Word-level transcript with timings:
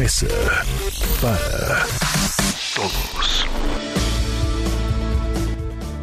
Mesa 0.00 0.26
para 1.20 1.84
Todos. 2.74 3.46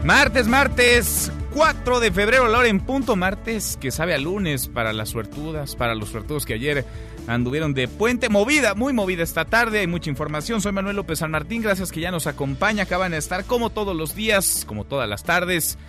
Martes, 0.03 0.47
martes, 0.47 1.31
4 1.55 1.99
de 1.99 2.11
febrero, 2.11 2.47
la 2.47 2.59
hora 2.59 2.67
en 2.67 2.79
punto. 2.79 3.15
Martes 3.15 3.75
que 3.81 3.89
sabe 3.89 4.13
a 4.13 4.19
lunes 4.19 4.67
para 4.67 4.93
las 4.93 5.09
suertudas, 5.09 5.75
para 5.75 5.95
los 5.95 6.09
suertudos 6.09 6.45
que 6.45 6.53
ayer 6.53 6.85
anduvieron 7.25 7.73
de 7.73 7.87
puente. 7.87 8.29
Movida, 8.29 8.75
muy 8.75 8.93
movida 8.93 9.23
esta 9.23 9.45
tarde, 9.45 9.79
hay 9.79 9.87
mucha 9.87 10.11
información. 10.11 10.61
Soy 10.61 10.73
Manuel 10.73 10.95
López 10.95 11.17
San 11.17 11.31
Martín, 11.31 11.63
gracias 11.63 11.91
que 11.91 12.01
ya 12.01 12.11
nos 12.11 12.27
acompaña. 12.27 12.83
Acaban 12.83 13.13
de 13.13 13.17
estar 13.17 13.45
como 13.45 13.71
todos 13.71 13.95
los 13.95 14.13
días, 14.13 14.63
como 14.67 14.83
todas 14.83 15.09
las 15.09 15.23
tardes. 15.23 15.79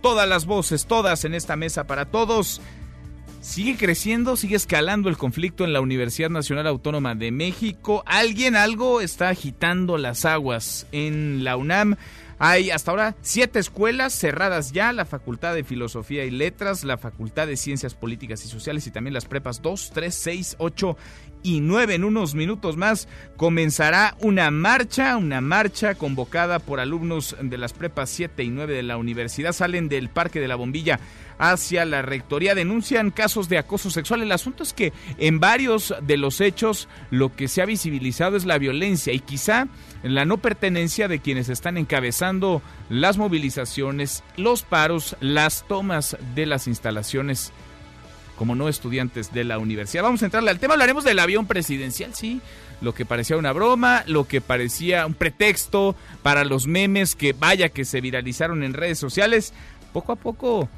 Todas 0.00 0.28
las 0.28 0.46
voces, 0.46 0.86
todas 0.86 1.24
en 1.24 1.32
esta 1.32 1.54
mesa 1.54 1.86
para 1.86 2.06
todos. 2.06 2.60
Sigue 3.42 3.76
creciendo, 3.76 4.36
sigue 4.36 4.54
escalando 4.54 5.08
el 5.08 5.16
conflicto 5.18 5.64
en 5.64 5.72
la 5.72 5.80
Universidad 5.80 6.30
Nacional 6.30 6.68
Autónoma 6.68 7.16
de 7.16 7.32
México. 7.32 8.04
Alguien, 8.06 8.54
algo 8.54 9.00
está 9.00 9.30
agitando 9.30 9.98
las 9.98 10.24
aguas 10.24 10.86
en 10.92 11.42
la 11.42 11.56
UNAM. 11.56 11.96
Hay 12.38 12.70
hasta 12.70 12.92
ahora 12.92 13.16
siete 13.20 13.58
escuelas 13.58 14.12
cerradas 14.12 14.70
ya, 14.70 14.92
la 14.92 15.04
Facultad 15.04 15.54
de 15.54 15.64
Filosofía 15.64 16.24
y 16.24 16.30
Letras, 16.30 16.84
la 16.84 16.98
Facultad 16.98 17.48
de 17.48 17.56
Ciencias 17.56 17.94
Políticas 17.94 18.44
y 18.44 18.48
Sociales 18.48 18.86
y 18.86 18.92
también 18.92 19.12
las 19.12 19.24
prepas 19.24 19.60
2, 19.60 19.90
3, 19.92 20.14
6, 20.14 20.56
8 20.58 20.96
y 21.42 21.60
9. 21.60 21.94
En 21.94 22.04
unos 22.04 22.34
minutos 22.34 22.76
más 22.76 23.08
comenzará 23.36 24.16
una 24.20 24.50
marcha, 24.50 25.16
una 25.16 25.40
marcha 25.40 25.94
convocada 25.94 26.58
por 26.58 26.80
alumnos 26.80 27.36
de 27.40 27.58
las 27.58 27.72
prepas 27.72 28.10
7 28.10 28.42
y 28.42 28.50
9 28.50 28.74
de 28.74 28.82
la 28.82 28.96
universidad. 28.96 29.52
Salen 29.52 29.88
del 29.88 30.08
Parque 30.08 30.40
de 30.40 30.48
la 30.48 30.56
Bombilla 30.56 31.00
hacia 31.38 31.84
la 31.84 32.02
rectoría, 32.02 32.54
denuncian 32.54 33.10
casos 33.10 33.48
de 33.48 33.58
acoso 33.58 33.90
sexual. 33.90 34.22
El 34.22 34.32
asunto 34.32 34.62
es 34.62 34.72
que 34.72 34.92
en 35.18 35.40
varios 35.40 35.94
de 36.02 36.16
los 36.16 36.40
hechos 36.40 36.88
lo 37.10 37.34
que 37.34 37.48
se 37.48 37.62
ha 37.62 37.66
visibilizado 37.66 38.36
es 38.36 38.44
la 38.44 38.58
violencia 38.58 39.12
y 39.12 39.18
quizá 39.18 39.66
la 40.02 40.24
no 40.24 40.38
pertenencia 40.38 41.08
de 41.08 41.20
quienes 41.20 41.48
están 41.48 41.78
encabezando 41.78 42.62
las 42.88 43.18
movilizaciones, 43.18 44.22
los 44.36 44.62
paros, 44.62 45.16
las 45.20 45.66
tomas 45.66 46.16
de 46.34 46.46
las 46.46 46.66
instalaciones 46.68 47.52
como 48.36 48.54
no 48.54 48.68
estudiantes 48.68 49.32
de 49.32 49.44
la 49.44 49.58
universidad. 49.58 50.02
Vamos 50.02 50.22
a 50.22 50.26
entrarle 50.26 50.50
al 50.50 50.58
tema, 50.58 50.74
hablaremos 50.74 51.04
del 51.04 51.18
avión 51.18 51.46
presidencial, 51.46 52.14
sí, 52.14 52.40
lo 52.80 52.94
que 52.94 53.04
parecía 53.04 53.36
una 53.36 53.52
broma, 53.52 54.04
lo 54.06 54.26
que 54.26 54.40
parecía 54.40 55.06
un 55.06 55.14
pretexto 55.14 55.94
para 56.22 56.44
los 56.44 56.66
memes 56.66 57.14
que 57.14 57.32
vaya 57.32 57.68
que 57.68 57.84
se 57.84 58.00
viralizaron 58.00 58.62
en 58.62 58.74
redes 58.74 58.98
sociales, 58.98 59.52
poco 59.92 60.12
a 60.12 60.16
poco 60.16 60.68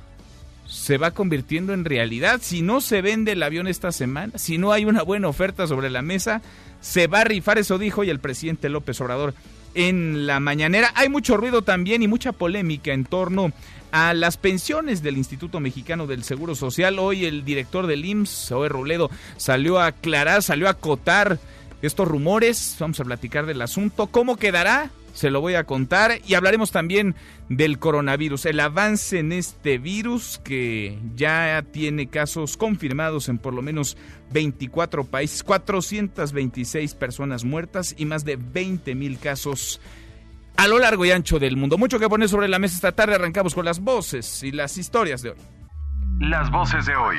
se 0.66 0.98
va 0.98 1.10
convirtiendo 1.10 1.72
en 1.72 1.84
realidad. 1.84 2.40
Si 2.42 2.62
no 2.62 2.80
se 2.80 3.02
vende 3.02 3.32
el 3.32 3.42
avión 3.42 3.66
esta 3.66 3.92
semana, 3.92 4.38
si 4.38 4.58
no 4.58 4.72
hay 4.72 4.84
una 4.84 5.02
buena 5.02 5.28
oferta 5.28 5.66
sobre 5.66 5.90
la 5.90 6.02
mesa, 6.02 6.42
se 6.80 7.06
va 7.06 7.20
a 7.20 7.24
rifar, 7.24 7.58
eso 7.58 7.78
dijo 7.78 8.04
y 8.04 8.10
el 8.10 8.20
presidente 8.20 8.68
López 8.68 9.00
Obrador 9.00 9.34
en 9.74 10.26
la 10.26 10.40
mañanera. 10.40 10.92
Hay 10.94 11.08
mucho 11.08 11.36
ruido 11.36 11.62
también 11.62 12.02
y 12.02 12.08
mucha 12.08 12.32
polémica 12.32 12.92
en 12.92 13.04
torno 13.04 13.52
a 13.92 14.12
las 14.12 14.36
pensiones 14.36 15.02
del 15.02 15.16
Instituto 15.16 15.60
Mexicano 15.60 16.06
del 16.06 16.24
Seguro 16.24 16.54
Social. 16.54 16.98
Hoy 16.98 17.26
el 17.26 17.44
director 17.44 17.86
del 17.86 18.04
IMSS, 18.04 18.48
Zoe 18.48 18.68
Robledo, 18.68 19.10
salió 19.36 19.78
a 19.78 19.86
aclarar, 19.86 20.42
salió 20.42 20.66
a 20.66 20.72
acotar 20.72 21.38
estos 21.80 22.08
rumores. 22.08 22.76
Vamos 22.80 22.98
a 22.98 23.04
platicar 23.04 23.46
del 23.46 23.62
asunto. 23.62 24.08
¿Cómo 24.08 24.36
quedará? 24.36 24.90
Se 25.14 25.30
lo 25.30 25.40
voy 25.40 25.54
a 25.54 25.64
contar 25.64 26.18
y 26.26 26.34
hablaremos 26.34 26.72
también 26.72 27.14
del 27.48 27.78
coronavirus, 27.78 28.46
el 28.46 28.60
avance 28.60 29.20
en 29.20 29.32
este 29.32 29.78
virus 29.78 30.40
que 30.44 30.98
ya 31.14 31.64
tiene 31.70 32.08
casos 32.08 32.56
confirmados 32.56 33.28
en 33.28 33.38
por 33.38 33.54
lo 33.54 33.62
menos 33.62 33.96
24 34.32 35.04
países, 35.04 35.42
426 35.42 36.94
personas 36.94 37.44
muertas 37.44 37.94
y 37.96 38.04
más 38.04 38.24
de 38.24 38.36
20 38.36 38.94
mil 38.94 39.18
casos 39.18 39.80
a 40.56 40.68
lo 40.68 40.78
largo 40.78 41.04
y 41.04 41.10
ancho 41.10 41.38
del 41.38 41.56
mundo. 41.56 41.78
Mucho 41.78 41.98
que 41.98 42.08
poner 42.08 42.28
sobre 42.28 42.48
la 42.48 42.58
mesa 42.58 42.74
esta 42.76 42.92
tarde. 42.92 43.14
Arrancamos 43.14 43.54
con 43.54 43.64
las 43.64 43.80
voces 43.80 44.42
y 44.42 44.52
las 44.52 44.76
historias 44.76 45.22
de 45.22 45.30
hoy. 45.30 45.36
Las 46.20 46.50
voces 46.50 46.86
de 46.86 46.94
hoy. 46.94 47.16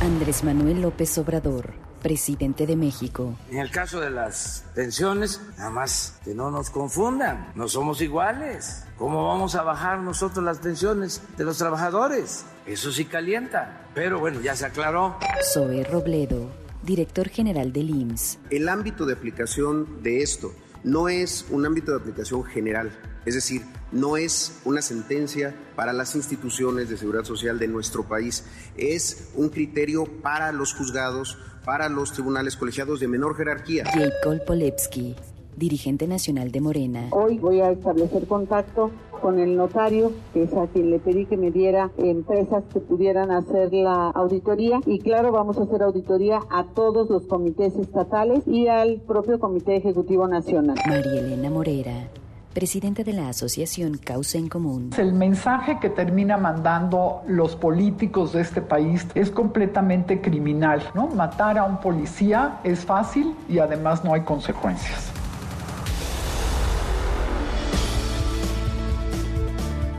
Andrés 0.00 0.44
Manuel 0.44 0.82
López 0.82 1.18
Obrador, 1.18 1.74
presidente 1.98 2.66
de 2.66 2.76
México. 2.76 3.34
En 3.50 3.58
el 3.58 3.70
caso 3.70 4.00
de 4.00 4.10
las 4.10 4.64
pensiones, 4.74 5.40
nada 5.56 5.70
más 5.70 6.18
que 6.24 6.34
no 6.34 6.50
nos 6.50 6.70
confundan, 6.70 7.52
no 7.54 7.68
somos 7.68 8.00
iguales. 8.00 8.84
¿Cómo 8.96 9.26
vamos 9.26 9.54
a 9.54 9.62
bajar 9.62 10.00
nosotros 10.00 10.44
las 10.44 10.58
pensiones 10.58 11.22
de 11.36 11.44
los 11.44 11.58
trabajadores? 11.58 12.44
Eso 12.66 12.92
sí 12.92 13.04
calienta. 13.04 13.86
Pero 13.94 14.18
bueno, 14.18 14.40
ya 14.40 14.54
se 14.56 14.66
aclaró. 14.66 15.16
Zoe 15.52 15.84
Robledo, 15.84 16.50
director 16.82 17.28
general 17.28 17.72
del 17.72 17.90
IMSS. 17.90 18.38
El 18.50 18.68
ámbito 18.68 19.06
de 19.06 19.14
aplicación 19.14 20.02
de 20.02 20.22
esto 20.22 20.52
no 20.84 21.08
es 21.08 21.46
un 21.50 21.66
ámbito 21.66 21.92
de 21.92 21.98
aplicación 21.98 22.44
general, 22.44 22.90
es 23.24 23.34
decir, 23.34 23.62
no 23.92 24.16
es 24.16 24.60
una 24.64 24.82
sentencia 24.82 25.54
para 25.76 25.92
las 25.92 26.14
instituciones 26.14 26.88
de 26.88 26.96
seguridad 26.96 27.24
social 27.24 27.58
de 27.58 27.68
nuestro 27.68 28.04
país, 28.04 28.44
es 28.76 29.30
un 29.34 29.48
criterio 29.48 30.04
para 30.22 30.52
los 30.52 30.74
juzgados, 30.74 31.38
para 31.64 31.88
los 31.88 32.12
tribunales 32.12 32.56
colegiados 32.56 33.00
de 33.00 33.08
menor 33.08 33.36
jerarquía. 33.36 33.84
Jacob 33.84 34.44
Polewski, 34.46 35.16
dirigente 35.56 36.06
nacional 36.06 36.52
de 36.52 36.60
Morena. 36.60 37.08
Hoy 37.10 37.38
voy 37.38 37.60
a 37.60 37.70
establecer 37.70 38.26
contacto 38.26 38.90
con 39.20 39.38
el 39.38 39.56
notario, 39.56 40.12
que 40.32 40.44
es 40.44 40.54
a 40.54 40.66
quien 40.68 40.90
le 40.90 40.98
pedí 40.98 41.26
que 41.26 41.36
me 41.36 41.50
diera 41.50 41.90
empresas 41.98 42.62
que 42.72 42.80
pudieran 42.80 43.30
hacer 43.30 43.72
la 43.72 44.10
auditoría. 44.10 44.80
Y 44.86 45.00
claro, 45.00 45.32
vamos 45.32 45.58
a 45.58 45.62
hacer 45.62 45.82
auditoría 45.82 46.40
a 46.50 46.64
todos 46.64 47.10
los 47.10 47.26
comités 47.26 47.74
estatales 47.76 48.46
y 48.46 48.68
al 48.68 49.00
propio 49.00 49.38
Comité 49.40 49.76
Ejecutivo 49.76 50.28
Nacional. 50.28 50.76
María 50.86 51.20
Elena 51.20 51.50
Morera, 51.50 52.08
presidenta 52.52 53.04
de 53.04 53.12
la 53.12 53.28
asociación 53.28 53.98
Causa 53.98 54.38
en 54.38 54.48
Común. 54.48 54.90
El 54.96 55.12
mensaje 55.12 55.78
que 55.80 55.90
termina 55.90 56.36
mandando 56.36 57.22
los 57.26 57.56
políticos 57.56 58.32
de 58.32 58.42
este 58.42 58.60
país 58.60 59.06
es 59.14 59.30
completamente 59.30 60.20
criminal, 60.20 60.82
¿no? 60.94 61.08
Matar 61.08 61.58
a 61.58 61.64
un 61.64 61.80
policía 61.80 62.60
es 62.64 62.80
fácil 62.84 63.34
y 63.48 63.58
además 63.58 64.04
no 64.04 64.14
hay 64.14 64.22
consecuencias. 64.22 65.12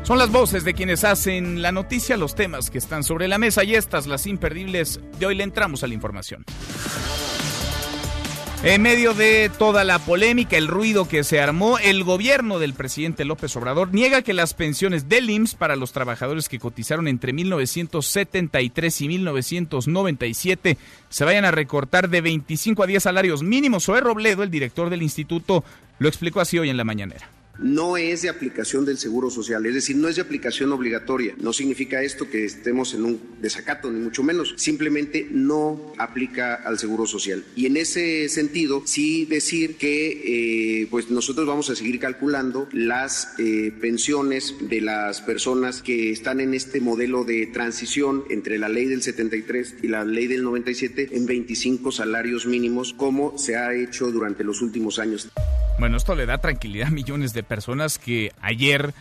Son 0.10 0.18
las 0.18 0.32
voces 0.32 0.64
de 0.64 0.74
quienes 0.74 1.04
hacen 1.04 1.62
la 1.62 1.72
noticia, 1.72 2.18
los 2.18 2.34
temas 2.34 2.72
que 2.72 2.80
están 2.80 3.04
sobre 3.04 3.28
la 3.28 3.38
mesa 3.38 3.64
y 3.64 3.76
estas, 3.76 4.08
las 4.08 4.26
imperdibles 4.26 5.00
de 5.20 5.28
hoy, 5.28 5.36
le 5.36 5.44
entramos 5.44 5.84
a 5.84 5.88
la 5.88 5.94
información. 5.94 6.44
En 8.62 8.82
medio 8.82 9.14
de 9.14 9.50
toda 9.58 9.86
la 9.86 10.00
polémica, 10.00 10.58
el 10.58 10.68
ruido 10.68 11.08
que 11.08 11.24
se 11.24 11.40
armó, 11.40 11.80
el 11.80 12.04
gobierno 12.04 12.60
del 12.60 12.74
presidente 12.74 13.24
López 13.24 13.56
Obrador 13.56 13.94
niega 13.94 14.22
que 14.22 14.34
las 14.34 14.54
pensiones 14.54 15.08
del 15.08 15.30
IMSS 15.30 15.56
para 15.56 15.78
los 15.78 15.94
trabajadores 15.94 16.50
que 16.50 16.60
cotizaron 16.60 17.08
entre 17.08 17.32
1973 17.32 19.02
y 19.02 19.08
1997 19.08 20.78
se 21.08 21.24
vayan 21.24 21.46
a 21.46 21.52
recortar 21.52 22.10
de 22.10 22.20
25 22.20 22.84
a 22.84 22.88
10 22.88 23.02
salarios 23.02 23.44
mínimos. 23.44 23.86
Zoe 23.86 24.02
Robledo, 24.02 24.44
el 24.44 24.52
director 24.52 24.90
del 24.90 25.04
instituto, 25.04 25.64
lo 25.98 26.10
explicó 26.10 26.42
así 26.42 26.60
hoy 26.60 26.70
en 26.70 26.76
la 26.76 26.84
mañanera 26.84 27.39
no 27.62 27.98
es 27.98 28.22
de 28.22 28.30
aplicación 28.30 28.86
del 28.86 28.98
Seguro 28.98 29.30
Social, 29.30 29.66
es 29.66 29.74
decir, 29.74 29.96
no 29.96 30.08
es 30.08 30.16
de 30.16 30.22
aplicación 30.22 30.72
obligatoria. 30.72 31.36
No 31.40 31.54
significa 31.54 32.02
esto 32.02 32.30
que 32.30 32.46
estemos 32.46 32.94
en 32.94 33.06
un 33.06 33.22
desacato, 33.42 33.92
ni 33.92 34.00
mucho 34.00 34.24
menos. 34.24 34.54
Simplemente 34.58 35.28
no 35.30 35.94
aplica 35.98 36.56
al 36.56 36.80
Seguro 36.80 37.06
Social. 37.06 37.44
Y 37.56 37.66
en 37.66 37.78
ese 37.78 38.30
sentido, 38.30 38.84
sí 38.86 39.26
decir 39.26 39.78
que 39.78 40.82
eh, 40.84 40.88
pues 40.90 41.10
nosotros 41.10 41.48
vamos 41.48 41.70
a 41.70 41.76
seguir 41.76 42.00
calculando 42.00 42.68
las 42.72 43.34
eh, 43.38 43.74
pensiones 43.80 44.56
de 44.62 44.82
las 44.82 45.22
personas 45.22 45.82
que 45.82 46.12
están 46.12 46.40
en 46.40 46.54
este 46.54 46.82
modelo 46.82 47.24
de 47.24 47.48
transición 47.48 48.24
entre 48.30 48.58
la 48.58 48.70
ley 48.70 48.86
del 48.86 49.02
73 49.02 49.76
y 49.82 49.88
la 49.88 50.06
ley 50.06 50.28
del 50.28 50.44
97 50.44 51.10
en 51.12 51.26
25 51.26 51.92
salarios 51.92 52.46
mínimos, 52.46 52.94
como 52.94 53.38
se 53.38 53.56
ha 53.56 53.74
hecho 53.74 54.12
durante 54.12 54.44
los 54.44 54.62
últimos 54.62 55.00
años. 55.00 55.30
Bueno, 55.80 55.96
esto 55.96 56.14
le 56.14 56.26
da 56.26 56.40
tranquilidad 56.40 56.90
a 56.90 56.92
millones 56.92 57.32
de 57.32 57.42
personas 57.50 58.00
que 58.00 58.32
ayer 58.40 58.94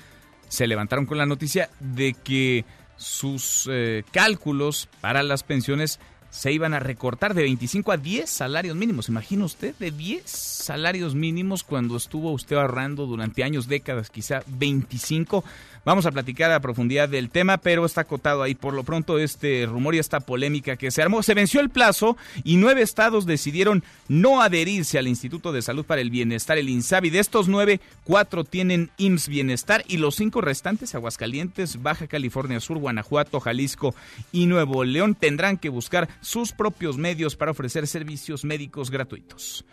se 0.48 0.66
levantaron 0.66 1.06
con 1.06 1.18
la 1.18 1.26
noticia 1.26 1.70
de 1.78 2.14
que 2.14 2.64
sus 2.96 3.68
eh, 3.70 4.02
cálculos 4.10 4.88
para 5.00 5.22
las 5.22 5.44
pensiones 5.44 6.00
se 6.30 6.52
iban 6.52 6.74
a 6.74 6.80
recortar 6.80 7.34
de 7.34 7.42
25 7.42 7.92
a 7.92 7.96
10 7.96 8.28
salarios 8.28 8.76
mínimos. 8.76 9.08
Imagina 9.08 9.44
usted, 9.44 9.74
de 9.78 9.90
10 9.90 10.22
salarios 10.26 11.14
mínimos 11.14 11.64
cuando 11.64 11.96
estuvo 11.96 12.32
usted 12.32 12.56
ahorrando 12.56 13.06
durante 13.06 13.44
años, 13.44 13.66
décadas, 13.66 14.10
quizá 14.10 14.42
25. 14.46 15.44
Vamos 15.88 16.04
a 16.04 16.12
platicar 16.12 16.52
a 16.52 16.60
profundidad 16.60 17.08
del 17.08 17.30
tema, 17.30 17.56
pero 17.56 17.86
está 17.86 18.02
acotado 18.02 18.42
ahí 18.42 18.54
por 18.54 18.74
lo 18.74 18.84
pronto 18.84 19.18
este 19.18 19.64
rumor 19.64 19.94
y 19.94 19.98
esta 19.98 20.20
polémica 20.20 20.76
que 20.76 20.90
se 20.90 21.00
armó. 21.00 21.22
Se 21.22 21.32
venció 21.32 21.62
el 21.62 21.70
plazo 21.70 22.18
y 22.44 22.58
nueve 22.58 22.82
estados 22.82 23.24
decidieron 23.24 23.82
no 24.06 24.42
adherirse 24.42 24.98
al 24.98 25.08
Instituto 25.08 25.50
de 25.50 25.62
Salud 25.62 25.86
para 25.86 26.02
el 26.02 26.10
Bienestar, 26.10 26.58
el 26.58 26.68
INSABI. 26.68 27.08
De 27.08 27.20
estos 27.20 27.48
nueve, 27.48 27.80
cuatro 28.04 28.44
tienen 28.44 28.90
IMSS 28.98 29.28
Bienestar 29.28 29.82
y 29.88 29.96
los 29.96 30.16
cinco 30.16 30.42
restantes, 30.42 30.94
Aguascalientes, 30.94 31.82
Baja 31.82 32.06
California 32.06 32.60
Sur, 32.60 32.76
Guanajuato, 32.76 33.40
Jalisco 33.40 33.94
y 34.30 34.44
Nuevo 34.44 34.84
León, 34.84 35.14
tendrán 35.14 35.56
que 35.56 35.70
buscar 35.70 36.06
sus 36.20 36.52
propios 36.52 36.98
medios 36.98 37.34
para 37.34 37.52
ofrecer 37.52 37.86
servicios 37.86 38.44
médicos 38.44 38.90
gratuitos. 38.90 39.64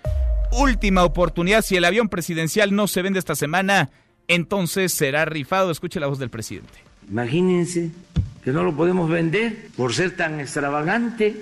Última 0.54 1.04
oportunidad, 1.04 1.62
si 1.62 1.76
el 1.76 1.84
avión 1.84 2.08
presidencial 2.08 2.74
no 2.74 2.88
se 2.88 3.02
vende 3.02 3.20
esta 3.20 3.36
semana, 3.36 3.90
entonces 4.27 4.94
será 4.94 5.25
rifado. 5.25 5.72
Escuche 5.72 6.00
la 6.00 6.07
voz 6.07 6.19
del 6.19 6.30
presidente. 6.30 6.74
Imagínense 7.10 7.92
que 8.44 8.51
no 8.51 8.63
lo 8.63 8.75
podemos 8.75 9.10
vender 9.10 9.69
por 9.75 9.94
ser 9.94 10.16
tan 10.16 10.39
extravagante. 10.39 11.36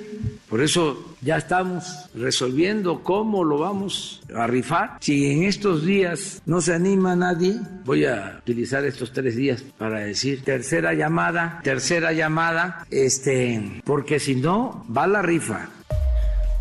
Por 0.47 0.62
eso 0.62 1.15
ya 1.21 1.38
estamos 1.38 2.09
resolviendo 2.15 3.03
cómo 3.03 3.44
lo 3.44 3.57
vamos 3.57 4.21
a 4.33 4.47
rifar. 4.47 4.97
Si 5.01 5.31
en 5.31 5.44
estos 5.44 5.85
días 5.85 6.41
no 6.45 6.62
se 6.62 6.74
anima 6.74 7.15
nadie, 7.15 7.59
voy 7.83 8.06
a 8.06 8.38
utilizar 8.39 8.85
estos 8.85 9.12
tres 9.12 9.35
días 9.35 9.63
para 9.77 10.00
decir 10.00 10.44
tercera 10.44 10.94
llamada, 10.94 11.59
tercera 11.63 12.13
llamada, 12.13 12.85
este, 12.89 13.81
porque 13.83 14.19
si 14.19 14.35
no, 14.35 14.85
va 14.95 15.06
la 15.07 15.21
rifa. 15.21 15.69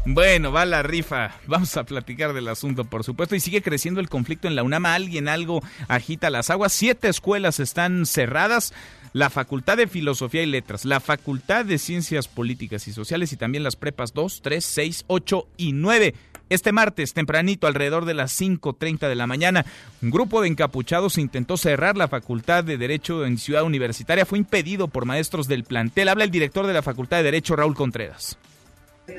Bueno, 0.04 0.50
va 0.50 0.64
la 0.64 0.82
rifa. 0.82 1.36
Vamos 1.46 1.76
a 1.76 1.84
platicar 1.84 2.32
del 2.32 2.48
asunto, 2.48 2.84
por 2.84 3.04
supuesto. 3.04 3.36
Y 3.36 3.40
sigue 3.40 3.62
creciendo 3.62 4.00
el 4.00 4.08
conflicto 4.08 4.48
en 4.48 4.56
la 4.56 4.64
UNAM. 4.64 4.86
Alguien 4.86 5.28
algo 5.28 5.62
agita 5.86 6.28
las 6.28 6.50
aguas. 6.50 6.72
Siete 6.72 7.08
escuelas 7.08 7.60
están 7.60 8.04
cerradas. 8.06 8.74
La 9.12 9.30
Facultad 9.30 9.76
de 9.76 9.86
Filosofía 9.86 10.42
y 10.42 10.46
Letras, 10.46 10.86
la 10.86 10.98
Facultad 10.98 11.66
de 11.66 11.76
Ciencias 11.76 12.28
Políticas 12.28 12.88
y 12.88 12.94
Sociales 12.94 13.30
y 13.34 13.36
también 13.36 13.62
las 13.62 13.76
prepas 13.76 14.14
2, 14.14 14.40
3, 14.42 14.64
6, 14.64 15.04
8 15.06 15.48
y 15.58 15.72
9. 15.72 16.14
Este 16.48 16.72
martes, 16.72 17.12
tempranito, 17.12 17.66
alrededor 17.66 18.06
de 18.06 18.14
las 18.14 18.40
5.30 18.40 19.08
de 19.08 19.14
la 19.14 19.26
mañana, 19.26 19.66
un 20.00 20.10
grupo 20.10 20.40
de 20.40 20.48
encapuchados 20.48 21.18
intentó 21.18 21.58
cerrar 21.58 21.98
la 21.98 22.08
Facultad 22.08 22.64
de 22.64 22.78
Derecho 22.78 23.26
en 23.26 23.36
Ciudad 23.36 23.64
Universitaria. 23.64 24.24
Fue 24.24 24.38
impedido 24.38 24.88
por 24.88 25.04
maestros 25.04 25.46
del 25.46 25.64
plantel. 25.64 26.08
Habla 26.08 26.24
el 26.24 26.30
director 26.30 26.66
de 26.66 26.72
la 26.72 26.82
Facultad 26.82 27.18
de 27.18 27.24
Derecho, 27.24 27.54
Raúl 27.54 27.74
Contreras. 27.74 28.38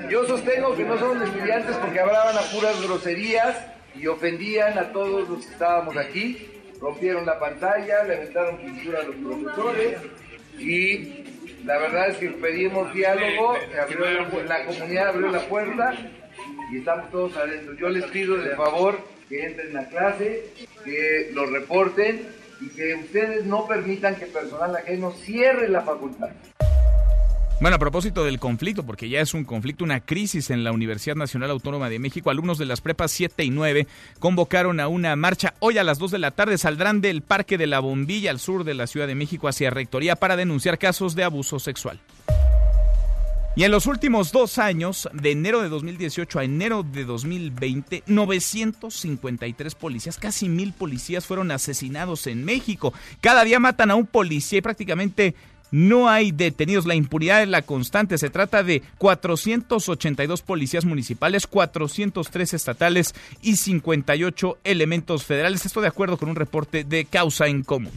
Yo 0.10 0.26
sostengo 0.26 0.76
que 0.76 0.84
no 0.84 0.98
son 0.98 1.22
estudiantes 1.22 1.76
porque 1.78 2.00
hablaban 2.00 2.38
a 2.38 2.42
puras 2.42 2.82
groserías 2.82 3.58
y 3.96 4.08
ofendían 4.08 4.78
a 4.78 4.92
todos 4.92 5.30
los 5.30 5.46
que 5.46 5.54
estábamos 5.54 5.98
aquí. 5.98 6.50
Rompieron 6.80 7.26
la 7.26 7.40
pantalla, 7.40 8.04
le 8.04 8.16
aventaron 8.16 8.58
pintura 8.58 9.00
a 9.00 9.04
los 9.04 9.16
profesores 9.16 9.98
y 10.60 11.24
la 11.66 11.78
verdad 11.78 12.10
es 12.10 12.18
que 12.18 12.30
pedimos 12.30 12.94
diálogo, 12.94 13.56
abrió 13.82 14.06
la, 14.44 14.66
comunidad 14.66 15.08
abrió 15.10 15.30
la 15.30 15.48
puerta 15.48 15.94
y 16.72 16.78
estamos 16.78 17.10
todos 17.10 17.38
adentro. 17.38 17.74
Yo 17.76 17.90
les 17.90 18.04
pido 18.06 18.36
de 18.36 18.56
favor 18.56 19.00
que 19.30 19.46
entren 19.46 19.78
a 19.78 19.88
clase, 19.88 20.44
que 20.84 21.32
lo 21.34 21.46
reporten 21.46 22.28
y 22.60 22.70
que 22.70 22.96
ustedes 22.96 23.46
no 23.46 23.68
permitan 23.68 24.16
que 24.16 24.26
personal 24.26 24.76
ajeno 24.76 25.12
cierre 25.12 25.70
la 25.70 25.82
facultad. 25.82 26.30
Bueno, 27.64 27.78
a 27.78 27.80
propósito 27.80 28.26
del 28.26 28.40
conflicto, 28.40 28.86
porque 28.86 29.08
ya 29.08 29.22
es 29.22 29.34
un 29.34 29.46
conflicto, 29.46 29.86
una 29.86 30.02
crisis 30.02 30.50
en 30.50 30.66
la 30.66 30.74
Universidad 30.74 31.16
Nacional 31.16 31.50
Autónoma 31.50 31.90
de 31.90 31.98
México, 31.98 32.30
alumnos 32.30 32.58
de 32.58 32.66
las 32.66 32.82
prepas 32.82 33.10
7 33.12 33.42
y 33.42 33.52
9 33.52 33.88
convocaron 34.20 34.82
a 34.82 34.90
una 34.90 35.16
marcha. 35.16 35.54
Hoy 35.60 35.78
a 35.78 35.86
las 35.86 35.98
2 35.98 36.12
de 36.12 36.20
la 36.20 36.32
tarde 36.32 36.58
saldrán 36.58 37.00
del 37.00 37.22
Parque 37.22 37.58
de 37.58 37.68
la 37.68 37.80
Bombilla 37.80 38.32
al 38.32 38.42
sur 38.42 38.66
de 38.66 38.74
la 38.74 38.86
Ciudad 38.86 39.08
de 39.08 39.16
México 39.16 39.48
hacia 39.48 39.70
Rectoría 39.70 40.18
para 40.18 40.36
denunciar 40.36 40.78
casos 40.78 41.16
de 41.16 41.24
abuso 41.24 41.58
sexual. 41.58 42.02
Y 43.56 43.64
en 43.64 43.72
los 43.72 43.86
últimos 43.86 44.32
dos 44.32 44.58
años, 44.58 45.08
de 45.14 45.32
enero 45.32 45.62
de 45.62 45.70
2018 45.70 46.40
a 46.40 46.44
enero 46.44 46.82
de 46.84 47.06
2020, 47.06 48.04
953 48.08 49.76
policías, 49.76 50.18
casi 50.18 50.50
mil 50.50 50.74
policías 50.74 51.28
fueron 51.28 51.52
asesinados 51.52 52.26
en 52.26 52.44
México. 52.44 52.96
Cada 53.22 53.44
día 53.46 53.60
matan 53.60 53.92
a 53.92 53.96
un 53.96 54.08
policía 54.08 54.58
y 54.58 54.64
prácticamente 54.64 55.36
no 55.74 56.08
hay 56.08 56.32
detenidos. 56.32 56.86
La 56.86 56.94
impunidad 56.94 57.42
es 57.42 57.50
la 57.50 57.64
constante. 57.64 58.20
Se 58.20 58.30
trata 58.30 58.62
de 58.62 58.84
482 59.00 60.44
policías 60.44 60.86
municipales, 60.86 61.48
403 61.48 62.54
estatales 62.54 63.16
y 63.42 63.56
58 63.56 64.60
elementos 64.64 65.26
federales. 65.26 65.66
Esto 65.66 65.82
de 65.82 65.88
acuerdo 65.88 66.18
con 66.18 66.30
un 66.30 66.36
reporte 66.36 66.84
de 66.84 67.06
Causa 67.06 67.48
en 67.48 67.64
Común. 67.64 67.92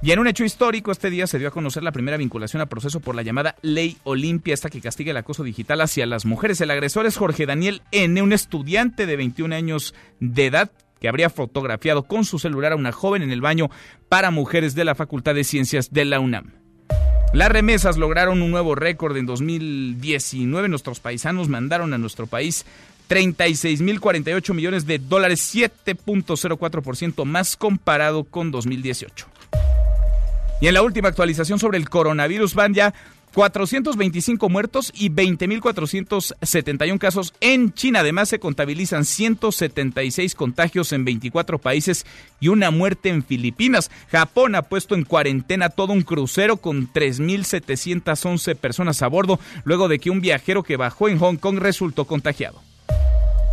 Y 0.00 0.12
en 0.12 0.18
un 0.18 0.28
hecho 0.28 0.44
histórico, 0.44 0.92
este 0.92 1.10
día 1.10 1.26
se 1.26 1.38
dio 1.38 1.48
a 1.48 1.50
conocer 1.50 1.82
la 1.82 1.92
primera 1.92 2.16
vinculación 2.16 2.62
a 2.62 2.66
proceso 2.66 3.00
por 3.00 3.14
la 3.14 3.22
llamada 3.22 3.56
Ley 3.60 3.98
Olimpia, 4.04 4.54
esta 4.54 4.70
que 4.70 4.80
castiga 4.80 5.10
el 5.10 5.16
acoso 5.18 5.42
digital 5.42 5.82
hacia 5.82 6.06
las 6.06 6.24
mujeres. 6.24 6.60
El 6.62 6.70
agresor 6.70 7.04
es 7.04 7.18
Jorge 7.18 7.44
Daniel 7.44 7.82
N., 7.90 8.22
un 8.22 8.32
estudiante 8.32 9.04
de 9.04 9.16
21 9.16 9.54
años 9.54 9.94
de 10.20 10.46
edad 10.46 10.70
que 11.00 11.08
habría 11.08 11.30
fotografiado 11.30 12.04
con 12.04 12.24
su 12.24 12.38
celular 12.38 12.72
a 12.72 12.76
una 12.76 12.92
joven 12.92 13.22
en 13.22 13.30
el 13.30 13.40
baño 13.40 13.70
para 14.08 14.30
mujeres 14.30 14.74
de 14.74 14.84
la 14.84 14.94
Facultad 14.94 15.34
de 15.34 15.44
Ciencias 15.44 15.92
de 15.92 16.04
la 16.04 16.20
UNAM. 16.20 16.52
Las 17.32 17.50
remesas 17.50 17.98
lograron 17.98 18.40
un 18.40 18.50
nuevo 18.50 18.74
récord 18.74 19.16
en 19.16 19.26
2019. 19.26 20.68
Nuestros 20.68 21.00
paisanos 21.00 21.48
mandaron 21.48 21.92
a 21.92 21.98
nuestro 21.98 22.26
país 22.26 22.64
36.048 23.08 24.54
millones 24.54 24.86
de 24.86 24.98
dólares, 24.98 25.54
7.04% 25.54 27.24
más 27.24 27.56
comparado 27.56 28.24
con 28.24 28.50
2018. 28.50 29.26
Y 30.60 30.68
en 30.68 30.74
la 30.74 30.82
última 30.82 31.08
actualización 31.08 31.58
sobre 31.58 31.78
el 31.78 31.88
coronavirus 31.88 32.54
van 32.54 32.72
ya 32.72 32.94
425 33.36 34.48
muertos 34.48 34.90
y 34.94 35.10
20.471 35.10 36.98
casos 36.98 37.34
en 37.42 37.74
China. 37.74 38.00
Además, 38.00 38.30
se 38.30 38.38
contabilizan 38.38 39.04
176 39.04 40.34
contagios 40.34 40.90
en 40.94 41.04
24 41.04 41.58
países 41.58 42.06
y 42.40 42.48
una 42.48 42.70
muerte 42.70 43.10
en 43.10 43.22
Filipinas. 43.22 43.90
Japón 44.10 44.54
ha 44.54 44.62
puesto 44.62 44.94
en 44.94 45.04
cuarentena 45.04 45.68
todo 45.68 45.92
un 45.92 46.00
crucero 46.00 46.56
con 46.56 46.90
3.711 46.90 48.56
personas 48.56 49.02
a 49.02 49.08
bordo, 49.08 49.38
luego 49.64 49.88
de 49.88 49.98
que 49.98 50.08
un 50.08 50.22
viajero 50.22 50.62
que 50.62 50.78
bajó 50.78 51.10
en 51.10 51.18
Hong 51.18 51.36
Kong 51.36 51.58
resultó 51.58 52.06
contagiado 52.06 52.65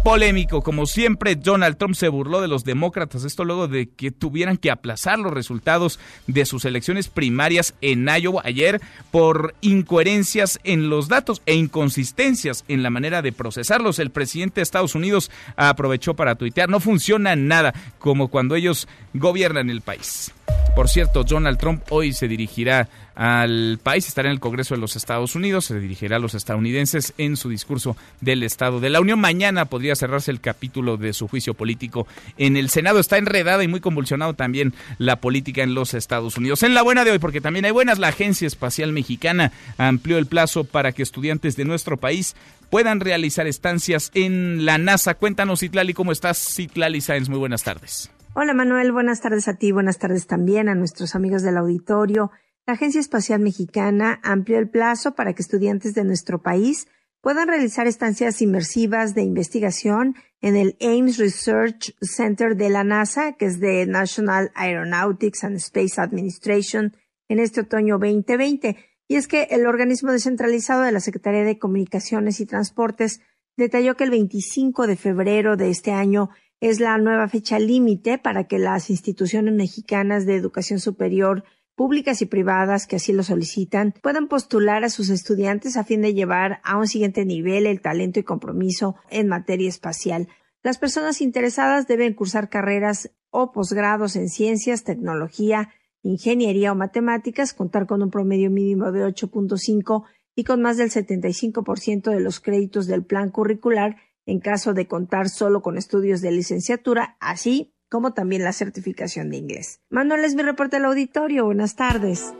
polémico. 0.03 0.61
Como 0.61 0.85
siempre, 0.85 1.35
Donald 1.35 1.77
Trump 1.77 1.95
se 1.95 2.10
burló 2.10 2.41
de 2.41 2.48
los 2.48 2.63
demócratas, 2.63 3.24
esto 3.24 3.45
luego 3.45 3.67
de 3.67 3.88
que 3.88 4.12
tuvieran 4.12 4.57
que 4.57 4.69
aplazar 4.69 5.17
los 5.17 5.33
resultados 5.33 6.00
de 6.27 6.45
sus 6.45 6.65
elecciones 6.65 7.07
primarias 7.07 7.74
en 7.81 8.07
Iowa 8.07 8.41
ayer 8.45 8.81
por 9.12 9.55
incoherencias 9.62 10.60
en 10.63 10.89
los 10.89 11.07
datos 11.07 11.41
e 11.45 11.55
inconsistencias 11.55 12.65
en 12.67 12.83
la 12.83 12.89
manera 12.89 13.22
de 13.22 13.31
procesarlos. 13.31 14.00
El 14.00 14.12
presidente 14.12 14.55
de 14.55 14.63
Estados 14.63 14.95
Unidos 14.95 15.31
aprovechó 15.55 16.13
para 16.15 16.36
tuitear, 16.36 16.69
no 16.69 16.79
funciona 16.79 17.36
nada 17.36 17.74
como 17.98 18.27
cuando 18.27 18.55
ellos 18.55 18.88
gobiernan 19.13 19.69
el 19.69 19.81
país. 19.81 20.33
Por 20.75 20.89
cierto, 20.89 21.24
Donald 21.24 21.60
Trump 21.60 21.84
hoy 21.92 22.13
se 22.13 22.27
dirigirá 22.27 22.89
al 23.13 23.80
país, 23.84 24.08
estará 24.08 24.30
en 24.30 24.34
el 24.34 24.39
Congreso 24.39 24.74
de 24.74 24.82
los 24.82 24.96
Estados 24.96 25.36
Unidos, 25.36 25.65
se 25.65 25.80
dirigirá 25.80 26.15
a 26.15 26.20
los 26.20 26.34
estadounidenses 26.34 27.13
en 27.20 27.38
su 27.38 27.50
discurso 27.50 27.96
del 28.22 28.42
Estado 28.42 28.80
de 28.80 28.89
la 28.89 29.00
Unión. 29.00 29.20
Mañana 29.20 29.65
podría 29.65 29.96
cerrarse 29.96 30.32
el 30.32 30.42
capítulo 30.42 30.98
de 30.98 31.13
su 31.13 31.27
juicio 31.27 31.53
político 31.53 32.08
en 32.39 32.58
el 32.58 32.70
Senado. 32.70 33.00
Está 33.00 33.20
enredada 33.20 33.63
y 33.63 33.68
muy 33.68 33.82
convulsionado 33.82 34.34
también 34.34 34.74
la 34.98 35.18
política 35.18 35.62
en 35.62 35.75
los 35.75 35.94
Estados 35.94 36.38
Unidos. 36.38 36.63
En 36.63 36.74
la 36.74 36.82
buena 36.82 37.06
de 37.06 37.12
hoy, 37.12 37.20
porque 37.20 37.39
también 37.39 37.65
hay 37.65 37.72
buenas, 37.72 38.00
la 38.00 38.08
Agencia 38.08 38.48
Espacial 38.48 38.92
Mexicana 38.94 39.51
amplió 39.77 40.18
el 40.18 40.25
plazo 40.25 40.63
para 40.63 40.92
que 40.92 41.03
estudiantes 41.03 41.56
de 41.56 41.65
nuestro 41.65 41.98
país 41.98 42.36
puedan 42.72 43.00
realizar 43.00 43.46
estancias 43.46 44.10
en 44.15 44.65
la 44.65 44.80
NASA. 44.80 45.13
Cuéntanos, 45.13 45.60
Citlali, 45.60 45.94
¿cómo 45.94 46.12
estás? 46.12 46.56
Citlali 46.56 47.00
Sáenz, 47.00 47.30
muy 47.30 47.38
buenas 47.38 47.62
tardes. 47.62 48.10
Hola 48.36 48.56
Manuel, 48.56 48.92
buenas 48.92 49.22
tardes 49.22 49.48
a 49.48 49.54
ti, 49.54 49.72
buenas 49.72 50.00
tardes 50.00 50.25
también 50.25 50.68
a 50.68 50.74
nuestros 50.74 51.13
amigos 51.13 51.44
del 51.44 51.56
auditorio. 51.56 52.32
La 52.66 52.74
Agencia 52.74 53.00
Espacial 53.00 53.40
Mexicana 53.40 54.20
amplió 54.24 54.58
el 54.58 54.68
plazo 54.68 55.13
para 55.13 55.34
que 55.34 55.44
estudiantes 55.44 55.94
de 55.94 56.04
nuestro 56.04 56.42
país 56.42 56.88
puedan 57.22 57.48
realizar 57.48 57.86
estancias 57.86 58.42
inmersivas 58.42 59.13
de 59.13 59.22
investigación 59.22 60.16
en 60.42 60.56
el 60.56 60.75
Ames 60.82 61.20
Research 61.20 61.96
Center 62.02 62.56
de 62.56 62.72
la 62.72 62.84
NASA, 62.84 63.34
que 63.34 63.46
es 63.46 63.60
de 63.60 63.86
National 63.86 64.52
Aeronautics 64.56 65.44
and 65.44 65.58
Space 65.58 66.02
Administration, 66.02 66.98
en 67.30 67.38
este 67.38 67.62
otoño 67.62 68.00
2020. 68.00 68.78
Y 69.08 69.16
es 69.16 69.28
que 69.28 69.44
el 69.52 69.68
organismo 69.68 70.12
descentralizado 70.12 70.82
de 70.82 70.92
la 70.92 71.02
Secretaría 71.02 71.44
de 71.44 71.60
Comunicaciones 71.60 72.40
y 72.40 72.48
Transportes 72.48 73.22
detalló 73.58 73.96
que 73.96 74.06
el 74.06 74.10
25 74.10 74.88
de 74.88 74.96
febrero 74.96 75.56
de 75.56 75.70
este 75.70 75.92
año 75.92 76.32
es 76.63 76.79
la 76.79 76.98
nueva 76.98 77.27
fecha 77.27 77.60
límite 77.60 78.17
para 78.17 78.46
que 78.46 78.58
las 78.58 78.89
instituciones 78.89 79.53
mexicanas 79.53 80.25
de 80.25 80.38
educación 80.38 80.79
superior 80.79 81.43
públicas 81.75 82.22
y 82.22 82.25
privadas 82.25 82.88
que 82.88 82.96
así 82.96 83.12
lo 83.12 83.24
solicitan 83.24 83.93
puedan 84.01 84.29
postular 84.29 84.86
a 84.86 84.89
sus 84.89 85.10
estudiantes 85.10 85.75
a 85.75 85.84
fin 85.84 86.01
de 86.01 86.13
llevar 86.13 86.62
a 86.63 86.77
un 86.77 86.88
siguiente 86.88 87.25
nivel 87.25 87.67
el 87.67 87.82
talento 87.82 88.22
y 88.22 88.24
compromiso 88.24 88.96
en 89.10 89.27
materia 89.27 89.67
espacial. 89.67 90.29
Las 90.62 90.77
personas 90.77 91.20
interesadas 91.20 91.86
deben 91.86 92.13
cursar 92.13 92.48
carreras 92.48 93.12
o 93.29 93.51
posgrados 93.51 94.15
en 94.15 94.29
ciencias, 94.29 94.86
tecnología, 94.86 95.70
ingeniería 96.01 96.72
o 96.72 96.75
matemáticas, 96.75 97.53
contar 97.53 97.88
con 97.88 98.01
un 98.01 98.10
promedio 98.10 98.50
mínimo 98.50 98.93
de 98.93 99.05
8.5 99.05 100.05
y 100.34 100.46
con 100.46 100.62
más 100.62 100.77
del 100.77 100.91
75% 100.91 102.10
de 102.10 102.22
los 102.22 102.39
créditos 102.39 102.88
del 102.88 103.03
plan 103.03 103.32
curricular 103.32 103.98
en 104.25 104.39
caso 104.39 104.74
de 104.74 104.88
contar 104.88 105.30
solo 105.30 105.62
con 105.62 105.77
estudios 105.77 106.22
de 106.22 106.32
licenciatura, 106.32 107.18
así 107.20 107.74
como 107.89 108.13
también 108.13 108.44
la 108.44 108.53
certificación 108.53 109.30
de 109.30 109.38
inglés. 109.38 109.82
Manuel 109.89 110.25
es 110.25 110.36
mi 110.36 110.42
reporte 110.42 110.77
del 110.77 110.86
auditorio. 110.86 111.46
Buenas 111.46 111.75
tardes. 111.75 112.34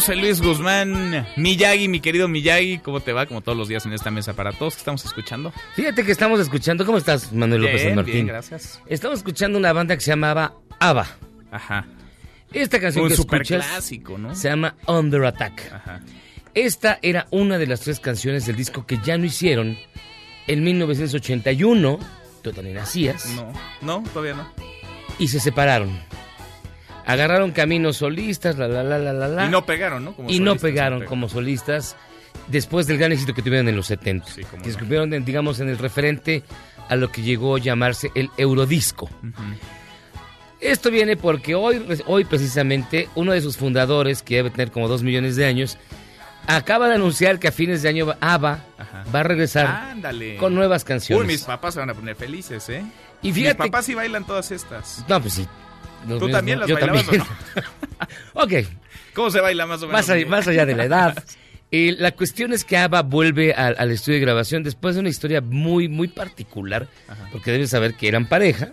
José 0.00 0.16
Luis 0.16 0.40
Guzmán, 0.40 1.26
Miyagi, 1.36 1.86
mi 1.86 2.00
querido 2.00 2.26
Miyagi, 2.26 2.78
¿cómo 2.78 3.00
te 3.00 3.12
va? 3.12 3.26
Como 3.26 3.42
todos 3.42 3.58
los 3.58 3.68
días 3.68 3.84
en 3.84 3.92
esta 3.92 4.10
mesa 4.10 4.32
para 4.32 4.50
todos 4.50 4.72
que 4.72 4.78
estamos 4.78 5.04
escuchando. 5.04 5.52
Fíjate 5.74 6.06
que 6.06 6.10
estamos 6.10 6.40
escuchando, 6.40 6.86
¿cómo 6.86 6.96
estás, 6.96 7.34
Manuel 7.34 7.60
López 7.60 7.82
San 7.82 7.96
Martín? 7.96 8.14
Bien, 8.14 8.26
gracias. 8.28 8.80
Estamos 8.86 9.18
escuchando 9.18 9.58
una 9.58 9.74
banda 9.74 9.94
que 9.94 10.00
se 10.00 10.12
llamaba 10.12 10.54
ABBA. 10.78 11.06
Ajá. 11.50 11.86
Esta 12.50 12.80
canción 12.80 13.04
Un 13.04 13.10
que 13.10 13.16
super 13.16 13.42
escuchas 13.42 13.66
clásico, 13.66 14.16
¿no? 14.16 14.34
se 14.34 14.48
llama 14.48 14.74
Under 14.86 15.22
Attack. 15.26 15.70
Ajá. 15.70 16.00
Esta 16.54 16.98
era 17.02 17.26
una 17.30 17.58
de 17.58 17.66
las 17.66 17.80
tres 17.80 18.00
canciones 18.00 18.46
del 18.46 18.56
disco 18.56 18.86
que 18.86 18.96
ya 19.04 19.18
no 19.18 19.26
hicieron 19.26 19.76
en 20.46 20.64
1981. 20.64 21.98
Tú 22.40 22.52
también 22.52 22.76
nacías. 22.76 23.26
No, 23.36 23.52
no, 23.82 24.02
todavía 24.14 24.32
no. 24.32 24.50
Y 25.18 25.28
se 25.28 25.40
separaron. 25.40 25.90
Agarraron 27.06 27.50
caminos 27.52 27.96
solistas, 27.98 28.56
la 28.58 28.68
la 28.68 28.82
la 28.82 28.98
la 28.98 29.12
la 29.12 29.28
la. 29.28 29.46
Y 29.46 29.48
no 29.48 29.64
pegaron, 29.66 30.04
¿no? 30.04 30.12
Como 30.14 30.28
y 30.30 30.38
no 30.38 30.50
solistas, 30.52 30.62
pegaron 30.70 30.92
no 30.92 30.98
pegaron. 31.00 31.08
como 31.08 31.28
solistas 31.28 31.96
después 32.48 32.86
del 32.86 32.98
gran 32.98 33.12
éxito 33.12 33.34
que 33.34 33.42
tuvieron 33.42 33.68
en 33.68 33.76
los 33.76 33.86
70. 33.86 34.26
Sí, 34.26 34.42
cómo 34.44 34.62
que 34.62 34.70
no. 34.70 35.14
en, 35.14 35.24
digamos, 35.24 35.60
en 35.60 35.68
el 35.68 35.78
referente 35.78 36.42
a 36.88 36.96
lo 36.96 37.10
que 37.10 37.22
llegó 37.22 37.56
a 37.56 37.58
llamarse 37.58 38.10
el 38.14 38.30
Eurodisco. 38.36 39.08
Esto 40.60 40.90
viene 40.90 41.16
porque 41.16 41.54
hoy, 41.54 41.82
hoy 42.06 42.24
precisamente 42.24 43.08
uno 43.14 43.32
de 43.32 43.40
sus 43.40 43.56
fundadores, 43.56 44.22
que 44.22 44.36
debe 44.36 44.50
tener 44.50 44.70
como 44.70 44.88
dos 44.88 45.02
millones 45.02 45.36
de 45.36 45.46
años, 45.46 45.78
acaba 46.46 46.88
de 46.88 46.96
anunciar 46.96 47.38
que 47.38 47.48
a 47.48 47.52
fines 47.52 47.82
de 47.82 47.88
año 47.88 48.14
ABBA 48.20 48.64
Ajá. 48.76 49.04
va 49.14 49.20
a 49.20 49.22
regresar 49.22 49.66
Ándale. 49.66 50.36
con 50.36 50.54
nuevas 50.54 50.82
Uy, 50.82 50.88
canciones. 50.88 51.26
mis 51.26 51.42
papás 51.44 51.74
se 51.74 51.80
van 51.80 51.90
a 51.90 51.94
poner 51.94 52.14
felices, 52.14 52.68
¿eh? 52.68 52.84
Y 53.22 53.32
fíjate- 53.32 53.62
Mis 53.62 53.70
papás 53.70 53.86
sí 53.86 53.94
bailan 53.94 54.24
todas 54.26 54.50
estas. 54.50 55.04
No, 55.08 55.20
pues 55.20 55.34
sí. 55.34 55.46
¿Tú 56.06 56.18
míos 56.26 56.30
también 56.32 56.56
no, 56.58 56.60
las 56.60 56.68
yo 56.68 56.74
bailabas 56.76 57.04
también. 57.06 57.24
ok, 58.34 58.52
¿Cómo 59.14 59.30
se 59.30 59.40
baila 59.40 59.66
más 59.66 59.82
o 59.82 59.86
menos? 59.86 59.92
más 60.00 60.10
allá, 60.10 60.26
más 60.26 60.48
allá 60.48 60.66
de 60.66 60.74
la 60.76 60.84
edad. 60.84 61.24
Eh, 61.72 61.94
la 61.96 62.10
cuestión 62.10 62.52
es 62.52 62.64
que 62.64 62.76
ABBA 62.76 63.02
vuelve 63.02 63.52
al, 63.54 63.76
al 63.78 63.92
estudio 63.92 64.18
de 64.18 64.24
grabación 64.24 64.64
después 64.64 64.96
de 64.96 65.02
una 65.02 65.08
historia 65.08 65.40
muy, 65.40 65.86
muy 65.86 66.08
particular, 66.08 66.88
porque 67.30 67.52
debes 67.52 67.70
saber 67.70 67.94
que 67.94 68.08
eran 68.08 68.26
pareja, 68.26 68.72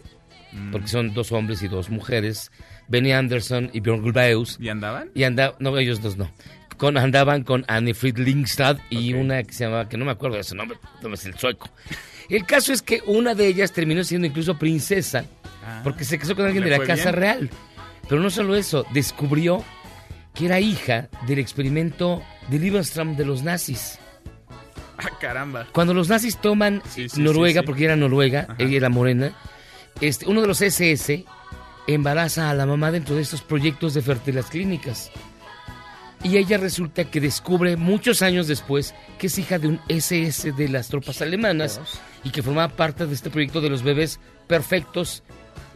Mm. 0.51 0.71
porque 0.71 0.87
son 0.87 1.13
dos 1.13 1.31
hombres 1.31 1.61
y 1.61 1.67
dos 1.67 1.89
mujeres, 1.89 2.51
Benny 2.87 3.11
Anderson 3.11 3.69
y 3.73 3.81
Björn 3.81 4.01
Gulbaeus, 4.01 4.57
¿Y 4.59 4.69
andaban? 4.69 5.11
y 5.13 5.25
andaban, 5.25 5.55
no, 5.59 5.77
ellos 5.77 6.01
dos 6.01 6.17
no, 6.17 6.31
con, 6.77 6.97
andaban 6.97 7.43
con 7.43 7.65
Anne 7.67 7.93
Fried 7.93 8.17
Lindstad 8.17 8.77
y 8.89 9.13
una 9.13 9.43
que 9.43 9.53
se 9.53 9.65
llamaba, 9.65 9.89
que 9.89 9.97
no 9.97 10.05
me 10.05 10.11
acuerdo 10.11 10.37
de 10.37 10.43
su 10.43 10.55
nombre, 10.55 10.79
no 11.03 11.13
es 11.13 11.25
el 11.25 11.35
sueco. 11.37 11.69
El 12.29 12.45
caso 12.45 12.73
es 12.73 12.81
que 12.81 13.01
una 13.05 13.35
de 13.35 13.45
ellas 13.47 13.71
terminó 13.73 14.03
siendo 14.03 14.25
incluso 14.25 14.57
princesa, 14.57 15.25
Ah. 15.67 15.81
porque 15.83 16.05
se 16.05 16.17
casó 16.17 16.33
con 16.35 16.45
alguien 16.45 16.63
¿Le 16.63 16.69
de 16.69 16.77
la 16.79 16.85
Casa 16.85 17.11
bien? 17.11 17.15
Real. 17.15 17.49
Pero 18.07 18.21
no 18.21 18.29
solo 18.29 18.55
eso, 18.55 18.85
descubrió 18.93 19.63
que 20.33 20.45
era 20.45 20.61
hija 20.61 21.09
del 21.27 21.39
experimento 21.39 22.21
de 22.47 22.59
Liebenstrom 22.59 23.17
de 23.17 23.25
los 23.25 23.43
nazis. 23.43 23.99
Ah, 24.97 25.09
caramba. 25.19 25.67
Cuando 25.73 25.93
los 25.93 26.07
nazis 26.07 26.37
toman 26.37 26.81
Sí, 26.89 27.09
sí, 27.09 27.21
Noruega, 27.21 27.61
sí, 27.61 27.65
porque 27.65 27.83
era 27.85 27.95
Noruega, 27.97 28.45
Ajá. 28.49 28.55
ella 28.59 28.77
era 28.77 28.89
morena, 28.89 29.33
este, 29.99 30.25
uno 30.27 30.41
de 30.41 30.47
los 30.47 30.61
SS 30.61 31.25
embaraza 31.85 32.49
a 32.49 32.53
la 32.53 32.65
mamá 32.65 32.91
dentro 32.91 33.15
de 33.15 33.21
estos 33.21 33.41
proyectos 33.41 33.93
de 33.93 34.01
fertilas 34.01 34.45
clínicas. 34.45 35.11
Y 36.23 36.37
ella 36.37 36.57
resulta 36.57 37.05
que 37.05 37.21
descubre 37.21 37.77
muchos 37.77 38.21
años 38.21 38.47
después 38.47 38.95
que 39.19 39.27
es 39.27 39.37
hija 39.37 39.59
de 39.59 39.67
un 39.67 39.79
SS 39.87 40.51
de 40.53 40.67
las 40.69 40.87
tropas 40.87 41.21
alemanas 41.21 41.79
y 42.23 42.29
que 42.31 42.41
formaba 42.43 42.69
parte 42.75 43.05
de 43.05 43.13
este 43.13 43.29
proyecto 43.29 43.61
de 43.61 43.69
los 43.69 43.83
bebés 43.83 44.19
perfectos, 44.47 45.23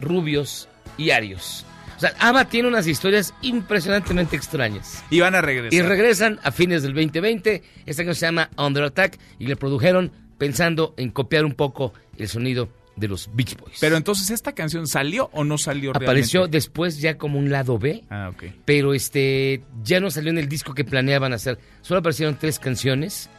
rubios 0.00 0.68
y 0.96 1.10
arios. 1.10 1.64
O 1.96 2.00
sea, 2.00 2.14
ABBA 2.18 2.46
tiene 2.46 2.68
unas 2.68 2.86
historias 2.88 3.32
impresionantemente 3.42 4.34
extrañas. 4.34 5.04
Y 5.10 5.20
van 5.20 5.34
a 5.36 5.40
regresar. 5.40 5.72
Y 5.72 5.82
regresan 5.82 6.40
a 6.42 6.50
fines 6.50 6.82
del 6.82 6.94
2020. 6.94 7.62
Esta 7.86 8.04
canción 8.04 8.14
se 8.16 8.26
llama 8.26 8.50
Under 8.56 8.82
Attack 8.84 9.18
y 9.38 9.46
le 9.46 9.54
produjeron 9.56 10.10
pensando 10.36 10.94
en 10.96 11.10
copiar 11.10 11.44
un 11.44 11.54
poco 11.54 11.92
el 12.18 12.28
sonido 12.28 12.68
de 12.96 13.06
los 13.08 13.30
Beach 13.32 13.56
Boys. 13.56 13.78
Pero 13.80 13.96
entonces, 13.96 14.30
¿esta 14.30 14.52
canción 14.52 14.86
salió 14.88 15.30
o 15.32 15.44
no 15.44 15.56
salió 15.58 15.90
Apareció 15.92 16.40
realmente? 16.40 16.56
después 16.56 17.00
ya 17.00 17.16
como 17.16 17.38
un 17.38 17.50
lado 17.50 17.78
B, 17.78 18.02
Ah, 18.10 18.30
ok. 18.34 18.44
pero 18.64 18.92
este 18.94 19.62
ya 19.84 20.00
no 20.00 20.10
salió 20.10 20.30
en 20.30 20.38
el 20.38 20.48
disco 20.48 20.74
que 20.74 20.84
planeaban 20.84 21.32
hacer. 21.32 21.58
Solo 21.82 22.00
aparecieron 22.00 22.36
tres 22.36 22.58
canciones 22.58 23.30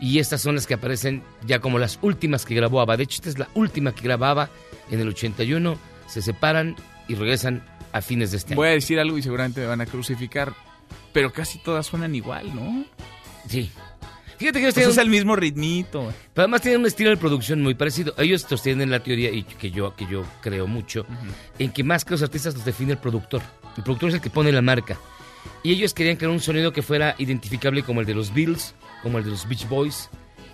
y 0.00 0.18
estas 0.18 0.40
son 0.40 0.54
las 0.54 0.66
que 0.66 0.74
aparecen 0.74 1.22
ya 1.46 1.60
como 1.60 1.78
las 1.78 1.98
últimas 2.02 2.44
que 2.44 2.54
grabó 2.54 2.80
ABBA. 2.80 2.96
De 2.96 3.02
hecho, 3.04 3.16
esta 3.16 3.28
es 3.28 3.38
la 3.38 3.48
última 3.54 3.92
que 3.94 4.02
grababa 4.02 4.48
en 4.90 5.00
el 5.00 5.08
81. 5.08 5.78
Se 6.06 6.22
separan 6.22 6.76
y 7.08 7.14
regresan 7.14 7.62
a 7.92 8.00
fines 8.00 8.30
de 8.30 8.38
este 8.38 8.54
Voy 8.54 8.66
año. 8.68 8.72
a 8.72 8.74
decir 8.74 8.98
algo 9.00 9.18
y 9.18 9.22
seguramente 9.22 9.60
me 9.60 9.66
van 9.66 9.80
a 9.80 9.86
crucificar, 9.86 10.52
pero 11.12 11.32
casi 11.32 11.58
todas 11.58 11.86
suenan 11.86 12.14
igual, 12.14 12.54
¿no? 12.54 12.84
Sí. 13.48 13.70
Fíjate 14.38 14.58
que 14.58 14.64
ellos 14.64 14.74
Pues 14.74 14.86
tienen 14.86 14.90
es 14.92 14.98
el 14.98 15.10
mismo 15.10 15.36
ritmito. 15.36 16.14
Pero 16.32 16.44
además 16.44 16.62
tienen 16.62 16.80
un 16.80 16.86
estilo 16.86 17.10
de 17.10 17.18
producción 17.18 17.60
muy 17.60 17.74
parecido. 17.74 18.14
Ellos 18.16 18.46
sostienen 18.48 18.90
la 18.90 19.00
teoría, 19.00 19.30
y 19.30 19.42
que 19.42 19.70
yo, 19.70 19.94
que 19.96 20.06
yo 20.06 20.24
creo 20.40 20.66
mucho, 20.66 21.04
en 21.58 21.70
que 21.72 21.84
más 21.84 22.06
que 22.06 22.12
los 22.12 22.22
artistas 22.22 22.54
los 22.54 22.64
define 22.64 22.92
el 22.92 22.98
productor. 22.98 23.42
El 23.76 23.82
productor 23.82 24.08
es 24.08 24.14
el 24.14 24.20
que 24.22 24.30
pone 24.30 24.50
la 24.50 24.62
marca. 24.62 24.96
Y 25.62 25.72
ellos 25.72 25.92
querían 25.92 26.16
crear 26.16 26.30
un 26.32 26.40
sonido 26.40 26.72
que 26.72 26.80
fuera 26.80 27.14
identificable 27.18 27.82
como 27.82 28.00
el 28.00 28.06
de 28.06 28.14
los 28.14 28.32
Beatles, 28.32 28.74
como 29.02 29.18
el 29.18 29.24
de 29.24 29.30
los 29.30 29.48
Beach 29.48 29.68
Boys 29.68 30.10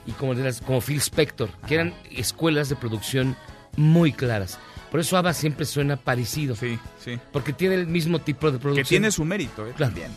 y 0.07 0.13
como 0.13 0.33
el 0.33 0.39
de 0.39 0.45
las, 0.45 0.61
como 0.61 0.81
Phil 0.81 0.99
Spector, 0.99 1.51
que 1.67 1.75
eran 1.75 1.95
escuelas 2.11 2.69
de 2.69 2.77
producción 2.77 3.37
muy 3.77 4.13
claras. 4.13 4.59
Por 4.91 5.01
eso 5.01 5.17
ABBA 5.17 5.35
siempre 5.35 5.67
suena 5.67 5.97
parecido. 5.97 6.55
Sí, 6.55 6.79
sí. 7.05 7.19
Porque 7.33 7.53
tiene 7.53 7.75
el 7.75 7.87
mismo 7.87 8.21
tipo 8.21 8.51
de 8.51 8.59
producción. 8.59 8.85
Que 8.85 8.89
tiene 8.89 9.11
su 9.11 9.25
mérito, 9.25 9.67
¿eh? 9.67 9.73
Claro. 9.77 9.93
También. 9.93 10.13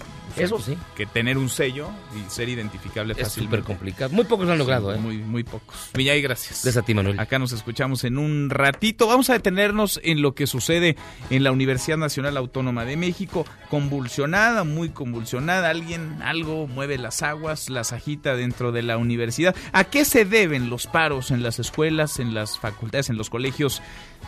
O 0.45 0.47
sea, 0.47 0.57
Eso 0.57 0.59
sí. 0.59 0.77
Que 0.95 1.05
tener 1.05 1.37
un 1.37 1.49
sello 1.49 1.89
y 2.15 2.29
ser 2.29 2.49
identificable 2.49 3.13
Es 3.13 3.19
fácilmente. 3.19 3.57
súper 3.57 3.63
complicado. 3.75 4.11
Muy 4.11 4.25
pocos 4.25 4.45
lo 4.45 4.53
han 4.53 4.59
logrado, 4.59 4.91
Sí, 4.91 4.97
¿eh? 4.97 5.01
Muy, 5.01 5.17
muy 5.17 5.43
pocos. 5.43 5.89
Villay, 5.93 6.21
gracias. 6.21 6.61
Gracias 6.63 6.77
a 6.77 6.85
ti, 6.85 6.93
Manuel. 6.93 7.19
Acá 7.19 7.39
nos 7.39 7.51
escuchamos 7.51 8.03
en 8.03 8.17
un 8.17 8.49
ratito. 8.49 9.07
Vamos 9.07 9.29
a 9.29 9.33
detenernos 9.33 9.99
en 10.03 10.21
lo 10.21 10.35
que 10.35 10.47
sucede 10.47 10.95
en 11.29 11.43
la 11.43 11.51
Universidad 11.51 11.97
Nacional 11.97 12.37
Autónoma 12.37 12.85
de 12.85 12.97
México. 12.97 13.45
Convulsionada, 13.69 14.63
muy 14.63 14.89
convulsionada. 14.89 15.69
Alguien, 15.69 16.21
algo 16.21 16.67
mueve 16.67 16.97
las 16.97 17.21
aguas, 17.21 17.69
las 17.69 17.93
agita 17.93 18.35
dentro 18.35 18.71
de 18.71 18.81
la 18.83 18.97
universidad. 18.97 19.55
¿A 19.73 19.83
qué 19.85 20.05
se 20.05 20.25
deben 20.25 20.69
los 20.69 20.87
paros 20.87 21.31
en 21.31 21.43
las 21.43 21.59
escuelas, 21.59 22.19
en 22.19 22.33
las 22.33 22.59
facultades, 22.59 23.09
en 23.09 23.17
los 23.17 23.29
colegios 23.29 23.81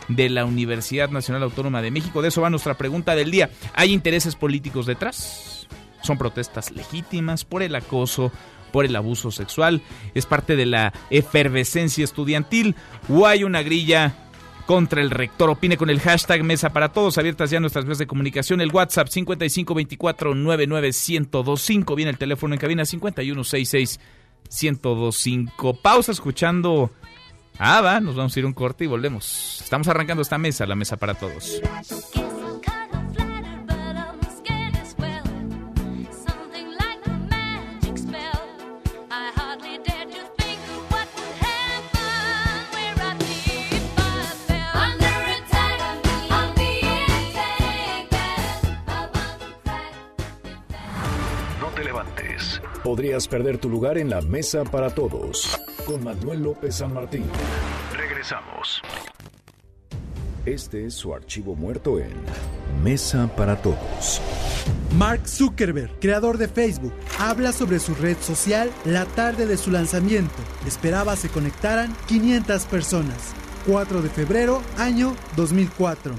de 0.08 0.30
la 0.30 0.46
Universidad 0.46 1.10
Nacional 1.10 1.44
Autónoma 1.44 1.82
de 1.82 1.92
México? 1.92 2.22
De 2.22 2.30
eso 2.30 2.42
va 2.42 2.50
nuestra 2.50 2.76
pregunta 2.78 3.16
del 3.16 3.32
día. 3.32 3.50
¿Hay 3.74 3.92
intereses 3.94 4.36
políticos 4.36 4.86
detrás? 4.86 5.68
Son 6.02 6.18
protestas 6.18 6.72
legítimas 6.72 7.46
por 7.46 7.64
el 7.64 7.74
acoso, 7.76 8.32
por 8.72 8.86
el 8.86 8.96
abuso 8.96 9.32
sexual, 9.32 9.82
es 10.16 10.26
parte 10.26 10.56
de 10.56 10.66
la 10.66 10.94
efervescencia 11.10 12.04
estudiantil 12.04 12.76
o 13.10 13.28
hay 13.28 13.44
una 13.44 13.62
grilla 13.62 14.16
contra 14.66 15.02
el 15.02 15.12
rector. 15.12 15.50
Opine 15.50 15.76
con 15.78 15.90
el 15.90 16.00
hashtag 16.00 16.44
Mesa 16.44 16.72
para 16.72 16.94
Todos, 16.94 17.18
abiertas 17.18 17.50
ya 17.50 17.60
nuestras 17.60 17.84
vías 17.86 17.98
de 17.98 18.08
comunicación, 18.08 18.62
el 18.62 18.72
WhatsApp 18.72 19.10
5524-99125, 19.10 21.96
viene 21.96 22.12
el 22.12 22.18
teléfono 22.18 22.54
en 22.54 22.60
cabina 22.60 22.84
5166-1025. 22.84 25.82
Pausa 25.82 26.14
escuchando 26.14 26.92
Ah, 27.64 27.82
va, 27.82 28.00
nos 28.00 28.16
vamos 28.16 28.36
a 28.36 28.40
ir 28.40 28.46
un 28.46 28.54
corte 28.54 28.86
y 28.86 28.88
volvemos. 28.88 29.60
Estamos 29.62 29.88
arrancando 29.88 30.24
esta 30.24 30.38
mesa, 30.38 30.66
la 30.66 30.76
Mesa 30.76 30.98
para 30.98 31.14
Todos. 31.14 31.62
Podrías 52.84 53.28
perder 53.28 53.60
tu 53.60 53.70
lugar 53.70 54.00
en 54.00 54.10
la 54.10 54.22
mesa 54.22 54.64
para 54.64 54.90
todos. 54.90 55.60
Con 55.86 56.04
Manuel 56.04 56.42
López 56.42 56.76
San 56.76 56.94
Martín. 56.94 57.24
Regresamos. 57.96 58.82
Este 60.48 60.88
es 60.88 60.96
su 60.96 61.14
archivo 61.14 61.56
muerto 61.56 62.00
en 62.00 62.12
Mesa 62.84 63.30
para 63.36 63.62
Todos. 63.62 64.20
Mark 64.98 65.28
Zuckerberg, 65.28 65.92
creador 66.00 66.40
de 66.40 66.48
Facebook, 66.48 66.94
habla 67.20 67.52
sobre 67.52 67.78
su 67.78 67.94
red 67.94 68.18
social 68.18 68.72
la 68.86 69.06
tarde 69.06 69.46
de 69.46 69.58
su 69.58 69.70
lanzamiento. 69.70 70.34
Esperaba 70.66 71.16
se 71.16 71.30
conectaran 71.30 71.96
500 72.08 72.66
personas. 72.66 73.36
4 73.66 73.86
de 74.02 74.10
febrero, 74.10 74.62
año 74.78 75.16
2004. 75.36 76.16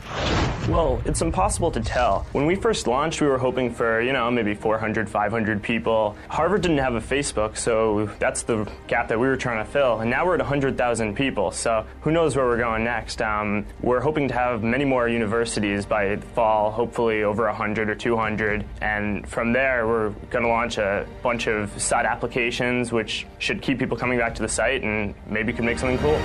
Well, 0.68 1.02
it's 1.04 1.22
impossible 1.22 1.72
to 1.72 1.80
tell. 1.80 2.24
When 2.30 2.46
we 2.46 2.54
first 2.54 2.86
launched, 2.86 3.20
we 3.20 3.26
were 3.26 3.36
hoping 3.38 3.74
for, 3.74 4.00
you 4.00 4.12
know, 4.12 4.30
maybe 4.30 4.54
400, 4.54 5.10
500 5.10 5.60
people. 5.60 6.16
Harvard 6.28 6.62
didn't 6.62 6.78
have 6.78 6.94
a 6.94 7.00
Facebook, 7.00 7.56
so 7.56 8.08
that's 8.20 8.44
the 8.44 8.70
gap 8.86 9.08
that 9.08 9.18
we 9.18 9.26
were 9.26 9.36
trying 9.36 9.64
to 9.64 9.68
fill. 9.68 9.98
And 10.00 10.08
now 10.08 10.24
we're 10.24 10.34
at 10.34 10.40
100,000 10.40 11.16
people, 11.16 11.50
so 11.50 11.84
who 12.02 12.12
knows 12.12 12.36
where 12.36 12.46
we're 12.46 12.58
going 12.58 12.84
next. 12.84 13.20
Um, 13.20 13.66
we're 13.80 14.00
hoping 14.00 14.28
to 14.28 14.34
have 14.34 14.62
many 14.62 14.84
more 14.84 15.08
universities 15.08 15.84
by 15.84 16.16
fall, 16.16 16.70
hopefully 16.70 17.24
over 17.24 17.46
100 17.46 17.90
or 17.90 17.96
200. 17.96 18.64
And 18.80 19.28
from 19.28 19.52
there, 19.52 19.88
we're 19.88 20.10
going 20.30 20.44
to 20.44 20.48
launch 20.48 20.78
a 20.78 21.08
bunch 21.24 21.48
of 21.48 21.82
side 21.82 22.06
applications, 22.06 22.92
which 22.92 23.26
should 23.40 23.62
keep 23.62 23.80
people 23.80 23.96
coming 23.96 24.16
back 24.16 24.36
to 24.36 24.42
the 24.42 24.48
site 24.48 24.84
and 24.84 25.12
maybe 25.26 25.52
could 25.52 25.64
make 25.64 25.80
something 25.80 25.98
cool. 25.98 26.20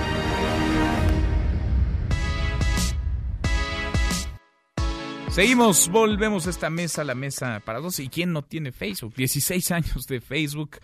Seguimos, 5.38 5.90
volvemos 5.90 6.48
a 6.48 6.50
esta 6.50 6.72
mesa, 6.72 7.04
la 7.04 7.14
mesa 7.14 7.62
para 7.64 7.80
dos. 7.80 8.00
¿Y 8.00 8.10
quién 8.10 8.34
no 8.34 8.42
tiene 8.42 8.72
Facebook? 8.72 9.14
16 9.14 9.70
años 9.70 10.08
de 10.08 10.20
Facebook. 10.20 10.80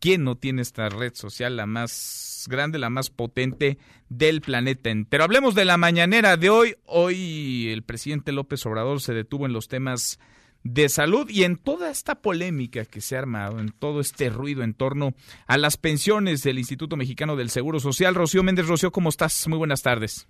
¿Quién 0.00 0.24
no 0.24 0.34
tiene 0.34 0.62
esta 0.62 0.88
red 0.88 1.12
social, 1.14 1.58
la 1.58 1.66
más 1.66 2.46
grande, 2.48 2.78
la 2.78 2.88
más 2.88 3.10
potente 3.10 3.76
del 4.08 4.40
planeta 4.40 4.88
entero? 4.88 5.24
Hablemos 5.24 5.54
de 5.54 5.66
la 5.66 5.76
mañanera 5.76 6.38
de 6.38 6.48
hoy. 6.48 6.74
Hoy 6.86 7.68
el 7.68 7.82
presidente 7.82 8.32
López 8.32 8.64
Obrador 8.64 9.02
se 9.02 9.12
detuvo 9.12 9.44
en 9.44 9.52
los 9.52 9.68
temas 9.68 10.18
de 10.62 10.88
salud 10.88 11.28
y 11.28 11.44
en 11.44 11.58
toda 11.58 11.90
esta 11.90 12.14
polémica 12.22 12.86
que 12.86 13.02
se 13.02 13.16
ha 13.16 13.18
armado, 13.18 13.60
en 13.60 13.72
todo 13.72 14.00
este 14.00 14.30
ruido 14.30 14.62
en 14.62 14.72
torno 14.72 15.12
a 15.46 15.58
las 15.58 15.76
pensiones 15.76 16.42
del 16.42 16.58
Instituto 16.58 16.96
Mexicano 16.96 17.36
del 17.36 17.50
Seguro 17.50 17.78
Social. 17.78 18.14
Rocío 18.14 18.42
Méndez, 18.42 18.68
Rocío, 18.68 18.90
¿cómo 18.90 19.10
estás? 19.10 19.46
Muy 19.48 19.58
buenas 19.58 19.82
tardes. 19.82 20.28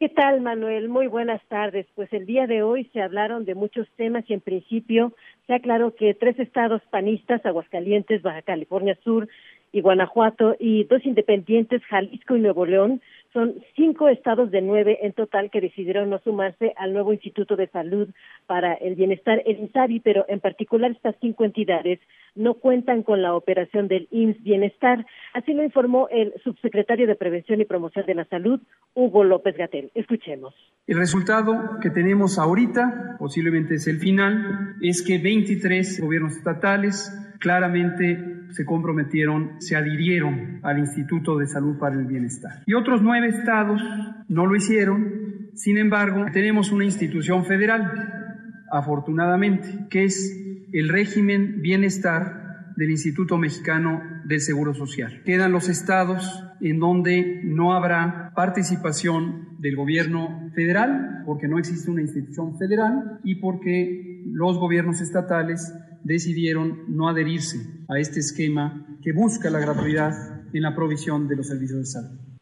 ¿Qué 0.00 0.08
tal, 0.08 0.40
Manuel? 0.42 0.88
Muy 0.88 1.08
buenas 1.08 1.42
tardes. 1.48 1.84
Pues 1.96 2.12
el 2.12 2.24
día 2.24 2.46
de 2.46 2.62
hoy 2.62 2.84
se 2.92 3.02
hablaron 3.02 3.44
de 3.44 3.56
muchos 3.56 3.88
temas 3.96 4.22
y 4.28 4.32
en 4.32 4.40
principio 4.40 5.12
se 5.48 5.54
aclaró 5.54 5.96
que 5.96 6.14
tres 6.14 6.38
estados 6.38 6.80
panistas, 6.88 7.44
Aguascalientes, 7.44 8.22
Baja 8.22 8.42
California 8.42 8.96
Sur 9.02 9.28
y 9.72 9.80
Guanajuato, 9.80 10.54
y 10.60 10.84
dos 10.84 11.04
independientes, 11.04 11.84
Jalisco 11.86 12.36
y 12.36 12.40
Nuevo 12.40 12.64
León, 12.64 13.02
son 13.32 13.54
cinco 13.76 14.08
estados 14.08 14.50
de 14.50 14.62
nueve 14.62 14.98
en 15.02 15.12
total 15.12 15.50
que 15.50 15.60
decidieron 15.60 16.10
no 16.10 16.18
sumarse 16.20 16.72
al 16.76 16.92
nuevo 16.92 17.12
Instituto 17.12 17.56
de 17.56 17.68
Salud 17.68 18.08
para 18.46 18.74
el 18.74 18.94
Bienestar, 18.94 19.42
el 19.44 19.58
INSABI, 19.58 20.00
pero 20.00 20.24
en 20.28 20.40
particular 20.40 20.90
estas 20.90 21.16
cinco 21.20 21.44
entidades 21.44 22.00
no 22.34 22.54
cuentan 22.54 23.02
con 23.02 23.20
la 23.20 23.34
operación 23.34 23.88
del 23.88 24.08
IMSS 24.10 24.42
Bienestar. 24.42 25.06
Así 25.34 25.52
lo 25.52 25.62
informó 25.62 26.08
el 26.10 26.32
subsecretario 26.42 27.06
de 27.06 27.16
Prevención 27.16 27.60
y 27.60 27.64
Promoción 27.64 28.06
de 28.06 28.14
la 28.14 28.24
Salud, 28.26 28.60
Hugo 28.94 29.24
López 29.24 29.56
Gatel. 29.56 29.90
Escuchemos. 29.94 30.54
El 30.86 30.96
resultado 30.96 31.78
que 31.82 31.90
tenemos 31.90 32.38
ahorita, 32.38 33.16
posiblemente 33.18 33.74
es 33.74 33.86
el 33.88 33.98
final, 33.98 34.76
es 34.80 35.02
que 35.02 35.18
23 35.18 36.00
gobiernos 36.00 36.36
estatales 36.36 37.12
claramente 37.38 38.38
se 38.50 38.64
comprometieron, 38.64 39.60
se 39.60 39.76
adhirieron 39.76 40.60
al 40.62 40.78
Instituto 40.78 41.36
de 41.36 41.46
Salud 41.46 41.78
para 41.78 41.94
el 41.94 42.06
Bienestar. 42.06 42.62
Y 42.66 42.74
otros 42.74 43.02
nueve 43.02 43.27
estados 43.28 43.82
no 44.28 44.46
lo 44.46 44.56
hicieron. 44.56 45.50
Sin 45.54 45.78
embargo, 45.78 46.26
tenemos 46.32 46.72
una 46.72 46.84
institución 46.84 47.44
federal, 47.44 48.64
afortunadamente, 48.70 49.86
que 49.90 50.04
es 50.04 50.66
el 50.72 50.88
régimen 50.88 51.62
bienestar 51.62 52.38
del 52.76 52.90
Instituto 52.90 53.38
Mexicano 53.38 54.00
del 54.24 54.40
Seguro 54.40 54.72
Social. 54.72 55.22
Quedan 55.24 55.50
los 55.50 55.68
estados 55.68 56.44
en 56.60 56.78
donde 56.78 57.40
no 57.44 57.74
habrá 57.74 58.32
participación 58.36 59.56
del 59.58 59.74
gobierno 59.74 60.50
federal, 60.54 61.22
porque 61.26 61.48
no 61.48 61.58
existe 61.58 61.90
una 61.90 62.02
institución 62.02 62.56
federal 62.56 63.18
y 63.24 63.36
porque 63.36 64.22
los 64.26 64.58
gobiernos 64.58 65.00
estatales 65.00 65.74
decidieron 66.04 66.84
no 66.88 67.08
adherirse 67.08 67.58
a 67.88 67.98
este 67.98 68.20
esquema 68.20 68.86
que 69.02 69.12
busca 69.12 69.50
la 69.50 69.58
gratuidad 69.58 70.12
en 70.52 70.62
la 70.62 70.74
provisión 70.74 71.28
de 71.28 71.36
los 71.36 71.48
servicios 71.48 71.80
de 71.80 71.86
salud. 71.86 72.37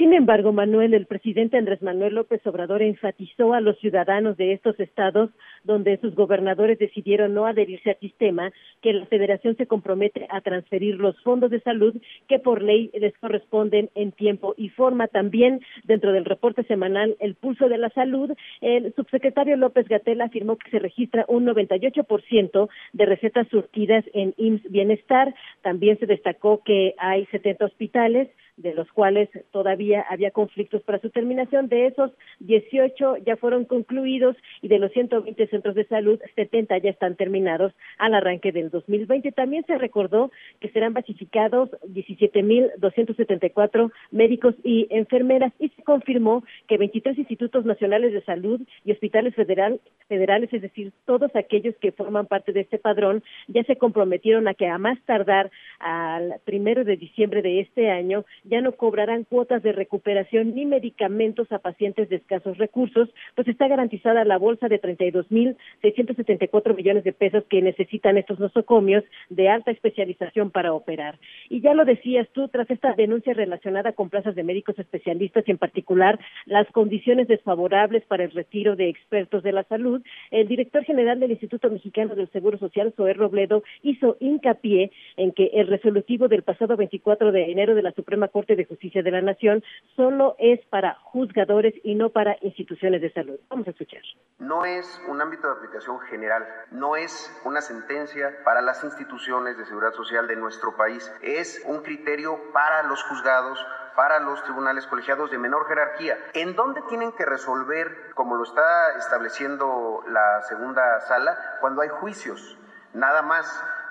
Sin 0.00 0.14
embargo, 0.14 0.50
Manuel, 0.50 0.94
el 0.94 1.04
presidente 1.04 1.58
Andrés 1.58 1.82
Manuel 1.82 2.14
López 2.14 2.40
Obrador 2.46 2.80
enfatizó 2.80 3.52
a 3.52 3.60
los 3.60 3.78
ciudadanos 3.80 4.38
de 4.38 4.54
estos 4.54 4.80
estados 4.80 5.28
donde 5.62 5.98
sus 5.98 6.14
gobernadores 6.14 6.78
decidieron 6.78 7.34
no 7.34 7.44
adherirse 7.44 7.90
al 7.90 7.98
sistema, 7.98 8.50
que 8.80 8.94
la 8.94 9.04
federación 9.04 9.58
se 9.58 9.66
compromete 9.66 10.26
a 10.30 10.40
transferir 10.40 10.94
los 10.94 11.20
fondos 11.22 11.50
de 11.50 11.60
salud 11.60 11.94
que 12.28 12.38
por 12.38 12.62
ley 12.62 12.90
les 12.94 13.12
corresponden 13.18 13.90
en 13.94 14.12
tiempo 14.12 14.54
y 14.56 14.70
forma. 14.70 15.06
También 15.06 15.60
dentro 15.84 16.12
del 16.12 16.24
reporte 16.24 16.62
semanal 16.62 17.14
El 17.20 17.34
Pulso 17.34 17.68
de 17.68 17.76
la 17.76 17.90
Salud, 17.90 18.32
el 18.62 18.94
subsecretario 18.94 19.58
López 19.58 19.86
Gatel 19.86 20.22
afirmó 20.22 20.56
que 20.56 20.70
se 20.70 20.78
registra 20.78 21.26
un 21.28 21.44
98% 21.44 22.68
de 22.94 23.04
recetas 23.04 23.46
surtidas 23.48 24.06
en 24.14 24.32
IMSS 24.38 24.70
Bienestar. 24.70 25.34
También 25.60 25.98
se 25.98 26.06
destacó 26.06 26.62
que 26.64 26.94
hay 26.96 27.26
70 27.26 27.66
hospitales 27.66 28.30
de 28.62 28.74
los 28.74 28.90
cuales 28.92 29.28
todavía 29.50 30.06
había 30.08 30.30
conflictos 30.30 30.82
para 30.82 31.00
su 31.00 31.10
terminación. 31.10 31.68
De 31.68 31.86
esos, 31.86 32.12
18 32.40 33.16
ya 33.26 33.36
fueron 33.36 33.64
concluidos 33.64 34.36
y 34.62 34.68
de 34.68 34.78
los 34.78 34.92
120 34.92 35.48
centros 35.48 35.74
de 35.74 35.86
salud, 35.86 36.20
70 36.36 36.78
ya 36.78 36.90
están 36.90 37.16
terminados 37.16 37.72
al 37.98 38.14
arranque 38.14 38.52
del 38.52 38.70
2020. 38.70 39.32
También 39.32 39.64
se 39.66 39.76
recordó 39.78 40.30
que 40.60 40.68
serán 40.70 40.92
basificados 40.92 41.70
17.274 41.88 43.90
médicos 44.10 44.54
y 44.62 44.86
enfermeras 44.90 45.52
y 45.58 45.70
se 45.70 45.82
confirmó 45.82 46.44
que 46.68 46.76
23 46.76 47.16
institutos 47.18 47.64
nacionales 47.64 48.12
de 48.12 48.22
salud 48.22 48.60
y 48.84 48.92
hospitales 48.92 49.34
federal, 49.34 49.80
federales, 50.08 50.52
es 50.52 50.60
decir, 50.62 50.92
todos 51.06 51.34
aquellos 51.34 51.74
que 51.76 51.92
forman 51.92 52.26
parte 52.26 52.52
de 52.52 52.60
este 52.60 52.78
padrón, 52.78 53.22
ya 53.48 53.64
se 53.64 53.76
comprometieron 53.76 54.46
a 54.48 54.54
que 54.54 54.66
a 54.66 54.78
más 54.78 54.98
tardar 55.06 55.50
al 55.78 56.40
primero 56.44 56.84
de 56.84 56.96
diciembre 56.96 57.42
de 57.42 57.60
este 57.60 57.90
año 57.90 58.24
ya 58.50 58.60
no 58.60 58.72
cobrarán 58.72 59.24
cuotas 59.24 59.62
de 59.62 59.72
recuperación 59.72 60.54
ni 60.54 60.66
medicamentos 60.66 61.50
a 61.52 61.60
pacientes 61.60 62.08
de 62.08 62.16
escasos 62.16 62.58
recursos, 62.58 63.08
pues 63.36 63.46
está 63.48 63.68
garantizada 63.68 64.24
la 64.24 64.38
bolsa 64.38 64.68
de 64.68 64.80
32.674 64.80 66.76
millones 66.76 67.04
de 67.04 67.12
pesos 67.12 67.44
que 67.48 67.62
necesitan 67.62 68.18
estos 68.18 68.40
nosocomios 68.40 69.04
de 69.28 69.48
alta 69.48 69.70
especialización 69.70 70.50
para 70.50 70.72
operar. 70.72 71.18
Y 71.48 71.60
ya 71.60 71.74
lo 71.74 71.84
decías 71.84 72.28
tú, 72.32 72.48
tras 72.48 72.68
esta 72.70 72.94
denuncia 72.94 73.32
relacionada 73.34 73.92
con 73.92 74.10
plazas 74.10 74.34
de 74.34 74.42
médicos 74.42 74.78
especialistas 74.78 75.44
y 75.46 75.52
en 75.52 75.58
particular 75.58 76.18
las 76.46 76.66
condiciones 76.72 77.28
desfavorables 77.28 78.04
para 78.06 78.24
el 78.24 78.32
retiro 78.32 78.74
de 78.74 78.88
expertos 78.88 79.44
de 79.44 79.52
la 79.52 79.62
salud, 79.64 80.02
el 80.32 80.48
director 80.48 80.84
general 80.84 81.20
del 81.20 81.30
Instituto 81.30 81.70
Mexicano 81.70 82.16
del 82.16 82.28
Seguro 82.30 82.58
Social, 82.58 82.92
Zoé 82.96 83.14
Robledo, 83.14 83.62
hizo 83.82 84.16
hincapié 84.18 84.90
en 85.16 85.32
que 85.32 85.50
el 85.54 85.68
resolutivo 85.68 86.26
del 86.26 86.42
pasado 86.42 86.76
24 86.76 87.30
de 87.30 87.52
enero 87.52 87.76
de 87.76 87.82
la 87.82 87.92
Suprema 87.92 88.26
Corte 88.26 88.39
de 88.46 88.64
Justicia 88.64 89.02
de 89.02 89.10
la 89.10 89.20
Nación 89.20 89.62
solo 89.96 90.36
es 90.38 90.64
para 90.66 90.94
juzgadores 91.02 91.74
y 91.82 91.94
no 91.94 92.10
para 92.10 92.36
instituciones 92.42 93.00
de 93.02 93.12
salud. 93.12 93.38
Vamos 93.48 93.66
a 93.66 93.70
escuchar. 93.70 94.02
No 94.38 94.64
es 94.64 95.00
un 95.08 95.20
ámbito 95.20 95.46
de 95.46 95.54
aplicación 95.54 96.00
general, 96.00 96.46
no 96.70 96.96
es 96.96 97.30
una 97.44 97.60
sentencia 97.60 98.36
para 98.44 98.62
las 98.62 98.82
instituciones 98.84 99.58
de 99.58 99.64
seguridad 99.66 99.92
social 99.92 100.26
de 100.26 100.36
nuestro 100.36 100.76
país, 100.76 101.12
es 101.22 101.62
un 101.66 101.82
criterio 101.82 102.38
para 102.52 102.82
los 102.84 103.02
juzgados, 103.04 103.64
para 103.96 104.20
los 104.20 104.42
tribunales 104.44 104.86
colegiados 104.86 105.30
de 105.30 105.38
menor 105.38 105.66
jerarquía, 105.68 106.16
en 106.32 106.56
donde 106.56 106.80
tienen 106.88 107.12
que 107.12 107.26
resolver, 107.26 108.12
como 108.14 108.36
lo 108.36 108.44
está 108.44 108.96
estableciendo 108.98 110.02
la 110.08 110.42
segunda 110.42 111.00
sala, 111.00 111.36
cuando 111.60 111.82
hay 111.82 111.88
juicios, 111.88 112.56
nada 112.94 113.22
más 113.22 113.46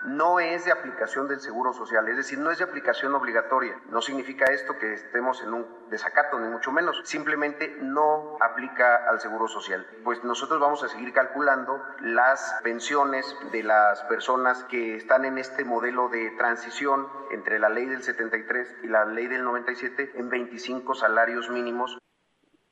no 0.06 0.40
es 0.40 0.66
de 0.66 0.72
aplicación 0.72 1.28
del 1.28 1.40
Seguro 1.40 1.74
Social, 1.74 2.08
es 2.08 2.18
decir, 2.18 2.40
no 2.40 2.52
es 2.52 2.58
de 2.60 2.64
aplicación 2.64 3.14
obligatoria. 3.16 3.80
No 3.90 4.02
significa 4.02 4.46
esto 4.46 4.78
que 4.78 4.94
estemos 4.94 5.44
en 5.44 5.54
un 5.54 5.66
desacato, 5.90 6.40
ni 6.40 6.50
mucho 6.50 6.72
menos. 6.72 7.02
Simplemente 7.04 7.78
no 7.82 8.38
aplica 8.40 9.10
al 9.10 9.20
Seguro 9.20 9.48
Social. 9.48 9.86
Pues 10.04 10.24
nosotros 10.24 10.60
vamos 10.60 10.84
a 10.84 10.88
seguir 10.88 11.14
calculando 11.14 11.82
las 12.02 12.60
pensiones 12.64 13.36
de 13.52 13.64
las 13.64 14.04
personas 14.04 14.64
que 14.66 14.96
están 14.96 15.26
en 15.26 15.38
este 15.38 15.66
modelo 15.66 16.10
de 16.10 16.32
transición 16.32 17.08
entre 17.32 17.60
la 17.60 17.70
ley 17.70 17.86
del 17.86 18.04
73 18.04 18.78
y 18.84 18.88
la 18.88 19.06
ley 19.06 19.28
del 19.28 19.44
97 19.44 20.12
en 20.16 20.30
25 20.30 20.96
salarios 20.96 21.50
mínimos. 21.50 21.98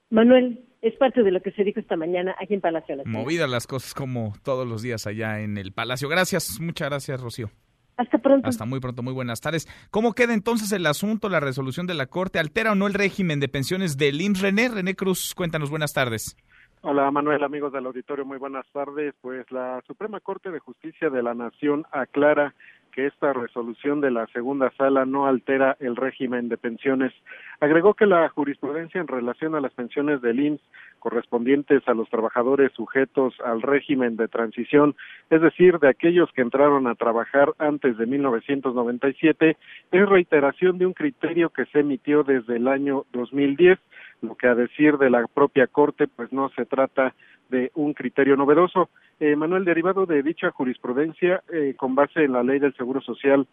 Manuel, 0.09 0.66
es 0.81 0.95
parte 0.95 1.23
de 1.23 1.31
lo 1.31 1.41
que 1.41 1.51
se 1.51 1.63
dijo 1.63 1.79
esta 1.79 1.95
mañana 1.95 2.35
aquí 2.39 2.53
en 2.53 2.61
Palacio 2.61 2.95
Nacional. 2.95 3.21
Movidas 3.21 3.49
las 3.49 3.67
cosas 3.67 3.93
como 3.93 4.33
todos 4.43 4.67
los 4.67 4.81
días 4.81 5.07
allá 5.07 5.39
en 5.41 5.57
el 5.57 5.71
Palacio. 5.71 6.09
Gracias, 6.09 6.59
muchas 6.61 6.89
gracias, 6.89 7.21
Rocío. 7.21 7.49
Hasta 7.97 8.19
pronto. 8.19 8.47
Hasta 8.47 8.65
muy 8.65 8.79
pronto, 8.79 9.01
muy 9.01 9.13
buenas 9.13 9.41
tardes. 9.41 9.67
¿Cómo 9.89 10.13
queda 10.13 10.35
entonces 10.35 10.71
el 10.71 10.85
asunto, 10.85 11.29
la 11.29 11.39
resolución 11.39 11.87
de 11.87 11.95
la 11.95 12.05
Corte? 12.05 12.37
¿Altera 12.37 12.73
o 12.73 12.75
no 12.75 12.85
el 12.85 12.93
régimen 12.93 13.39
de 13.39 13.49
pensiones 13.49 13.97
del 13.97 14.21
IMSS? 14.21 14.41
René, 14.41 14.69
René 14.69 14.95
Cruz, 14.95 15.33
cuéntanos, 15.33 15.71
buenas 15.71 15.93
tardes. 15.93 16.37
Hola 16.81 17.09
Manuel, 17.09 17.43
amigos 17.43 17.73
del 17.73 17.87
auditorio, 17.87 18.23
muy 18.23 18.37
buenas 18.37 18.67
tardes. 18.71 19.15
Pues 19.19 19.51
la 19.51 19.81
Suprema 19.87 20.19
Corte 20.19 20.51
de 20.51 20.59
Justicia 20.59 21.09
de 21.09 21.23
la 21.23 21.33
Nación 21.33 21.85
aclara 21.91 22.53
que 22.97 23.05
esta 23.05 23.31
resolución 23.31 24.01
de 24.01 24.09
la 24.09 24.25
segunda 24.33 24.71
sala 24.71 25.05
no 25.05 25.27
altera 25.27 25.77
el 25.79 25.95
régimen 25.95 26.49
de 26.49 26.57
pensiones. 26.57 27.13
Agregó 27.59 27.93
que 27.93 28.07
la 28.07 28.27
jurisprudencia 28.29 28.99
en 28.99 29.07
relación 29.07 29.53
a 29.53 29.61
las 29.61 29.71
pensiones 29.71 30.19
del 30.23 30.39
IMSS 30.39 30.61
correspondientes 30.97 31.87
a 31.87 31.93
los 31.93 32.09
trabajadores 32.09 32.71
sujetos 32.71 33.35
al 33.45 33.61
régimen 33.61 34.17
de 34.17 34.27
transición, 34.27 34.95
es 35.29 35.41
decir, 35.41 35.77
de 35.77 35.89
aquellos 35.89 36.31
que 36.33 36.41
entraron 36.41 36.87
a 36.87 36.95
trabajar 36.95 37.53
antes 37.59 37.99
de 37.99 38.07
1997, 38.07 39.57
es 39.91 40.09
reiteración 40.09 40.79
de 40.79 40.87
un 40.87 40.93
criterio 40.93 41.51
que 41.51 41.65
se 41.65 41.81
emitió 41.81 42.23
desde 42.23 42.55
el 42.55 42.67
año 42.67 43.05
2010, 43.13 43.77
lo 44.23 44.33
que 44.33 44.47
a 44.47 44.55
decir 44.55 44.97
de 44.97 45.11
la 45.11 45.27
propia 45.27 45.67
Corte, 45.67 46.07
pues 46.07 46.33
no 46.33 46.49
se 46.49 46.65
trata 46.65 47.13
de 47.49 47.71
un 47.75 47.93
criterio 47.93 48.35
novedoso. 48.35 48.89
Eh, 49.19 49.35
Manuel, 49.35 49.65
derivado 49.65 50.05
de 50.05 50.21
dicha 50.21 50.51
jurisprudencia, 50.51 51.41
eh, 51.51 51.73
con 51.75 51.95
base 51.95 52.23
en 52.23 52.33
la 52.33 52.43
ley 52.43 52.59
del 52.59 52.75
Seguro 52.75 53.01
Social 53.01 53.47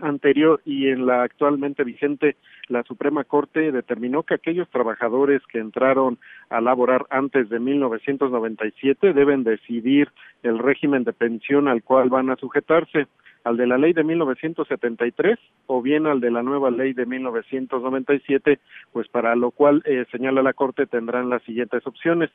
anterior 0.00 0.60
y 0.64 0.88
en 0.88 1.06
la 1.06 1.22
actualmente 1.22 1.84
vigente, 1.84 2.36
la 2.68 2.82
Suprema 2.82 3.24
Corte 3.24 3.72
determinó 3.72 4.22
que 4.22 4.34
aquellos 4.34 4.68
trabajadores 4.70 5.42
que 5.50 5.58
entraron 5.58 6.18
a 6.50 6.60
laborar 6.60 7.06
antes 7.10 7.48
de 7.48 7.60
1997 7.60 9.12
deben 9.12 9.44
decidir 9.44 10.10
el 10.42 10.58
régimen 10.58 11.04
de 11.04 11.12
pensión 11.12 11.68
al 11.68 11.82
cual 11.82 12.08
van 12.08 12.30
a 12.30 12.36
sujetarse 12.36 13.06
al 13.46 13.56
de 13.56 13.68
la 13.68 13.78
ley 13.78 13.92
de 13.92 14.02
1973 14.02 15.38
o 15.66 15.80
bien 15.80 16.08
al 16.08 16.20
de 16.20 16.32
la 16.32 16.42
nueva 16.42 16.72
ley 16.72 16.92
de 16.94 17.06
1997, 17.06 18.58
pues 18.92 19.06
para 19.06 19.36
lo 19.36 19.52
cual 19.52 19.82
eh, 19.84 20.04
señala 20.10 20.42
la 20.42 20.52
Corte 20.52 20.86
tendrán 20.86 21.30
las 21.30 21.44
siguientes 21.44 21.86
opciones. 21.86 22.28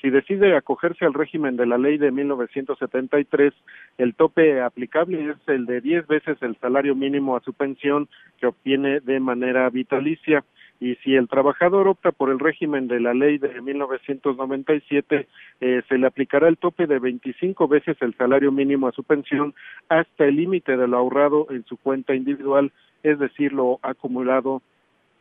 Si 0.00 0.08
decide 0.08 0.56
acogerse 0.56 1.04
al 1.04 1.12
régimen 1.12 1.56
de 1.56 1.66
la 1.66 1.76
ley 1.76 1.98
de 1.98 2.10
1973, 2.10 3.52
el 3.98 4.14
tope 4.14 4.62
aplicable 4.62 5.32
es 5.32 5.48
el 5.48 5.66
de 5.66 5.82
10 5.82 6.06
veces 6.06 6.38
el 6.40 6.56
salario 6.56 6.94
mínimo 6.94 7.36
a 7.36 7.40
su 7.40 7.52
pensión 7.52 8.08
que 8.40 8.46
obtiene 8.46 9.00
de 9.00 9.20
manera 9.20 9.68
vitalicia 9.68 10.44
y 10.80 10.96
si 10.96 11.14
el 11.14 11.28
trabajador 11.28 11.88
opta 11.88 12.12
por 12.12 12.30
el 12.30 12.38
régimen 12.38 12.88
de 12.88 13.00
la 13.00 13.14
ley 13.14 13.38
de 13.38 13.60
1997, 13.60 15.26
eh, 15.60 15.82
se 15.88 15.98
le 15.98 16.06
aplicará 16.06 16.48
el 16.48 16.58
tope 16.58 16.86
de 16.86 16.98
25 16.98 17.68
veces 17.68 17.96
el 18.00 18.14
salario 18.16 18.50
mínimo 18.52 18.88
a 18.88 18.92
su 18.92 19.04
pensión 19.04 19.54
hasta 19.88 20.24
el 20.24 20.36
límite 20.36 20.76
de 20.76 20.88
lo 20.88 20.98
ahorrado 20.98 21.46
en 21.50 21.64
su 21.64 21.76
cuenta 21.76 22.14
individual, 22.14 22.72
es 23.02 23.18
decir, 23.18 23.52
lo 23.52 23.78
acumulado 23.82 24.62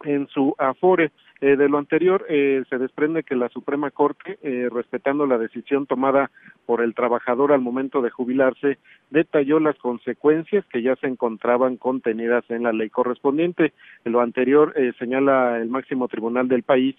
en 0.04 0.28
su 0.28 0.56
afore. 0.58 1.12
Eh, 1.46 1.58
de 1.58 1.68
lo 1.68 1.78
anterior, 1.78 2.26
eh, 2.30 2.64
se 2.70 2.78
desprende 2.78 3.24
que 3.24 3.36
la 3.36 3.50
Suprema 3.50 3.92
Corte, 3.92 4.40
eh, 4.44 4.70
respetando 4.72 5.28
la 5.28 5.38
decisión 5.38 5.86
tomada 5.86 6.32
por 6.66 6.82
el 6.82 6.96
trabajador 6.96 7.52
al 7.52 7.60
momento 7.60 8.02
de 8.02 8.12
jubilarse, 8.12 8.78
detalló 9.10 9.60
las 9.60 9.78
consecuencias 9.78 10.64
que 10.68 10.82
ya 10.82 10.96
se 10.96 11.08
encontraban 11.08 11.76
contenidas 11.76 12.46
en 12.50 12.64
la 12.64 12.72
ley 12.72 12.90
correspondiente. 12.90 13.74
Lo 14.06 14.22
anterior 14.22 14.74
señala 14.98 15.60
el 15.60 15.68
máximo 15.68 16.08
tribunal 16.08 16.48
del 16.48 16.64
país, 16.64 16.96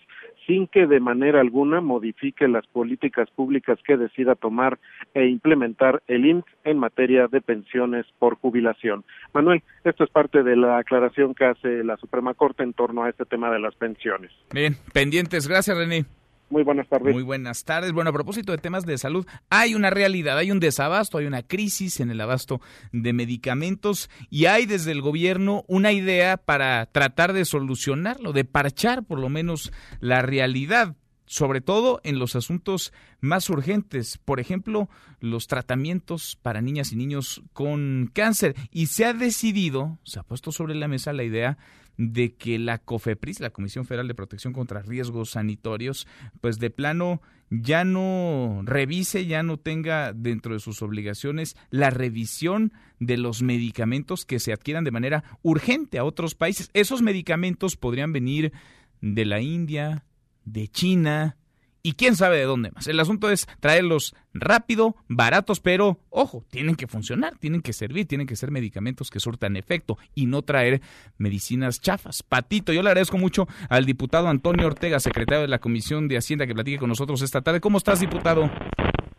sin 0.46 0.66
que 0.66 0.86
de 0.86 1.00
manera 1.00 1.40
alguna 1.40 1.80
modifique 1.80 2.46
las 2.46 2.66
políticas 2.66 3.30
públicas 3.30 3.78
que 3.82 3.96
decida 3.96 4.34
tomar 4.34 4.78
e 5.14 5.26
implementar 5.26 6.02
el 6.06 6.26
IMSS 6.26 6.44
en 6.64 6.78
materia 6.78 7.28
de 7.28 7.40
pensiones 7.40 8.04
por 8.18 8.36
jubilación. 8.36 9.04
Manuel, 9.32 9.62
esto 9.84 10.04
es 10.04 10.10
parte 10.10 10.42
de 10.42 10.56
la 10.56 10.76
aclaración 10.76 11.34
que 11.34 11.46
hace 11.46 11.82
la 11.82 11.96
Suprema 11.96 12.34
Corte 12.34 12.62
en 12.62 12.74
torno 12.74 13.04
a 13.04 13.08
este 13.08 13.24
tema 13.24 13.50
de 13.50 13.60
las 13.60 13.74
pensiones. 13.74 14.33
Bien, 14.52 14.76
pendientes. 14.92 15.48
Gracias, 15.48 15.76
René. 15.76 16.06
Muy 16.50 16.62
buenas 16.62 16.88
tardes. 16.88 17.12
Muy 17.12 17.22
buenas 17.22 17.64
tardes. 17.64 17.92
Bueno, 17.92 18.10
a 18.10 18.12
propósito 18.12 18.52
de 18.52 18.58
temas 18.58 18.84
de 18.86 18.98
salud, 18.98 19.26
hay 19.50 19.74
una 19.74 19.90
realidad, 19.90 20.38
hay 20.38 20.50
un 20.50 20.60
desabasto, 20.60 21.18
hay 21.18 21.26
una 21.26 21.42
crisis 21.42 22.00
en 22.00 22.10
el 22.10 22.20
abasto 22.20 22.60
de 22.92 23.12
medicamentos 23.12 24.10
y 24.30 24.46
hay 24.46 24.66
desde 24.66 24.92
el 24.92 25.00
gobierno 25.00 25.64
una 25.66 25.90
idea 25.90 26.36
para 26.36 26.86
tratar 26.86 27.32
de 27.32 27.44
solucionarlo, 27.44 28.32
de 28.32 28.44
parchar 28.44 29.02
por 29.02 29.18
lo 29.18 29.28
menos 29.28 29.72
la 30.00 30.22
realidad 30.22 30.94
sobre 31.26 31.60
todo 31.60 32.00
en 32.04 32.18
los 32.18 32.36
asuntos 32.36 32.92
más 33.20 33.48
urgentes, 33.48 34.18
por 34.18 34.40
ejemplo, 34.40 34.88
los 35.20 35.46
tratamientos 35.46 36.38
para 36.42 36.60
niñas 36.60 36.92
y 36.92 36.96
niños 36.96 37.42
con 37.52 38.10
cáncer. 38.12 38.54
Y 38.70 38.86
se 38.86 39.06
ha 39.06 39.14
decidido, 39.14 39.98
se 40.04 40.20
ha 40.20 40.22
puesto 40.22 40.52
sobre 40.52 40.74
la 40.74 40.86
mesa 40.86 41.12
la 41.12 41.24
idea 41.24 41.56
de 41.96 42.34
que 42.34 42.58
la 42.58 42.78
COFEPRIS, 42.78 43.40
la 43.40 43.50
Comisión 43.50 43.84
Federal 43.84 44.08
de 44.08 44.14
Protección 44.14 44.52
contra 44.52 44.82
Riesgos 44.82 45.30
Sanitarios, 45.30 46.06
pues 46.40 46.58
de 46.58 46.70
plano 46.70 47.20
ya 47.50 47.84
no 47.84 48.62
revise, 48.64 49.26
ya 49.26 49.42
no 49.42 49.58
tenga 49.58 50.12
dentro 50.12 50.54
de 50.54 50.60
sus 50.60 50.82
obligaciones 50.82 51.56
la 51.70 51.90
revisión 51.90 52.72
de 52.98 53.16
los 53.16 53.42
medicamentos 53.42 54.24
que 54.24 54.40
se 54.40 54.52
adquieran 54.52 54.84
de 54.84 54.90
manera 54.90 55.24
urgente 55.42 55.98
a 55.98 56.04
otros 56.04 56.34
países. 56.34 56.70
Esos 56.72 57.02
medicamentos 57.02 57.76
podrían 57.76 58.12
venir 58.12 58.52
de 59.00 59.24
la 59.24 59.40
India, 59.40 60.04
de 60.44 60.68
China, 60.68 61.36
y 61.84 61.92
quién 61.92 62.16
sabe 62.16 62.38
de 62.38 62.44
dónde 62.44 62.70
más. 62.70 62.88
El 62.88 62.98
asunto 62.98 63.30
es 63.30 63.46
traerlos 63.60 64.16
rápido, 64.32 64.96
baratos, 65.06 65.60
pero 65.60 66.00
ojo, 66.08 66.42
tienen 66.50 66.76
que 66.76 66.86
funcionar, 66.86 67.36
tienen 67.38 67.60
que 67.60 67.74
servir, 67.74 68.08
tienen 68.08 68.26
que 68.26 68.36
ser 68.36 68.50
medicamentos 68.50 69.10
que 69.10 69.20
surtan 69.20 69.56
efecto 69.56 69.98
y 70.14 70.24
no 70.24 70.40
traer 70.40 70.80
medicinas 71.18 71.82
chafas. 71.82 72.22
Patito, 72.22 72.72
yo 72.72 72.82
le 72.82 72.88
agradezco 72.88 73.18
mucho 73.18 73.46
al 73.68 73.84
diputado 73.84 74.28
Antonio 74.28 74.66
Ortega, 74.66 74.98
secretario 74.98 75.42
de 75.42 75.48
la 75.48 75.58
Comisión 75.58 76.08
de 76.08 76.16
Hacienda, 76.16 76.46
que 76.46 76.54
platique 76.54 76.78
con 76.78 76.88
nosotros 76.88 77.20
esta 77.20 77.42
tarde. 77.42 77.60
¿Cómo 77.60 77.76
estás, 77.76 78.00
diputado? 78.00 78.50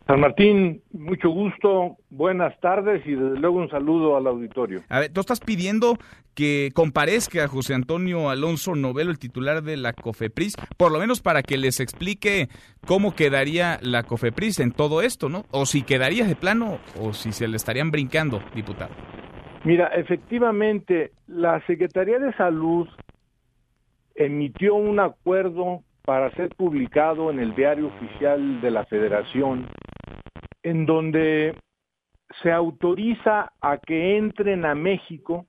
San 0.06 0.20
Martín, 0.20 0.82
mucho 0.92 1.30
gusto, 1.30 1.96
buenas 2.10 2.58
tardes 2.60 3.04
y 3.04 3.16
desde 3.16 3.40
luego 3.40 3.58
un 3.58 3.68
saludo 3.68 4.16
al 4.16 4.28
auditorio. 4.28 4.82
A 4.88 5.00
ver, 5.00 5.12
tú 5.12 5.18
estás 5.18 5.40
pidiendo 5.40 5.98
que 6.36 6.70
comparezca 6.74 7.48
José 7.48 7.74
Antonio 7.74 8.30
Alonso 8.30 8.76
Novelo, 8.76 9.10
el 9.10 9.18
titular 9.18 9.64
de 9.64 9.76
la 9.76 9.94
COFEPRIS, 9.94 10.54
por 10.76 10.92
lo 10.92 11.00
menos 11.00 11.22
para 11.22 11.42
que 11.42 11.56
les 11.56 11.80
explique 11.80 12.46
cómo 12.86 13.16
quedaría 13.16 13.80
la 13.82 14.04
COFEPRIS 14.04 14.60
en 14.60 14.70
todo 14.70 15.02
esto, 15.02 15.28
¿no? 15.28 15.44
O 15.50 15.66
si 15.66 15.82
quedaría 15.82 16.24
de 16.24 16.36
plano 16.36 16.78
o 17.00 17.12
si 17.12 17.32
se 17.32 17.48
le 17.48 17.56
estarían 17.56 17.90
brincando, 17.90 18.40
diputado. 18.54 18.94
Mira, 19.64 19.88
efectivamente, 19.88 21.10
la 21.26 21.66
Secretaría 21.66 22.20
de 22.20 22.32
Salud 22.34 22.86
emitió 24.14 24.76
un 24.76 25.00
acuerdo 25.00 25.82
para 26.06 26.30
ser 26.30 26.54
publicado 26.54 27.30
en 27.30 27.40
el 27.40 27.54
diario 27.54 27.88
oficial 27.88 28.60
de 28.60 28.70
la 28.70 28.86
Federación 28.86 29.66
en 30.62 30.86
donde 30.86 31.54
se 32.42 32.52
autoriza 32.52 33.52
a 33.60 33.78
que 33.78 34.16
entren 34.16 34.64
a 34.64 34.74
México 34.74 35.46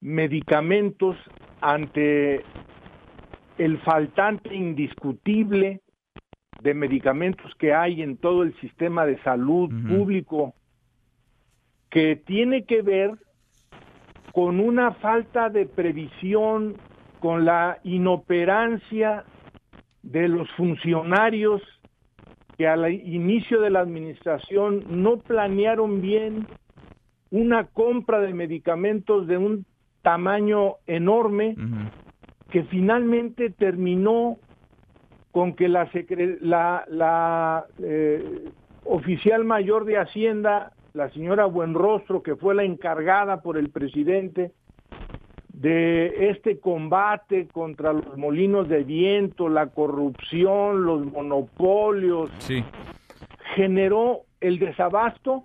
medicamentos 0.00 1.16
ante 1.60 2.44
el 3.56 3.78
faltante 3.78 4.54
indiscutible 4.54 5.80
de 6.60 6.74
medicamentos 6.74 7.54
que 7.56 7.72
hay 7.72 8.02
en 8.02 8.18
todo 8.18 8.42
el 8.42 8.54
sistema 8.60 9.06
de 9.06 9.22
salud 9.22 9.70
público 9.88 10.54
que 11.88 12.16
tiene 12.16 12.64
que 12.64 12.82
ver 12.82 13.12
con 14.32 14.60
una 14.60 14.92
falta 14.92 15.48
de 15.50 15.66
previsión, 15.66 16.76
con 17.20 17.44
la 17.44 17.78
inoperancia 17.84 19.24
de 20.02 20.28
los 20.28 20.50
funcionarios 20.52 21.62
que 22.56 22.68
al 22.68 22.92
inicio 22.92 23.60
de 23.60 23.70
la 23.70 23.80
administración 23.80 24.84
no 24.88 25.18
planearon 25.18 26.00
bien 26.02 26.46
una 27.30 27.64
compra 27.64 28.20
de 28.20 28.34
medicamentos 28.34 29.26
de 29.26 29.38
un 29.38 29.64
tamaño 30.02 30.74
enorme 30.86 31.56
que 32.50 32.64
finalmente 32.64 33.50
terminó 33.50 34.36
con 35.30 35.54
que 35.54 35.68
la, 35.68 35.88
la, 36.88 37.64
eh, 37.78 38.50
oficial 38.84 39.44
mayor 39.44 39.86
de 39.86 39.96
Hacienda, 39.96 40.72
la 40.92 41.08
señora 41.10 41.46
Buenrostro, 41.46 42.22
que 42.22 42.36
fue 42.36 42.54
la 42.54 42.64
encargada 42.64 43.40
por 43.40 43.56
el 43.56 43.70
presidente 43.70 44.52
de 45.62 46.30
este 46.30 46.58
combate 46.58 47.46
contra 47.46 47.92
los 47.92 48.18
molinos 48.18 48.68
de 48.68 48.82
viento, 48.82 49.48
la 49.48 49.68
corrupción, 49.68 50.84
los 50.84 51.06
monopolios, 51.06 52.30
generó 53.54 54.22
el 54.40 54.58
desabasto 54.58 55.44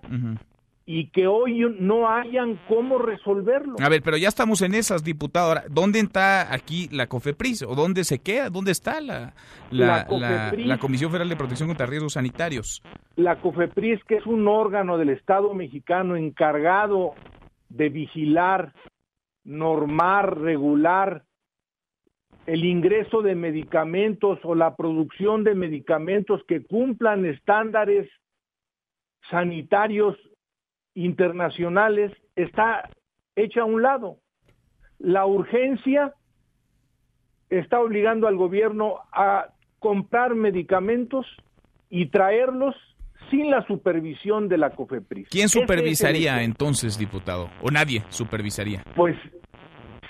y 0.84 1.10
que 1.10 1.28
hoy 1.28 1.64
no 1.78 2.10
hayan 2.10 2.58
cómo 2.66 2.98
resolverlo. 2.98 3.76
A 3.80 3.88
ver, 3.88 4.02
pero 4.02 4.16
ya 4.16 4.26
estamos 4.26 4.60
en 4.62 4.74
esas, 4.74 5.04
diputado. 5.04 5.54
¿dónde 5.70 6.00
está 6.00 6.52
aquí 6.52 6.88
la 6.90 7.06
COFEPRIS? 7.06 7.62
¿O 7.62 7.76
dónde 7.76 8.02
se 8.02 8.18
queda? 8.18 8.50
¿Dónde 8.50 8.72
está 8.72 9.00
la, 9.00 9.34
la, 9.70 10.04
la 10.56 10.78
Comisión 10.78 11.12
Federal 11.12 11.28
de 11.28 11.36
Protección 11.36 11.68
contra 11.68 11.86
Riesgos 11.86 12.14
Sanitarios? 12.14 12.82
La 13.14 13.36
COFEPRIS, 13.36 14.02
que 14.02 14.16
es 14.16 14.26
un 14.26 14.48
órgano 14.48 14.98
del 14.98 15.10
Estado 15.10 15.54
mexicano 15.54 16.16
encargado 16.16 17.14
de 17.68 17.88
vigilar, 17.88 18.72
normar, 19.48 20.38
regular 20.38 21.24
el 22.44 22.64
ingreso 22.66 23.22
de 23.22 23.34
medicamentos 23.34 24.38
o 24.42 24.54
la 24.54 24.76
producción 24.76 25.42
de 25.42 25.54
medicamentos 25.54 26.42
que 26.46 26.66
cumplan 26.66 27.24
estándares 27.24 28.10
sanitarios 29.30 30.16
internacionales 30.94 32.12
está 32.36 32.90
hecha 33.36 33.62
a 33.62 33.64
un 33.64 33.82
lado. 33.82 34.18
La 34.98 35.24
urgencia 35.24 36.14
está 37.48 37.80
obligando 37.80 38.28
al 38.28 38.36
gobierno 38.36 38.98
a 39.12 39.48
comprar 39.78 40.34
medicamentos 40.34 41.26
y 41.88 42.06
traerlos 42.06 42.74
sin 43.30 43.50
la 43.50 43.66
supervisión 43.66 44.48
de 44.48 44.58
la 44.58 44.70
COFEPRIS. 44.70 45.28
¿Quién 45.28 45.48
supervisaría 45.48 46.42
entonces, 46.42 46.98
diputado? 46.98 47.50
¿O 47.62 47.70
nadie 47.70 48.04
supervisaría? 48.08 48.82
Pues 48.96 49.16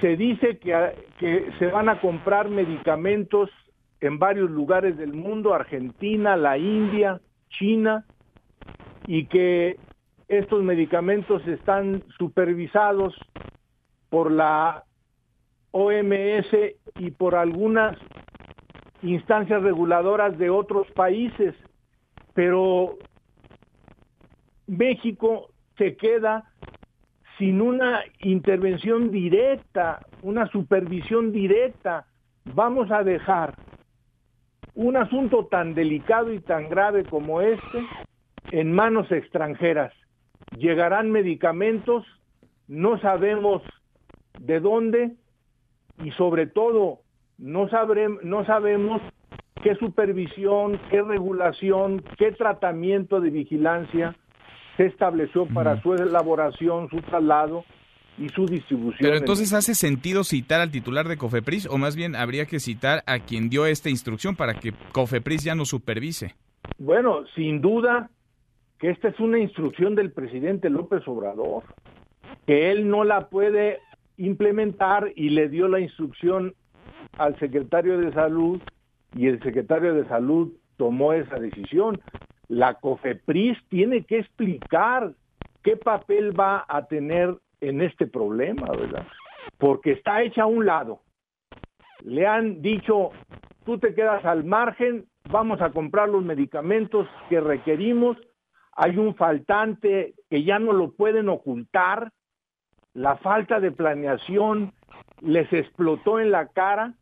se 0.01 0.17
dice 0.17 0.59
que, 0.59 0.95
que 1.19 1.51
se 1.59 1.67
van 1.67 1.89
a 1.89 2.01
comprar 2.01 2.49
medicamentos 2.49 3.51
en 4.01 4.19
varios 4.19 4.51
lugares 4.51 4.97
del 4.97 5.13
mundo, 5.13 5.55
Argentina, 5.55 6.37
la 6.37 6.57
India, 6.57 7.21
China, 7.51 8.05
y 9.07 9.27
que 9.27 9.77
estos 10.29 10.63
medicamentos 10.63 11.47
están 11.49 12.05
supervisados 12.19 13.15
por 14.11 14.31
la 14.31 14.85
OMS 15.73 16.47
y 16.97 17.11
por 17.11 17.35
algunas 17.35 17.97
instancias 19.03 19.63
reguladoras 19.63 20.39
de 20.39 20.51
otros 20.51 20.87
países, 20.93 21.55
pero 22.39 22.97
México 24.69 25.49
se 25.77 25.97
queda 25.97 26.45
sin 27.37 27.61
una 27.61 28.05
intervención 28.21 29.11
directa, 29.11 30.07
una 30.23 30.47
supervisión 30.47 31.33
directa, 31.33 32.07
vamos 32.45 32.93
a 32.93 33.03
dejar 33.03 33.57
un 34.77 34.97
asunto 34.97 35.47
tan 35.47 35.75
delicado 35.75 36.33
y 36.33 36.39
tan 36.39 36.69
grave 36.69 37.03
como 37.03 37.41
este 37.41 37.85
en 38.53 38.73
manos 38.73 39.11
extranjeras. 39.11 39.93
Llegarán 40.57 41.11
medicamentos, 41.11 42.07
no 42.69 43.01
sabemos 43.01 43.65
de 44.39 44.61
dónde 44.61 45.17
y 46.05 46.13
sobre 46.13 46.47
todo 46.47 47.01
no, 47.37 47.69
no 48.23 48.45
sabemos 48.45 49.03
qué 49.63 49.75
supervisión, 49.77 50.81
qué 50.91 51.03
regulación, 51.03 52.03
qué 52.17 52.33
tratamiento 52.33 53.21
de 53.21 53.31
vigilancia 53.31 54.17
se 54.77 54.87
estableció 54.87 55.47
para 55.47 55.81
su 55.83 55.95
elaboración, 55.95 56.89
su 56.89 56.99
traslado 56.99 57.65
y 58.17 58.29
su 58.31 58.47
distribución. 58.47 58.99
Pero 59.01 59.17
entonces 59.17 59.53
hace 59.53 59.75
sentido 59.75 60.25
citar 60.25 60.61
al 60.61 60.71
titular 60.71 61.09
de 61.09 61.17
Cofepris 61.17 61.67
o 61.67 61.79
más 61.79 61.97
bien 61.97 62.15
habría 62.15 62.47
que 62.47 62.61
citar 62.61 63.03
a 63.07 63.19
quien 63.21 63.49
dio 63.49 63.67
esta 63.67 63.91
instrucción 63.91 64.37
para 64.37 64.55
que 64.55 64.73
Cofepris 64.93 65.45
ya 65.45 65.55
no 65.55 65.65
supervise. 65.65 66.35
Bueno, 66.79 67.25
sin 67.35 67.61
duda 67.61 68.11
que 68.79 68.91
esta 68.91 69.09
es 69.09 69.19
una 69.19 69.39
instrucción 69.39 69.95
del 69.95 70.13
presidente 70.13 70.71
López 70.71 71.03
Obrador, 71.09 71.65
que 72.47 72.71
él 72.71 72.89
no 72.89 73.03
la 73.05 73.29
puede 73.29 73.79
implementar 74.17 75.13
y 75.17 75.31
le 75.31 75.49
dio 75.49 75.69
la 75.69 75.81
instrucción 75.81 76.55
al 77.17 77.39
secretario 77.39 77.99
de 77.99 78.13
salud 78.13 78.61
y 79.15 79.27
el 79.27 79.43
secretario 79.43 79.95
de 79.95 80.07
salud 80.09 80.53
tomó 80.77 81.13
esa 81.13 81.37
decisión 81.37 82.01
la 82.49 82.75
COFEPRIS 82.75 83.59
tiene 83.69 84.05
que 84.05 84.19
explicar 84.19 85.13
qué 85.63 85.77
papel 85.77 86.39
va 86.39 86.65
a 86.67 86.87
tener 86.87 87.37
en 87.61 87.83
este 87.83 88.07
problema, 88.07 88.67
¿verdad? 88.71 89.07
Porque 89.59 89.93
está 89.93 90.23
hecha 90.23 90.43
a 90.43 90.47
un 90.47 90.65
lado. 90.65 91.03
Le 92.05 92.27
han 92.27 92.63
dicho, 92.63 93.11
tú 93.65 93.79
te 93.79 93.95
quedas 93.95 94.25
al 94.25 94.45
margen, 94.45 95.07
vamos 95.31 95.61
a 95.61 95.71
comprar 95.71 96.09
los 96.09 96.25
medicamentos 96.25 97.07
que 97.29 97.41
requerimos, 97.41 98.17
hay 98.73 98.97
un 98.97 99.15
faltante 99.15 100.15
que 100.31 100.45
ya 100.45 100.59
no 100.59 100.73
lo 100.73 100.93
pueden 100.93 101.29
ocultar, 101.29 102.13
la 102.95 103.17
falta 103.17 103.61
de 103.61 103.73
planeación 103.73 104.73
les 105.21 105.53
explotó 105.53 106.21
en 106.21 106.31
la 106.31 106.47
cara 106.49 106.95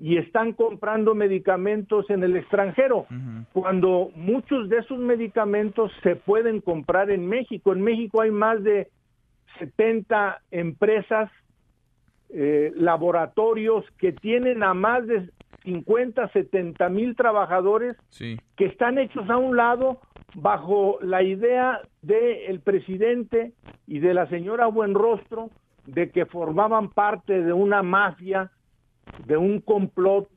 y 0.00 0.16
están 0.16 0.54
comprando 0.54 1.14
medicamentos 1.14 2.08
en 2.08 2.22
el 2.22 2.34
extranjero, 2.34 3.06
cuando 3.52 4.10
muchos 4.14 4.70
de 4.70 4.78
esos 4.78 4.98
medicamentos 4.98 5.92
se 6.02 6.16
pueden 6.16 6.62
comprar 6.62 7.10
en 7.10 7.28
México. 7.28 7.74
En 7.74 7.82
México 7.82 8.22
hay 8.22 8.30
más 8.30 8.62
de 8.64 8.88
70 9.58 10.40
empresas, 10.52 11.30
eh, 12.30 12.72
laboratorios 12.76 13.84
que 13.98 14.12
tienen 14.12 14.62
a 14.62 14.72
más 14.72 15.06
de 15.06 15.28
50, 15.64 16.28
70 16.28 16.88
mil 16.88 17.14
trabajadores 17.14 17.96
que 18.18 18.64
están 18.64 18.96
hechos 18.96 19.28
a 19.28 19.36
un 19.36 19.56
lado 19.56 20.00
bajo 20.34 20.98
la 21.02 21.22
idea 21.22 21.80
del 22.00 22.60
presidente 22.60 23.52
y 23.86 23.98
de 23.98 24.14
la 24.14 24.26
señora 24.28 24.66
Buenrostro 24.68 25.50
de 25.84 26.10
que 26.10 26.24
formaban 26.24 26.88
parte 26.88 27.42
de 27.42 27.52
una 27.52 27.82
mafia 27.82 28.50
de 29.26 29.36
un 29.36 29.60
complot 29.60 30.28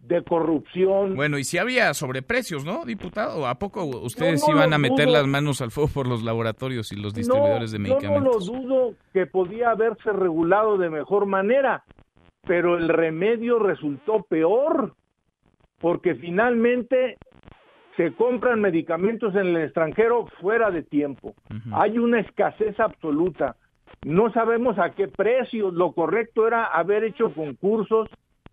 de 0.00 0.24
corrupción. 0.24 1.14
Bueno, 1.14 1.38
y 1.38 1.44
si 1.44 1.58
había 1.58 1.92
sobreprecios, 1.94 2.64
¿no, 2.64 2.84
diputado? 2.84 3.46
¿A 3.46 3.58
poco 3.58 3.84
ustedes 3.84 4.42
iban 4.48 4.72
a 4.72 4.78
meter 4.78 5.08
las 5.08 5.26
manos 5.26 5.60
al 5.60 5.70
fuego 5.70 5.90
por 5.92 6.06
los 6.06 6.22
laboratorios 6.22 6.90
y 6.92 6.96
los 6.96 7.14
distribuidores 7.14 7.70
de 7.70 7.78
medicamentos? 7.78 8.46
Yo 8.46 8.52
no 8.52 8.62
lo 8.62 8.68
dudo 8.68 8.94
que 9.12 9.26
podía 9.26 9.70
haberse 9.70 10.10
regulado 10.12 10.78
de 10.78 10.90
mejor 10.90 11.26
manera, 11.26 11.84
pero 12.46 12.78
el 12.78 12.88
remedio 12.88 13.58
resultó 13.58 14.22
peor, 14.22 14.94
porque 15.78 16.14
finalmente 16.14 17.18
se 17.96 18.12
compran 18.14 18.60
medicamentos 18.60 19.34
en 19.34 19.48
el 19.48 19.56
extranjero 19.58 20.26
fuera 20.40 20.70
de 20.70 20.82
tiempo. 20.82 21.34
Hay 21.72 21.98
una 21.98 22.20
escasez 22.20 22.78
absoluta 22.80 23.56
no 24.04 24.32
sabemos 24.32 24.78
a 24.78 24.90
qué 24.90 25.08
precio. 25.08 25.70
Lo 25.70 25.92
correcto 25.92 26.46
era 26.46 26.64
haber 26.64 27.04
hecho 27.04 27.32
concursos 27.34 28.08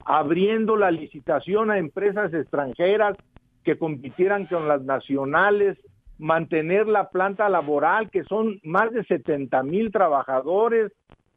abriendo 0.05 0.75
la 0.75 0.91
licitación 0.91 1.71
a 1.71 1.77
empresas 1.77 2.33
extranjeras 2.33 3.17
que 3.63 3.77
compitieran 3.77 4.45
con 4.45 4.67
las 4.67 4.81
nacionales, 4.83 5.77
mantener 6.17 6.87
la 6.87 7.09
planta 7.09 7.49
laboral, 7.49 8.09
que 8.09 8.23
son 8.23 8.59
más 8.63 8.91
de 8.91 9.03
70 9.03 9.63
mil 9.63 9.91
trabajadores, 9.91 10.91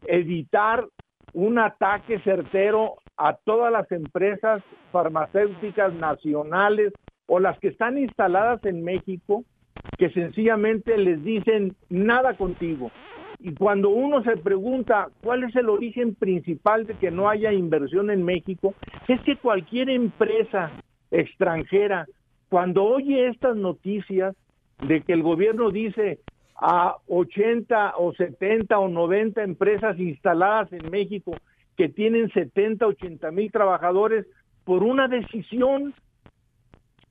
evitar 0.06 0.86
un 1.32 1.58
ataque 1.58 2.20
certero 2.20 2.94
a 3.16 3.34
todas 3.34 3.72
las 3.72 3.90
empresas 3.92 4.62
farmacéuticas 4.92 5.92
nacionales 5.94 6.92
o 7.26 7.38
las 7.38 7.58
que 7.58 7.68
están 7.68 7.98
instaladas 7.98 8.64
en 8.64 8.82
México, 8.82 9.44
que 9.98 10.10
sencillamente 10.10 10.96
les 10.96 11.22
dicen 11.22 11.76
nada 11.88 12.36
contigo, 12.36 12.90
y 13.42 13.54
cuando 13.54 13.88
uno 13.90 14.22
se 14.22 14.36
pregunta 14.36 15.08
cuál 15.22 15.44
es 15.44 15.56
el 15.56 15.68
origen 15.68 16.14
principal 16.14 16.86
de 16.86 16.94
que 16.94 17.10
no 17.10 17.28
haya 17.28 17.52
inversión 17.52 18.10
en 18.10 18.22
México, 18.22 18.74
es 19.08 19.20
que 19.22 19.36
cualquier 19.36 19.88
empresa 19.88 20.70
extranjera, 21.10 22.06
cuando 22.48 22.84
oye 22.84 23.28
estas 23.28 23.56
noticias 23.56 24.36
de 24.86 25.00
que 25.02 25.12
el 25.12 25.22
gobierno 25.22 25.70
dice 25.70 26.20
a 26.54 26.96
80 27.08 27.94
o 27.96 28.12
70 28.12 28.78
o 28.78 28.88
90 28.88 29.42
empresas 29.42 29.98
instaladas 29.98 30.70
en 30.72 30.90
México 30.90 31.32
que 31.76 31.88
tienen 31.88 32.30
70, 32.30 32.86
80 32.86 33.30
mil 33.30 33.50
trabajadores 33.50 34.26
por 34.64 34.82
una 34.82 35.08
decisión 35.08 35.94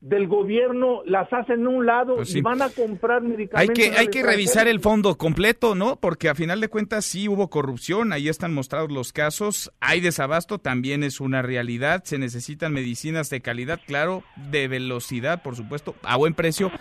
del 0.01 0.27
gobierno 0.27 1.01
las 1.05 1.31
hacen 1.33 1.65
a 1.65 1.69
un 1.69 1.85
lado 1.85 2.17
pues 2.17 2.33
y 2.33 2.41
van 2.41 2.61
a 2.61 2.69
comprar 2.69 3.21
medicamentos. 3.21 3.59
Hay 3.59 3.91
que, 3.91 3.97
hay 3.97 4.07
que 4.07 4.23
revisar 4.23 4.67
el 4.67 4.79
fondo 4.79 5.17
completo, 5.17 5.75
¿no? 5.75 5.97
Porque 5.97 6.29
a 6.29 6.35
final 6.35 6.61
de 6.61 6.69
cuentas 6.69 7.05
sí 7.05 7.27
hubo 7.27 7.49
corrupción, 7.49 8.13
ahí 8.13 8.29
están 8.29 8.53
mostrados 8.53 8.91
los 8.91 9.11
casos, 9.11 9.71
hay 9.81 9.99
desabasto, 9.99 10.57
también 10.57 11.03
es 11.03 11.19
una 11.19 11.41
realidad, 11.41 12.03
se 12.05 12.17
necesitan 12.17 12.73
medicinas 12.73 13.29
de 13.29 13.41
calidad, 13.41 13.79
claro, 13.85 14.23
de 14.51 14.67
velocidad, 14.67 15.43
por 15.43 15.55
supuesto, 15.55 15.95
a 16.03 16.15
buen 16.15 16.33
precio. 16.33 16.71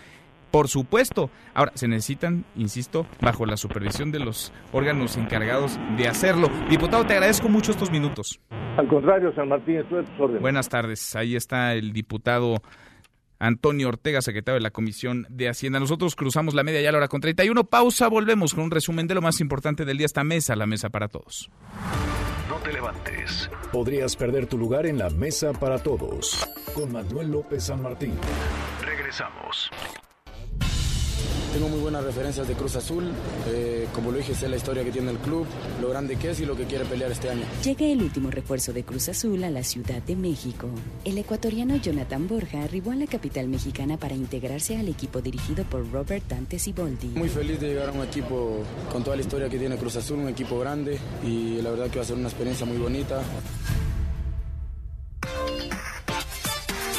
Por 0.50 0.68
supuesto. 0.68 1.28
Ahora, 1.52 1.72
se 1.74 1.88
necesitan, 1.88 2.46
insisto, 2.56 3.06
bajo 3.20 3.44
la 3.44 3.58
supervisión 3.58 4.10
de 4.10 4.18
los 4.18 4.50
órganos 4.72 5.18
encargados 5.18 5.78
de 5.98 6.08
hacerlo. 6.08 6.48
Diputado, 6.70 7.04
te 7.04 7.12
agradezco 7.12 7.50
mucho 7.50 7.72
estos 7.72 7.90
minutos. 7.90 8.40
Al 8.78 8.88
contrario, 8.88 9.30
San 9.34 9.48
Martín, 9.48 9.76
estoy 9.76 9.98
a 9.98 10.02
tus 10.04 10.18
órdenes. 10.20 10.40
Buenas 10.40 10.70
tardes. 10.70 11.14
Ahí 11.16 11.36
está 11.36 11.74
el 11.74 11.92
diputado 11.92 12.62
Antonio 13.38 13.88
Ortega, 13.88 14.22
secretario 14.22 14.56
de 14.56 14.62
la 14.62 14.70
Comisión 14.70 15.26
de 15.28 15.48
Hacienda. 15.48 15.80
Nosotros 15.80 16.16
cruzamos 16.16 16.54
la 16.54 16.64
media 16.64 16.80
ya 16.80 16.88
a 16.88 16.92
la 16.92 16.98
hora 16.98 17.08
con 17.08 17.20
31. 17.20 17.64
Pausa, 17.64 18.08
volvemos 18.08 18.54
con 18.54 18.64
un 18.64 18.70
resumen 18.70 19.06
de 19.06 19.14
lo 19.14 19.22
más 19.22 19.40
importante 19.40 19.84
del 19.84 19.98
día. 19.98 20.06
Esta 20.06 20.24
mesa, 20.24 20.56
la 20.56 20.66
mesa 20.66 20.90
para 20.90 21.08
todos. 21.08 21.50
No 22.48 22.56
te 22.56 22.72
levantes. 22.72 23.50
Podrías 23.72 24.16
perder 24.16 24.46
tu 24.46 24.58
lugar 24.58 24.86
en 24.86 24.98
la 24.98 25.10
mesa 25.10 25.52
para 25.52 25.78
todos. 25.78 26.48
Con 26.74 26.92
Manuel 26.92 27.30
López 27.30 27.64
San 27.64 27.82
Martín. 27.82 28.14
Regresamos. 28.84 29.70
Tengo 31.52 31.68
muy 31.68 31.80
buenas 31.80 32.04
referencias 32.04 32.46
de 32.46 32.54
Cruz 32.54 32.76
Azul. 32.76 33.12
Eh, 33.48 33.88
como 33.92 34.10
lo 34.10 34.18
dije, 34.18 34.34
sé 34.34 34.48
la 34.48 34.56
historia 34.56 34.84
que 34.84 34.90
tiene 34.90 35.10
el 35.10 35.18
club, 35.18 35.46
lo 35.80 35.88
grande 35.88 36.16
que 36.16 36.30
es 36.30 36.40
y 36.40 36.46
lo 36.46 36.56
que 36.56 36.64
quiere 36.64 36.84
pelear 36.84 37.10
este 37.10 37.30
año. 37.30 37.44
Llega 37.64 37.86
el 37.86 38.02
último 38.02 38.30
refuerzo 38.30 38.72
de 38.72 38.84
Cruz 38.84 39.08
Azul 39.08 39.42
a 39.44 39.50
la 39.50 39.62
Ciudad 39.62 40.02
de 40.02 40.16
México. 40.16 40.68
El 41.04 41.18
ecuatoriano 41.18 41.76
Jonathan 41.76 42.28
Borja 42.28 42.62
arribó 42.62 42.92
a 42.92 42.96
la 42.96 43.06
capital 43.06 43.48
mexicana 43.48 43.96
para 43.96 44.14
integrarse 44.14 44.76
al 44.76 44.88
equipo 44.88 45.20
dirigido 45.20 45.64
por 45.64 45.90
Robert 45.90 46.24
Dante 46.28 46.58
Siboldi. 46.58 47.08
Muy 47.08 47.28
feliz 47.28 47.60
de 47.60 47.68
llegar 47.68 47.88
a 47.88 47.92
un 47.92 48.02
equipo 48.02 48.62
con 48.92 49.02
toda 49.02 49.16
la 49.16 49.22
historia 49.22 49.48
que 49.48 49.58
tiene 49.58 49.76
Cruz 49.76 49.96
Azul, 49.96 50.18
un 50.18 50.28
equipo 50.28 50.58
grande 50.58 50.98
y 51.24 51.60
la 51.62 51.70
verdad 51.70 51.90
que 51.90 51.98
va 51.98 52.04
a 52.04 52.06
ser 52.06 52.16
una 52.16 52.28
experiencia 52.28 52.66
muy 52.66 52.76
bonita. 52.76 53.22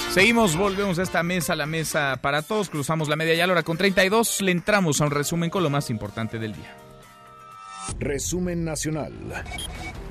Seguimos, 0.10 0.58
volvemos 0.58 0.98
a 0.98 1.04
esta 1.04 1.22
mesa, 1.22 1.56
la 1.56 1.68
mesa 1.68 2.18
para 2.20 2.42
todos, 2.42 2.70
cruzamos 2.70 3.10
la 3.10 3.16
media 3.16 3.36
y 3.36 3.42
a 3.42 3.48
la 3.48 3.54
hora 3.54 3.64
con 3.64 3.78
32, 3.78 4.42
le 4.42 4.52
entramos 4.52 5.02
a 5.02 5.06
un 5.06 5.12
resumen 5.12 5.52
con 5.52 5.62
lo 5.62 5.70
más 5.70 5.92
importante 5.92 6.40
del 6.40 6.54
día. 6.54 6.89
Resumen 8.00 8.66
nacional. 8.66 9.14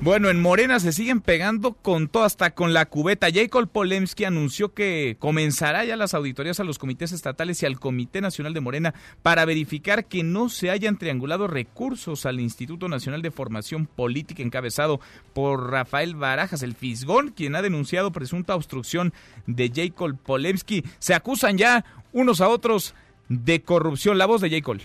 Bueno, 0.01 0.29
en 0.29 0.41
Morena 0.41 0.79
se 0.79 0.93
siguen 0.93 1.19
pegando 1.19 1.73
con 1.73 2.07
todo, 2.07 2.23
hasta 2.23 2.51
con 2.51 2.73
la 2.73 2.85
cubeta. 2.85 3.27
Jacob 3.33 3.67
Polemski 3.69 4.23
anunció 4.23 4.73
que 4.73 5.17
comenzará 5.19 5.83
ya 5.83 5.97
las 5.97 6.13
auditorías 6.13 6.59
a 6.61 6.63
los 6.63 6.79
comités 6.79 7.11
estatales 7.11 7.61
y 7.61 7.65
al 7.65 7.79
Comité 7.79 8.21
Nacional 8.21 8.53
de 8.53 8.61
Morena 8.61 8.93
para 9.21 9.43
verificar 9.43 10.05
que 10.05 10.23
no 10.23 10.47
se 10.47 10.69
hayan 10.69 10.97
triangulado 10.97 11.47
recursos 11.47 12.25
al 12.25 12.39
Instituto 12.39 12.87
Nacional 12.87 13.21
de 13.21 13.31
Formación 13.31 13.87
Política 13.87 14.41
encabezado 14.41 15.01
por 15.33 15.69
Rafael 15.69 16.15
Barajas, 16.15 16.63
el 16.63 16.75
Fisgón, 16.75 17.33
quien 17.35 17.55
ha 17.55 17.61
denunciado 17.61 18.11
presunta 18.11 18.55
obstrucción 18.55 19.13
de 19.47 19.69
Jacob 19.73 20.17
Polemski. 20.17 20.85
Se 20.99 21.13
acusan 21.13 21.57
ya 21.57 21.83
unos 22.13 22.39
a 22.39 22.47
otros 22.47 22.95
de 23.27 23.61
corrupción. 23.61 24.17
La 24.17 24.25
voz 24.25 24.41
de 24.41 24.49
Jacob. 24.49 24.79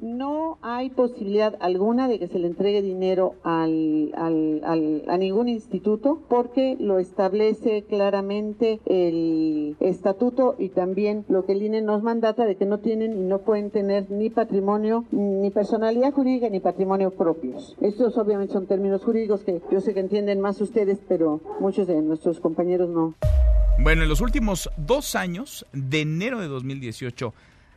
No 0.00 0.58
hay 0.60 0.90
posibilidad 0.90 1.56
alguna 1.60 2.06
de 2.06 2.18
que 2.18 2.28
se 2.28 2.38
le 2.38 2.48
entregue 2.48 2.82
dinero 2.82 3.34
al, 3.44 4.12
al, 4.14 5.02
a 5.08 5.16
ningún 5.16 5.48
instituto 5.48 6.20
porque 6.28 6.76
lo 6.78 6.98
establece 6.98 7.82
claramente 7.82 8.78
el 8.84 9.74
estatuto 9.80 10.54
y 10.58 10.68
también 10.68 11.24
lo 11.28 11.46
que 11.46 11.52
el 11.52 11.62
INE 11.62 11.80
nos 11.80 12.02
mandata 12.02 12.44
de 12.44 12.56
que 12.56 12.66
no 12.66 12.78
tienen 12.78 13.14
y 13.14 13.22
no 13.22 13.38
pueden 13.38 13.70
tener 13.70 14.10
ni 14.10 14.28
patrimonio, 14.28 15.06
ni 15.12 15.50
personalidad 15.50 16.12
jurídica, 16.12 16.50
ni 16.50 16.60
patrimonio 16.60 17.10
propios. 17.10 17.74
Estos 17.80 18.18
obviamente 18.18 18.52
son 18.52 18.66
términos 18.66 19.02
jurídicos 19.02 19.44
que 19.44 19.62
yo 19.72 19.80
sé 19.80 19.94
que 19.94 20.00
entienden 20.00 20.40
más 20.42 20.60
ustedes, 20.60 20.98
pero 21.08 21.40
muchos 21.58 21.86
de 21.86 22.02
nuestros 22.02 22.38
compañeros 22.40 22.90
no. 22.90 23.14
Bueno, 23.78 24.02
en 24.02 24.08
los 24.10 24.20
últimos 24.20 24.70
dos 24.76 25.14
años, 25.14 25.66
de 25.72 26.02
enero 26.02 26.40
de 26.40 26.48
2018 26.48 27.32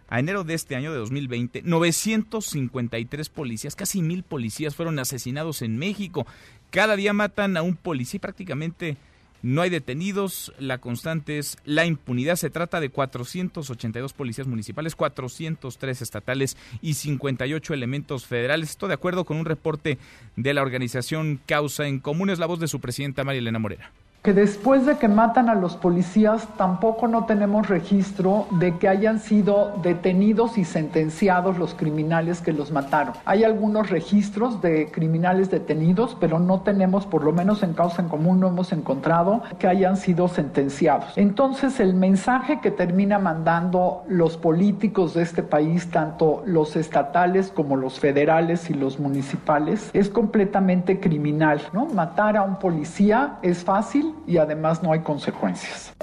a 0.09 0.19
enero 0.19 0.43
de 0.43 0.55
este 0.55 0.75
año 0.75 0.91
de 0.91 0.97
2020, 0.97 1.61
953 1.63 3.29
policías, 3.29 3.75
casi 3.75 4.01
mil 4.01 4.23
policías 4.23 4.75
fueron 4.75 4.99
asesinados 4.99 5.61
en 5.61 5.77
México. 5.77 6.25
Cada 6.71 6.95
día 6.95 7.13
matan 7.13 7.57
a 7.57 7.61
un 7.61 7.75
policía 7.75 8.17
y 8.17 8.19
prácticamente 8.19 8.97
no 9.41 9.61
hay 9.61 9.69
detenidos. 9.69 10.53
La 10.59 10.79
constante 10.79 11.37
es 11.37 11.57
la 11.63 11.85
impunidad. 11.85 12.35
Se 12.35 12.49
trata 12.49 12.79
de 12.79 12.89
482 12.89 14.13
policías 14.13 14.47
municipales, 14.47 14.95
403 14.95 16.01
estatales 16.01 16.57
y 16.81 16.95
58 16.95 17.73
elementos 17.73 18.25
federales. 18.25 18.71
Esto 18.71 18.87
de 18.87 18.95
acuerdo 18.95 19.25
con 19.25 19.37
un 19.37 19.45
reporte 19.45 19.97
de 20.35 20.53
la 20.53 20.61
organización 20.61 21.39
Causa 21.45 21.87
en 21.87 21.99
Común. 21.99 22.29
Es 22.29 22.39
la 22.39 22.47
voz 22.47 22.59
de 22.59 22.67
su 22.67 22.79
presidenta 22.79 23.23
María 23.23 23.39
Elena 23.39 23.59
Morera 23.59 23.91
que 24.21 24.33
después 24.33 24.85
de 24.85 24.97
que 24.97 25.07
matan 25.07 25.47
a 25.47 25.55
los 25.55 25.77
policías 25.77 26.45
tampoco 26.57 27.07
no 27.07 27.23
tenemos 27.25 27.69
registro 27.69 28.47
de 28.51 28.77
que 28.77 28.89
hayan 28.89 29.19
sido 29.19 29.73
detenidos 29.81 30.57
y 30.57 30.65
sentenciados 30.65 31.57
los 31.57 31.73
criminales 31.73 32.41
que 32.41 32.51
los 32.51 32.71
mataron. 32.71 33.13
Hay 33.23 33.45
algunos 33.45 33.89
registros 33.89 34.61
de 34.61 34.91
criminales 34.91 35.49
detenidos, 35.49 36.17
pero 36.19 36.37
no 36.37 36.61
tenemos, 36.61 37.05
por 37.05 37.23
lo 37.23 37.31
menos 37.31 37.63
en 37.63 37.73
causa 37.73 38.01
en 38.01 38.09
común, 38.09 38.41
no 38.41 38.49
hemos 38.49 38.73
encontrado 38.73 39.41
que 39.57 39.67
hayan 39.67 39.95
sido 39.95 40.27
sentenciados. 40.27 41.13
Entonces 41.15 41.79
el 41.79 41.93
mensaje 41.93 42.59
que 42.59 42.71
termina 42.71 43.19
mandando 43.19 44.03
los 44.09 44.35
políticos 44.35 45.13
de 45.13 45.23
este 45.23 45.43
país, 45.43 45.89
tanto 45.91 46.43
los 46.45 46.75
estatales 46.75 47.53
como 47.55 47.77
los 47.77 47.99
federales 47.99 48.69
y 48.69 48.73
los 48.73 48.99
municipales, 48.99 49.89
es 49.93 50.09
completamente 50.09 50.99
criminal. 50.99 51.61
¿no? 51.71 51.85
Matar 51.85 52.35
a 52.35 52.43
un 52.43 52.57
policía 52.59 53.37
es 53.41 53.63
fácil 53.63 54.08
y 54.27 54.37
además 54.37 54.83
no 54.83 54.91
hay 54.91 55.01
consecuencias. 55.01 55.93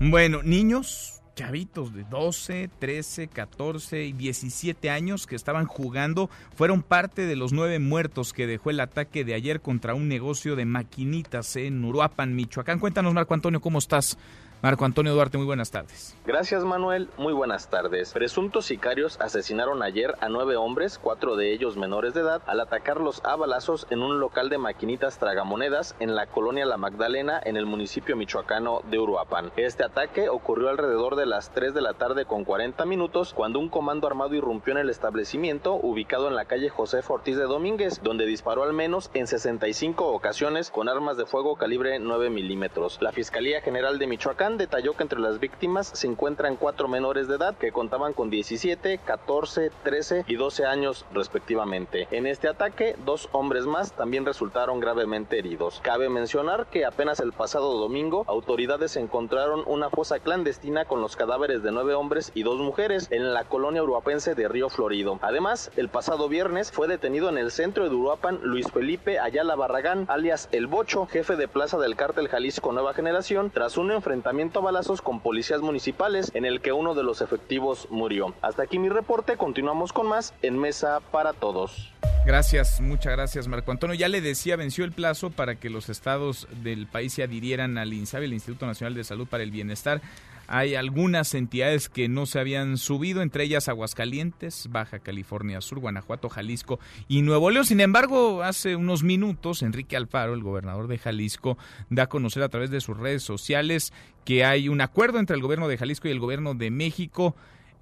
Bueno, 0.00 0.42
niños, 0.42 1.22
chavitos 1.34 1.94
de 1.94 2.04
12, 2.04 2.70
13, 2.78 3.28
14 3.28 4.04
y 4.04 4.12
17 4.12 4.90
años 4.90 5.26
que 5.26 5.36
estaban 5.36 5.66
jugando 5.66 6.28
fueron 6.54 6.82
parte 6.82 7.26
de 7.26 7.36
los 7.36 7.52
nueve 7.52 7.78
muertos 7.78 8.32
que 8.32 8.46
dejó 8.46 8.70
el 8.70 8.80
ataque 8.80 9.24
de 9.24 9.34
ayer 9.34 9.60
contra 9.60 9.94
un 9.94 10.08
negocio 10.08 10.56
de 10.56 10.64
maquinitas 10.64 11.56
en 11.56 11.84
Uruapan, 11.84 12.34
Michoacán. 12.34 12.78
Cuéntanos, 12.78 13.14
Marco 13.14 13.34
Antonio, 13.34 13.60
¿cómo 13.60 13.78
estás? 13.78 14.18
Marco 14.62 14.84
Antonio 14.84 15.12
Duarte, 15.12 15.38
muy 15.38 15.46
buenas 15.46 15.72
tardes. 15.72 16.16
Gracias 16.24 16.62
Manuel, 16.62 17.08
muy 17.18 17.32
buenas 17.32 17.68
tardes. 17.68 18.12
Presuntos 18.12 18.66
sicarios 18.66 19.20
asesinaron 19.20 19.82
ayer 19.82 20.14
a 20.20 20.28
nueve 20.28 20.54
hombres, 20.54 21.00
cuatro 21.02 21.34
de 21.34 21.52
ellos 21.52 21.76
menores 21.76 22.14
de 22.14 22.20
edad, 22.20 22.42
al 22.46 22.60
atacarlos 22.60 23.20
a 23.24 23.34
balazos 23.34 23.88
en 23.90 24.02
un 24.02 24.20
local 24.20 24.50
de 24.50 24.58
maquinitas 24.58 25.18
tragamonedas 25.18 25.96
en 25.98 26.14
la 26.14 26.26
colonia 26.26 26.64
La 26.64 26.76
Magdalena, 26.76 27.40
en 27.44 27.56
el 27.56 27.66
municipio 27.66 28.14
michoacano 28.14 28.82
de 28.88 29.00
Uruapan. 29.00 29.50
Este 29.56 29.82
ataque 29.82 30.28
ocurrió 30.28 30.68
alrededor 30.68 31.16
de 31.16 31.26
las 31.26 31.50
3 31.50 31.74
de 31.74 31.82
la 31.82 31.94
tarde 31.94 32.24
con 32.24 32.44
40 32.44 32.84
minutos, 32.86 33.34
cuando 33.34 33.58
un 33.58 33.68
comando 33.68 34.06
armado 34.06 34.36
irrumpió 34.36 34.74
en 34.74 34.78
el 34.78 34.90
establecimiento 34.90 35.74
ubicado 35.74 36.28
en 36.28 36.36
la 36.36 36.44
calle 36.44 36.68
José 36.68 37.00
Ortiz 37.08 37.36
de 37.36 37.46
Domínguez, 37.46 38.00
donde 38.04 38.26
disparó 38.26 38.62
al 38.62 38.74
menos 38.74 39.10
en 39.12 39.26
65 39.26 40.06
ocasiones 40.06 40.70
con 40.70 40.88
armas 40.88 41.16
de 41.16 41.26
fuego 41.26 41.56
calibre 41.56 41.98
9 41.98 42.30
milímetros. 42.30 42.98
La 43.00 43.10
Fiscalía 43.10 43.60
General 43.60 43.98
de 43.98 44.06
Michoacán 44.06 44.51
detalló 44.58 44.94
que 44.94 45.02
entre 45.02 45.20
las 45.20 45.40
víctimas 45.40 45.88
se 45.94 46.06
encuentran 46.06 46.56
cuatro 46.56 46.88
menores 46.88 47.28
de 47.28 47.36
edad 47.36 47.56
que 47.56 47.72
contaban 47.72 48.12
con 48.12 48.30
17, 48.30 48.98
14, 48.98 49.70
13 49.82 50.24
y 50.26 50.36
12 50.36 50.66
años 50.66 51.04
respectivamente. 51.12 52.08
En 52.10 52.26
este 52.26 52.48
ataque, 52.48 52.96
dos 53.04 53.28
hombres 53.32 53.66
más 53.66 53.92
también 53.92 54.24
resultaron 54.24 54.80
gravemente 54.80 55.38
heridos. 55.38 55.80
Cabe 55.82 56.08
mencionar 56.08 56.66
que 56.66 56.84
apenas 56.84 57.20
el 57.20 57.32
pasado 57.32 57.78
domingo, 57.78 58.24
autoridades 58.28 58.96
encontraron 58.96 59.62
una 59.66 59.90
fosa 59.90 60.18
clandestina 60.20 60.84
con 60.84 61.00
los 61.00 61.16
cadáveres 61.16 61.62
de 61.62 61.72
nueve 61.72 61.94
hombres 61.94 62.32
y 62.34 62.42
dos 62.42 62.58
mujeres 62.60 63.08
en 63.10 63.32
la 63.32 63.44
colonia 63.44 63.82
uruapense 63.82 64.34
de 64.34 64.48
Río 64.48 64.68
Florido. 64.68 65.18
Además, 65.22 65.70
el 65.76 65.88
pasado 65.88 66.28
viernes 66.28 66.72
fue 66.72 66.88
detenido 66.88 67.28
en 67.28 67.38
el 67.38 67.50
centro 67.50 67.88
de 67.88 67.94
Uruapan 67.94 68.40
Luis 68.42 68.70
Felipe 68.70 69.18
Ayala 69.18 69.54
Barragán, 69.54 70.06
alias 70.08 70.48
El 70.52 70.66
Bocho, 70.66 71.06
jefe 71.06 71.36
de 71.36 71.48
plaza 71.48 71.78
del 71.78 71.96
cártel 71.96 72.28
Jalisco 72.28 72.72
Nueva 72.72 72.94
Generación, 72.94 73.50
tras 73.50 73.76
un 73.76 73.90
enfrentamiento 73.90 74.41
a 74.42 74.62
balazos 74.62 75.02
con 75.02 75.20
policías 75.20 75.60
municipales 75.60 76.32
en 76.34 76.44
el 76.44 76.60
que 76.60 76.72
uno 76.72 76.94
de 76.94 77.04
los 77.04 77.20
efectivos 77.20 77.86
murió. 77.90 78.34
Hasta 78.42 78.64
aquí 78.64 78.78
mi 78.78 78.88
reporte, 78.88 79.36
continuamos 79.36 79.92
con 79.92 80.08
más 80.08 80.34
en 80.42 80.58
Mesa 80.58 81.00
para 81.12 81.32
Todos. 81.32 81.92
Gracias, 82.26 82.80
muchas 82.80 83.12
gracias 83.12 83.46
Marco 83.48 83.70
Antonio. 83.70 83.94
Ya 83.94 84.08
le 84.08 84.20
decía, 84.20 84.56
venció 84.56 84.84
el 84.84 84.92
plazo 84.92 85.30
para 85.30 85.56
que 85.56 85.70
los 85.70 85.88
estados 85.88 86.48
del 86.62 86.86
país 86.86 87.12
se 87.12 87.22
adhirieran 87.22 87.78
al 87.78 87.92
INSABI, 87.92 88.26
el 88.26 88.32
Instituto 88.32 88.66
Nacional 88.66 88.94
de 88.94 89.04
Salud 89.04 89.26
para 89.28 89.44
el 89.44 89.50
Bienestar. 89.50 90.00
Hay 90.46 90.74
algunas 90.74 91.34
entidades 91.34 91.88
que 91.88 92.08
no 92.08 92.26
se 92.26 92.38
habían 92.38 92.76
subido, 92.78 93.22
entre 93.22 93.44
ellas 93.44 93.68
Aguascalientes, 93.68 94.68
Baja 94.70 94.98
California 94.98 95.60
Sur, 95.60 95.78
Guanajuato, 95.80 96.28
Jalisco 96.28 96.78
y 97.08 97.22
Nuevo 97.22 97.50
León. 97.50 97.64
Sin 97.64 97.80
embargo, 97.80 98.42
hace 98.42 98.76
unos 98.76 99.02
minutos, 99.02 99.62
Enrique 99.62 99.96
Alfaro, 99.96 100.34
el 100.34 100.42
gobernador 100.42 100.88
de 100.88 100.98
Jalisco, 100.98 101.58
da 101.90 102.04
a 102.04 102.08
conocer 102.08 102.42
a 102.42 102.48
través 102.48 102.70
de 102.70 102.80
sus 102.80 102.96
redes 102.96 103.22
sociales 103.22 103.92
que 104.24 104.44
hay 104.44 104.68
un 104.68 104.80
acuerdo 104.80 105.18
entre 105.18 105.36
el 105.36 105.42
gobierno 105.42 105.68
de 105.68 105.78
Jalisco 105.78 106.08
y 106.08 106.12
el 106.12 106.20
gobierno 106.20 106.54
de 106.54 106.70
México 106.70 107.34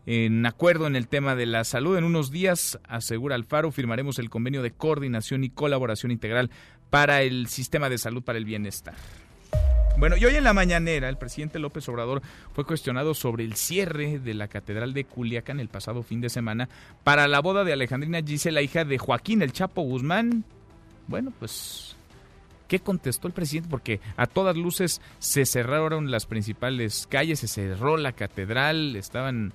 en 0.07 0.47
acuerdo 0.47 0.87
en 0.87 0.97
el 0.97 1.09
tema 1.09 1.34
de 1.34 1.47
la 1.47 1.64
salud. 1.64 1.97
En 1.97 2.05
unos 2.05 2.30
días, 2.30 2.78
asegura 2.89 3.34
Alfaro, 3.34 3.70
firmaremos 3.70 4.18
el 4.18 4.30
convenio 4.30 4.62
de 4.62 4.72
coordinación 4.72 5.45
y 5.45 5.51
colaboración 5.51 6.11
integral 6.11 6.51
para 6.91 7.22
el 7.22 7.47
sistema 7.47 7.89
de 7.89 7.99
salud 7.99 8.22
para 8.22 8.39
el 8.39 8.45
bienestar. 8.45 8.95
Bueno, 9.99 10.16
y 10.16 10.24
hoy 10.24 10.34
en 10.34 10.45
la 10.45 10.55
mañanera 10.55 11.09
el 11.09 11.18
presidente 11.18 11.59
López 11.59 11.86
Obrador 11.88 12.22
fue 12.55 12.64
cuestionado 12.64 13.12
sobre 13.12 13.45
el 13.45 13.55
cierre 13.55 14.18
de 14.18 14.32
la 14.34 14.49
Catedral 14.49 14.95
de 14.95 15.05
Culiacán 15.05 15.61
el 15.61 15.68
pasado 15.68 16.03
fin 16.03 16.20
de 16.20 16.30
semana 16.30 16.68
para 17.05 17.28
la 17.28 17.41
boda 17.41 17.64
de 17.64 17.74
Alejandrina 17.74 18.22
Gisela, 18.22 18.62
hija 18.62 18.84
de 18.84 18.97
Joaquín 18.97 19.43
el 19.43 19.53
Chapo 19.53 19.82
Guzmán. 19.82 20.45
Bueno, 21.07 21.32
pues 21.38 21.97
¿Qué 22.70 22.78
contestó 22.78 23.26
el 23.26 23.34
presidente? 23.34 23.68
Porque 23.68 24.01
a 24.16 24.28
todas 24.28 24.57
luces 24.57 25.01
se 25.18 25.45
cerraron 25.45 26.12
las 26.12 26.24
principales 26.26 27.09
calles, 27.11 27.41
se 27.41 27.49
cerró 27.49 27.97
la 27.97 28.12
catedral, 28.12 28.95
estaban 28.95 29.53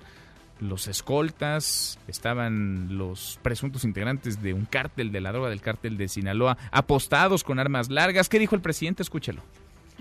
los 0.60 0.86
escoltas, 0.86 1.98
estaban 2.08 2.98
los 2.98 3.38
presuntos 3.40 3.84
integrantes 3.84 4.42
de 4.42 4.52
un 4.52 4.66
cártel 4.66 5.12
de 5.12 5.22
la 5.22 5.32
droga 5.32 5.48
del 5.48 5.62
cártel 5.62 5.96
de 5.96 6.08
Sinaloa 6.08 6.58
apostados 6.70 7.42
con 7.42 7.58
armas 7.58 7.88
largas. 7.88 8.28
¿Qué 8.28 8.38
dijo 8.38 8.54
el 8.54 8.60
presidente? 8.60 9.02
Escúchelo. 9.02 9.42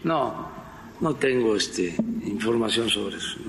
No, 0.04 0.50
no 1.02 1.16
tengo 1.16 1.56
este, 1.56 1.96
información 2.26 2.90
sobre 2.90 3.18
eso. 3.18 3.40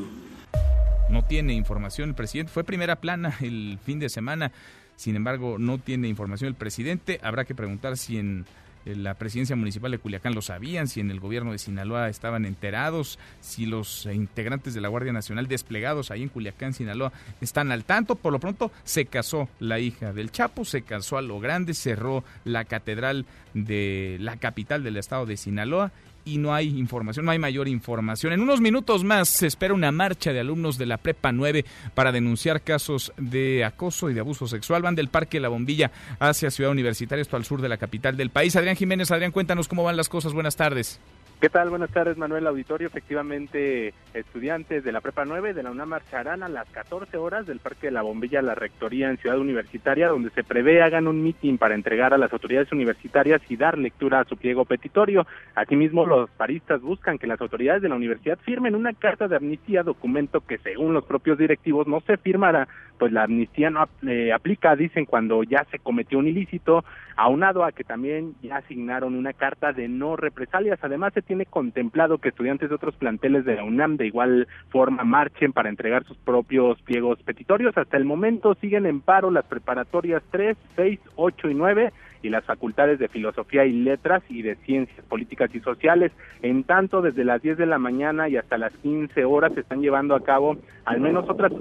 no 1.11 1.23
tiene 1.23 1.55
información 1.55 2.11
el 2.11 2.15
presidente. 2.15 2.53
Fue 2.53 2.65
primera 2.65 2.97
plana 2.97 3.37
el 3.41 3.79
fin 3.85 3.99
de 3.99 4.09
semana, 4.09 4.53
sin 4.97 5.17
embargo, 5.17 5.59
no 5.59 5.79
tiene 5.79 6.09
información 6.09 6.49
el 6.49 6.55
presidente. 6.55 7.21
Habrá 7.23 7.45
que 7.45 7.55
preguntar 7.55 7.97
si 7.97 8.19
en 8.19 8.47
la 8.87 9.15
presidencia 9.15 9.57
municipal 9.57 9.91
de 9.91 9.99
Culiacán 9.99 10.35
lo 10.35 10.43
sabían, 10.43 10.87
si 10.87 11.01
en 11.01 11.11
el 11.11 11.19
gobierno 11.19 11.51
de 11.51 11.59
Sinaloa 11.59 12.09
estaban 12.09 12.45
enterados, 12.47 13.19
si 13.41 13.67
los 13.67 14.07
integrantes 14.07 14.75
de 14.75 14.81
la 14.81 14.89
Guardia 14.89 15.13
Nacional 15.13 15.49
desplegados 15.49 16.11
ahí 16.11 16.23
en 16.23 16.29
Culiacán, 16.29 16.73
Sinaloa, 16.73 17.13
están 17.41 17.73
al 17.73 17.85
tanto. 17.85 18.15
Por 18.15 18.33
lo 18.33 18.39
pronto 18.39 18.71
se 18.85 19.07
casó 19.07 19.49
la 19.59 19.81
hija 19.81 20.13
del 20.13 20.31
Chapo, 20.31 20.65
se 20.65 20.83
casó 20.83 21.19
a 21.19 21.23
lo 21.23 21.41
grande, 21.41 21.75
cerró 21.75 22.23
la 22.45 22.65
catedral 22.65 23.27
de 23.55 24.19
la 24.21 24.37
capital 24.37 24.85
del 24.85 24.97
estado 24.97 25.27
de 25.27 25.37
Sinaloa 25.37 25.91
y 26.27 26.39
no 26.39 26.53
hay 26.53 26.77
información, 26.77 27.25
no 27.25 27.31
hay 27.31 27.39
mayor 27.39 27.69
información. 27.69 28.33
En 28.33 28.43
unos 28.43 28.61
minutos 28.61 29.05
más 29.05 29.29
se 29.29 29.47
espera 29.47 29.73
una 29.73 29.93
marcha 29.93 30.33
de 30.33 30.41
alumnos 30.41 30.77
de 30.77 30.85
la 30.85 30.99
Prepa 30.99 31.31
9 31.31 31.65
para 31.95 32.11
denunciar 32.11 32.63
casos 32.63 33.13
de 33.17 33.65
acoso 33.65 34.11
y 34.11 34.15
de 34.15 34.21
abuso 34.21 34.49
sexual. 34.49 34.83
Van 34.83 34.97
del 34.97 35.09
Parque 35.09 35.39
La 35.39 35.49
Bombilla 35.49 35.93
hacia 36.19 36.51
Ciudad 36.51 36.73
Universitaria, 36.73 37.23
esto 37.23 37.37
al 37.37 37.45
sur 37.45 37.63
de 37.63 37.69
la 37.69 37.79
capital 37.79 38.17
del 38.17 38.31
país. 38.31 38.57
Adrián 38.57 38.77
Jiménez, 38.77 39.11
Adrián, 39.13 39.31
cuéntanos 39.31 39.69
cómo 39.69 39.85
van 39.85 39.97
las 39.97 40.09
cosas. 40.09 40.33
Buenas 40.33 40.57
tardes. 40.57 40.99
¿Qué 41.39 41.51
tal? 41.51 41.69
Buenas 41.69 41.91
tardes, 41.91 42.17
Manuel 42.17 42.47
Auditorio. 42.47 42.89
Efectivamente, 42.89 43.93
estudiantes 44.15 44.83
de 44.83 44.91
la 44.91 45.03
Prepa 45.03 45.27
9 45.27 45.53
de 45.53 45.63
la 45.63 45.71
UNAM 45.71 45.91
marcharán 45.91 46.43
a 46.43 46.49
las 46.49 46.67
14 46.71 47.19
horas 47.19 47.47
del 47.47 47.61
Parque 47.61 47.89
de 47.89 47.91
la 47.91 48.01
Bombilla 48.01 48.39
a 48.39 48.43
la 48.43 48.55
Rectoría 48.55 49.11
en 49.11 49.19
Ciudad 49.19 49.39
Universitaria, 49.39 50.09
donde 50.09 50.31
se 50.31 50.45
prevé 50.45 50.83
hagan 50.83 51.07
un 51.07 51.23
mitin 51.23 51.59
para 51.59 51.75
entregar 51.75 52.15
a 52.15 52.19
las 52.19 52.33
autoridades 52.33 52.73
universitarias 52.73 53.43
y 53.51 53.59
dar 53.59 53.77
lectura 53.77 54.21
a 54.21 54.25
su 54.25 54.39
pliego 54.39 54.65
petitorio. 54.65 55.27
Asimismo, 55.55 56.07
los 56.07 56.31
paristas 56.31 56.81
buscan 56.81 57.19
que 57.19 57.27
las 57.27 57.41
autoridades 57.43 57.83
de 57.83 57.91
la 57.91 57.97
universidad 57.97 58.39
firmen 58.39 58.75
una 58.75 58.95
carta 58.95 59.29
de 59.29 59.37
amnistía, 59.37 59.83
documento 59.83 60.41
que 60.41 60.57
según 60.57 60.95
los 60.95 61.05
propios 61.05 61.37
directivos 61.37 61.87
no 61.87 62.01
se 62.01 62.17
firmará, 62.17 62.67
pues 62.99 63.13
la 63.13 63.25
amnistía 63.25 63.71
no 63.71 63.89
eh, 64.07 64.33
aplica, 64.33 64.77
dicen, 64.77 65.05
cuando 65.05 65.43
ya 65.43 65.67
se 65.71 65.79
cometió 65.79 66.19
un 66.19 66.29
ilícito, 66.29 66.85
aunado 67.17 67.65
a 67.65 67.73
que 67.73 67.85
también 67.85 68.35
ya 68.43 68.57
asignaron 68.57 69.15
una 69.15 69.33
carta 69.33 69.73
de 69.73 69.89
no 69.89 70.17
represalias. 70.17 70.79
Además, 70.83 71.15
se 71.15 71.23
tiene 71.23 71.47
contemplado 71.47 72.19
que 72.19 72.29
estudiantes 72.29 72.69
de 72.69 72.75
otros 72.75 72.95
planteles 72.97 73.45
de 73.45 73.57
la 73.57 73.65
UNAM 73.65 73.97
de 73.97 74.07
igual 74.07 74.49
forma 74.71 75.05
marchen 75.05 75.53
para 75.53 75.69
entregar 75.69 76.05
sus 76.05 76.17
propios 76.19 76.81
pliegos 76.83 77.23
petitorios. 77.23 77.77
Hasta 77.77 77.97
el 77.97 78.05
momento 78.05 78.55
siguen 78.61 78.87
en 78.87 79.01
paro 79.01 79.31
las 79.31 79.47
preparatorias 79.47 80.23
3, 80.31 80.57
6, 80.77 81.01
8 81.17 81.51
y 81.51 81.55
9 81.55 81.93
y 82.23 82.29
las 82.29 82.45
facultades 82.45 82.99
de 82.99 83.09
Filosofía 83.09 83.65
y 83.65 83.73
Letras 83.73 84.23
y 84.29 84.43
de 84.43 84.57
Ciencias 84.57 85.05
Políticas 85.07 85.55
y 85.55 85.61
Sociales. 85.61 86.13
En 86.43 86.65
tanto, 86.65 87.03
desde 87.03 87.25
las 87.25 87.43
10 87.43 87.59
de 87.59 87.67
la 87.67 87.79
mañana 87.79 88.29
y 88.29 88.37
hasta 88.37 88.59
las 88.59 88.73
15 88.79 89.25
horas 89.25 89.53
se 89.55 89.61
están 89.61 89.81
llevando 89.81 90.15
a 90.15 90.23
cabo 90.23 90.57
al 90.85 91.01
menos 91.01 91.29
otras 91.29 91.53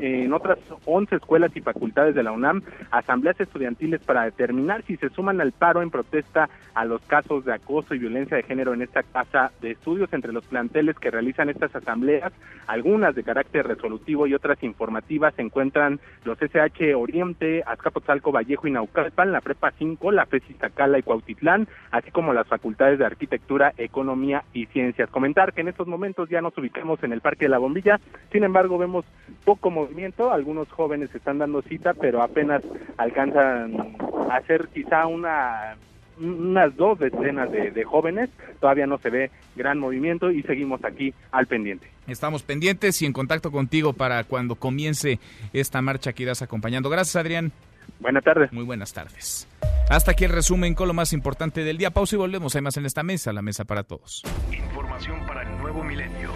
en 0.00 0.32
otras 0.32 0.58
11 0.84 1.16
escuelas 1.16 1.54
y 1.56 1.60
facultades 1.60 2.14
de 2.14 2.22
la 2.22 2.30
UNAM 2.30 2.62
asambleas 2.92 3.38
estudiantiles 3.40 4.00
para 4.00 4.22
determinar 4.24 4.82
si 4.86 4.96
se 4.96 5.08
suman 5.10 5.40
al 5.40 5.52
paro 5.52 5.82
en 5.82 5.90
protesta 5.90 6.48
a 6.74 6.84
los 6.84 7.02
casos 7.02 7.44
de 7.44 7.52
acoso 7.52 7.94
y 7.94 7.98
violencia 7.98 8.36
de 8.36 8.44
género 8.44 8.72
en 8.72 8.82
esta 8.82 9.02
casa 9.02 9.50
de 9.60 9.72
estudios 9.72 10.12
entre 10.12 10.32
los 10.32 10.44
planteles 10.44 10.96
que 10.96 11.10
realizan 11.10 11.48
estas 11.48 11.74
asambleas, 11.74 12.32
algunas 12.68 13.16
de 13.16 13.24
carácter 13.24 13.66
resolutivo 13.66 14.28
y 14.28 14.34
otras 14.34 14.62
informativas 14.62 15.34
se 15.34 15.42
encuentran 15.42 15.98
los 16.24 16.38
SH 16.40 16.94
Oriente, 16.94 17.64
Azcapotzalco, 17.66 18.30
Vallejo 18.30 18.68
y 18.68 18.70
Naucalpan, 18.70 19.32
la 19.32 19.40
Prepa 19.40 19.72
5 19.76 19.97
la 20.12 20.26
FES 20.26 20.48
Iztacala 20.50 20.98
y 20.98 21.02
Cuautitlán, 21.02 21.68
así 21.90 22.10
como 22.10 22.32
las 22.32 22.46
facultades 22.46 22.98
de 22.98 23.06
Arquitectura, 23.06 23.72
Economía 23.76 24.44
y 24.52 24.66
Ciencias. 24.66 25.10
Comentar 25.10 25.52
que 25.52 25.60
en 25.60 25.68
estos 25.68 25.86
momentos 25.86 26.28
ya 26.28 26.40
nos 26.40 26.56
ubicamos 26.56 27.02
en 27.02 27.12
el 27.12 27.20
Parque 27.20 27.46
de 27.46 27.50
la 27.50 27.58
Bombilla, 27.58 28.00
sin 28.32 28.44
embargo 28.44 28.78
vemos 28.78 29.04
poco 29.44 29.70
movimiento, 29.70 30.32
algunos 30.32 30.70
jóvenes 30.70 31.14
están 31.14 31.38
dando 31.38 31.62
cita, 31.62 31.94
pero 31.94 32.22
apenas 32.22 32.62
alcanzan 32.96 33.96
a 34.30 34.36
hacer 34.36 34.68
quizá 34.72 35.06
una 35.06 35.76
unas 36.20 36.74
dos 36.76 36.98
decenas 36.98 37.50
de, 37.52 37.70
de, 37.70 37.84
jóvenes, 37.84 38.28
todavía 38.60 38.88
no 38.88 38.98
se 38.98 39.08
ve 39.08 39.30
gran 39.54 39.78
movimiento 39.78 40.32
y 40.32 40.42
seguimos 40.42 40.84
aquí 40.84 41.14
al 41.30 41.46
pendiente. 41.46 41.86
Estamos 42.08 42.42
pendientes 42.42 43.00
y 43.02 43.06
en 43.06 43.12
contacto 43.12 43.52
contigo 43.52 43.92
para 43.92 44.24
cuando 44.24 44.56
comience 44.56 45.20
esta 45.52 45.80
marcha 45.80 46.12
que 46.12 46.24
irás 46.24 46.42
acompañando. 46.42 46.90
Gracias, 46.90 47.16
Adrián. 47.16 47.52
Buenas 48.00 48.24
tardes. 48.24 48.52
Muy 48.52 48.64
buenas 48.64 48.92
tardes. 48.92 49.48
Hasta 49.88 50.12
aquí 50.12 50.24
el 50.24 50.32
resumen 50.32 50.74
con 50.74 50.86
lo 50.86 50.94
más 50.94 51.12
importante 51.12 51.64
del 51.64 51.78
día. 51.78 51.90
Pausa 51.90 52.16
y 52.16 52.18
volvemos. 52.18 52.54
Hay 52.54 52.62
más 52.62 52.76
en 52.76 52.86
esta 52.86 53.02
mesa, 53.02 53.32
la 53.32 53.42
mesa 53.42 53.64
para 53.64 53.84
todos. 53.84 54.22
Información 54.52 55.26
para 55.26 55.42
el 55.42 55.58
nuevo 55.58 55.82
milenio. 55.82 56.30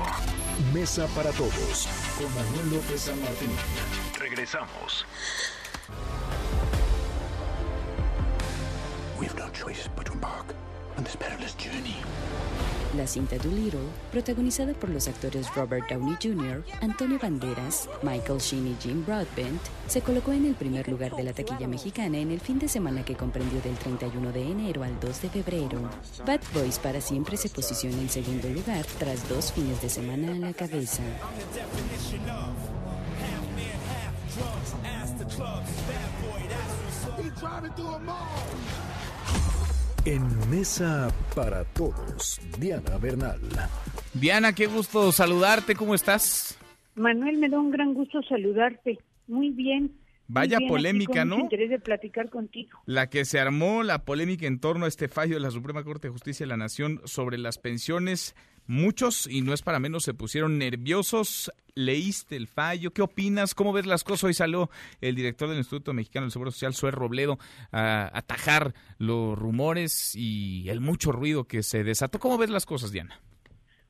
Mesa 0.73 1.07
para 1.15 1.31
todos 1.33 1.89
con 2.19 2.35
Manuel 2.35 2.77
López 2.77 3.01
San 3.01 3.21
Martín. 3.21 3.51
Regresamos. 4.19 5.07
We 9.21 9.27
have 9.27 9.39
no 9.39 9.49
choice 9.53 9.89
but 9.95 10.07
to 10.07 10.13
embark 10.15 10.55
on 10.97 11.05
this 11.05 11.17
perilous 11.17 11.55
journey. 11.57 11.97
La 12.97 13.07
cinta 13.07 13.39
Doolittle, 13.39 13.81
protagonizada 14.11 14.75
por 14.75 14.91
los 14.91 15.09
actores 15.09 15.55
Robert 15.55 15.89
Downey 15.89 16.15
Jr., 16.23 16.63
Antonio 16.83 17.19
Banderas, 17.19 17.89
Michael 18.03 18.39
Sheen 18.39 18.67
y 18.67 18.77
Jim 18.83 19.03
Broadbent, 19.07 19.63
se 19.89 20.03
colocó 20.03 20.33
en 20.33 20.45
el 20.45 20.55
primer 20.55 20.87
lugar 20.89 21.17
de 21.17 21.23
la 21.23 21.33
taquilla 21.33 21.67
mexicana 21.67 22.19
en 22.19 22.31
el 22.31 22.41
fin 22.41 22.59
de 22.59 22.69
semana 22.69 23.03
que 23.03 23.17
comprendió 23.17 23.63
del 23.63 23.77
31 23.77 24.33
de 24.33 24.43
enero 24.43 24.85
al 24.85 25.01
2 25.01 25.23
de 25.23 25.31
febrero. 25.31 25.81
Bad 26.27 26.41
Boys 26.53 26.79
para 26.79 27.01
siempre 27.01 27.39
se 27.39 27.49
posiciona 27.49 27.97
en 27.97 28.11
segundo 28.11 28.51
lugar 28.51 28.85
tras 28.99 29.27
dos 29.27 29.53
fines 29.53 29.81
de 29.81 29.89
semana 29.89 30.33
a 30.33 30.35
la 30.35 30.53
cabeza. 30.53 31.03
En 40.05 40.51
Mesa 40.51 41.15
para 41.33 41.63
Todos, 41.63 42.41
Diana 42.59 42.99
Bernal. 42.99 43.39
Diana, 44.13 44.53
qué 44.53 44.67
gusto 44.67 45.13
saludarte, 45.13 45.77
¿cómo 45.77 45.95
estás? 45.95 46.59
Manuel, 46.97 47.39
me 47.39 47.49
da 47.49 47.61
un 47.61 47.71
gran 47.71 47.95
gusto 47.95 48.21
saludarte. 48.23 48.99
Muy 49.29 49.51
bien. 49.51 49.93
Vaya 50.27 50.59
polémica, 50.67 51.25
¿no? 51.25 51.39
interés 51.39 51.71
de 51.71 51.79
platicar 51.79 52.31
contigo. 52.31 52.81
La 52.85 53.11
que 53.11 53.25
se 53.25 53.39
armó, 53.39 53.85
la 53.85 54.05
polémica 54.05 54.49
en 54.49 54.59
torno 54.59 54.87
a 54.87 54.89
este 54.89 55.07
fallo 55.07 55.35
de 55.35 55.41
la 55.41 55.53
Suprema 55.53 55.85
Corte 55.85 56.09
de 56.09 56.13
Justicia 56.13 56.45
de 56.45 56.49
la 56.49 56.57
Nación 56.57 57.01
sobre 57.05 57.39
las 57.39 57.59
pensiones. 57.59 58.35
Muchos, 58.67 59.27
y 59.27 59.43
no 59.43 59.53
es 59.53 59.63
para 59.63 59.81
menos, 59.81 60.05
se 60.05 60.15
pusieron 60.15 60.59
nerviosos. 60.59 61.53
¿Leíste 61.75 62.37
el 62.37 62.47
fallo? 62.47 62.93
¿Qué 62.93 63.03
opinas? 63.03 63.55
¿Cómo 63.55 63.73
ves 63.73 63.87
las 63.87 64.05
cosas? 64.05 64.25
Hoy 64.25 64.35
salió 64.35 64.71
el 65.01 65.15
director 65.15 65.49
del 65.49 65.59
Instituto 65.59 65.93
Mexicano 65.93 66.25
del 66.25 66.33
Seguro 66.33 66.51
Social, 66.51 66.75
Sue 66.75 66.91
Robledo, 66.91 67.39
a 67.71 68.11
atajar 68.17 68.75
los 68.99 69.39
rumores 69.39 70.15
y 70.15 70.69
el 70.69 70.81
mucho 70.81 71.13
ruido 71.13 71.45
que 71.45 71.63
se 71.63 71.85
desató. 71.85 72.19
¿Cómo 72.19 72.39
ves 72.39 72.51
las 72.51 72.67
cosas, 72.67 72.93
Diana? 72.93 73.21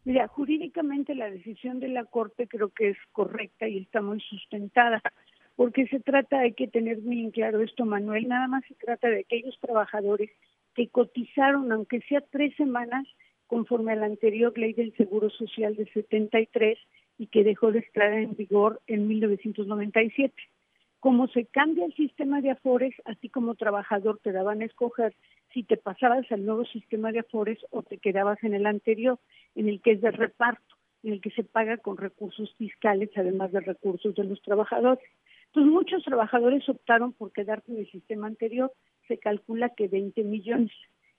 Mira, 0.04 0.26
jurídicamente 0.28 1.14
la 1.14 1.30
decisión 1.30 1.78
de 1.78 1.88
la 1.88 2.04
Corte 2.04 2.48
creo 2.48 2.70
que 2.70 2.90
es 2.90 2.98
correcta 3.12 3.68
y 3.68 3.78
está 3.78 4.00
muy 4.02 4.20
sustentada 4.20 5.00
porque 5.56 5.86
se 5.86 6.00
trata, 6.00 6.40
hay 6.40 6.54
que 6.54 6.68
tener 6.68 7.00
muy 7.02 7.20
en 7.20 7.30
claro 7.30 7.60
esto, 7.60 7.84
Manuel, 7.84 8.28
nada 8.28 8.48
más 8.48 8.64
se 8.66 8.74
trata 8.74 9.08
de 9.08 9.20
aquellos 9.20 9.58
trabajadores 9.60 10.30
que 10.74 10.88
cotizaron, 10.88 11.70
aunque 11.70 12.00
sea 12.08 12.22
tres 12.30 12.54
semanas, 12.56 13.06
conforme 13.52 13.92
a 13.92 13.96
la 13.96 14.06
anterior 14.06 14.56
ley 14.56 14.72
del 14.72 14.96
Seguro 14.96 15.28
Social 15.28 15.76
de 15.76 15.84
73 15.92 16.78
y 17.18 17.26
que 17.26 17.44
dejó 17.44 17.70
de 17.70 17.80
estar 17.80 18.10
en 18.10 18.34
vigor 18.34 18.80
en 18.86 19.06
1997. 19.06 20.32
Como 21.00 21.28
se 21.28 21.44
cambia 21.44 21.84
el 21.84 21.92
sistema 21.92 22.40
de 22.40 22.48
afores, 22.48 22.94
así 23.04 23.28
como 23.28 23.54
trabajador 23.54 24.18
te 24.22 24.32
daban 24.32 24.62
a 24.62 24.64
escoger 24.64 25.14
si 25.52 25.64
te 25.64 25.76
pasabas 25.76 26.32
al 26.32 26.46
nuevo 26.46 26.64
sistema 26.64 27.12
de 27.12 27.18
afores 27.18 27.58
o 27.68 27.82
te 27.82 27.98
quedabas 27.98 28.42
en 28.42 28.54
el 28.54 28.64
anterior, 28.64 29.18
en 29.54 29.68
el 29.68 29.82
que 29.82 29.90
es 29.90 30.00
de 30.00 30.12
reparto, 30.12 30.74
en 31.02 31.12
el 31.12 31.20
que 31.20 31.30
se 31.32 31.44
paga 31.44 31.76
con 31.76 31.98
recursos 31.98 32.54
fiscales, 32.56 33.10
además 33.16 33.52
de 33.52 33.60
recursos 33.60 34.14
de 34.14 34.24
los 34.24 34.40
trabajadores. 34.40 35.04
Entonces, 35.48 35.70
muchos 35.70 36.02
trabajadores 36.04 36.66
optaron 36.70 37.12
por 37.12 37.32
quedarse 37.32 37.70
en 37.70 37.80
el 37.80 37.90
sistema 37.90 38.28
anterior, 38.28 38.72
se 39.08 39.18
calcula 39.18 39.74
que 39.76 39.88
20 39.88 40.24
millones. 40.24 40.72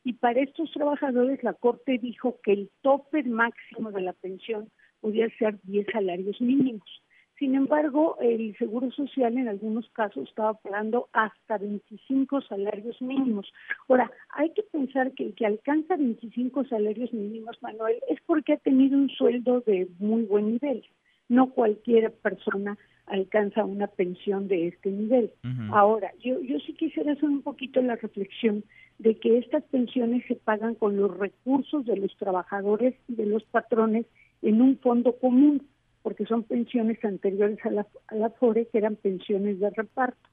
Y 0.04 0.14
para 0.14 0.42
estos 0.42 0.72
trabajadores 0.72 1.44
la 1.44 1.54
Corte 1.54 1.98
dijo 1.98 2.40
que 2.44 2.54
el 2.54 2.72
tope 2.82 3.24
máximo 3.24 3.92
de 3.92 4.02
la 4.02 4.14
pensión 4.14 4.70
podía 5.00 5.28
ser 5.38 5.60
10 5.64 5.88
salarios 5.92 6.40
mínimos. 6.42 7.04
Sin 7.40 7.56
embargo, 7.56 8.18
el 8.22 8.56
Seguro 8.58 8.92
Social 8.92 9.38
en 9.38 9.48
algunos 9.48 9.90
casos 9.90 10.30
estaba 10.30 10.54
pagando 10.54 11.10
hasta 11.14 11.58
25 11.58 12.42
salarios 12.42 13.02
mínimos. 13.02 13.52
Ahora, 13.90 14.12
hay 14.30 14.52
que 14.52 14.64
pensar 14.64 15.12
que 15.14 15.26
el 15.26 15.36
que 15.36 15.46
alcanza 15.46 15.98
25 15.98 16.66
salarios 16.66 17.12
mínimos, 17.12 17.58
Manuel, 17.62 17.98
es 18.10 18.22
porque 18.26 18.54
ha 18.54 18.58
tenido 18.58 18.98
un 18.98 19.10
sueldo 19.10 19.62
de 19.62 19.88
muy 20.00 20.24
buen 20.24 20.54
nivel. 20.54 20.86
No 21.28 21.50
cualquier 21.50 22.14
persona 22.14 22.78
alcanza 23.08 23.66
una 23.66 23.88
pensión 23.88 24.48
de 24.48 24.68
este 24.68 24.90
nivel. 24.90 25.32
Ahora, 25.72 26.12
yo, 26.20 26.40
yo 26.42 26.60
sí 26.60 26.74
quisiera 26.74 27.14
hacer 27.14 27.26
un 27.30 27.42
poquito 27.42 27.82
la 27.82 27.96
reflexión 27.96 28.64
de 29.00 29.16
que 29.16 29.38
estas 29.38 29.64
pensiones 29.64 30.24
se 30.28 30.36
pagan 30.36 30.76
con 30.76 30.96
los 30.98 31.18
recursos 31.18 31.86
de 31.86 31.98
los 31.98 32.16
trabajadores 32.18 32.96
y 33.08 33.16
de 33.16 33.26
los 33.26 33.44
patrones 33.44 34.06
en 34.42 34.62
un 34.62 34.78
fondo 34.78 35.18
común. 35.18 35.68
porque 36.02 36.26
son 36.26 36.44
pensiones 36.44 37.04
anteriores 37.06 37.58
a 37.66 37.70
la, 37.72 37.88
a 38.08 38.16
la 38.16 38.30
FORE, 38.30 38.68
que 38.68 38.78
eran 38.78 38.98
pensiones 38.98 39.62
de 39.62 39.70
reparto. 39.70 40.30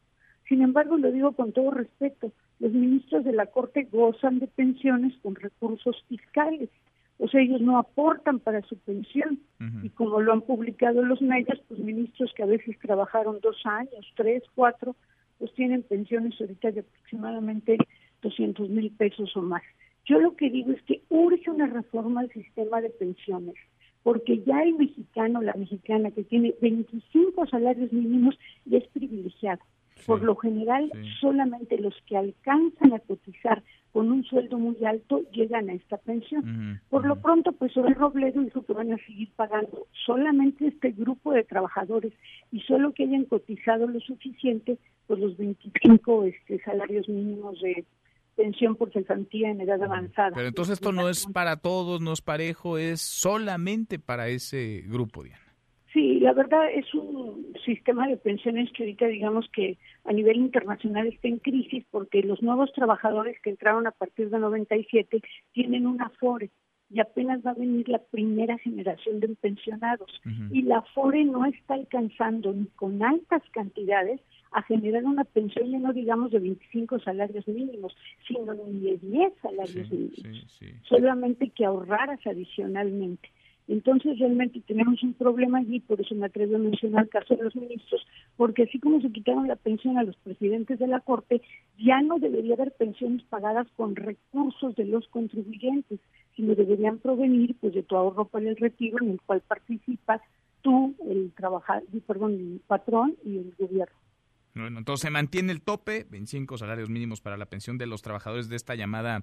Sin 0.48 0.62
embargo, 0.62 0.96
lo 0.98 1.12
digo 1.12 1.30
con 1.32 1.52
todo 1.52 1.70
respeto, 1.70 2.32
los 2.58 2.72
ministros 2.72 3.24
de 3.24 3.32
la 3.32 3.46
Corte 3.46 3.88
gozan 3.90 4.40
de 4.40 4.48
pensiones 4.48 5.14
con 5.22 5.36
recursos 5.36 6.04
fiscales, 6.08 6.68
o 7.20 7.28
sea, 7.28 7.42
ellos 7.42 7.60
no 7.60 7.78
aportan 7.78 8.40
para 8.40 8.62
su 8.62 8.76
pensión. 8.78 9.38
Y 9.82 9.90
como 9.90 10.20
lo 10.20 10.32
han 10.32 10.40
publicado 10.40 11.02
los 11.02 11.20
medios, 11.20 11.60
pues 11.68 11.78
ministros 11.78 12.32
que 12.34 12.42
a 12.42 12.46
veces 12.46 12.78
trabajaron 12.80 13.40
dos 13.42 13.60
años, 13.64 14.10
tres, 14.16 14.42
cuatro, 14.54 14.96
pues 15.38 15.52
tienen 15.52 15.82
pensiones 15.82 16.40
ahorita 16.40 16.70
de 16.70 16.80
aproximadamente 16.80 17.76
200 18.22 18.70
mil 18.70 18.90
pesos 18.92 19.36
o 19.36 19.42
más. 19.42 19.62
Yo 20.06 20.18
lo 20.18 20.34
que 20.34 20.48
digo 20.48 20.72
es 20.72 20.82
que 20.82 21.02
urge 21.10 21.50
una 21.50 21.66
reforma 21.66 22.22
al 22.22 22.32
sistema 22.32 22.80
de 22.80 22.88
pensiones, 22.88 23.54
porque 24.02 24.42
ya 24.42 24.62
el 24.62 24.74
mexicano, 24.76 25.42
la 25.42 25.52
mexicana 25.52 26.10
que 26.10 26.24
tiene 26.24 26.54
25 26.62 27.46
salarios 27.48 27.92
mínimos 27.92 28.38
ya 28.64 28.78
es 28.78 28.88
privilegiado. 28.88 29.60
Por 30.07 30.22
lo 30.22 30.36
general, 30.36 30.90
solamente 31.20 31.78
los 31.78 31.94
que 32.07 32.16
alcanzan 32.16 32.92
a 32.92 32.98
cotizar 33.01 33.62
con 33.92 34.11
un 34.11 34.24
sueldo 34.24 34.59
muy 34.59 34.84
alto 34.84 35.22
llegan 35.32 35.68
a 35.68 35.74
esta 35.74 35.96
pensión. 35.96 36.80
Por 36.88 37.07
lo 37.07 37.20
pronto, 37.20 37.53
pues 37.53 37.76
hoy 37.76 37.92
Robledo 37.94 38.40
dijo 38.40 38.62
que 38.62 38.72
van 38.72 38.92
a 38.92 38.98
seguir 38.98 39.30
pagando 39.34 39.86
solamente 40.07 40.68
este 40.68 40.92
grupo 40.92 41.32
de 41.32 41.44
trabajadores 41.44 42.12
y 42.53 42.61
solo 42.61 42.92
que 42.92 43.05
hayan 43.05 43.24
cotizado 43.24 43.86
lo 43.86 44.01
suficiente, 44.01 44.78
pues 45.07 45.18
los 45.18 45.36
25 45.36 46.24
este, 46.24 46.61
salarios 46.62 47.09
mínimos 47.09 47.61
de 47.61 47.84
pensión 48.36 48.76
por 48.76 48.92
cesantía 48.92 49.51
en 49.51 49.61
edad 49.61 49.82
avanzada. 49.82 50.32
Pero 50.34 50.48
entonces 50.48 50.74
esto 50.74 50.92
no 50.92 51.09
es 51.09 51.26
para 51.26 51.57
todos, 51.57 52.01
no 52.01 52.12
es 52.12 52.22
parejo, 52.22 52.78
es 52.78 53.01
solamente 53.01 53.98
para 53.98 54.28
ese 54.28 54.84
grupo, 54.86 55.24
Diana. 55.24 55.49
Sí, 55.93 56.20
la 56.20 56.32
verdad 56.32 56.70
es 56.72 56.95
un 56.95 57.53
sistema 57.64 58.07
de 58.07 58.16
pensiones 58.16 58.70
que 58.72 58.84
ahorita 58.84 59.07
digamos 59.07 59.49
que 59.53 59.76
a 60.05 60.12
nivel 60.12 60.36
internacional 60.36 61.09
está 61.09 61.26
en 61.26 61.38
crisis 61.38 61.84
porque 61.91 62.22
los 62.22 62.43
nuevos 62.43 62.72
trabajadores 62.72 63.41
que 63.41 63.51
entraron 63.51 63.86
a 63.88 63.91
partir 63.91 64.30
de 64.30 64.38
97 64.38 65.20
tienen 65.53 65.86
una 65.86 66.09
FORE 66.11 66.51
y 66.91 67.01
apenas 67.01 67.41
va 67.45 67.53
a 67.53 67.55
venir 67.55 67.88
la 67.88 67.99
primera 67.99 68.59
generación 68.59 69.20
de 69.20 69.28
pensionados 69.28 70.11
y 70.53 70.62
la 70.62 70.82
FORE 70.82 71.24
no 71.24 71.45
está 71.45 71.74
alcanzando 71.74 72.53
ni 72.53 72.66
con 72.66 73.03
altas 73.03 73.43
cantidades 73.53 74.20
a 74.53 74.62
generar 74.62 75.05
una 75.05 75.24
pensión 75.24 75.70
ya 75.70 75.78
no 75.78 75.93
digamos 75.93 76.32
de 76.32 76.41
25 76.41 76.99
salarios 77.01 77.47
mínimos, 77.47 77.97
sino 78.26 78.55
ni 78.55 78.80
de 78.80 78.99
10 78.99 79.32
salarios 79.41 79.91
mínimos. 79.91 80.47
Solamente 80.82 81.51
que 81.51 81.64
ahorraras 81.64 82.24
adicionalmente. 82.26 83.28
Entonces 83.70 84.18
realmente 84.18 84.60
tenemos 84.66 85.00
un 85.04 85.14
problema 85.14 85.58
allí, 85.58 85.78
por 85.78 86.00
eso 86.00 86.12
me 86.16 86.26
atrevo 86.26 86.56
a 86.56 86.58
mencionar 86.58 87.04
el 87.04 87.08
caso 87.08 87.36
de 87.36 87.44
los 87.44 87.54
ministros, 87.54 88.04
porque 88.36 88.64
así 88.64 88.80
como 88.80 89.00
se 89.00 89.12
quitaron 89.12 89.46
la 89.46 89.54
pensión 89.54 89.96
a 89.96 90.02
los 90.02 90.16
presidentes 90.16 90.80
de 90.80 90.88
la 90.88 90.98
Corte, 90.98 91.40
ya 91.78 92.02
no 92.02 92.18
debería 92.18 92.54
haber 92.54 92.72
pensiones 92.72 93.22
pagadas 93.30 93.68
con 93.76 93.94
recursos 93.94 94.74
de 94.74 94.86
los 94.86 95.06
contribuyentes, 95.06 96.00
sino 96.34 96.56
deberían 96.56 96.98
provenir 96.98 97.54
pues 97.60 97.72
de 97.72 97.84
tu 97.84 97.94
ahorro 97.94 98.24
para 98.24 98.48
el 98.48 98.56
retiro 98.56 98.98
en 99.02 99.12
el 99.12 99.20
cual 99.20 99.40
participas 99.46 100.20
tú, 100.62 100.96
el 101.08 101.30
trabajador, 101.36 101.84
perdón, 102.08 102.32
el 102.32 102.60
patrón 102.66 103.14
y 103.24 103.38
el 103.38 103.54
gobierno. 103.56 103.94
Bueno, 104.62 104.78
entonces 104.78 105.02
se 105.02 105.11
mantiene 105.11 105.52
el 105.52 105.62
tope, 105.62 106.06
25 106.11 106.58
salarios 106.58 106.88
mínimos 106.88 107.20
para 107.20 107.36
la 107.36 107.46
pensión 107.46 107.78
de 107.78 107.86
los 107.86 108.02
trabajadores 108.02 108.48
de 108.48 108.56
esta 108.56 108.74
llamada 108.74 109.22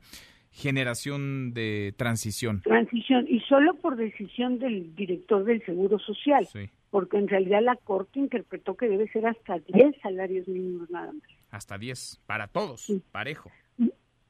generación 0.51 1.53
de 1.53 1.93
transición. 1.97 2.61
Transición, 2.61 3.25
y 3.27 3.39
solo 3.41 3.75
por 3.75 3.95
decisión 3.95 4.59
del 4.59 4.95
director 4.95 5.43
del 5.43 5.63
Seguro 5.65 5.99
Social, 5.99 6.47
porque 6.89 7.17
en 7.17 7.27
realidad 7.27 7.61
la 7.61 7.75
Corte 7.75 8.19
interpretó 8.19 8.75
que 8.75 8.88
debe 8.88 9.07
ser 9.09 9.27
hasta 9.27 9.59
10 9.59 9.95
salarios 10.01 10.47
mínimos 10.47 10.89
nada 10.89 11.13
más. 11.13 11.29
Hasta 11.51 11.77
10, 11.77 12.21
para 12.25 12.47
todos, 12.47 12.91
parejo 13.11 13.51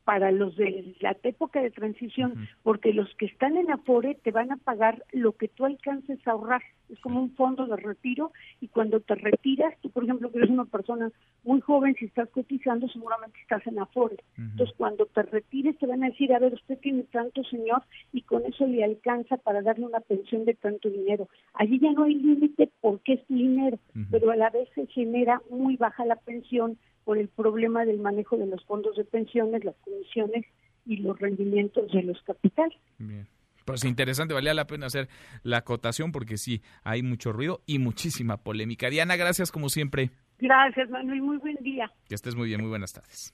para 0.07 0.31
los 0.31 0.55
de 0.55 0.95
la 1.01 1.17
época 1.23 1.61
de 1.61 1.69
transición, 1.69 2.47
porque 2.63 2.93
los 2.93 3.13
que 3.15 3.25
están 3.25 3.57
en 3.57 3.69
Afore 3.69 4.15
te 4.15 4.31
van 4.31 4.53
a 4.53 4.55
pagar 4.55 5.03
lo 5.11 5.33
que 5.33 5.49
tú 5.49 5.65
alcances 5.65 6.25
a 6.25 6.31
ahorrar. 6.31 6.61
Es 6.89 6.99
como 6.99 7.21
un 7.21 7.35
fondo 7.35 7.65
de 7.65 7.75
retiro 7.75 8.31
y 8.61 8.67
cuando 8.67 8.99
te 8.99 9.15
retiras, 9.15 9.73
tú 9.81 9.89
por 9.89 10.03
ejemplo 10.03 10.31
que 10.31 10.37
eres 10.39 10.49
una 10.49 10.65
persona 10.65 11.11
muy 11.43 11.61
joven, 11.61 11.95
si 11.99 12.05
estás 12.05 12.29
cotizando 12.29 12.87
seguramente 12.89 13.39
estás 13.41 13.65
en 13.67 13.79
Afore. 13.79 14.17
Entonces 14.37 14.75
cuando 14.77 15.05
te 15.05 15.23
retires 15.23 15.77
te 15.77 15.87
van 15.87 16.03
a 16.03 16.09
decir, 16.09 16.33
a 16.33 16.39
ver, 16.39 16.53
usted 16.53 16.77
tiene 16.79 17.03
tanto 17.03 17.43
señor 17.43 17.83
y 18.13 18.21
con 18.21 18.45
eso 18.45 18.65
le 18.67 18.83
alcanza 18.83 19.37
para 19.37 19.61
darle 19.61 19.85
una 19.85 19.99
pensión 19.99 20.45
de 20.45 20.53
tanto 20.53 20.89
dinero. 20.89 21.27
Allí 21.53 21.79
ya 21.79 21.91
no 21.91 22.03
hay 22.03 22.15
límite 22.15 22.69
porque 22.81 23.13
es 23.13 23.27
dinero, 23.27 23.79
pero 24.11 24.31
a 24.31 24.35
la 24.35 24.49
vez 24.49 24.69
se 24.75 24.87
genera 24.87 25.41
muy 25.49 25.75
baja 25.77 26.05
la 26.05 26.15
pensión 26.15 26.77
por 27.03 27.17
el 27.17 27.29
problema 27.29 27.85
del 27.85 27.99
manejo 27.99 28.37
de 28.37 28.47
los 28.47 28.63
fondos 28.65 28.97
de 28.97 29.05
pensiones, 29.05 29.63
las 29.63 29.75
comisiones 29.77 30.45
y 30.85 30.97
los 30.97 31.19
rendimientos 31.19 31.91
de 31.91 32.03
los 32.03 32.21
capitales. 32.23 32.77
Bien. 32.97 33.27
Pues 33.67 33.83
interesante, 33.83 34.33
valía 34.33 34.53
la 34.53 34.65
pena 34.65 34.85
hacer 34.85 35.09
la 35.43 35.57
acotación 35.57 36.13
porque 36.13 36.37
sí, 36.37 36.61
hay 36.85 37.03
mucho 37.03 37.33
ruido 37.33 37.63
y 37.65 37.79
muchísima 37.79 38.37
polémica. 38.37 38.89
Diana, 38.89 39.17
gracias 39.17 39.51
como 39.51 39.67
siempre. 39.67 40.09
Gracias, 40.39 40.89
Manuel, 40.89 41.21
muy 41.21 41.35
buen 41.35 41.57
día. 41.57 41.91
Que 42.07 42.15
estés 42.15 42.33
muy 42.33 42.47
bien, 42.47 42.61
muy 42.61 42.69
buenas 42.69 42.93
tardes. 42.93 43.33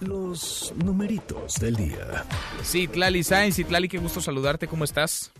Los 0.00 0.74
numeritos 0.82 1.60
del 1.60 1.76
día. 1.76 2.24
Sí, 2.62 2.88
Tlali 2.88 3.22
Sainz 3.22 3.58
y 3.58 3.64
Tlali, 3.64 3.86
qué 3.86 3.98
gusto 3.98 4.22
saludarte, 4.22 4.66
¿cómo 4.66 4.84
estás? 4.84 5.30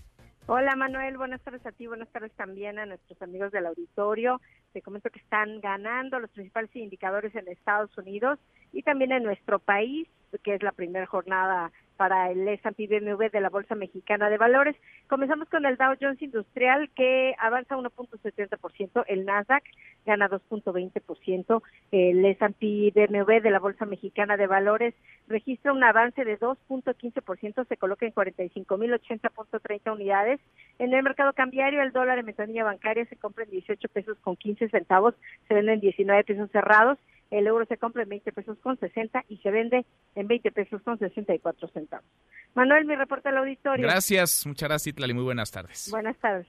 Hola 0.45 0.77
Manuel, 0.77 1.17
buenas 1.17 1.41
tardes 1.41 1.65
a 1.65 1.73
ti, 1.73 1.87
buenas 1.87 2.11
tardes 2.11 2.33
también 2.33 2.79
a 2.79 2.85
nuestros 2.85 3.23
amigos 3.23 3.53
del 3.53 3.65
auditorio. 3.65 4.39
Te 4.75 4.83
comento 4.83 5.09
que 5.09 5.21
están 5.21 5.61
ganando 5.63 6.19
los 6.19 6.31
principales 6.31 6.77
indicadores 6.77 7.35
en 7.35 7.49
Estados 7.49 7.97
Unidos 7.97 8.39
y 8.75 8.83
también 8.83 9.13
en 9.13 9.23
nuestro 9.23 9.61
país, 9.61 10.09
que 10.45 10.57
es 10.57 10.63
la 10.63 10.73
primera 10.73 11.07
jornada 11.07 11.73
para 12.01 12.31
el 12.31 12.49
S&P 12.49 12.87
BMW 12.87 13.27
de 13.31 13.43
la 13.43 13.51
Bolsa 13.51 13.75
Mexicana 13.75 14.31
de 14.31 14.39
Valores. 14.39 14.75
Comenzamos 15.07 15.51
con 15.51 15.67
el 15.67 15.77
Dow 15.77 15.97
Jones 16.01 16.23
Industrial 16.23 16.89
que 16.97 17.35
avanza 17.39 17.77
1.70%, 17.77 19.05
el 19.07 19.27
Nasdaq 19.27 19.63
gana 20.07 20.31
2.20%, 20.31 21.63
el 21.93 22.25
S&P 22.25 22.93
BMW 22.95 23.43
de 23.43 23.51
la 23.51 23.59
Bolsa 23.59 23.85
Mexicana 23.85 24.39
de 24.39 24.47
Valores 24.47 24.95
registra 25.29 25.75
un 25.75 25.85
avance 25.85 26.25
de 26.25 26.41
2.15%, 26.41 27.69
se 27.69 27.77
coloca 27.77 28.07
en 28.07 28.15
45.080.30 28.15 29.93
unidades. 29.93 30.41
En 30.79 30.95
el 30.95 31.03
mercado 31.03 31.35
cambiario 31.35 31.83
el 31.83 31.93
dólar 31.93 32.19
en 32.19 32.25
ventanilla 32.25 32.65
bancaria 32.65 33.05
se 33.05 33.17
compra 33.17 33.45
en 33.45 33.51
18 33.51 33.89
pesos 33.89 34.17
con 34.23 34.37
15 34.37 34.71
centavos, 34.71 35.15
se 35.49 35.53
vende 35.53 35.75
en 35.75 35.81
19 35.81 36.25
pesos 36.25 36.51
cerrados 36.51 36.99
el 37.31 37.47
euro 37.47 37.65
se 37.67 37.77
compra 37.77 38.03
en 38.03 38.09
20 38.09 38.33
pesos 38.33 38.59
con 38.59 38.79
60 38.79 39.25
y 39.29 39.39
se 39.39 39.51
vende 39.51 39.87
en 40.15 40.27
20 40.27 40.51
pesos 40.53 40.83
con 40.83 40.99
64 40.99 41.69
centavos. 41.69 42.07
Manuel, 42.55 42.85
mi 42.85 42.97
reporte 42.97 43.29
al 43.29 43.39
auditorio. 43.39 43.87
Gracias, 43.87 44.47
muchas 44.47 44.69
gracias, 44.69 44.95
Itlali. 44.95 45.15
Muy 45.15 45.25
buenas 45.25 45.51
tardes. 45.51 45.89
Buenas 45.91 46.17
tardes. 46.19 46.47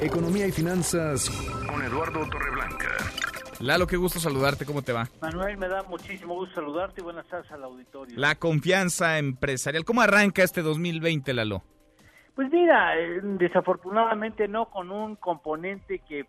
Economía 0.00 0.46
y 0.46 0.52
finanzas 0.52 1.30
con 1.66 1.82
Eduardo 1.82 2.28
Torreblanca. 2.28 2.88
Lalo, 3.60 3.88
qué 3.88 3.96
gusto 3.96 4.20
saludarte, 4.20 4.64
¿cómo 4.64 4.82
te 4.82 4.92
va? 4.92 5.08
Manuel, 5.20 5.56
me 5.56 5.66
da 5.66 5.82
muchísimo 5.82 6.34
gusto 6.34 6.56
saludarte 6.56 7.00
y 7.00 7.04
buenas 7.04 7.26
tardes 7.26 7.50
al 7.50 7.64
auditorio. 7.64 8.16
La 8.16 8.36
confianza 8.36 9.18
empresarial, 9.18 9.84
¿cómo 9.84 10.00
arranca 10.00 10.44
este 10.44 10.62
2020, 10.62 11.34
Lalo? 11.34 11.64
Pues 12.36 12.52
mira, 12.52 12.96
eh, 12.96 13.20
desafortunadamente 13.22 14.46
no 14.46 14.66
con 14.66 14.92
un 14.92 15.16
componente 15.16 15.98
que 16.08 16.24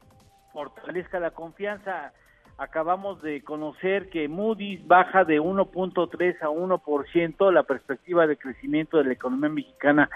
fortalezca 0.52 1.20
la 1.20 1.30
confianza 1.30 2.14
acabamos 2.60 3.22
de 3.22 3.42
conocer 3.42 4.10
que 4.10 4.28
Moody's 4.28 4.86
baja 4.86 5.24
de 5.24 5.40
1.3 5.40 6.42
a 6.42 6.50
1% 6.50 7.54
la 7.54 7.64
perspectiva 7.64 8.28
de 8.28 8.38
crecimiento 8.38 8.98
de 8.98 9.06
la 9.06 9.14
economía 9.14 9.50
mexicana 9.50 10.10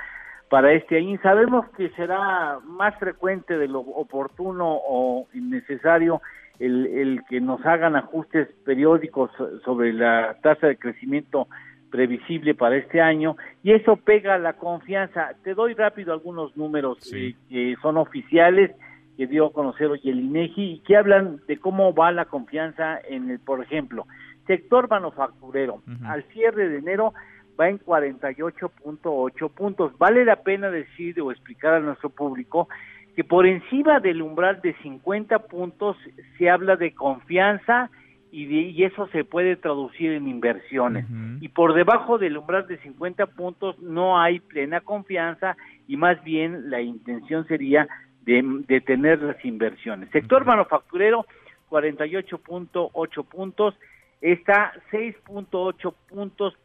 para 0.49 0.73
este 0.73 0.97
año. 0.97 1.17
Sabemos 1.23 1.65
que 1.77 1.89
será 1.91 2.59
más 2.65 2.95
frecuente 2.99 3.57
de 3.57 3.69
lo 3.69 3.79
oportuno 3.79 4.77
o 4.87 5.27
innecesario 5.33 6.21
el, 6.59 6.85
el 6.85 7.21
que 7.29 7.39
nos 7.39 7.65
hagan 7.65 7.95
ajustes 7.95 8.49
periódicos 8.65 9.31
sobre 9.63 9.93
la 9.93 10.35
tasa 10.41 10.67
de 10.67 10.77
crecimiento 10.77 11.47
previsible 11.89 12.55
para 12.55 12.75
este 12.75 12.99
año 12.99 13.37
y 13.63 13.71
eso 13.71 13.95
pega 13.95 14.37
la 14.37 14.53
confianza. 14.53 15.31
Te 15.43 15.53
doy 15.53 15.75
rápido 15.75 16.11
algunos 16.11 16.57
números 16.57 16.97
eh, 17.13 17.35
que 17.49 17.75
son 17.81 17.97
oficiales 17.97 18.71
que 19.17 19.27
dio 19.27 19.47
a 19.47 19.53
conocer 19.53 19.87
hoy 19.87 20.01
el 20.05 20.19
INEGI 20.19 20.63
y 20.63 20.79
que 20.79 20.97
hablan 20.97 21.39
de 21.47 21.57
cómo 21.57 21.93
va 21.93 22.11
la 22.11 22.25
confianza 22.25 22.99
en 23.07 23.29
el, 23.29 23.39
por 23.39 23.63
ejemplo, 23.63 24.07
sector 24.47 24.89
manufacturero. 24.89 25.81
Al 26.05 26.23
cierre 26.25 26.69
de 26.69 26.79
enero 26.79 27.13
va 27.59 27.69
en 27.69 27.79
48.8 27.79 29.51
puntos. 29.51 29.97
Vale 29.97 30.25
la 30.25 30.37
pena 30.37 30.69
decir 30.69 31.19
o 31.21 31.31
explicar 31.31 31.75
a 31.75 31.79
nuestro 31.79 32.09
público 32.09 32.67
que 33.15 33.23
por 33.23 33.45
encima 33.45 33.99
del 33.99 34.21
umbral 34.21 34.59
de 34.61 34.73
50 34.81 35.39
puntos 35.39 35.95
se 36.37 36.49
habla 36.49 36.75
de 36.75 36.93
confianza 36.93 37.91
y, 38.31 38.45
y 38.45 38.83
eso 38.83 39.07
se 39.09 39.23
puede 39.23 39.55
traducir 39.55 40.11
en 40.13 40.27
inversiones. 40.27 41.05
Y 41.39 41.49
por 41.49 41.75
debajo 41.75 42.17
del 42.17 42.37
umbral 42.37 42.65
de 42.67 42.79
50 42.79 43.27
puntos 43.27 43.77
no 43.79 44.19
hay 44.19 44.39
plena 44.39 44.81
confianza 44.81 45.55
y 45.87 45.97
más 45.97 46.23
bien 46.23 46.71
la 46.71 46.81
intención 46.81 47.45
sería 47.47 47.87
de 48.25 48.41
detener 48.67 49.21
las 49.21 49.43
inversiones. 49.45 50.09
Sector 50.11 50.45
manufacturero, 50.45 51.25
48.8 51.69 53.25
puntos, 53.25 53.75
está 54.21 54.73
6.8 54.91 55.93
puntos 56.09 56.55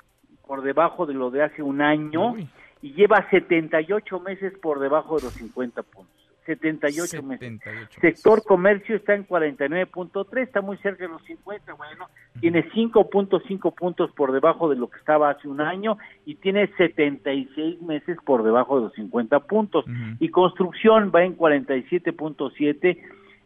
por 0.46 0.62
debajo 0.62 1.06
de 1.06 1.14
lo 1.14 1.30
de 1.30 1.42
hace 1.42 1.62
un 1.62 1.82
año 1.82 2.36
y 2.80 2.92
lleva 2.92 3.28
78 3.30 4.20
meses 4.20 4.52
por 4.60 4.80
debajo 4.80 5.16
de 5.16 5.24
los 5.24 5.32
50 5.34 5.82
puntos. 5.82 6.17
78, 6.48 7.22
meses. 7.22 7.60
Sector 8.00 8.42
comercio 8.42 8.96
está 8.96 9.14
en 9.14 9.26
49.3, 9.26 10.42
está 10.42 10.62
muy 10.62 10.78
cerca 10.78 11.04
de 11.04 11.10
los 11.10 11.22
50, 11.24 11.74
bueno, 11.74 12.06
tiene 12.40 12.64
5.5 12.70 13.74
puntos 13.74 14.10
por 14.12 14.32
debajo 14.32 14.70
de 14.70 14.76
lo 14.76 14.88
que 14.88 14.98
estaba 14.98 15.28
hace 15.28 15.46
un 15.46 15.60
año 15.60 15.98
y 16.24 16.36
tiene 16.36 16.68
76 16.78 17.82
meses 17.82 18.16
por 18.24 18.42
debajo 18.44 18.76
de 18.76 18.84
los 18.86 18.94
50 18.94 19.40
puntos. 19.40 19.84
Y 20.20 20.30
construcción 20.30 21.12
va 21.14 21.22
en 21.22 21.36
47.7, 21.36 22.98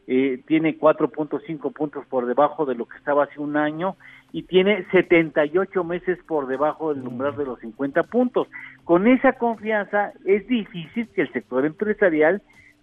eh, 0.07 0.43
tiene 0.47 0.79
4.5 0.79 1.73
puntos 1.73 2.07
por 2.07 2.27
debajo 2.27 2.67
de 2.67 2.77
lo 2.77 2.87
que 2.87 2.99
estaba 2.99 3.25
hace 3.25 3.41
un 3.41 3.57
año 3.57 3.97
y 4.31 4.45
tiene 4.45 4.87
78 4.93 5.83
meses 5.83 6.19
por 6.29 6.47
debajo 6.47 6.95
del 6.95 7.07
umbral 7.07 7.37
de 7.37 7.47
los 7.47 7.59
50 7.59 8.05
puntos. 8.05 8.47
Con 8.85 9.09
esa 9.09 9.33
confianza 9.33 10.13
es 10.25 10.47
difícil 10.47 11.09
que 11.09 11.23
el 11.23 11.33
sector 11.33 11.67
empresarial 11.67 12.43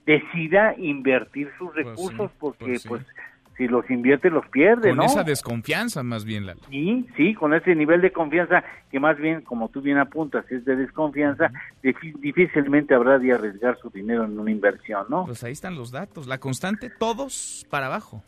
decida 0.09 0.73
invertir 0.77 1.51
sus 1.59 1.71
pues 1.71 1.85
recursos 1.85 2.31
porque 2.39 2.65
pues, 2.65 2.87
pues, 2.87 3.05
si 3.57 3.67
los 3.67 3.87
invierte 3.91 4.31
los 4.31 4.47
pierde, 4.47 4.89
con 4.89 5.03
esa 5.03 5.23
desconfianza 5.23 6.01
más 6.01 6.25
bien, 6.25 6.47
Lalo. 6.47 6.61
Sí, 6.69 7.05
sí, 7.15 7.35
con 7.35 7.53
ese 7.53 7.75
nivel 7.75 8.01
de 8.01 8.11
confianza 8.11 8.63
que 8.89 8.99
más 8.99 9.19
bien, 9.19 9.41
como 9.41 9.69
tú 9.69 9.81
bien 9.81 9.99
apuntas, 9.99 10.49
es 10.49 10.65
de 10.65 10.77
desconfianza, 10.77 11.51
difícilmente 11.83 12.95
habrá 12.95 13.19
de 13.19 13.33
arriesgar 13.33 13.77
su 13.79 13.91
dinero 13.91 14.23
en 14.23 14.39
una 14.39 14.49
inversión, 14.49 15.05
¿no? 15.09 15.25
Pues 15.25 15.43
ahí 15.43 15.51
están 15.51 15.75
los 15.75 15.91
datos, 15.91 16.25
la 16.25 16.39
constante, 16.39 16.89
todos 16.89 17.67
para 17.69 17.85
abajo. 17.85 18.23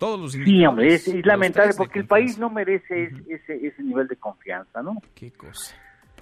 Todos 0.00 0.18
los 0.18 0.32
Sí, 0.32 0.66
hombre, 0.66 0.94
es, 0.94 1.06
lamentable 1.24 1.74
porque 1.76 2.00
el 2.00 2.06
país 2.06 2.36
no 2.36 2.50
merece 2.50 3.12
ese, 3.28 3.64
ese 3.64 3.82
nivel 3.84 4.08
de 4.08 4.16
confianza, 4.16 4.82
¿no? 4.82 4.96
Qué 5.14 5.30
cosa, 5.30 5.76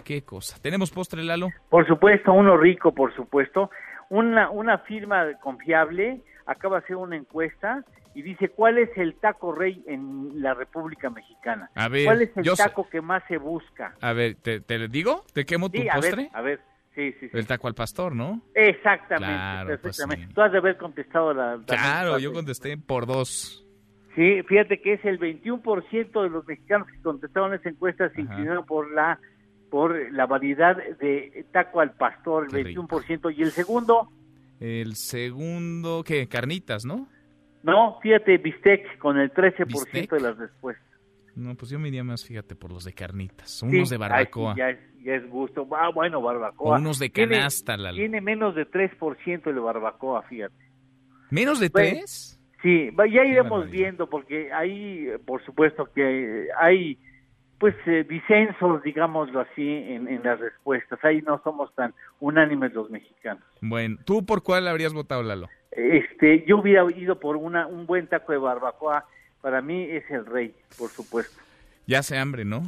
qué 0.05 0.21
cosa. 0.21 0.59
¿Tenemos 0.61 0.91
postre, 0.91 1.23
Lalo? 1.23 1.49
Por 1.71 1.87
supuesto, 1.87 2.35
uno 2.35 2.59
rico, 2.59 2.93
por 2.93 3.15
supuesto 3.15 3.71
una, 4.11 4.51
una 4.51 4.79
firma 4.79 5.33
confiable 5.41 6.23
acaba 6.45 6.79
de 6.79 6.85
hacer 6.85 6.97
una 6.97 7.17
encuesta 7.17 7.85
y 8.15 8.23
dice 8.23 8.49
cuál 8.49 8.79
es 8.79 8.91
el 8.97 9.15
taco 9.15 9.53
rey 9.53 9.83
en 9.87 10.43
la 10.43 10.53
República 10.53 11.09
Mexicana. 11.11 11.71
A 11.75 11.89
ver, 11.89 12.05
¿Cuál 12.05 12.23
es 12.23 12.37
el 12.37 12.45
taco 12.57 12.89
que 12.91 13.01
más 13.01 13.23
se 13.29 13.39
busca? 13.39 13.95
A 14.01 14.13
ver, 14.13 14.35
¿te, 14.35 14.61
te 14.61 14.89
digo? 14.89 15.25
¿Te 15.33 15.45
quemo 15.47 15.71
tu 15.71 15.81
postre? 15.95 16.29
A 16.33 16.43
ver, 16.43 16.61
Sí, 16.95 17.13
sí, 17.21 17.31
El 17.33 17.47
taco 17.47 17.69
al 17.69 17.75
pastor, 17.75 18.17
¿no? 18.17 18.43
Exactamente, 18.53 19.79
pues 19.79 19.97
Tú 20.35 20.43
has 20.43 20.51
de 20.51 20.59
haber 20.59 20.77
contestado 20.77 21.33
la... 21.33 21.61
claro, 21.65 22.19
yo 22.19 22.33
contesté 22.33 22.77
por 22.77 23.07
dos. 23.07 23.65
Sí, 24.17 24.43
fíjate 24.43 24.81
que 24.81 24.95
es 24.95 25.05
el 25.05 25.21
21% 25.21 26.23
de 26.23 26.29
los 26.29 26.45
mexicanos 26.49 26.89
que 26.89 27.01
contestaron 27.01 27.55
esa 27.55 27.69
encuesta 27.69 28.11
se 28.11 28.23
inclinaron 28.23 28.67
por 28.67 28.93
la 28.93 29.21
por 29.71 30.13
la 30.13 30.27
variedad 30.27 30.77
de 30.77 31.47
taco 31.53 31.81
al 31.81 31.93
pastor, 31.93 32.49
el 32.53 32.77
21%. 32.77 33.35
¿Y 33.37 33.43
el 33.43 33.51
segundo? 33.51 34.11
El 34.59 34.95
segundo, 34.97 36.03
¿qué? 36.05 36.27
Carnitas, 36.29 36.85
¿no? 36.85 37.09
No, 37.63 37.99
fíjate, 38.01 38.39
bistec 38.39 38.99
con 38.99 39.19
el 39.19 39.33
13% 39.33 40.11
de 40.11 40.21
las 40.21 40.37
respuestas. 40.37 40.87
No, 41.37 41.55
pues 41.55 41.71
yo 41.71 41.79
me 41.79 41.89
iría 41.89 42.05
más, 42.05 42.25
fíjate, 42.25 42.57
por 42.57 42.73
los 42.73 42.85
de 42.85 42.93
carnitas, 42.93 43.63
unos 43.63 43.89
de 43.89 43.97
barbacoa. 43.97 44.55
ya, 44.57 44.71
es, 44.71 45.29
gusto. 45.31 45.67
Ah, 45.73 45.91
bueno, 45.95 46.21
barbacoa. 46.21 46.79
unos 46.79 46.99
de 46.99 47.11
canasta. 47.11 47.77
Tiene, 47.77 47.93
tiene 47.93 48.21
menos 48.21 48.55
de 48.55 48.69
3% 48.69 49.47
el 49.47 49.61
barbacoa, 49.61 50.23
fíjate. 50.23 50.55
¿Menos 51.31 51.61
de 51.61 51.71
3? 51.71 52.41
sí, 52.63 52.91
ya 53.11 53.25
iremos 53.25 53.71
viendo, 53.71 54.11
porque 54.11 54.53
ahí, 54.53 55.07
por 55.25 55.43
supuesto 55.45 55.87
que 55.95 56.49
hay 56.59 56.99
pues 57.61 57.75
eh, 57.87 58.07
disensos, 58.09 58.83
digámoslo 58.83 59.41
así, 59.41 59.69
en, 59.69 60.23
las 60.25 60.41
respuestas. 60.41 60.99
Ahí 61.05 61.21
no 61.21 61.43
somos 61.45 61.73
tan 61.75 61.93
unánimes 62.19 62.73
los 62.73 62.89
mexicanos. 62.89 63.45
Bueno, 63.61 63.99
¿tú 64.07 64.25
por 64.25 64.43
cuál 64.43 64.67
habrías 64.67 64.95
votado, 64.95 65.23
Lalo? 65.23 65.47
Este, 65.71 66.43
yo 66.47 66.57
hubiera 66.57 66.85
ido 66.97 67.21
por 67.21 67.37
una, 67.37 67.67
un 67.67 67.85
buen 67.87 68.07
taco 68.07 68.33
de 68.33 68.39
barbacoa. 68.39 69.05
Para 69.43 69.61
mí 69.61 69.83
es 69.83 70.11
el 70.11 70.25
rey, 70.25 70.55
por 70.79 70.89
supuesto. 70.89 71.39
Ya 71.87 71.99
hace 71.99 72.17
hambre, 72.17 72.47
¿no? 72.47 72.63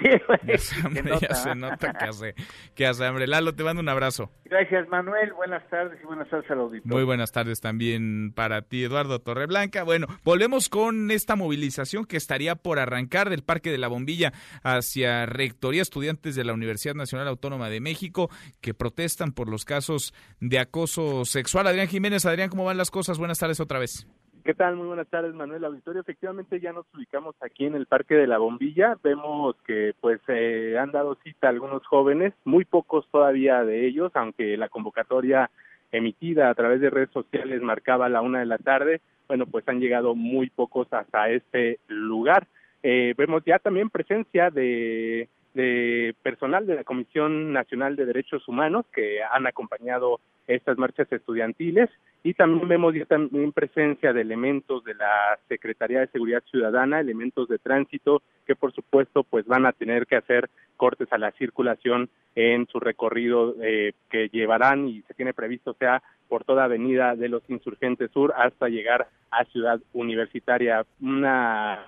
Ya 0.00 1.34
se, 1.34 1.54
nota 1.54 1.92
que 1.92 2.04
hace, 2.04 2.34
que 2.74 2.86
hace 2.86 3.04
hambre. 3.04 3.26
Lalo, 3.26 3.54
te 3.54 3.64
mando 3.64 3.80
un 3.80 3.88
abrazo. 3.88 4.30
Gracias, 4.44 4.88
Manuel. 4.88 5.32
Buenas 5.32 5.68
tardes 5.68 5.98
y 6.02 6.06
buenas 6.06 6.28
tardes 6.28 6.50
al 6.50 6.60
auditorio. 6.60 6.94
Muy 6.94 7.04
buenas 7.04 7.32
tardes 7.32 7.60
también 7.60 8.32
para 8.34 8.62
ti, 8.62 8.84
Eduardo 8.84 9.20
Torreblanca. 9.20 9.82
Bueno, 9.82 10.06
volvemos 10.24 10.68
con 10.68 11.10
esta 11.10 11.36
movilización 11.36 12.04
que 12.04 12.16
estaría 12.16 12.56
por 12.56 12.78
arrancar 12.78 13.30
del 13.30 13.42
Parque 13.42 13.70
de 13.70 13.78
la 13.78 13.88
Bombilla 13.88 14.32
hacia 14.62 15.26
Rectoría 15.26 15.82
Estudiantes 15.82 16.34
de 16.34 16.44
la 16.44 16.52
Universidad 16.52 16.94
Nacional 16.94 17.28
Autónoma 17.28 17.70
de 17.70 17.80
México 17.80 18.30
que 18.60 18.74
protestan 18.74 19.32
por 19.32 19.48
los 19.48 19.64
casos 19.64 20.14
de 20.40 20.58
acoso 20.58 21.24
sexual. 21.24 21.66
Adrián 21.66 21.88
Jiménez, 21.88 22.26
Adrián, 22.26 22.50
¿cómo 22.50 22.64
van 22.64 22.76
las 22.76 22.90
cosas? 22.90 23.18
Buenas 23.18 23.38
tardes 23.38 23.60
otra 23.60 23.78
vez. 23.78 24.06
¿Qué 24.42 24.54
tal? 24.54 24.76
Muy 24.76 24.86
buenas 24.86 25.08
tardes, 25.08 25.34
Manuel 25.34 25.64
Auditorio. 25.64 26.00
Efectivamente, 26.00 26.60
ya 26.60 26.72
nos 26.72 26.86
ubicamos 26.94 27.34
aquí 27.42 27.66
en 27.66 27.74
el 27.74 27.84
Parque 27.84 28.14
de 28.14 28.26
la 28.26 28.38
Bombilla. 28.38 28.96
Vemos 29.02 29.54
que 29.66 29.94
pues 30.00 30.18
eh, 30.28 30.76
han 30.78 30.92
dado 30.92 31.16
cita 31.22 31.50
algunos 31.50 31.86
jóvenes, 31.86 32.32
muy 32.44 32.64
pocos 32.64 33.06
todavía 33.10 33.64
de 33.64 33.86
ellos, 33.86 34.12
aunque 34.14 34.56
la 34.56 34.70
convocatoria 34.70 35.50
emitida 35.92 36.48
a 36.48 36.54
través 36.54 36.80
de 36.80 36.88
redes 36.88 37.10
sociales 37.10 37.60
marcaba 37.60 38.08
la 38.08 38.22
una 38.22 38.38
de 38.40 38.46
la 38.46 38.56
tarde. 38.56 39.02
Bueno, 39.28 39.44
pues 39.46 39.68
han 39.68 39.78
llegado 39.78 40.14
muy 40.14 40.48
pocos 40.48 40.90
hasta 40.90 41.28
este 41.28 41.78
lugar. 41.88 42.46
Eh, 42.82 43.12
vemos 43.18 43.42
ya 43.44 43.58
también 43.58 43.90
presencia 43.90 44.48
de, 44.48 45.28
de 45.52 46.14
personal 46.22 46.66
de 46.66 46.76
la 46.76 46.84
Comisión 46.84 47.52
Nacional 47.52 47.94
de 47.94 48.06
Derechos 48.06 48.48
Humanos 48.48 48.86
que 48.90 49.22
han 49.22 49.46
acompañado 49.46 50.18
estas 50.46 50.78
marchas 50.78 51.12
estudiantiles 51.12 51.90
y 52.22 52.34
también 52.34 52.68
vemos 52.68 52.94
ya 52.94 53.06
también 53.06 53.52
presencia 53.52 54.12
de 54.12 54.20
elementos 54.20 54.84
de 54.84 54.94
la 54.94 55.38
Secretaría 55.48 56.00
de 56.00 56.08
Seguridad 56.08 56.42
Ciudadana, 56.50 57.00
elementos 57.00 57.48
de 57.48 57.58
tránsito 57.58 58.22
que 58.46 58.54
por 58.54 58.72
supuesto 58.72 59.24
pues 59.24 59.46
van 59.46 59.64
a 59.64 59.72
tener 59.72 60.06
que 60.06 60.16
hacer 60.16 60.50
cortes 60.76 61.08
a 61.12 61.18
la 61.18 61.32
circulación 61.32 62.10
en 62.34 62.66
su 62.66 62.78
recorrido 62.78 63.54
eh, 63.62 63.92
que 64.10 64.28
llevarán 64.28 64.88
y 64.88 65.02
se 65.02 65.14
tiene 65.14 65.34
previsto 65.34 65.74
sea 65.74 66.02
por 66.28 66.44
toda 66.44 66.64
avenida 66.64 67.16
de 67.16 67.28
los 67.28 67.42
Insurgentes 67.48 68.10
Sur 68.12 68.32
hasta 68.36 68.68
llegar 68.68 69.08
a 69.30 69.44
Ciudad 69.46 69.80
Universitaria. 69.92 70.84
Unas 71.00 71.80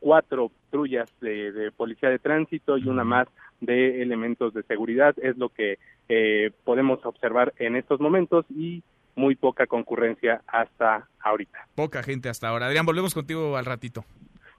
cuatro 0.00 0.50
patrullas 0.50 1.10
de, 1.20 1.52
de 1.52 1.70
policía 1.72 2.10
de 2.10 2.18
tránsito 2.18 2.76
y 2.76 2.88
una 2.88 3.04
más 3.04 3.28
de 3.60 4.02
elementos 4.02 4.52
de 4.52 4.62
seguridad 4.64 5.14
es 5.22 5.36
lo 5.38 5.48
que 5.48 5.78
eh, 6.08 6.50
podemos 6.64 7.04
observar 7.04 7.54
en 7.58 7.76
estos 7.76 8.00
momentos 8.00 8.44
y 8.50 8.82
muy 9.16 9.34
poca 9.34 9.66
concurrencia 9.66 10.42
hasta 10.46 11.08
ahorita. 11.20 11.66
Poca 11.74 12.02
gente 12.02 12.28
hasta 12.28 12.48
ahora. 12.48 12.66
Adrián, 12.66 12.86
volvemos 12.86 13.14
contigo 13.14 13.56
al 13.56 13.64
ratito. 13.64 14.04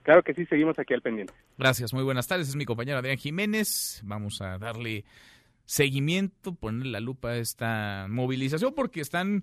Claro 0.02 0.22
que 0.22 0.34
sí, 0.34 0.44
seguimos 0.46 0.78
aquí 0.78 0.94
al 0.94 1.02
pendiente. 1.02 1.32
Gracias, 1.56 1.94
muy 1.94 2.02
buenas 2.02 2.26
tardes. 2.26 2.48
Es 2.48 2.56
mi 2.56 2.64
compañero 2.64 2.98
Adrián 2.98 3.18
Jiménez. 3.18 4.00
Vamos 4.04 4.40
a 4.42 4.58
darle 4.58 5.04
seguimiento, 5.64 6.54
ponerle 6.54 6.92
la 6.92 7.00
lupa 7.00 7.30
a 7.30 7.36
esta 7.36 8.06
movilización 8.08 8.74
porque 8.74 9.00
están 9.00 9.42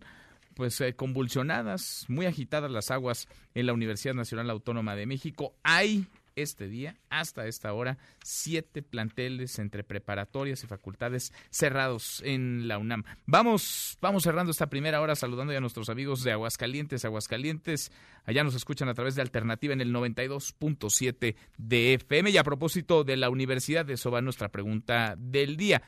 pues 0.56 0.80
eh, 0.82 0.96
convulsionadas, 0.96 2.06
muy 2.08 2.26
agitadas 2.26 2.72
las 2.72 2.90
aguas 2.90 3.28
en 3.54 3.68
la 3.68 3.74
Universidad 3.74 4.16
Nacional 4.16 4.50
Autónoma 4.50 4.96
de 4.96 5.06
México. 5.06 5.54
Hay 5.64 6.08
este 6.36 6.68
día, 6.68 6.98
hasta 7.10 7.48
esta 7.48 7.74
hora, 7.74 7.98
siete 8.24 8.82
planteles 8.82 9.60
entre 9.60 9.84
preparatorias 9.84 10.64
y 10.64 10.68
facultades 10.68 11.34
cerrados 11.50 12.22
en 12.26 12.68
la 12.68 12.78
UNAM. 12.78 13.04
Vamos, 13.26 13.98
vamos 14.02 14.24
cerrando 14.24 14.52
esta 14.52 14.70
primera 14.70 15.02
hora 15.02 15.16
saludando 15.16 15.54
ya 15.54 15.58
a 15.58 15.62
nuestros 15.62 15.90
amigos 15.90 16.24
de 16.24 16.32
Aguascalientes, 16.32 17.06
Aguascalientes. 17.06 17.92
Allá 18.26 18.44
nos 18.44 18.56
escuchan 18.56 18.90
a 18.90 18.94
través 18.94 19.16
de 19.16 19.22
Alternativa 19.22 19.74
en 19.74 19.82
el 19.82 19.94
92.7 19.94 21.36
de 21.58 21.94
FM. 21.94 22.30
Y 22.32 22.38
a 22.38 22.44
propósito 22.44 23.04
de 23.04 23.18
la 23.18 23.30
Universidad, 23.30 23.86
de 23.86 23.94
eso 23.94 24.12
va 24.12 24.22
nuestra 24.22 24.50
pregunta 24.50 25.16
del 25.18 25.58
día. 25.58 25.82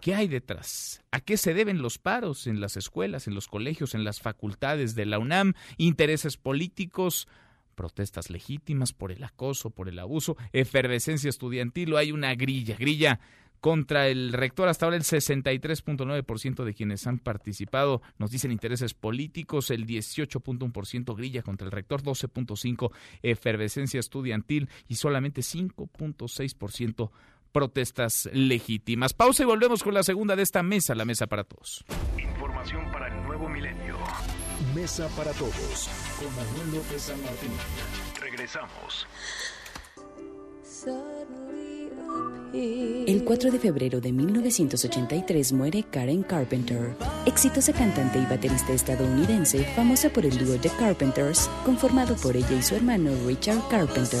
¿Qué 0.00 0.16
hay 0.16 0.26
detrás? 0.26 1.00
¿A 1.12 1.20
qué 1.20 1.36
se 1.36 1.54
deben 1.54 1.80
los 1.80 1.98
paros 1.98 2.48
en 2.48 2.60
las 2.60 2.76
escuelas, 2.76 3.28
en 3.28 3.36
los 3.36 3.46
colegios, 3.46 3.94
en 3.94 4.02
las 4.02 4.20
facultades 4.20 4.96
de 4.96 5.06
la 5.06 5.20
UNAM? 5.20 5.54
¿Intereses 5.76 6.36
políticos? 6.36 7.28
Protestas 7.82 8.30
legítimas 8.30 8.92
por 8.92 9.10
el 9.10 9.24
acoso, 9.24 9.70
por 9.70 9.88
el 9.88 9.98
abuso, 9.98 10.36
efervescencia 10.52 11.28
estudiantil 11.28 11.92
o 11.92 11.98
hay 11.98 12.12
una 12.12 12.32
grilla, 12.36 12.76
grilla 12.76 13.18
contra 13.58 14.06
el 14.06 14.32
rector. 14.32 14.68
Hasta 14.68 14.86
ahora 14.86 14.96
el 14.96 15.02
63.9% 15.02 16.62
de 16.62 16.74
quienes 16.74 17.08
han 17.08 17.18
participado 17.18 18.00
nos 18.18 18.30
dicen 18.30 18.52
intereses 18.52 18.94
políticos, 18.94 19.72
el 19.72 19.84
18.1% 19.84 21.16
grilla 21.16 21.42
contra 21.42 21.64
el 21.64 21.72
rector, 21.72 22.02
12.5% 22.02 22.92
efervescencia 23.20 23.98
estudiantil 23.98 24.68
y 24.86 24.94
solamente 24.94 25.40
5.6% 25.40 27.10
protestas 27.50 28.30
legítimas. 28.32 29.12
Pausa 29.12 29.42
y 29.42 29.46
volvemos 29.46 29.82
con 29.82 29.92
la 29.92 30.04
segunda 30.04 30.36
de 30.36 30.44
esta 30.44 30.62
mesa, 30.62 30.94
la 30.94 31.04
mesa 31.04 31.26
para 31.26 31.42
todos. 31.42 31.84
Información 32.16 32.92
para 32.92 33.08
el 33.08 33.26
nuevo 33.26 33.48
milenio. 33.48 33.98
Mesa 34.74 35.08
para 35.16 35.32
todos 35.32 35.88
con 36.18 36.34
Manuel 36.36 36.76
López 36.76 37.02
San 37.02 37.20
Martín. 37.22 37.50
Regresamos. 38.20 39.06
El 42.54 43.24
4 43.24 43.50
de 43.50 43.58
febrero 43.58 44.00
de 44.00 44.12
1983 44.12 45.52
muere 45.52 45.84
Karen 45.84 46.22
Carpenter, 46.22 46.94
exitosa 47.24 47.72
cantante 47.72 48.18
y 48.18 48.26
baterista 48.26 48.72
estadounidense 48.72 49.64
famosa 49.76 50.10
por 50.10 50.26
el 50.26 50.36
dúo 50.38 50.58
The 50.58 50.70
Carpenters, 50.70 51.48
conformado 51.64 52.14
por 52.16 52.36
ella 52.36 52.52
y 52.52 52.62
su 52.62 52.74
hermano 52.74 53.10
Richard 53.26 53.66
Carpenter. 53.70 54.20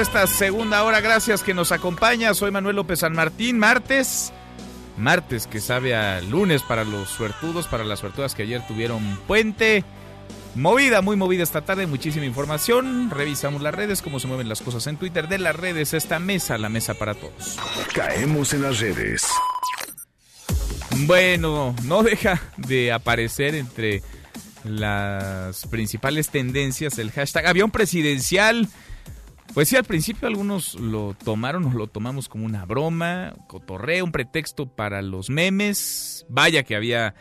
Esta 0.00 0.26
segunda 0.26 0.82
hora. 0.82 1.00
Gracias 1.00 1.42
que 1.42 1.54
nos 1.54 1.72
acompaña. 1.72 2.34
Soy 2.34 2.50
Manuel 2.50 2.76
López 2.76 3.00
San 3.00 3.12
Martín. 3.12 3.58
Martes. 3.58 4.32
Martes 4.96 5.46
que 5.46 5.60
sabe 5.60 5.94
a 5.94 6.20
lunes 6.20 6.62
para 6.62 6.84
los 6.84 7.08
suertudos, 7.08 7.66
para 7.66 7.84
las 7.84 8.00
suertudas 8.00 8.34
que 8.34 8.42
ayer 8.42 8.66
tuvieron 8.66 9.18
puente. 9.26 9.84
Movida, 10.54 11.00
muy 11.00 11.16
movida 11.16 11.44
esta 11.44 11.62
tarde, 11.62 11.86
muchísima 11.86 12.24
información. 12.26 13.10
Revisamos 13.10 13.62
las 13.62 13.74
redes, 13.74 14.02
cómo 14.02 14.18
se 14.18 14.26
mueven 14.26 14.48
las 14.48 14.62
cosas 14.62 14.86
en 14.86 14.96
Twitter. 14.96 15.28
De 15.28 15.38
las 15.38 15.54
redes, 15.54 15.94
esta 15.94 16.18
mesa, 16.18 16.58
la 16.58 16.68
mesa 16.68 16.94
para 16.94 17.14
todos. 17.14 17.58
Caemos 17.94 18.52
en 18.52 18.62
las 18.62 18.80
redes. 18.80 19.26
Bueno, 21.06 21.74
no 21.84 22.02
deja 22.02 22.40
de 22.56 22.92
aparecer 22.92 23.54
entre 23.54 24.02
las 24.64 25.66
principales 25.66 26.30
tendencias 26.30 26.98
el 26.98 27.10
hashtag 27.12 27.46
avión 27.46 27.70
presidencial. 27.70 28.68
Pues 29.54 29.68
sí, 29.68 29.76
al 29.76 29.84
principio 29.84 30.28
algunos 30.28 30.74
lo 30.74 31.14
tomaron 31.14 31.64
o 31.64 31.72
lo 31.72 31.88
tomamos 31.88 32.28
como 32.28 32.46
una 32.46 32.64
broma, 32.64 33.34
cotorreo, 33.48 34.04
un 34.04 34.12
pretexto 34.12 34.66
para 34.66 35.02
los 35.02 35.28
memes. 35.28 36.24
Vaya 36.28 36.62
que 36.62 36.76
había 36.76 37.14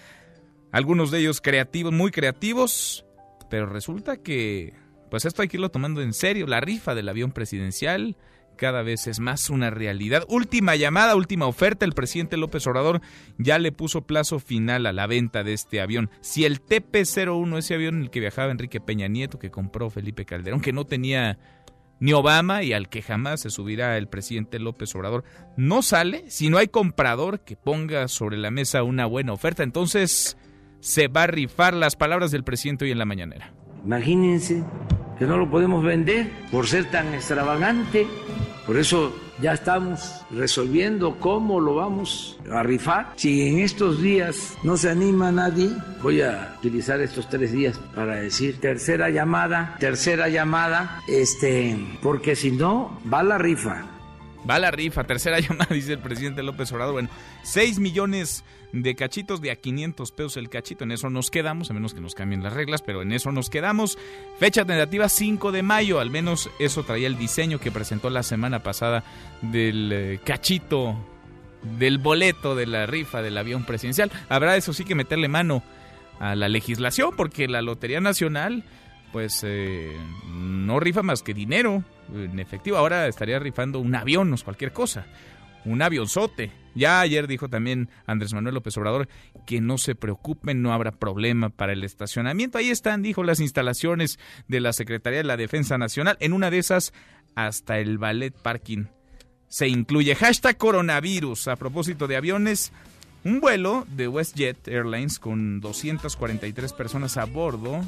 algunos 0.71 1.09
de 1.09 1.19
ellos 1.19 1.41
creativos, 1.41 1.91
muy 1.91 2.11
creativos, 2.11 3.03
pero 3.49 3.65
resulta 3.65 4.17
que 4.17 4.73
pues 5.09 5.25
esto 5.25 5.41
hay 5.41 5.47
que 5.47 5.57
irlo 5.57 5.69
tomando 5.69 6.01
en 6.03 6.13
serio. 6.13 6.45
La 6.45 6.61
rifa 6.61 6.93
del 6.93 7.09
avión 7.09 7.31
presidencial 7.31 8.15
cada 8.59 8.83
vez 8.83 9.07
es 9.07 9.19
más 9.19 9.49
una 9.49 9.69
realidad. 9.71 10.25
Última 10.27 10.75
llamada, 10.75 11.15
última 11.15 11.47
oferta. 11.47 11.85
El 11.85 11.93
presidente 11.93 12.37
López 12.37 12.67
Obrador 12.67 13.01
ya 13.37 13.57
le 13.57 13.71
puso 13.71 14.01
plazo 14.05 14.39
final 14.39 14.85
a 14.85 14.93
la 14.93 15.07
venta 15.07 15.43
de 15.43 15.53
este 15.53 15.81
avión. 15.81 16.11
Si 16.21 16.45
el 16.45 16.61
TP-01, 16.61 17.57
ese 17.57 17.73
avión 17.73 17.95
en 17.95 18.01
el 18.03 18.09
que 18.11 18.19
viajaba 18.19 18.51
Enrique 18.51 18.81
Peña 18.81 19.07
Nieto, 19.07 19.39
que 19.39 19.49
compró 19.49 19.89
Felipe 19.89 20.25
Calderón, 20.25 20.61
que 20.61 20.73
no 20.73 20.85
tenía 20.85 21.39
ni 21.99 22.13
Obama 22.13 22.63
y 22.63 22.73
al 22.73 22.89
que 22.89 23.01
jamás 23.01 23.41
se 23.41 23.49
subirá 23.49 23.97
el 23.97 24.07
presidente 24.07 24.59
López 24.59 24.93
Obrador, 24.95 25.23
no 25.57 25.81
sale 25.81 26.23
si 26.29 26.49
no 26.49 26.57
hay 26.57 26.67
comprador 26.67 27.41
que 27.41 27.55
ponga 27.55 28.07
sobre 28.07 28.37
la 28.37 28.51
mesa 28.51 28.83
una 28.83 29.05
buena 29.05 29.33
oferta. 29.33 29.63
Entonces 29.63 30.37
se 30.79 31.07
va 31.07 31.23
a 31.23 31.27
rifar 31.27 31.73
las 31.73 31.95
palabras 31.95 32.31
del 32.31 32.43
presidente 32.43 32.85
hoy 32.85 32.91
en 32.91 32.99
la 32.99 33.05
mañanera. 33.05 33.53
Imagínense 33.85 34.63
que 35.17 35.25
no 35.25 35.37
lo 35.37 35.49
podemos 35.49 35.83
vender 35.83 36.29
por 36.51 36.67
ser 36.67 36.89
tan 36.89 37.13
extravagante. 37.13 38.07
Por 38.65 38.77
eso 38.77 39.13
ya 39.41 39.53
estamos 39.53 40.21
resolviendo 40.31 41.17
cómo 41.19 41.59
lo 41.59 41.75
vamos 41.75 42.37
a 42.51 42.63
rifar. 42.63 43.13
Si 43.15 43.47
en 43.47 43.59
estos 43.59 44.01
días 44.01 44.57
no 44.63 44.77
se 44.77 44.89
anima 44.89 45.31
nadie, 45.31 45.69
voy 46.01 46.21
a 46.21 46.55
utilizar 46.59 46.99
estos 47.01 47.29
tres 47.29 47.51
días 47.51 47.79
para 47.95 48.15
decir 48.15 48.59
tercera 48.59 49.09
llamada, 49.09 49.75
tercera 49.79 50.29
llamada, 50.29 51.01
este, 51.07 51.77
porque 52.01 52.35
si 52.35 52.51
no, 52.51 52.99
va 53.11 53.23
la 53.23 53.37
rifa. 53.37 53.98
Va 54.47 54.59
la 54.59 54.71
rifa, 54.71 55.03
tercera 55.03 55.39
llamada, 55.39 55.73
dice 55.73 55.93
el 55.93 55.99
presidente 55.99 56.43
López 56.43 56.71
Obrador. 56.71 56.93
Bueno, 56.93 57.09
6 57.43 57.79
millones 57.79 58.43
de 58.71 58.95
cachitos 58.95 59.41
de 59.41 59.51
a 59.51 59.55
500 59.55 60.11
pesos 60.11 60.37
el 60.37 60.49
cachito. 60.49 60.83
En 60.83 60.91
eso 60.91 61.09
nos 61.09 61.31
quedamos, 61.31 61.69
a 61.69 61.73
menos 61.73 61.93
que 61.93 62.01
nos 62.01 62.15
cambien 62.15 62.43
las 62.43 62.53
reglas, 62.53 62.81
pero 62.81 63.01
en 63.01 63.11
eso 63.11 63.31
nos 63.31 63.49
quedamos. 63.49 63.97
Fecha 64.39 64.65
tentativa 64.65 65.09
5 65.09 65.51
de 65.51 65.63
mayo, 65.63 65.99
al 65.99 66.09
menos 66.09 66.49
eso 66.59 66.83
traía 66.83 67.07
el 67.07 67.17
diseño 67.17 67.59
que 67.59 67.71
presentó 67.71 68.09
la 68.09 68.23
semana 68.23 68.61
pasada 68.61 69.03
del 69.41 69.91
eh, 69.91 70.19
cachito, 70.23 70.95
del 71.77 71.97
boleto 71.97 72.55
de 72.55 72.67
la 72.67 72.85
rifa 72.85 73.21
del 73.21 73.37
avión 73.37 73.65
presidencial. 73.65 74.11
Habrá 74.29 74.55
eso 74.55 74.73
sí 74.73 74.85
que 74.85 74.95
meterle 74.95 75.27
mano 75.27 75.63
a 76.19 76.35
la 76.35 76.49
legislación, 76.49 77.15
porque 77.15 77.47
la 77.47 77.61
Lotería 77.61 78.01
Nacional 78.01 78.63
pues 79.11 79.41
eh, 79.43 79.95
no 80.27 80.79
rifa 80.79 81.03
más 81.03 81.23
que 81.23 81.33
dinero 81.33 81.83
en 82.13 82.39
efectivo. 82.39 82.77
Ahora 82.77 83.07
estaría 83.07 83.39
rifando 83.39 83.79
un 83.79 83.95
avión 83.95 84.33
o 84.33 84.37
cualquier 84.43 84.71
cosa 84.71 85.05
un 85.65 85.81
avionzote. 85.81 86.51
Ya 86.75 87.01
ayer 87.01 87.27
dijo 87.27 87.49
también 87.49 87.89
Andrés 88.05 88.33
Manuel 88.33 88.55
López 88.55 88.77
Obrador 88.77 89.07
que 89.45 89.61
no 89.61 89.77
se 89.77 89.95
preocupen, 89.95 90.61
no 90.61 90.73
habrá 90.73 90.91
problema 90.91 91.49
para 91.49 91.73
el 91.73 91.83
estacionamiento. 91.83 92.57
Ahí 92.57 92.69
están, 92.69 93.01
dijo, 93.01 93.23
las 93.23 93.39
instalaciones 93.39 94.19
de 94.47 94.59
la 94.59 94.73
Secretaría 94.73 95.19
de 95.19 95.25
la 95.25 95.37
Defensa 95.37 95.77
Nacional. 95.77 96.17
En 96.19 96.33
una 96.33 96.51
de 96.51 96.59
esas, 96.59 96.93
hasta 97.35 97.79
el 97.79 97.97
ballet 97.97 98.33
parking 98.33 98.85
se 99.47 99.67
incluye. 99.67 100.15
Hashtag 100.15 100.57
coronavirus. 100.57 101.47
A 101.47 101.55
propósito 101.55 102.07
de 102.07 102.15
aviones, 102.15 102.71
un 103.23 103.41
vuelo 103.41 103.85
de 103.95 104.07
WestJet 104.07 104.67
Airlines 104.67 105.19
con 105.19 105.59
243 105.59 106.73
personas 106.73 107.17
a 107.17 107.25
bordo 107.25 107.81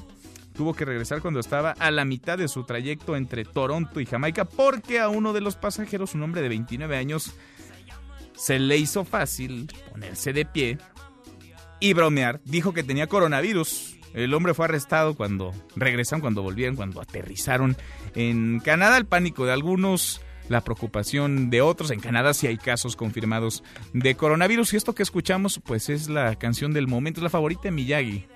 tuvo 0.61 0.75
que 0.75 0.85
regresar 0.85 1.23
cuando 1.23 1.39
estaba 1.39 1.71
a 1.71 1.89
la 1.89 2.05
mitad 2.05 2.37
de 2.37 2.47
su 2.47 2.65
trayecto 2.65 3.15
entre 3.15 3.45
Toronto 3.45 3.99
y 3.99 4.05
Jamaica 4.05 4.45
porque 4.45 4.99
a 4.99 5.09
uno 5.09 5.33
de 5.33 5.41
los 5.41 5.55
pasajeros, 5.55 6.13
un 6.13 6.21
hombre 6.21 6.43
de 6.43 6.49
29 6.49 6.97
años, 6.97 7.33
se 8.35 8.59
le 8.59 8.77
hizo 8.77 9.03
fácil 9.03 9.73
ponerse 9.91 10.33
de 10.33 10.45
pie 10.45 10.77
y 11.79 11.93
bromear. 11.93 12.41
Dijo 12.45 12.73
que 12.73 12.83
tenía 12.83 13.07
coronavirus. 13.07 13.97
El 14.13 14.35
hombre 14.35 14.53
fue 14.53 14.65
arrestado 14.65 15.15
cuando 15.15 15.51
regresaron, 15.75 16.21
cuando 16.21 16.43
volvieron, 16.43 16.75
cuando 16.75 17.01
aterrizaron 17.01 17.75
en 18.13 18.59
Canadá. 18.59 18.97
El 18.97 19.07
pánico 19.07 19.47
de 19.47 19.53
algunos, 19.53 20.21
la 20.47 20.61
preocupación 20.61 21.49
de 21.49 21.61
otros. 21.61 21.89
En 21.89 22.01
Canadá 22.01 22.35
sí 22.35 22.45
hay 22.45 22.57
casos 22.57 22.95
confirmados 22.95 23.63
de 23.93 24.13
coronavirus. 24.13 24.73
Y 24.73 24.77
esto 24.77 24.93
que 24.93 25.01
escuchamos, 25.01 25.59
pues 25.65 25.89
es 25.89 26.07
la 26.07 26.35
canción 26.35 26.71
del 26.71 26.87
momento, 26.87 27.19
es 27.19 27.23
la 27.23 27.31
favorita 27.31 27.63
de 27.63 27.71
Miyagi. 27.71 28.27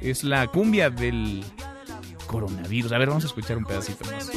Es 0.00 0.24
la 0.24 0.46
cumbia 0.46 0.90
del 0.90 1.44
coronavirus. 2.26 2.92
A 2.92 2.98
ver, 2.98 3.08
vamos 3.08 3.24
a 3.24 3.26
escuchar 3.28 3.56
un 3.56 3.64
pedacito 3.64 4.04
más. 4.04 4.30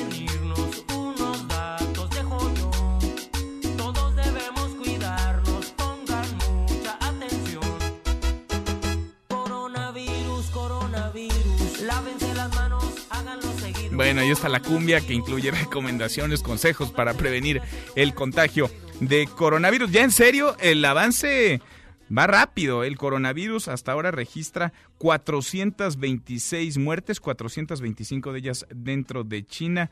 Bueno, 13.97 14.21
ahí 14.21 14.29
está 14.29 14.47
la 14.47 14.59
cumbia 14.59 15.01
que 15.01 15.15
incluye 15.15 15.49
recomendaciones, 15.65 16.43
consejos 16.43 16.91
para 16.91 17.15
prevenir 17.15 17.63
el 17.95 18.13
contagio 18.13 18.69
de 18.99 19.25
coronavirus. 19.25 19.91
Ya 19.91 20.03
en 20.03 20.11
serio, 20.11 20.55
el 20.59 20.85
avance 20.85 21.61
Va 22.15 22.25
rápido, 22.25 22.83
el 22.83 22.97
coronavirus 22.97 23.67
hasta 23.67 23.91
ahora 23.91 24.11
registra 24.11 24.71
426 24.97 26.77
muertes, 26.77 27.19
425 27.19 28.31
de 28.31 28.39
ellas 28.39 28.65
dentro 28.73 29.25
de 29.25 29.45
China, 29.45 29.91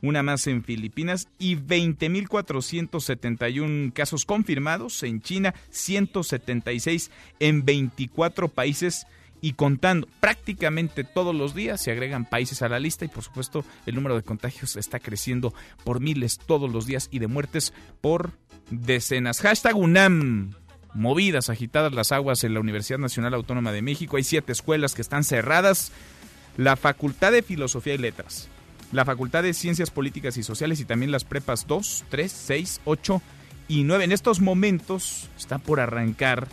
una 0.00 0.22
más 0.22 0.46
en 0.46 0.62
Filipinas 0.62 1.26
y 1.38 1.56
20.471 1.56 3.92
casos 3.92 4.24
confirmados 4.24 5.02
en 5.02 5.20
China, 5.20 5.54
176 5.70 7.10
en 7.40 7.64
24 7.64 8.46
países 8.48 9.08
y 9.40 9.54
contando 9.54 10.06
prácticamente 10.20 11.02
todos 11.04 11.34
los 11.34 11.54
días 11.54 11.82
se 11.82 11.90
agregan 11.90 12.24
países 12.24 12.62
a 12.62 12.68
la 12.68 12.78
lista 12.78 13.04
y 13.04 13.08
por 13.08 13.22
supuesto 13.22 13.64
el 13.84 13.94
número 13.94 14.16
de 14.16 14.22
contagios 14.22 14.76
está 14.76 14.98
creciendo 14.98 15.52
por 15.84 16.00
miles 16.00 16.38
todos 16.38 16.72
los 16.72 16.86
días 16.86 17.08
y 17.10 17.18
de 17.18 17.26
muertes 17.26 17.74
por 18.00 18.32
decenas. 18.70 19.40
Hashtag 19.40 19.76
UNAM. 19.76 20.54
Movidas, 20.96 21.50
agitadas 21.50 21.92
las 21.92 22.10
aguas 22.10 22.42
en 22.44 22.54
la 22.54 22.60
Universidad 22.60 22.98
Nacional 22.98 23.34
Autónoma 23.34 23.72
de 23.72 23.82
México. 23.82 24.16
Hay 24.16 24.24
siete 24.24 24.52
escuelas 24.52 24.94
que 24.94 25.02
están 25.02 25.24
cerradas. 25.24 25.92
La 26.56 26.76
Facultad 26.76 27.32
de 27.32 27.42
Filosofía 27.42 27.94
y 27.94 27.98
Letras, 27.98 28.48
la 28.90 29.04
Facultad 29.04 29.42
de 29.42 29.52
Ciencias 29.52 29.90
Políticas 29.90 30.38
y 30.38 30.42
Sociales 30.42 30.80
y 30.80 30.86
también 30.86 31.12
las 31.12 31.24
prepas 31.24 31.66
2, 31.66 32.06
3, 32.08 32.32
6, 32.32 32.80
8 32.86 33.22
y 33.68 33.84
9. 33.84 34.04
En 34.04 34.12
estos 34.12 34.40
momentos 34.40 35.28
está 35.36 35.58
por 35.58 35.80
arrancar 35.80 36.48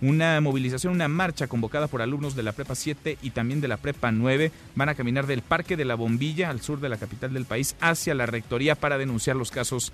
una 0.00 0.40
movilización, 0.40 0.94
una 0.94 1.08
marcha 1.08 1.48
convocada 1.48 1.88
por 1.88 2.02
alumnos 2.02 2.36
de 2.36 2.42
la 2.42 2.52
Prepa 2.52 2.74
7 2.74 3.18
y 3.20 3.30
también 3.30 3.60
de 3.60 3.68
la 3.68 3.76
Prepa 3.76 4.12
9. 4.12 4.52
Van 4.76 4.88
a 4.88 4.94
caminar 4.94 5.26
del 5.26 5.42
Parque 5.42 5.76
de 5.76 5.84
la 5.84 5.94
Bombilla, 5.94 6.50
al 6.50 6.60
sur 6.60 6.80
de 6.80 6.88
la 6.88 6.96
capital 6.96 7.34
del 7.34 7.44
país, 7.44 7.76
hacia 7.80 8.14
la 8.14 8.26
Rectoría 8.26 8.76
para 8.76 8.98
denunciar 8.98 9.36
los 9.36 9.50
casos 9.50 9.92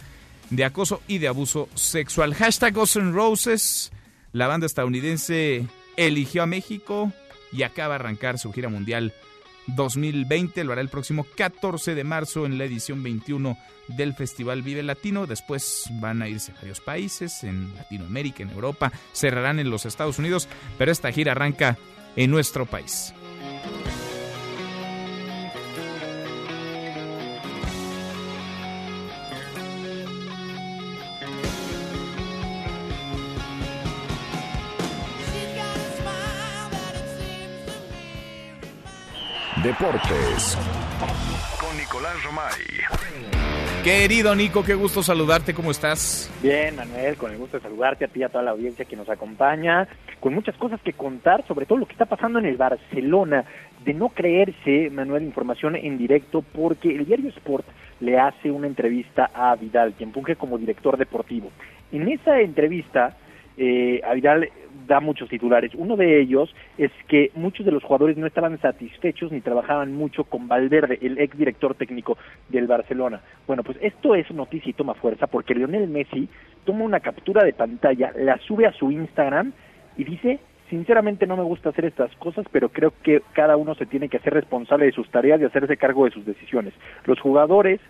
de 0.51 0.65
acoso 0.65 1.03
y 1.09 1.19
de 1.19 1.29
abuso 1.29 1.69
sexual. 1.75 2.35
Hashtag 2.35 2.75
Guns 2.75 2.95
Roses. 3.13 3.93
La 4.33 4.47
banda 4.47 4.67
estadounidense 4.67 5.67
eligió 5.97 6.43
a 6.43 6.47
México 6.47 7.13
y 7.53 7.63
acaba 7.63 7.95
de 7.95 8.01
arrancar 8.01 8.39
su 8.39 8.53
gira 8.53 8.69
mundial 8.69 9.13
2020. 9.69 10.65
Lo 10.65 10.73
hará 10.73 10.81
el 10.81 10.89
próximo 10.89 11.25
14 11.37 11.95
de 11.95 12.05
marzo 12.05 12.47
en 12.47 12.59
la 12.59 12.65
edición 12.65 13.03
21 13.03 13.57
del 13.89 14.15
Festival 14.15 14.63
Vive 14.63 14.83
Latino. 14.83 15.27
Después 15.27 15.85
van 16.01 16.23
a 16.23 16.29
irse 16.29 16.53
a 16.53 16.57
varios 16.57 16.81
países, 16.81 17.45
en 17.45 17.75
Latinoamérica, 17.75 18.43
en 18.43 18.51
Europa, 18.51 18.93
cerrarán 19.13 19.59
en 19.59 19.71
los 19.71 19.87
Estados 19.87 20.19
Unidos, 20.19 20.49
pero 20.79 20.93
esta 20.93 21.13
gira 21.13 21.33
arranca 21.33 21.79
en 22.17 22.31
nuestro 22.31 22.67
país. 22.67 23.15
Deportes 39.65 40.59
con 41.59 41.75
Nicolás 41.79 42.23
Romay. 42.23 43.83
Querido 43.83 44.35
Nico, 44.35 44.63
qué 44.63 44.75
gusto 44.75 45.03
saludarte, 45.03 45.55
¿cómo 45.55 45.71
estás? 45.71 46.31
Bien, 46.43 46.77
Manuel, 46.77 47.17
con 47.17 47.33
el 47.33 47.39
gusto 47.39 47.57
de 47.57 47.63
saludarte 47.63 48.05
a 48.05 48.09
ti 48.09 48.21
y 48.21 48.23
a 48.25 48.29
toda 48.29 48.45
la 48.45 48.51
audiencia 48.51 48.85
que 48.85 48.95
nos 48.95 49.09
acompaña, 49.09 49.89
con 50.21 50.35
muchas 50.35 50.55
cosas 50.59 50.83
que 50.83 50.93
contar, 50.93 51.47
sobre 51.47 51.65
todo 51.65 51.79
lo 51.79 51.87
que 51.87 51.93
está 51.93 52.05
pasando 52.05 52.39
en 52.41 52.45
el 52.45 52.59
Barcelona. 52.59 53.47
De 53.83 53.95
no 53.95 54.11
creerse, 54.11 54.91
Manuel, 54.91 55.23
información 55.23 55.77
en 55.77 55.97
directo, 55.97 56.43
porque 56.43 56.95
el 56.95 57.07
diario 57.07 57.31
Sport 57.31 57.65
le 58.01 58.19
hace 58.19 58.51
una 58.51 58.67
entrevista 58.67 59.31
a 59.33 59.57
Vidal, 59.57 59.95
quien 59.95 60.13
funge 60.13 60.37
como 60.37 60.59
director 60.59 60.99
deportivo. 60.99 61.51
En 61.91 62.07
esa 62.09 62.39
entrevista, 62.39 63.17
eh, 63.57 64.03
a 64.07 64.13
Vidal 64.13 64.51
da 64.87 65.01
muchos 65.01 65.29
titulares. 65.29 65.73
Uno 65.75 65.97
de 65.97 66.21
ellos 66.21 66.55
es 66.79 66.91
que 67.09 67.31
muchos 67.35 67.67
de 67.67 67.73
los 67.73 67.83
jugadores 67.83 68.17
no 68.17 68.27
estaban 68.27 68.61
satisfechos 68.61 69.33
ni 69.33 69.41
trabajaban 69.41 69.93
mucho 69.93 70.25
con 70.25 70.49
Valverde, 70.49 70.99
el 71.03 71.19
ex 71.19 71.37
director 71.37 71.75
técnico 71.75 72.17
del 72.49 72.67
Barcelona. 72.67 73.21
Bueno, 73.47 73.63
pues 73.63 73.79
esto 73.81 74.15
es 74.15 74.31
noticia 74.31 74.71
y 74.71 74.75
toma 74.75 74.95
fuerza 74.95 75.27
porque 75.27 75.55
Lionel 75.55 75.89
Messi 75.89 76.29
toma 76.65 76.85
una 76.85 77.01
captura 77.01 77.45
de 77.45 77.53
pantalla, 77.53 78.13
la 78.17 78.39
sube 78.39 78.67
a 78.67 78.73
su 78.73 78.91
Instagram 78.91 79.53
y 79.97 80.05
dice 80.05 80.39
sinceramente 80.71 81.27
no 81.27 81.37
me 81.37 81.43
gusta 81.43 81.69
hacer 81.69 81.85
estas 81.85 82.15
cosas, 82.17 82.47
pero 82.51 82.69
creo 82.71 82.93
que 83.03 83.23
cada 83.33 83.57
uno 83.57 83.75
se 83.75 83.87
tiene 83.87 84.09
que 84.09 84.17
hacer 84.17 84.35
responsable 84.35 84.87
de 84.87 84.93
sus 84.93 85.09
tareas 85.11 85.41
y 85.41 85.45
hacerse 85.45 85.77
cargo 85.77 86.05
de 86.05 86.11
sus 86.11 86.25
decisiones. 86.25 86.75
Los 87.05 87.21
jugadores 87.21 87.81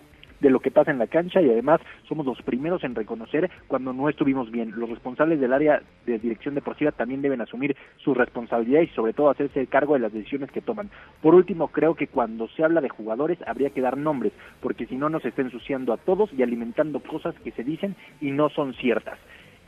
de 0.45 0.51
lo 0.51 0.59
que 0.59 0.69
pasa 0.69 0.91
en 0.91 0.99
la 0.99 1.07
cancha 1.07 1.41
y 1.41 1.49
además 1.49 1.81
somos 2.07 2.23
los 2.23 2.39
primeros 2.43 2.83
en 2.83 2.93
reconocer 2.93 3.49
cuando 3.67 3.93
no 3.93 4.09
estuvimos 4.09 4.51
bien. 4.51 4.73
Los 4.75 4.91
responsables 4.91 5.39
del 5.39 5.53
área 5.53 5.81
de 6.05 6.19
dirección 6.19 6.53
deportiva 6.53 6.91
también 6.91 7.23
deben 7.23 7.41
asumir 7.41 7.75
su 7.97 8.13
responsabilidad 8.13 8.81
y 8.81 8.87
sobre 8.89 9.13
todo 9.13 9.31
hacerse 9.31 9.65
cargo 9.65 9.95
de 9.95 10.01
las 10.01 10.13
decisiones 10.13 10.51
que 10.51 10.61
toman. 10.61 10.91
Por 11.23 11.33
último, 11.33 11.69
creo 11.69 11.95
que 11.95 12.05
cuando 12.05 12.47
se 12.49 12.63
habla 12.63 12.79
de 12.79 12.89
jugadores 12.89 13.39
habría 13.47 13.71
que 13.71 13.81
dar 13.81 13.97
nombres, 13.97 14.33
porque 14.61 14.85
si 14.85 14.95
no 14.95 15.09
nos 15.09 15.25
está 15.25 15.41
ensuciando 15.41 15.93
a 15.93 15.97
todos 15.97 16.31
y 16.31 16.43
alimentando 16.43 16.99
cosas 16.99 17.33
que 17.43 17.49
se 17.49 17.63
dicen 17.63 17.95
y 18.21 18.29
no 18.29 18.49
son 18.49 18.75
ciertas. 18.75 19.17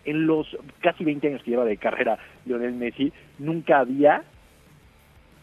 En 0.05 0.28
los 0.28 0.55
casi 0.82 1.03
20 1.03 1.28
años 1.28 1.41
que 1.41 1.49
lleva 1.49 1.65
de 1.65 1.78
carrera 1.78 2.19
Lionel 2.45 2.75
Messi, 2.75 3.11
nunca 3.39 3.80
había 3.80 4.21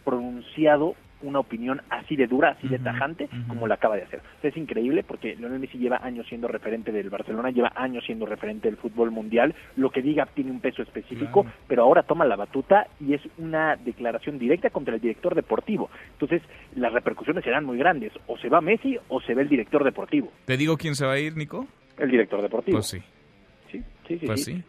pronunciado 0.05 0.95
una 1.25 1.41
opinión 1.41 1.81
así 1.91 2.17
de 2.17 2.27
dura, 2.27 2.51
así 2.51 2.69
de 2.69 2.79
tajante, 2.79 3.29
como 3.49 3.67
la 3.67 3.75
acaba 3.75 3.97
de 3.97 4.03
hacer. 4.03 4.21
es 4.43 4.57
increíble 4.57 5.03
porque 5.03 5.35
Lionel 5.37 5.59
Messi 5.59 5.79
lleva 5.79 5.99
años 6.03 6.27
siendo 6.29 6.49
referente 6.49 6.93
del 6.93 7.11
Barcelona, 7.11 7.51
lleva 7.51 7.73
años 7.75 8.05
siendo 8.05 8.27
referente 8.27 8.69
del 8.69 8.77
fútbol 8.77 9.11
mundial, 9.11 9.55
lo 9.77 9.91
que 9.91 10.03
diga 10.03 10.27
tiene 10.27 10.51
un 10.51 10.61
peso 10.61 10.83
específico, 10.83 11.47
pero 11.67 11.83
ahora 11.83 12.03
toma 12.03 12.25
la 12.25 12.37
batuta 12.37 12.87
y 13.01 13.15
es 13.15 13.23
una 13.39 13.77
declaración 13.77 14.39
directa 14.39 14.71
contra 14.71 14.95
el 14.95 15.01
director 15.01 15.35
deportivo. 15.35 15.91
Entonces, 16.13 16.43
las 16.77 16.93
repercusiones 16.93 17.45
serán 17.45 17.65
muy 17.65 17.79
grandes, 17.79 18.13
o 18.27 18.39
se 18.39 18.49
va 18.49 18.61
Messi 18.61 18.97
o 19.09 19.21
se 19.21 19.35
ve 19.35 19.43
el 19.43 19.49
director 19.49 19.85
deportivo. 19.85 20.31
¿Te 20.45 20.57
digo 20.57 20.77
quién 20.77 20.95
se 20.95 21.07
va 21.07 21.13
a 21.13 21.19
ir, 21.19 21.37
Nico? 21.37 21.67
El 21.99 22.11
director 22.11 22.43
deportivo. 22.43 22.79
Pues 22.79 22.87
sí. 22.87 22.99
Sí, 23.71 23.83
sí, 24.07 24.19
sí. 24.19 24.27
Pues 24.27 24.45
sí. 24.45 24.63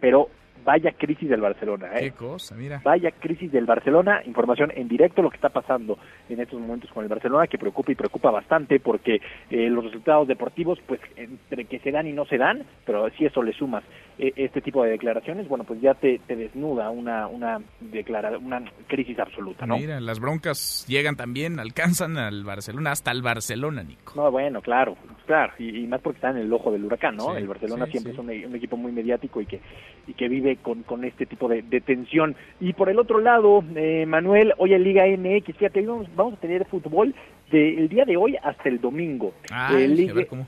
Pero 0.00 0.28
vaya 0.64 0.92
crisis 0.92 1.28
del 1.28 1.40
Barcelona. 1.40 1.88
¿eh? 1.94 2.00
Qué 2.00 2.12
cosa, 2.12 2.54
mira. 2.54 2.80
Vaya 2.84 3.10
crisis 3.10 3.50
del 3.52 3.66
Barcelona, 3.66 4.22
información 4.24 4.72
en 4.74 4.88
directo 4.88 5.22
lo 5.22 5.30
que 5.30 5.36
está 5.36 5.48
pasando 5.48 5.98
en 6.28 6.40
estos 6.40 6.60
momentos 6.60 6.90
con 6.92 7.02
el 7.02 7.08
Barcelona, 7.08 7.46
que 7.46 7.58
preocupa 7.58 7.92
y 7.92 7.94
preocupa 7.94 8.30
bastante 8.30 8.80
porque 8.80 9.20
eh, 9.50 9.68
los 9.68 9.84
resultados 9.84 10.28
deportivos, 10.28 10.78
pues 10.86 11.00
entre 11.16 11.64
que 11.64 11.78
se 11.80 11.90
dan 11.90 12.06
y 12.06 12.12
no 12.12 12.24
se 12.26 12.38
dan, 12.38 12.64
pero 12.84 13.08
si 13.10 13.26
eso 13.26 13.42
le 13.42 13.52
sumas 13.52 13.84
eh, 14.18 14.32
este 14.36 14.60
tipo 14.60 14.82
de 14.82 14.90
declaraciones, 14.90 15.48
bueno, 15.48 15.64
pues 15.64 15.80
ya 15.80 15.94
te, 15.94 16.20
desnuda 16.26 16.90
una 16.90 17.26
una 17.26 17.60
declara, 17.80 18.36
una 18.38 18.62
crisis 18.86 19.18
absoluta, 19.18 19.66
¿no? 19.66 19.78
Mira, 19.78 20.00
las 20.00 20.20
broncas 20.20 20.84
llegan 20.88 21.16
también, 21.16 21.58
alcanzan 21.60 22.16
al 22.16 22.44
Barcelona, 22.44 22.92
hasta 22.92 23.10
el 23.10 23.22
Barcelona, 23.22 23.82
Nico. 23.82 24.12
No, 24.16 24.30
bueno, 24.30 24.60
claro, 24.60 24.96
claro, 25.26 25.52
y, 25.58 25.86
más 25.86 26.00
porque 26.00 26.16
está 26.18 26.30
en 26.30 26.38
el 26.38 26.52
ojo 26.52 26.72
del 26.72 26.84
huracán, 26.84 27.16
¿no? 27.16 27.36
el 27.36 27.46
Barcelona 27.46 27.86
siempre 27.86 28.12
es 28.12 28.18
un, 28.18 28.28
un, 28.28 28.56
equipo 28.56 28.76
muy 28.76 28.92
mediático 28.92 29.40
y 29.40 29.46
que 29.46 29.60
y 30.06 30.14
que 30.14 30.28
vive 30.28 30.47
con, 30.56 30.82
con 30.82 31.04
este 31.04 31.26
tipo 31.26 31.48
de, 31.48 31.62
tensión. 31.80 32.36
Y 32.60 32.72
por 32.72 32.88
el 32.88 32.98
otro 32.98 33.20
lado, 33.20 33.64
eh, 33.76 34.04
Manuel, 34.06 34.52
hoy 34.58 34.74
en 34.74 34.82
Liga 34.82 35.04
MX, 35.06 35.56
fíjate, 35.56 35.82
vamos, 35.82 36.08
vamos 36.14 36.34
a 36.34 36.40
tener 36.40 36.64
fútbol 36.66 37.14
del 37.50 37.88
día 37.88 38.04
de 38.04 38.16
hoy 38.16 38.36
hasta 38.42 38.68
el 38.68 38.80
domingo. 38.80 39.32
Ah, 39.50 39.68
a 39.68 39.72
ver 39.72 40.26
cómo. 40.26 40.46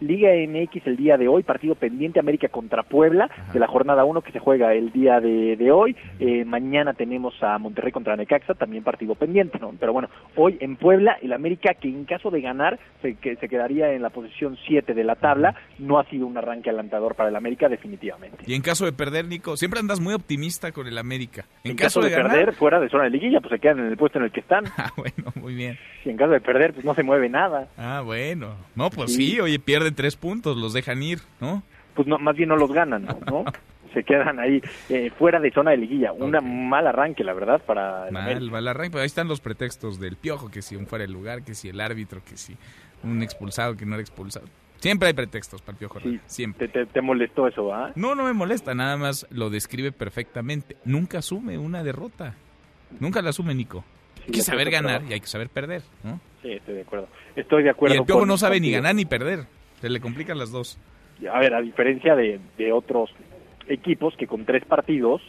Liga 0.00 0.30
MX 0.30 0.86
el 0.86 0.96
día 0.96 1.16
de 1.16 1.28
hoy, 1.28 1.42
partido 1.42 1.74
pendiente 1.74 2.20
América 2.20 2.48
contra 2.48 2.82
Puebla 2.82 3.28
de 3.52 3.58
la 3.58 3.66
jornada 3.66 4.04
1 4.04 4.22
que 4.22 4.32
se 4.32 4.38
juega 4.38 4.72
el 4.74 4.92
día 4.92 5.20
de, 5.20 5.70
hoy. 5.72 5.96
Eh, 6.20 6.44
mañana 6.44 6.94
tenemos 6.94 7.34
a 7.42 7.58
Monterrey 7.58 7.92
contra 7.92 8.16
Necaxa, 8.16 8.54
también 8.54 8.84
partido 8.84 9.14
pendiente, 9.14 9.58
¿no? 9.58 9.74
Pero 9.78 9.92
bueno, 9.92 10.08
hoy 10.36 10.56
en 10.60 10.76
Puebla, 10.76 11.18
el 11.20 11.32
América 11.32 11.74
que 11.74 11.88
en 11.88 12.04
caso 12.04 12.30
de 12.30 12.40
ganar 12.40 12.78
se, 13.02 13.14
que, 13.14 13.36
se 13.36 13.48
quedaría 13.48 13.92
en 13.92 14.02
la 14.02 14.10
posición 14.10 14.56
7 14.66 14.94
de 14.94 15.04
la 15.04 15.16
tabla, 15.16 15.54
no 15.78 15.98
ha 15.98 16.04
sido 16.04 16.26
un 16.26 16.38
arranque 16.38 16.70
alentador 16.70 17.14
para 17.14 17.28
el 17.28 17.36
América 17.36 17.68
definitivamente. 17.68 18.44
Y 18.46 18.54
en 18.54 18.62
caso 18.62 18.84
de 18.84 18.92
perder, 18.92 19.26
Nico, 19.26 19.56
siempre 19.56 19.80
andas 19.80 20.00
muy 20.00 20.14
optimista 20.14 20.72
con 20.72 20.86
el 20.86 20.96
América. 20.96 21.44
En, 21.64 21.76
caso, 21.76 22.00
de, 22.00 22.10
perder, 22.10 22.54
fuera 22.54 22.80
de 22.80 22.88
zona 22.88 23.04
de 23.04 23.10
liguilla, 23.10 23.40
pues 23.40 23.52
se 23.52 23.58
quedan 23.58 23.80
en 23.80 23.86
el 23.86 23.96
puesto 23.96 24.18
en 24.18 24.26
el 24.26 24.30
que 24.30 24.40
están. 24.40 24.64
Ah, 24.78 24.92
bueno, 24.96 25.32
muy 25.34 25.54
bien. 25.54 25.76
Y 26.04 26.10
en 26.10 26.16
caso 26.16 26.30
de 26.30 26.40
perder, 26.40 26.72
pues 26.72 26.84
no 26.84 26.94
se 26.94 27.02
mueve 27.02 27.28
nada. 27.28 27.68
Ah, 27.76 28.00
bueno. 28.04 28.54
No, 28.76 28.90
pues 28.90 29.12
sí 29.12 29.40
oye, 29.40 29.58
pierde 29.58 29.87
tres 29.92 30.16
puntos, 30.16 30.56
los 30.56 30.72
dejan 30.72 31.02
ir, 31.02 31.20
¿no? 31.40 31.62
Pues 31.94 32.06
no, 32.06 32.18
más 32.18 32.36
bien 32.36 32.48
no 32.50 32.56
los 32.56 32.72
ganan, 32.72 33.06
¿no? 33.26 33.44
se 33.94 34.04
quedan 34.04 34.38
ahí 34.38 34.60
eh, 34.88 35.10
fuera 35.18 35.40
de 35.40 35.50
zona 35.50 35.72
de 35.72 35.78
liguilla. 35.78 36.12
Un 36.12 36.68
mal 36.68 36.86
arranque, 36.86 37.24
la 37.24 37.32
verdad, 37.32 37.60
para... 37.64 38.10
mal, 38.10 38.50
mal 38.50 38.68
arranque, 38.68 38.90
pero 38.90 39.02
ahí 39.02 39.06
están 39.06 39.28
los 39.28 39.40
pretextos 39.40 39.98
del 39.98 40.16
piojo, 40.16 40.50
que 40.50 40.62
si 40.62 40.76
un 40.76 40.86
fuera 40.86 41.06
de 41.06 41.12
lugar, 41.12 41.42
que 41.42 41.54
si 41.54 41.68
el 41.68 41.80
árbitro, 41.80 42.22
que 42.24 42.36
si 42.36 42.56
un 43.02 43.22
expulsado, 43.22 43.76
que 43.76 43.86
no 43.86 43.94
era 43.94 44.02
expulsado. 44.02 44.46
Siempre 44.78 45.08
hay 45.08 45.14
pretextos 45.14 45.60
para 45.60 45.72
el 45.72 45.78
piojo. 45.78 45.98
siempre. 46.26 46.68
Te, 46.68 46.86
te, 46.86 47.00
molestó 47.00 47.48
eso, 47.48 47.72
ah? 47.74 47.90
No, 47.96 48.14
no 48.14 48.24
me 48.24 48.32
molesta, 48.32 48.74
nada 48.74 48.96
más 48.96 49.26
lo 49.30 49.50
describe 49.50 49.90
perfectamente. 49.90 50.76
Nunca 50.84 51.18
asume 51.18 51.58
una 51.58 51.82
derrota. 51.82 52.36
Nunca 53.00 53.20
la 53.20 53.30
asume 53.30 53.54
Nico. 53.54 53.84
hay 54.24 54.32
que 54.32 54.40
saber 54.40 54.70
ganar 54.70 55.02
y 55.08 55.14
hay 55.14 55.20
que 55.20 55.26
saber 55.26 55.48
perder, 55.48 55.82
¿no? 56.04 56.20
Sí, 56.42 56.52
estoy 56.52 56.76
de 56.76 56.82
acuerdo. 56.82 57.08
Estoy 57.34 57.64
de 57.64 57.70
acuerdo. 57.70 57.96
Y 57.96 57.98
el 57.98 58.04
piojo 58.04 58.24
no 58.24 58.38
sabe 58.38 58.60
ni 58.60 58.70
ganar 58.70 58.94
ni 58.94 59.04
perder. 59.04 59.46
Se 59.80 59.88
le 59.88 60.00
complican 60.00 60.38
las 60.38 60.50
dos. 60.50 60.78
A 61.32 61.40
ver, 61.40 61.54
a 61.54 61.60
diferencia 61.60 62.14
de, 62.14 62.40
otros 62.72 63.10
equipos 63.68 64.14
que 64.16 64.26
con 64.26 64.44
tres 64.44 64.64
partidos 64.64 65.20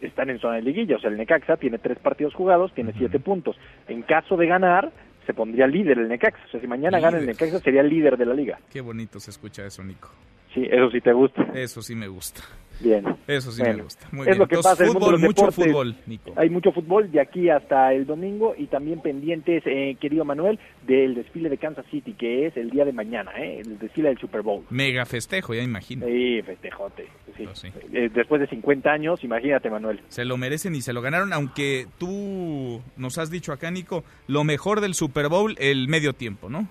están 0.00 0.30
en 0.30 0.38
zona 0.38 0.56
de 0.56 0.62
liguilla. 0.62 0.96
O 0.96 1.00
sea, 1.00 1.10
el 1.10 1.16
Necaxa 1.16 1.56
tiene 1.56 1.78
tres 1.78 1.98
partidos 1.98 2.34
jugados, 2.34 2.72
tiene 2.74 2.92
siete 2.96 3.18
puntos. 3.18 3.56
En 3.88 4.02
caso 4.02 4.36
de 4.36 4.46
ganar, 4.46 4.92
se 5.26 5.34
pondría 5.34 5.66
líder 5.66 5.98
el 5.98 6.08
Necaxa. 6.08 6.42
O 6.46 6.50
sea, 6.50 6.60
si 6.60 6.66
mañana 6.66 7.00
gana 7.00 7.18
el 7.18 7.26
Necaxa, 7.26 7.60
sería 7.60 7.82
líder 7.82 8.16
de 8.16 8.26
la 8.26 8.34
liga. 8.34 8.58
Qué 8.70 8.80
bonito 8.80 9.20
se 9.20 9.30
escucha 9.30 9.64
eso, 9.66 9.82
Nico. 9.82 10.10
Sí, 10.54 10.66
eso 10.70 10.90
sí 10.90 11.00
te 11.00 11.12
gusta. 11.12 11.42
Eso 11.54 11.82
sí 11.82 11.94
me 11.94 12.08
gusta. 12.08 12.42
Bien. 12.80 13.04
Eso 13.26 13.50
sí 13.52 13.62
me 13.62 13.74
gusta. 13.82 14.06
Muy 14.12 14.20
es 14.22 14.26
bien. 14.26 14.38
lo 14.38 14.46
que 14.46 14.54
Entonces, 14.56 14.86
pasa. 14.86 14.92
fútbol, 14.98 15.18
mucho 15.18 15.50
fútbol, 15.50 15.96
Nico. 16.06 16.32
Hay 16.36 16.50
mucho 16.50 16.72
fútbol 16.72 17.10
de 17.10 17.20
aquí 17.20 17.48
hasta 17.48 17.92
el 17.92 18.06
domingo 18.06 18.54
y 18.56 18.66
también 18.66 19.00
pendientes, 19.00 19.62
eh, 19.66 19.96
querido 20.00 20.24
Manuel, 20.24 20.58
del 20.86 21.14
desfile 21.14 21.48
de 21.48 21.58
Kansas 21.58 21.86
City, 21.90 22.12
que 22.12 22.46
es 22.46 22.56
el 22.56 22.70
día 22.70 22.84
de 22.84 22.92
mañana, 22.92 23.32
eh, 23.38 23.60
el 23.64 23.78
desfile 23.78 24.08
del 24.08 24.18
Super 24.18 24.42
Bowl. 24.42 24.64
Mega 24.70 25.06
festejo, 25.06 25.54
ya 25.54 25.62
imagino. 25.62 26.06
Sí, 26.06 26.42
festejote. 26.42 27.06
Sí. 27.36 27.44
Pues 27.44 27.58
sí. 27.58 27.68
Eh, 27.92 28.10
después 28.12 28.40
de 28.40 28.46
50 28.48 28.90
años, 28.90 29.24
imagínate, 29.24 29.70
Manuel. 29.70 30.00
Se 30.08 30.24
lo 30.24 30.36
merecen 30.36 30.74
y 30.74 30.82
se 30.82 30.92
lo 30.92 31.00
ganaron, 31.02 31.32
aunque 31.32 31.86
tú 31.98 32.82
nos 32.96 33.18
has 33.18 33.30
dicho 33.30 33.52
acá, 33.52 33.70
Nico, 33.70 34.04
lo 34.26 34.44
mejor 34.44 34.80
del 34.80 34.94
Super 34.94 35.28
Bowl, 35.28 35.54
el 35.58 35.88
medio 35.88 36.12
tiempo, 36.12 36.48
¿no? 36.50 36.68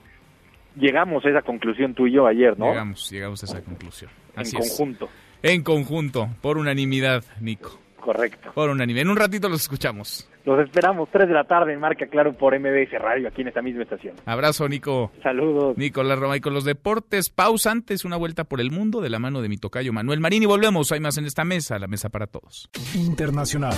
Llegamos 0.75 1.25
a 1.25 1.29
esa 1.29 1.41
conclusión 1.41 1.93
tú 1.93 2.05
y 2.05 2.11
yo 2.11 2.27
ayer, 2.27 2.59
¿no? 2.59 2.69
Llegamos, 2.69 3.09
llegamos 3.09 3.41
a 3.43 3.45
esa 3.45 3.63
conclusión. 3.63 4.11
Así 4.35 4.57
en 4.57 4.63
es. 4.63 4.75
En 5.47 5.61
conjunto, 5.61 6.27
por 6.41 6.57
unanimidad, 6.57 7.23
Nico. 7.39 7.79
Correcto. 7.99 8.51
Por 8.55 8.71
unanimidad. 8.71 9.03
En 9.03 9.11
un 9.11 9.15
ratito 9.15 9.47
los 9.47 9.61
escuchamos. 9.61 10.27
Los 10.45 10.59
esperamos 10.59 11.09
3 11.11 11.27
de 11.27 11.33
la 11.33 11.45
tarde 11.45 11.73
en 11.73 11.79
Marca 11.79 12.05
Claro 12.05 12.33
por 12.33 12.57
MBS 12.59 12.91
Radio, 12.99 13.27
aquí 13.27 13.41
en 13.41 13.47
esta 13.47 13.63
misma 13.63 13.81
estación. 13.81 14.13
Abrazo, 14.27 14.69
Nico. 14.69 15.11
Saludos. 15.23 15.75
Nicolás 15.75 16.19
Roma 16.19 16.37
y 16.37 16.39
con 16.39 16.53
los 16.53 16.65
deportes. 16.65 17.31
Pausa 17.31 17.71
antes, 17.71 18.05
una 18.05 18.15
vuelta 18.15 18.43
por 18.43 18.61
el 18.61 18.69
mundo 18.69 19.01
de 19.01 19.09
la 19.09 19.17
mano 19.17 19.41
de 19.41 19.49
mi 19.49 19.57
tocayo 19.57 19.91
Manuel 19.91 20.19
Marín 20.19 20.43
y 20.43 20.45
volvemos. 20.45 20.91
Hay 20.91 20.99
más 20.99 21.17
en 21.17 21.25
esta 21.25 21.43
mesa, 21.43 21.79
la 21.79 21.87
mesa 21.87 22.09
para 22.09 22.27
todos. 22.27 22.69
Internacional. 22.93 23.73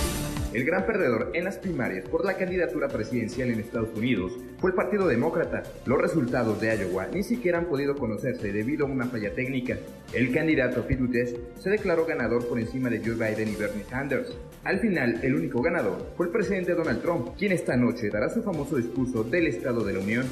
El 0.52 0.64
gran 0.64 0.84
perdedor 0.84 1.30
en 1.32 1.44
las 1.44 1.56
primarias 1.56 2.06
por 2.08 2.24
la 2.26 2.36
candidatura 2.36 2.88
presidencial 2.88 3.50
en 3.50 3.60
Estados 3.60 3.96
Unidos 3.96 4.32
fue 4.58 4.70
el 4.70 4.76
Partido 4.76 5.06
Demócrata. 5.06 5.62
Los 5.86 5.98
resultados 5.98 6.60
de 6.60 6.76
Iowa 6.76 7.06
ni 7.12 7.22
siquiera 7.22 7.58
han 7.58 7.66
podido 7.66 7.96
conocerse 7.96 8.52
debido 8.52 8.86
a 8.86 8.90
una 8.90 9.06
falla 9.06 9.32
técnica. 9.32 9.76
El 10.12 10.32
candidato 10.32 10.86
Pete 10.86 11.02
Buttigieg 11.02 11.38
se 11.56 11.70
declaró 11.70 12.04
ganador 12.04 12.46
por 12.46 12.58
encima 12.58 12.90
de 12.90 12.98
Joe 12.98 13.14
Biden 13.14 13.48
y 13.48 13.56
Bernie 13.56 13.84
Sanders. 13.84 14.38
Al 14.64 14.80
final, 14.80 15.20
el 15.22 15.34
único 15.34 15.62
ganador 15.62 16.12
fue 16.16 16.26
el 16.26 16.32
presidente 16.32 16.57
Donald 16.66 17.02
Trump, 17.02 17.36
quien 17.36 17.52
esta 17.52 17.76
noche 17.76 18.10
dará 18.10 18.28
su 18.28 18.42
famoso 18.42 18.76
discurso 18.76 19.24
del 19.24 19.46
Estado 19.46 19.84
de 19.84 19.92
la 19.92 20.00
Unión. 20.00 20.26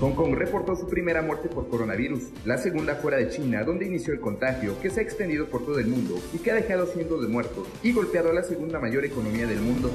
Hong 0.00 0.14
Kong 0.14 0.34
reportó 0.34 0.76
su 0.76 0.88
primera 0.88 1.22
muerte 1.22 1.48
por 1.48 1.68
coronavirus, 1.68 2.24
la 2.44 2.58
segunda 2.58 2.96
fuera 2.96 3.16
de 3.16 3.30
China, 3.30 3.64
donde 3.64 3.86
inició 3.86 4.12
el 4.12 4.20
contagio, 4.20 4.78
que 4.80 4.90
se 4.90 5.00
ha 5.00 5.02
extendido 5.02 5.46
por 5.46 5.64
todo 5.64 5.78
el 5.78 5.86
mundo 5.86 6.18
y 6.34 6.38
que 6.38 6.50
ha 6.50 6.54
dejado 6.54 6.86
cientos 6.86 7.22
de 7.22 7.28
muertos 7.28 7.66
y 7.82 7.92
golpeado 7.92 8.30
a 8.30 8.34
la 8.34 8.42
segunda 8.42 8.78
mayor 8.78 9.04
economía 9.04 9.46
del 9.46 9.60
mundo. 9.60 9.90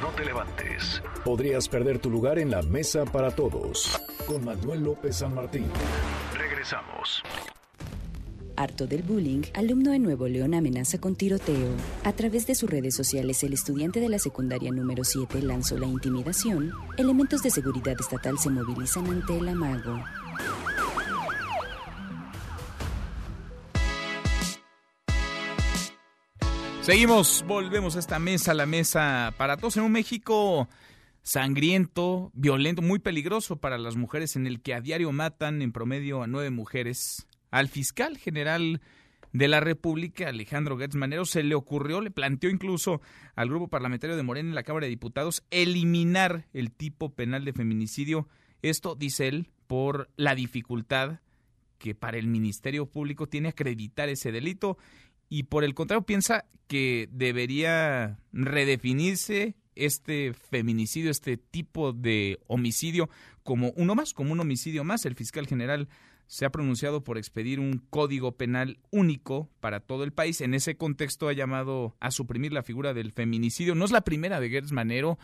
No 0.00 0.10
te 0.10 0.24
levantes. 0.24 1.02
Podrías 1.24 1.68
perder 1.68 1.98
tu 1.98 2.08
lugar 2.08 2.38
en 2.38 2.50
la 2.50 2.62
mesa 2.62 3.04
para 3.04 3.30
todos. 3.32 4.00
Con 4.26 4.44
Manuel 4.44 4.84
López 4.84 5.16
San 5.16 5.34
Martín. 5.34 5.66
Regresamos. 6.36 7.22
Harto 8.58 8.88
del 8.88 9.04
bullying, 9.04 9.42
alumno 9.54 9.92
de 9.92 10.00
Nuevo 10.00 10.26
León 10.26 10.52
amenaza 10.52 10.98
con 10.98 11.14
tiroteo. 11.14 11.76
A 12.02 12.12
través 12.12 12.44
de 12.48 12.56
sus 12.56 12.68
redes 12.68 12.92
sociales, 12.92 13.44
el 13.44 13.52
estudiante 13.52 14.00
de 14.00 14.08
la 14.08 14.18
secundaria 14.18 14.72
número 14.72 15.04
7 15.04 15.42
lanzó 15.42 15.78
la 15.78 15.86
intimidación. 15.86 16.72
Elementos 16.96 17.40
de 17.44 17.50
seguridad 17.50 17.94
estatal 18.00 18.36
se 18.36 18.50
movilizan 18.50 19.06
ante 19.06 19.38
el 19.38 19.48
amago. 19.48 20.02
Seguimos, 26.80 27.44
volvemos 27.46 27.94
a 27.94 28.00
esta 28.00 28.18
mesa, 28.18 28.54
la 28.54 28.66
mesa 28.66 29.34
para 29.38 29.56
todos 29.56 29.76
en 29.76 29.84
un 29.84 29.92
México 29.92 30.68
sangriento, 31.22 32.32
violento, 32.34 32.82
muy 32.82 32.98
peligroso 32.98 33.54
para 33.54 33.78
las 33.78 33.94
mujeres, 33.94 34.34
en 34.34 34.48
el 34.48 34.60
que 34.62 34.74
a 34.74 34.80
diario 34.80 35.12
matan 35.12 35.62
en 35.62 35.70
promedio 35.70 36.24
a 36.24 36.26
nueve 36.26 36.50
mujeres. 36.50 37.27
Al 37.50 37.68
fiscal 37.68 38.18
general 38.18 38.80
de 39.32 39.48
la 39.48 39.60
República, 39.60 40.28
Alejandro 40.28 40.78
Gertz 40.78 40.96
Manero, 40.96 41.24
se 41.24 41.42
le 41.42 41.54
ocurrió, 41.54 42.00
le 42.00 42.10
planteó 42.10 42.50
incluso 42.50 43.00
al 43.34 43.48
grupo 43.48 43.68
parlamentario 43.68 44.16
de 44.16 44.22
Morena 44.22 44.48
en 44.48 44.54
la 44.54 44.62
Cámara 44.62 44.86
de 44.86 44.90
Diputados 44.90 45.44
eliminar 45.50 46.46
el 46.52 46.72
tipo 46.72 47.14
penal 47.14 47.44
de 47.44 47.52
feminicidio. 47.52 48.28
Esto, 48.62 48.94
dice 48.94 49.28
él, 49.28 49.50
por 49.66 50.10
la 50.16 50.34
dificultad 50.34 51.20
que 51.78 51.94
para 51.94 52.18
el 52.18 52.26
Ministerio 52.26 52.86
Público 52.86 53.28
tiene 53.28 53.50
acreditar 53.50 54.08
ese 54.08 54.32
delito 54.32 54.78
y 55.28 55.44
por 55.44 55.62
el 55.62 55.74
contrario 55.74 56.04
piensa 56.04 56.46
que 56.66 57.08
debería 57.12 58.18
redefinirse 58.32 59.56
este 59.74 60.32
feminicidio, 60.34 61.10
este 61.10 61.36
tipo 61.36 61.92
de 61.92 62.40
homicidio 62.46 63.08
como 63.44 63.70
uno 63.76 63.94
más, 63.94 64.12
como 64.12 64.32
un 64.32 64.40
homicidio 64.40 64.84
más. 64.84 65.06
El 65.06 65.14
fiscal 65.14 65.46
general 65.46 65.88
se 66.28 66.44
ha 66.44 66.50
pronunciado 66.50 67.02
por 67.02 67.16
expedir 67.16 67.58
un 67.58 67.78
código 67.90 68.36
penal 68.36 68.78
único 68.90 69.48
para 69.60 69.80
todo 69.80 70.04
el 70.04 70.12
país. 70.12 70.42
En 70.42 70.52
ese 70.52 70.76
contexto 70.76 71.28
ha 71.28 71.32
llamado 71.32 71.96
a 72.00 72.10
suprimir 72.10 72.52
la 72.52 72.62
figura 72.62 72.92
del 72.92 73.12
feminicidio. 73.12 73.74
No 73.74 73.86
es 73.86 73.90
la 73.90 74.02
primera 74.02 74.38
de 74.38 74.50
Gertz 74.50 74.70
Manero. 74.70 75.18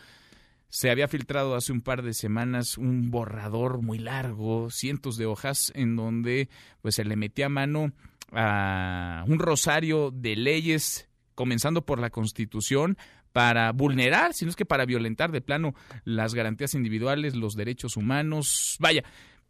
Se 0.67 0.89
había 0.89 1.07
filtrado 1.07 1.55
hace 1.55 1.71
un 1.71 1.81
par 1.81 2.01
de 2.01 2.15
semanas 2.15 2.79
un 2.79 3.11
borrador 3.11 3.83
muy 3.83 3.99
largo, 3.99 4.71
cientos 4.71 5.15
de 5.15 5.27
hojas, 5.27 5.71
en 5.75 5.95
donde 5.95 6.49
pues 6.81 6.95
se 6.95 7.05
le 7.05 7.15
metía 7.15 7.49
mano 7.49 7.93
a 8.31 9.23
un 9.27 9.37
rosario 9.37 10.09
de 10.09 10.35
leyes, 10.35 11.07
comenzando 11.35 11.85
por 11.85 11.99
la 11.99 12.09
Constitución, 12.09 12.97
para 13.31 13.71
vulnerar, 13.73 14.33
sino 14.33 14.49
es 14.49 14.55
que 14.55 14.65
para 14.65 14.85
violentar 14.85 15.31
de 15.31 15.41
plano 15.41 15.75
las 16.03 16.33
garantías 16.33 16.73
individuales, 16.73 17.35
los 17.35 17.55
derechos 17.55 17.95
humanos. 17.95 18.77
Vaya, 18.79 19.03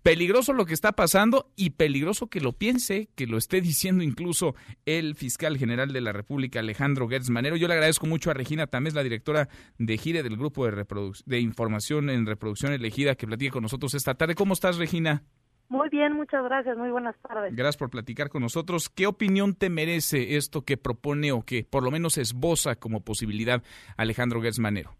peligroso 0.05 0.53
lo 0.53 0.67
que 0.67 0.75
está 0.75 0.91
pasando 0.91 1.47
y 1.55 1.71
peligroso 1.71 2.27
que 2.27 2.39
lo 2.39 2.53
piense, 2.53 3.09
que 3.15 3.25
lo 3.25 3.39
esté 3.39 3.59
diciendo 3.59 4.03
incluso 4.03 4.53
el 4.85 5.15
fiscal 5.15 5.57
general 5.57 5.93
de 5.93 5.99
la 5.99 6.11
República, 6.11 6.59
Alejandro 6.59 7.09
Gertz 7.09 7.31
Manero. 7.31 7.55
Yo 7.55 7.67
le 7.67 7.73
agradezco 7.73 8.05
mucho 8.05 8.29
a 8.29 8.35
Regina 8.35 8.67
Tamés, 8.67 8.93
la 8.93 9.01
directora 9.01 9.49
de 9.79 9.97
Gire 9.97 10.21
del 10.21 10.37
Grupo 10.37 10.67
de, 10.67 10.85
de 11.25 11.39
Información 11.39 12.11
en 12.11 12.27
Reproducción 12.27 12.71
Elegida, 12.71 13.15
que 13.15 13.25
platique 13.25 13.49
con 13.49 13.63
nosotros 13.63 13.95
esta 13.95 14.13
tarde. 14.13 14.35
¿Cómo 14.35 14.53
estás, 14.53 14.77
Regina? 14.77 15.23
Muy 15.69 15.89
bien, 15.89 16.13
muchas 16.13 16.43
gracias, 16.43 16.77
muy 16.77 16.91
buenas 16.91 17.15
tardes. 17.27 17.55
Gracias 17.55 17.77
por 17.77 17.89
platicar 17.89 18.29
con 18.29 18.43
nosotros. 18.43 18.89
¿Qué 18.89 19.07
opinión 19.07 19.55
te 19.55 19.71
merece 19.71 20.35
esto 20.35 20.61
que 20.61 20.77
propone 20.77 21.31
o 21.31 21.41
que 21.41 21.63
por 21.63 21.81
lo 21.81 21.89
menos 21.89 22.19
esboza 22.19 22.75
como 22.75 23.03
posibilidad 23.03 23.63
Alejandro 23.97 24.39
Gertz 24.39 24.59
Manero? 24.59 24.95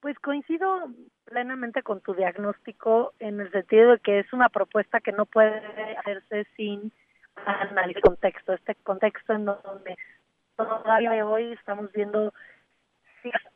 Pues 0.00 0.18
coincido 0.20 0.90
plenamente 1.24 1.82
con 1.82 2.00
tu 2.00 2.14
diagnóstico 2.14 3.12
en 3.18 3.40
el 3.40 3.50
sentido 3.50 3.92
de 3.92 3.98
que 3.98 4.20
es 4.20 4.32
una 4.32 4.48
propuesta 4.48 5.00
que 5.00 5.12
no 5.12 5.26
puede 5.26 5.60
hacerse 5.98 6.46
sin 6.56 6.92
análisis 7.44 8.02
contexto, 8.02 8.52
este 8.52 8.74
contexto 8.76 9.32
en 9.32 9.46
donde 9.46 9.96
todavía 10.56 11.26
hoy 11.26 11.52
estamos 11.52 11.90
viendo 11.92 12.32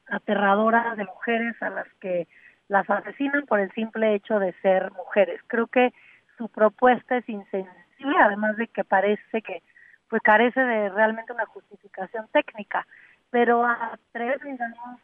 aterradoras 0.07 0.97
de 0.97 1.05
mujeres 1.05 1.61
a 1.63 1.71
las 1.71 1.87
que 2.01 2.27
las 2.69 2.89
asesinan 2.91 3.47
por 3.47 3.61
el 3.61 3.71
simple 3.73 4.15
hecho 4.15 4.39
de 4.39 4.53
ser 4.63 4.91
mujeres. 4.93 5.41
Creo 5.47 5.69
que 5.69 5.93
su 6.39 6.49
propuesta 6.49 7.19
es 7.19 7.29
insensible, 7.29 8.17
además 8.21 8.57
de 8.57 8.67
que 8.67 8.83
parece 8.83 9.43
que 9.43 9.63
pues 10.09 10.23
carece 10.23 10.61
de 10.61 10.89
realmente 10.91 11.33
una 11.33 11.47
justificación 11.47 12.29
técnica, 12.33 12.87
pero 13.31 13.65
atreverse, 13.65 14.47
digamos, 14.49 15.01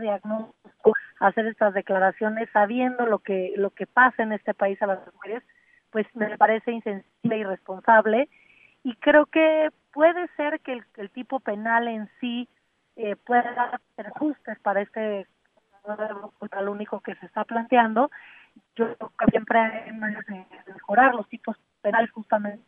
diagnóstico, 0.00 0.94
hacer 1.20 1.46
estas 1.46 1.74
declaraciones 1.74 2.48
sabiendo 2.52 3.06
lo 3.06 3.18
que 3.18 3.52
lo 3.56 3.70
que 3.70 3.86
pasa 3.86 4.22
en 4.22 4.32
este 4.32 4.54
país 4.54 4.80
a 4.82 4.86
las 4.86 5.00
mujeres, 5.14 5.42
pues 5.90 6.06
me 6.14 6.36
parece 6.38 6.72
insensible 6.72 7.36
y 7.36 7.40
irresponsable 7.40 8.28
y 8.82 8.94
creo 8.96 9.26
que 9.26 9.70
puede 9.92 10.26
ser 10.36 10.60
que 10.60 10.80
el, 10.96 11.10
tipo 11.10 11.40
penal 11.40 11.88
en 11.88 12.08
sí 12.20 12.48
eh, 12.96 13.16
pueda 13.16 13.64
hacer 13.64 14.06
ajustes 14.08 14.58
para 14.60 14.82
este 14.82 15.26
lo 16.60 16.72
único 16.72 17.00
que 17.00 17.14
se 17.16 17.26
está 17.26 17.44
planteando. 17.44 18.10
Yo 18.76 18.94
siempre 19.30 19.58
hay 19.58 19.92
maneras 19.92 20.24
de 20.26 20.46
mejorar 20.72 21.14
los 21.14 21.28
tipos 21.28 21.56
penales 21.80 22.10
justamente 22.12 22.62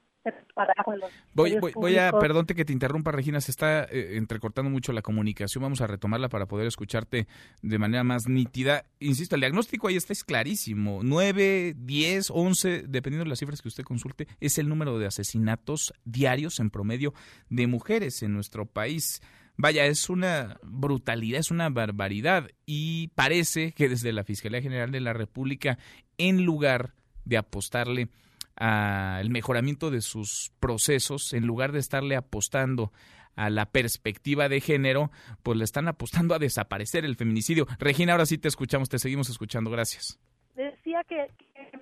para 0.55 0.75
los 0.87 1.11
voy, 1.35 1.59
voy, 1.59 1.72
voy, 1.75 1.99
a, 1.99 2.12
perdonte 2.12 2.55
que 2.55 2.64
te 2.64 2.72
interrumpa, 2.72 3.12
Regina, 3.12 3.41
se 3.41 3.51
está 3.51 3.85
eh, 3.85 4.16
entrecortando 4.16 4.70
mucho 4.70 4.93
la 4.93 5.03
comunicación, 5.03 5.62
vamos 5.62 5.81
a 5.81 5.87
retomarla 5.87 6.29
para 6.29 6.47
poder 6.47 6.66
escucharte 6.66 7.27
de 7.62 7.79
manera 7.79 8.05
más 8.05 8.29
nítida. 8.29 8.85
Insisto, 9.01 9.35
el 9.35 9.41
diagnóstico 9.41 9.89
ahí 9.89 9.97
está 9.97 10.12
es 10.12 10.25
clarísimo, 10.25 11.01
9, 11.03 11.75
10, 11.77 12.31
11, 12.31 12.85
dependiendo 12.89 13.25
de 13.25 13.31
las 13.31 13.39
cifras 13.39 13.61
que 13.61 13.68
usted 13.68 13.85
consulte, 13.85 14.29
es 14.41 14.59
el 14.59 14.68
número 14.68 14.99
de 14.99 15.07
asesinatos 15.07 15.93
diarios 16.05 16.61
en 16.61 16.70
promedio 16.70 17.14
de 17.49 17.66
mujeres 17.66 18.22
en 18.22 18.33
nuestro 18.33 18.66
país. 18.66 19.20
Vaya, 19.57 19.87
es 19.87 20.09
una 20.11 20.59
brutalidad, 20.62 21.39
es 21.39 21.51
una 21.51 21.68
barbaridad 21.68 22.49
y 22.66 23.09
parece 23.14 23.72
que 23.72 23.89
desde 23.89 24.12
la 24.12 24.25
Fiscalía 24.25 24.61
General 24.61 24.91
de 24.91 25.01
la 25.01 25.12
República, 25.12 25.79
en 26.18 26.45
lugar 26.45 26.95
de 27.25 27.37
apostarle 27.37 28.09
al 28.57 29.31
mejoramiento 29.31 29.91
de 29.91 30.01
sus 30.01 30.53
procesos, 30.61 31.33
en 31.33 31.47
lugar 31.47 31.73
de 31.73 31.81
estarle 31.81 32.17
apostando 32.17 32.93
a 33.37 33.51
la 33.51 33.67
perspectiva 33.67 34.49
de 34.49 34.61
género, 34.61 35.11
pues 35.43 35.59
le 35.59 35.65
están 35.65 35.89
apostando 35.89 36.35
a 36.35 36.39
desaparecer 36.39 37.05
el 37.05 37.17
feminicidio. 37.17 37.67
Regina, 37.79 38.13
ahora 38.13 38.27
sí 38.27 38.39
te 38.39 38.49
escuchamos, 38.49 38.89
te 38.89 38.99
seguimos 38.99 39.29
escuchando. 39.29 39.71
Gracias. 39.71 40.21
Decía 40.55 41.03
que, 41.05 41.31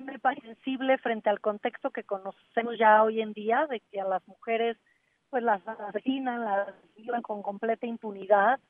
me 0.04 0.18
parece 0.18 0.46
sensible 0.46 0.96
frente 0.98 1.28
al 1.28 1.40
contexto 1.40 1.90
que 1.90 2.04
conocemos 2.04 2.78
ya 2.78 3.02
hoy 3.02 3.20
en 3.20 3.32
día, 3.34 3.66
de 3.68 3.80
que 3.90 4.00
a 4.00 4.04
las 4.04 4.26
mujeres 4.26 4.76
pues 5.28 5.42
las 5.42 5.66
asesinan, 5.66 6.44
las 6.44 6.68
vivan 6.96 7.22
con 7.22 7.42
completa 7.42 7.86
impunidad 7.86 8.60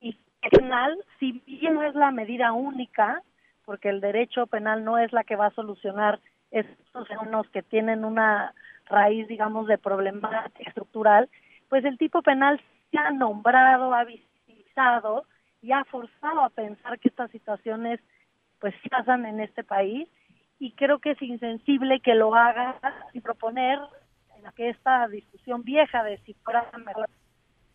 y 0.00 0.16
penal, 0.50 0.96
si 1.18 1.32
bien 1.46 1.74
no 1.74 1.82
es 1.82 1.94
la 1.94 2.10
medida 2.10 2.52
única, 2.52 3.22
porque 3.64 3.90
el 3.90 4.00
derecho 4.00 4.46
penal 4.46 4.84
no 4.84 4.98
es 4.98 5.12
la 5.12 5.24
que 5.24 5.36
va 5.36 5.46
a 5.46 5.54
solucionar 5.54 6.20
estos 6.50 7.08
fenómenos 7.08 7.48
que 7.50 7.62
tienen 7.62 8.04
una 8.04 8.54
raíz, 8.86 9.28
digamos, 9.28 9.66
de 9.66 9.78
problemática 9.78 10.68
estructural, 10.68 11.28
pues 11.68 11.84
el 11.84 11.98
tipo 11.98 12.22
penal 12.22 12.60
se 12.90 12.98
ha 12.98 13.10
nombrado, 13.10 13.94
ha 13.94 14.04
visibilizado 14.04 15.24
y 15.60 15.72
ha 15.72 15.84
forzado 15.84 16.40
a 16.42 16.50
pensar 16.50 16.98
que 16.98 17.08
estas 17.08 17.30
situaciones 17.30 18.00
pues 18.60 18.74
pasan 18.90 19.26
en 19.26 19.40
este 19.40 19.64
país. 19.64 20.08
Y 20.58 20.72
creo 20.72 20.98
que 20.98 21.12
es 21.12 21.22
insensible 21.22 22.00
que 22.00 22.14
lo 22.14 22.34
haga 22.34 22.76
y 23.12 23.20
proponer 23.20 23.78
que 24.54 24.70
esta 24.70 25.06
discusión 25.08 25.62
vieja 25.62 26.02
de 26.02 26.18
si 26.18 26.34
fuera 26.34 26.66
mejor 26.84 27.08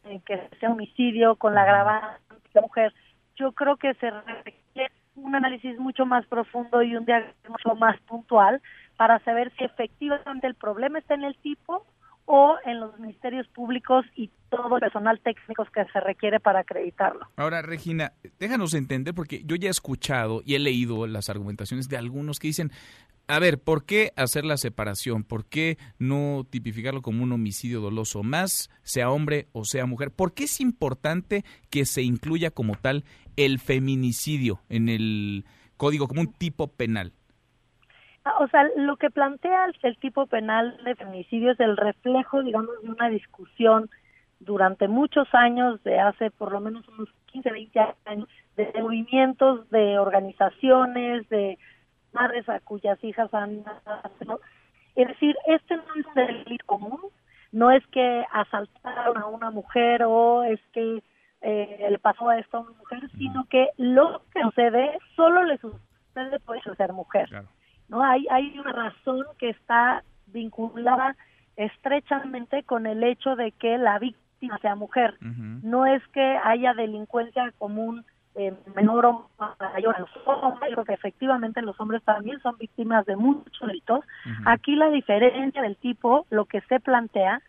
eh, 0.05 0.21
que 0.25 0.49
sea 0.59 0.71
homicidio 0.71 1.35
con 1.35 1.53
la 1.53 1.63
agravante 1.63 2.19
de 2.31 2.49
la 2.53 2.61
mujer, 2.61 2.93
yo 3.35 3.51
creo 3.53 3.77
que 3.77 3.93
se 3.95 4.09
requiere 4.11 4.62
un 5.15 5.35
análisis 5.35 5.77
mucho 5.79 6.05
más 6.05 6.25
profundo 6.27 6.81
y 6.81 6.95
un 6.95 7.05
diagnóstico 7.05 7.75
más 7.75 7.99
puntual 8.01 8.61
para 8.97 9.19
saber 9.19 9.51
si 9.57 9.63
efectivamente 9.63 10.47
el 10.47 10.55
problema 10.55 10.99
está 10.99 11.13
en 11.15 11.23
el 11.23 11.35
tipo 11.37 11.85
o 12.25 12.55
en 12.65 12.79
los 12.79 12.97
ministerios 12.99 13.47
públicos 13.49 14.05
y 14.15 14.29
todo 14.49 14.75
el 14.75 14.81
personal 14.81 15.19
técnico 15.19 15.65
que 15.65 15.83
se 15.91 15.99
requiere 15.99 16.39
para 16.39 16.59
acreditarlo. 16.59 17.27
Ahora, 17.35 17.61
Regina, 17.61 18.13
déjanos 18.39 18.73
entender, 18.73 19.13
porque 19.13 19.43
yo 19.43 19.55
ya 19.55 19.67
he 19.67 19.71
escuchado 19.71 20.41
y 20.45 20.55
he 20.55 20.59
leído 20.59 21.05
las 21.05 21.29
argumentaciones 21.29 21.89
de 21.89 21.97
algunos 21.97 22.39
que 22.39 22.47
dicen, 22.47 22.71
a 23.27 23.39
ver, 23.39 23.59
¿por 23.59 23.85
qué 23.85 24.11
hacer 24.15 24.43
la 24.43 24.57
separación? 24.57 25.23
¿Por 25.23 25.45
qué 25.45 25.77
no 25.97 26.45
tipificarlo 26.49 27.01
como 27.01 27.23
un 27.23 27.31
homicidio 27.31 27.79
doloso 27.79 28.21
más, 28.21 28.69
sea 28.83 29.09
hombre 29.09 29.47
o 29.53 29.63
sea 29.63 29.85
mujer? 29.85 30.11
¿Por 30.11 30.33
qué 30.33 30.43
es 30.43 30.59
importante 30.59 31.45
que 31.69 31.85
se 31.85 32.01
incluya 32.01 32.51
como 32.51 32.75
tal 32.75 33.05
el 33.37 33.59
feminicidio 33.59 34.59
en 34.69 34.89
el 34.89 35.45
código 35.77 36.07
como 36.07 36.21
un 36.21 36.33
tipo 36.33 36.67
penal? 36.67 37.13
Ah, 38.25 38.35
o 38.39 38.47
sea, 38.47 38.63
lo 38.77 38.95
que 38.95 39.09
plantea 39.09 39.65
el, 39.65 39.97
tipo 39.97 40.27
penal 40.27 40.77
de 40.85 40.95
feminicidio 40.95 41.51
es 41.51 41.59
el 41.59 41.75
reflejo, 41.75 42.41
digamos, 42.41 42.69
de 42.81 42.89
una 42.89 43.09
discusión 43.09 43.89
durante 44.39 44.87
muchos 44.87 45.27
años, 45.33 45.83
de 45.83 45.99
hace 45.99 46.31
por 46.31 46.51
lo 46.51 46.61
menos 46.61 46.87
unos 46.87 47.09
15, 47.27 47.51
20 47.51 47.79
años, 48.05 48.29
de 48.55 48.71
movimientos, 48.81 49.69
de 49.71 49.99
organizaciones, 49.99 51.27
de 51.29 51.57
madres 52.13 52.47
a 52.47 52.59
cuyas 52.61 53.03
hijas 53.03 53.33
han. 53.33 53.63
Es 54.95 55.07
decir, 55.07 55.35
este 55.47 55.75
no 55.75 55.83
es 55.97 56.05
un 56.05 56.13
delito 56.13 56.65
común, 56.65 57.01
no 57.51 57.71
es 57.71 57.85
que 57.87 58.23
asaltaron 58.31 59.17
a 59.17 59.25
una 59.25 59.51
mujer 59.51 60.03
o 60.03 60.43
es 60.43 60.59
que 60.71 61.03
eh, 61.43 61.87
le 61.89 61.99
pasó 61.99 62.29
a 62.29 62.39
esto 62.39 62.57
a 62.57 62.61
una 62.61 62.71
mujer, 62.71 63.09
sino 63.17 63.45
que 63.49 63.69
lo 63.77 64.21
que 64.33 64.41
sucede 64.41 64.97
solo 65.15 65.43
le 65.43 65.57
sucede 65.57 66.39
por 66.45 66.57
eso 66.57 66.73
ser 66.75 66.93
mujer. 66.93 67.29
¿no? 67.89 68.01
Hay, 68.01 68.25
hay 68.31 68.57
una 68.57 68.71
razón 68.71 69.25
que 69.37 69.49
está 69.49 70.03
vinculada 70.27 71.15
estrechamente 71.57 72.63
con 72.63 72.87
el 72.87 73.03
hecho 73.03 73.35
de 73.35 73.51
que 73.51 73.77
la 73.77 73.99
víctima 73.99 74.57
sea 74.59 74.75
mujer. 74.75 75.17
No 75.21 75.85
es 75.85 76.01
que 76.07 76.39
haya 76.43 76.73
delincuencia 76.73 77.51
común 77.57 78.05
eh, 78.35 78.53
menor 78.73 79.05
o 79.05 79.29
mayor 79.37 79.95
a 79.95 79.99
los 79.99 80.09
hombres, 80.25 80.71
creo 80.73 80.85
que 80.85 80.93
efectivamente 80.93 81.61
los 81.61 81.79
hombres 81.79 82.01
también 82.03 82.39
son 82.41 82.57
víctimas 82.57 83.05
de 83.05 83.15
muchos 83.15 83.67
delitos. 83.67 84.03
Aquí 84.45 84.75
la 84.75 84.89
diferencia 84.89 85.61
del 85.61 85.75
tipo, 85.77 86.25
lo 86.29 86.45
que 86.45 86.61
se 86.61 86.79
plantea, 86.79 87.41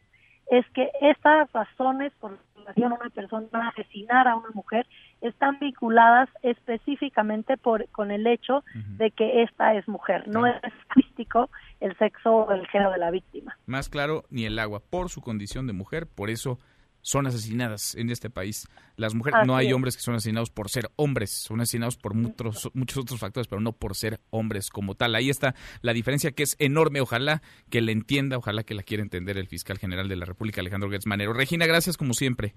es 0.50 0.68
que 0.70 0.90
estas 1.00 1.50
razones 1.52 2.12
por 2.20 2.38
una 2.76 3.10
persona 3.14 3.46
va 3.54 3.66
a 3.66 3.68
asesinar 3.68 4.28
a 4.28 4.36
una 4.36 4.50
mujer 4.54 4.86
están 5.20 5.58
vinculadas 5.58 6.28
específicamente 6.42 7.56
por 7.56 7.88
con 7.90 8.10
el 8.10 8.26
hecho 8.26 8.64
de 8.98 9.10
que 9.10 9.42
esta 9.42 9.74
es 9.74 9.86
mujer, 9.88 10.28
no 10.28 10.46
es 10.46 10.60
crístico 10.88 11.50
el 11.80 11.96
sexo 11.98 12.30
o 12.30 12.52
el 12.52 12.66
género 12.68 12.92
de 12.92 12.98
la 12.98 13.10
víctima. 13.10 13.56
Más 13.66 13.88
claro, 13.88 14.24
ni 14.30 14.44
el 14.44 14.58
agua, 14.58 14.80
por 14.80 15.08
su 15.08 15.20
condición 15.20 15.66
de 15.66 15.72
mujer, 15.72 16.06
por 16.06 16.30
eso 16.30 16.58
son 17.04 17.26
asesinadas 17.26 17.94
en 17.96 18.08
este 18.08 18.30
país. 18.30 18.66
Las 18.96 19.14
mujeres, 19.14 19.46
no 19.46 19.56
hay 19.56 19.72
hombres 19.74 19.94
que 19.94 20.02
son 20.02 20.14
asesinados 20.14 20.50
por 20.50 20.70
ser 20.70 20.90
hombres, 20.96 21.30
son 21.30 21.60
asesinados 21.60 21.98
por 21.98 22.14
muchos, 22.14 22.70
muchos 22.72 22.98
otros 23.02 23.20
factores, 23.20 23.46
pero 23.46 23.60
no 23.60 23.72
por 23.72 23.94
ser 23.94 24.20
hombres 24.30 24.70
como 24.70 24.94
tal. 24.94 25.14
Ahí 25.14 25.28
está 25.28 25.54
la 25.82 25.92
diferencia 25.92 26.32
que 26.32 26.42
es 26.42 26.56
enorme. 26.58 27.02
Ojalá 27.02 27.42
que 27.68 27.82
la 27.82 27.92
entienda, 27.92 28.38
ojalá 28.38 28.62
que 28.62 28.72
la 28.74 28.82
quiera 28.82 29.02
entender 29.02 29.36
el 29.36 29.46
fiscal 29.48 29.78
general 29.78 30.08
de 30.08 30.16
la 30.16 30.24
República, 30.24 30.62
Alejandro 30.62 30.90
Gertz 30.90 31.06
Manero. 31.06 31.34
Regina, 31.34 31.66
gracias 31.66 31.98
como 31.98 32.14
siempre. 32.14 32.54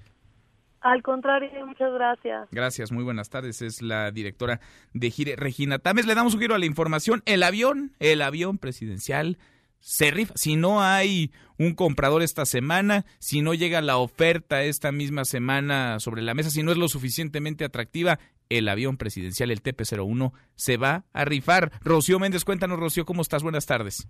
Al 0.79 1.03
contrario, 1.03 1.65
muchas 1.65 1.91
gracias. 1.91 2.47
Gracias, 2.49 2.93
muy 2.93 3.03
buenas 3.03 3.29
tardes. 3.29 3.61
Es 3.61 3.81
la 3.81 4.11
directora 4.11 4.61
de 4.93 5.11
Gire, 5.11 5.35
Regina 5.35 5.79
Tames. 5.79 6.05
Le 6.05 6.15
damos 6.15 6.35
un 6.35 6.39
giro 6.39 6.55
a 6.55 6.59
la 6.59 6.65
información. 6.65 7.21
El 7.25 7.43
avión, 7.43 7.91
el 7.99 8.21
avión 8.21 8.59
presidencial 8.59 9.37
se 9.80 10.11
rifa. 10.11 10.34
Si 10.36 10.55
no 10.55 10.82
hay 10.82 11.32
un 11.57 11.73
comprador 11.73 12.21
esta 12.21 12.45
semana, 12.45 13.05
si 13.19 13.41
no 13.41 13.53
llega 13.53 13.82
la 13.82 13.97
oferta 13.97 14.63
esta 14.63 14.91
misma 14.91 15.25
semana 15.25 15.99
sobre 15.99 16.21
la 16.21 16.34
mesa, 16.34 16.49
si 16.49 16.63
no 16.63 16.71
es 16.71 16.78
lo 16.78 16.88
suficientemente 16.88 17.65
atractiva, 17.65 18.19
el 18.49 18.69
avión 18.69 18.97
presidencial, 18.97 19.51
el 19.51 19.61
TP-01, 19.61 20.32
se 20.55 20.78
va 20.78 21.05
a 21.13 21.25
rifar. 21.25 21.71
Rocío 21.82 22.19
Méndez, 22.19 22.45
cuéntanos, 22.45 22.80
Rocío, 22.80 23.05
¿cómo 23.05 23.21
estás? 23.21 23.43
Buenas 23.43 23.65
tardes. 23.65 24.07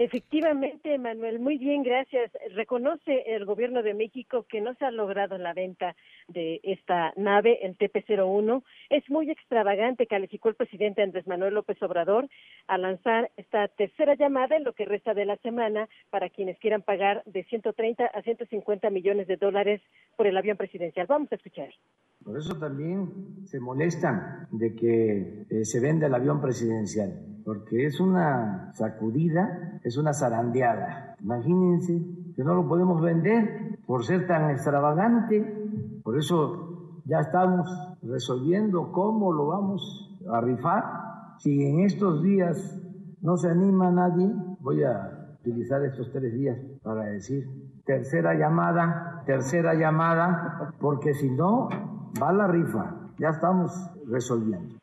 Efectivamente, 0.00 0.96
Manuel, 0.96 1.40
muy 1.40 1.58
bien, 1.58 1.82
gracias. 1.82 2.32
Reconoce 2.54 3.22
el 3.26 3.44
gobierno 3.44 3.82
de 3.82 3.92
México 3.92 4.46
que 4.48 4.62
no 4.62 4.72
se 4.76 4.86
ha 4.86 4.90
logrado 4.90 5.36
la 5.36 5.52
venta 5.52 5.94
de 6.26 6.58
esta 6.62 7.12
nave, 7.16 7.58
el 7.66 7.76
TP-01. 7.76 8.62
Es 8.88 9.10
muy 9.10 9.30
extravagante, 9.30 10.06
calificó 10.06 10.48
el 10.48 10.54
presidente 10.54 11.02
Andrés 11.02 11.26
Manuel 11.26 11.52
López 11.52 11.82
Obrador 11.82 12.30
al 12.66 12.80
lanzar 12.80 13.30
esta 13.36 13.68
tercera 13.68 14.14
llamada 14.14 14.56
en 14.56 14.64
lo 14.64 14.72
que 14.72 14.86
resta 14.86 15.12
de 15.12 15.26
la 15.26 15.36
semana 15.36 15.86
para 16.08 16.30
quienes 16.30 16.58
quieran 16.60 16.80
pagar 16.80 17.22
de 17.26 17.44
130 17.44 18.06
a 18.06 18.22
150 18.22 18.88
millones 18.88 19.26
de 19.26 19.36
dólares 19.36 19.82
por 20.16 20.26
el 20.26 20.38
avión 20.38 20.56
presidencial. 20.56 21.08
Vamos 21.08 21.30
a 21.30 21.34
escuchar. 21.34 21.68
Por 22.24 22.36
eso 22.36 22.56
también 22.56 23.44
se 23.44 23.60
molestan 23.60 24.46
de 24.50 24.74
que 24.74 25.46
eh, 25.48 25.64
se 25.64 25.80
venda 25.80 26.06
el 26.06 26.14
avión 26.14 26.40
presidencial, 26.40 27.40
porque 27.44 27.86
es 27.86 27.98
una 28.00 28.72
sacudida, 28.74 29.80
es 29.82 29.96
una 29.96 30.12
zarandeada. 30.12 31.16
Imagínense 31.20 32.00
que 32.36 32.44
no 32.44 32.54
lo 32.54 32.68
podemos 32.68 33.00
vender 33.00 33.78
por 33.86 34.04
ser 34.04 34.26
tan 34.26 34.50
extravagante. 34.50 36.00
Por 36.02 36.18
eso 36.18 37.02
ya 37.04 37.20
estamos 37.20 37.66
resolviendo 38.02 38.92
cómo 38.92 39.32
lo 39.32 39.48
vamos 39.48 40.18
a 40.30 40.40
rifar. 40.40 40.84
Si 41.38 41.62
en 41.62 41.80
estos 41.80 42.22
días 42.22 42.80
no 43.22 43.36
se 43.36 43.48
anima 43.48 43.90
nadie, 43.90 44.30
voy 44.60 44.82
a 44.84 45.36
utilizar 45.40 45.82
estos 45.84 46.10
tres 46.12 46.34
días 46.34 46.58
para 46.82 47.04
decir 47.04 47.48
tercera 47.84 48.34
llamada, 48.34 49.22
tercera 49.26 49.74
llamada, 49.74 50.74
porque 50.80 51.14
si 51.14 51.30
no, 51.30 51.68
va 52.20 52.32
la 52.32 52.46
rifa, 52.46 52.96
ya 53.18 53.28
estamos 53.28 53.72
resolviendo. 54.06 54.76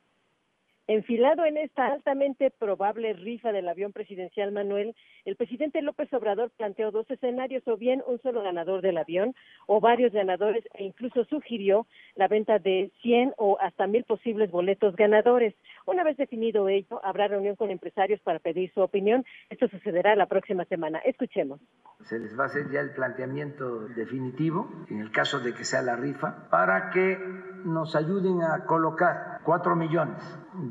Enfilado 0.87 1.43
en 1.45 1.57
esta 1.57 1.87
altamente 1.87 2.49
probable 2.49 3.11
rifa 3.11 3.51
del 3.51 3.67
avión 3.67 3.91
presidencial 3.91 4.53
Manuel, 4.53 4.95
el 5.27 5.35
presidente 5.35 5.81
López 5.81 6.11
Obrador 6.13 6.51
planteó 6.55 6.89
dos 6.89 7.11
escenarios, 7.11 7.67
o 7.67 7.75
bien 7.75 8.01
un 8.07 8.17
solo 8.21 8.41
ganador 8.41 8.81
del 8.81 8.97
avión, 8.97 9.35
o 9.65 9.81
varios 9.81 10.13
ganadores, 10.13 10.63
e 10.73 10.85
incluso 10.85 11.25
sugirió 11.25 11.85
la 12.15 12.29
venta 12.29 12.59
de 12.59 12.93
100 13.01 13.33
o 13.37 13.57
hasta 13.59 13.87
mil 13.87 14.05
posibles 14.05 14.49
boletos 14.49 14.95
ganadores. 14.95 15.53
Una 15.85 16.05
vez 16.05 16.15
definido 16.15 16.69
ello, 16.69 17.01
habrá 17.03 17.27
reunión 17.27 17.57
con 17.57 17.71
empresarios 17.71 18.21
para 18.21 18.39
pedir 18.39 18.71
su 18.71 18.79
opinión. 18.79 19.25
Esto 19.49 19.67
sucederá 19.67 20.15
la 20.15 20.27
próxima 20.27 20.63
semana. 20.63 20.99
Escuchemos. 20.99 21.59
Se 22.05 22.17
les 22.19 22.39
va 22.39 22.43
a 22.43 22.47
hacer 22.47 22.71
ya 22.71 22.79
el 22.79 22.91
planteamiento 22.91 23.81
definitivo, 23.89 24.71
en 24.89 25.01
el 25.01 25.11
caso 25.11 25.41
de 25.41 25.53
que 25.53 25.65
sea 25.65 25.81
la 25.81 25.97
rifa, 25.97 26.47
para 26.49 26.89
que 26.91 27.17
nos 27.65 27.97
ayuden 27.97 28.43
a 28.43 28.63
colocar 28.65 29.41
cuatro 29.43 29.75
millones 29.75 30.23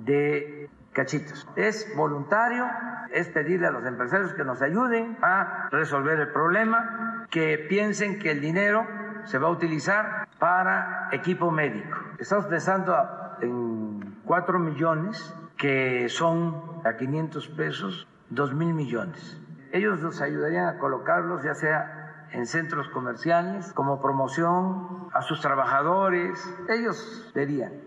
de 0.07 0.71
cachitos. 0.97 1.47
Es 1.55 1.95
voluntario, 1.95 2.67
es 3.13 3.29
pedirle 3.29 3.67
a 3.67 3.71
los 3.71 3.85
empresarios 3.85 4.33
que 4.33 4.45
nos 4.45 4.63
ayuden 4.63 5.19
a 5.23 5.69
resolver 5.71 6.19
el 6.19 6.33
problema, 6.33 7.27
que 7.31 7.59
piensen 7.69 8.19
que 8.19 8.31
el 8.31 8.41
dinero 8.41 8.87
se 9.25 9.39
va 9.39 9.49
a 9.49 9.51
utilizar 9.51 10.27
para 10.39 11.09
equipo 11.13 11.51
médico. 11.51 11.97
Estamos 12.19 12.47
pensando 12.47 12.97
en 13.43 14.17
cuatro 14.25 14.59
millones, 14.59 15.35
que 15.59 16.09
son 16.09 16.81
a 16.85 16.97
500 16.97 17.49
pesos, 17.49 18.09
dos 18.31 18.55
mil 18.55 18.73
millones 18.75 19.41
ellos 19.73 20.01
nos 20.01 20.21
ayudarían 20.21 20.69
a 20.69 20.79
colocarlos 20.79 21.43
ya 21.43 21.55
sea 21.55 22.27
en 22.33 22.47
centros 22.47 22.89
comerciales 22.89 23.73
como 23.73 24.01
promoción 24.01 25.09
a 25.13 25.23
sus 25.23 25.41
trabajadores, 25.41 26.39
ellos 26.69 27.31
verían 27.35 27.86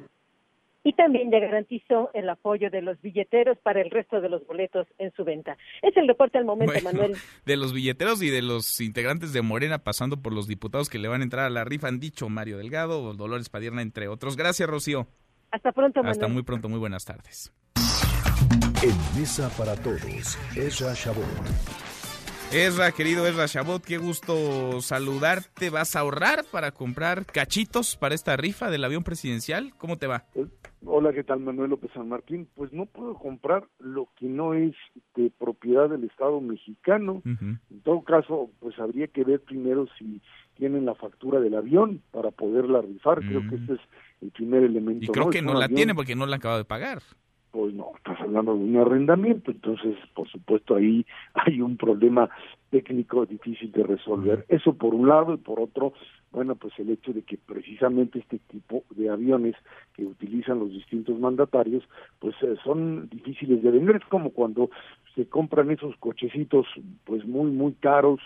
y 0.90 0.94
también 0.94 1.30
ya 1.30 1.38
garantizó 1.38 2.10
el 2.16 2.28
apoyo 2.28 2.72
de 2.72 2.82
los 2.82 3.00
billeteros 3.00 3.60
para 3.60 3.80
el 3.80 3.92
resto 3.92 4.22
de 4.22 4.30
los 4.30 4.44
boletos 4.48 4.88
en 4.98 5.14
su 5.14 5.24
venta. 5.24 5.56
Es 5.84 5.96
el 5.96 6.08
reporte 6.08 6.40
al 6.40 6.46
momento, 6.46 6.74
Manuel. 6.84 7.16
De 7.46 7.58
los 7.58 7.74
billeteros 7.74 8.24
y 8.24 8.32
de 8.32 8.42
los 8.42 8.82
integrantes 8.82 9.32
de 9.32 9.44
Morena, 9.44 9.84
pasando 9.84 10.20
por 10.20 10.34
los 10.34 10.48
diputados 10.48 10.90
que 10.90 10.98
le 10.98 11.08
van 11.08 11.22
a 11.22 11.26
entrar 11.26 11.46
a 11.46 11.52
la 11.52 11.64
rifa, 11.64 11.90
han 11.90 12.00
dicho 12.00 12.28
Mario 12.28 12.58
Delgado, 12.58 13.14
Dolores 13.14 13.50
Padierna, 13.50 13.84
entre 13.84 14.08
otros. 14.08 14.36
Gracias, 14.36 14.68
Rocío. 14.68 15.06
Hasta 15.52 15.72
pronto, 15.74 16.00
Manuel. 16.00 16.12
Hasta 16.12 16.28
muy 16.28 16.42
pronto, 16.42 16.70
muy 16.70 16.80
buenas 16.80 17.06
tardes. 17.06 17.54
En 18.82 19.20
Mesa 19.20 19.48
para 19.56 19.76
Todos, 19.76 20.40
Ezra 20.56 20.96
Shabot. 20.96 21.24
Ezra, 22.52 22.92
querido 22.92 23.28
Ezra 23.28 23.48
Chabot, 23.48 23.84
qué 23.84 24.00
gusto 24.00 24.82
saludarte. 24.82 25.70
¿Vas 25.70 25.96
a 25.96 26.00
ahorrar 26.00 26.46
para 26.46 26.72
comprar 26.72 27.28
cachitos 27.28 27.96
para 27.96 28.16
esta 28.16 28.36
rifa 28.38 28.72
del 28.72 28.84
avión 28.84 29.04
presidencial? 29.04 29.76
¿Cómo 29.78 29.98
te 29.98 30.08
va? 30.08 30.26
Hola, 30.86 31.12
¿qué 31.14 31.24
tal? 31.24 31.40
Manuel 31.40 31.72
López 31.72 31.92
San 31.94 32.08
Martín. 32.08 32.48
Pues 32.56 32.72
no 32.72 32.86
puedo 32.86 33.16
comprar 33.16 33.68
lo 33.80 34.08
que 34.18 34.28
no 34.28 34.54
es 34.54 34.74
de 35.16 35.32
propiedad 35.38 35.90
del 35.90 36.06
Estado 36.06 36.40
mexicano. 36.40 37.22
En 37.26 37.82
todo 37.84 38.02
caso, 38.04 38.50
pues 38.60 38.78
habría 38.80 39.08
que 39.08 39.24
ver 39.24 39.42
primero 39.42 39.88
si 39.98 40.22
tienen 40.56 40.86
la 40.86 40.96
factura 40.96 41.40
del 41.40 41.56
avión 41.56 42.02
para 42.12 42.32
poderla 42.32 42.82
rifar. 42.82 43.20
Creo 43.20 43.42
que 43.42 43.58
mm. 43.58 43.64
ese 43.64 43.74
es 43.74 43.80
el 44.22 44.32
primer 44.32 44.64
elemento. 44.64 45.06
Y 45.06 45.08
creo 45.10 45.30
que 45.30 45.42
no 45.42 45.54
la 45.54 45.68
tiene 45.68 45.94
porque 45.94 46.16
no 46.16 46.26
la 46.26 46.38
acaba 46.38 46.58
de 46.58 46.66
pagar 46.66 47.02
pues 47.52 47.74
no, 47.74 47.92
estás 47.98 48.20
hablando 48.22 48.54
de 48.54 48.64
un 48.64 48.78
arrendamiento, 48.78 49.52
entonces 49.52 49.96
por 50.14 50.28
supuesto 50.30 50.76
ahí 50.76 51.06
hay 51.34 51.62
un 51.62 51.78
problema 51.78 52.30
técnico 52.70 53.26
difícil 53.26 53.72
de 53.72 53.84
resolver. 53.84 54.46
Eso 54.48 54.74
por 54.74 54.94
un 54.94 55.08
lado 55.08 55.34
y 55.34 55.38
por 55.38 55.60
otro, 55.60 55.94
bueno, 56.32 56.56
pues 56.56 56.74
el 56.78 56.92
hecho 56.92 57.12
de 57.12 57.24
que 57.24 57.38
precisamente 57.38 58.20
este 58.20 58.40
tipo 58.40 58.84
de 58.92 59.10
aviones 59.10 59.56
que 59.96 60.06
utilizan 60.06 60.60
los 60.60 60.70
distintos 60.70 61.20
mandatarios, 61.20 61.84
pues 62.20 62.36
eh, 62.44 62.56
son 62.64 63.10
difíciles 63.10 63.64
de 63.64 63.72
vender, 63.72 63.98
es 63.98 64.06
como 64.06 64.30
cuando 64.32 64.70
se 65.16 65.28
compran 65.28 65.72
esos 65.72 65.96
cochecitos 65.98 66.68
pues 67.04 67.26
muy 67.26 67.52
muy 67.52 67.74
caros 67.74 68.20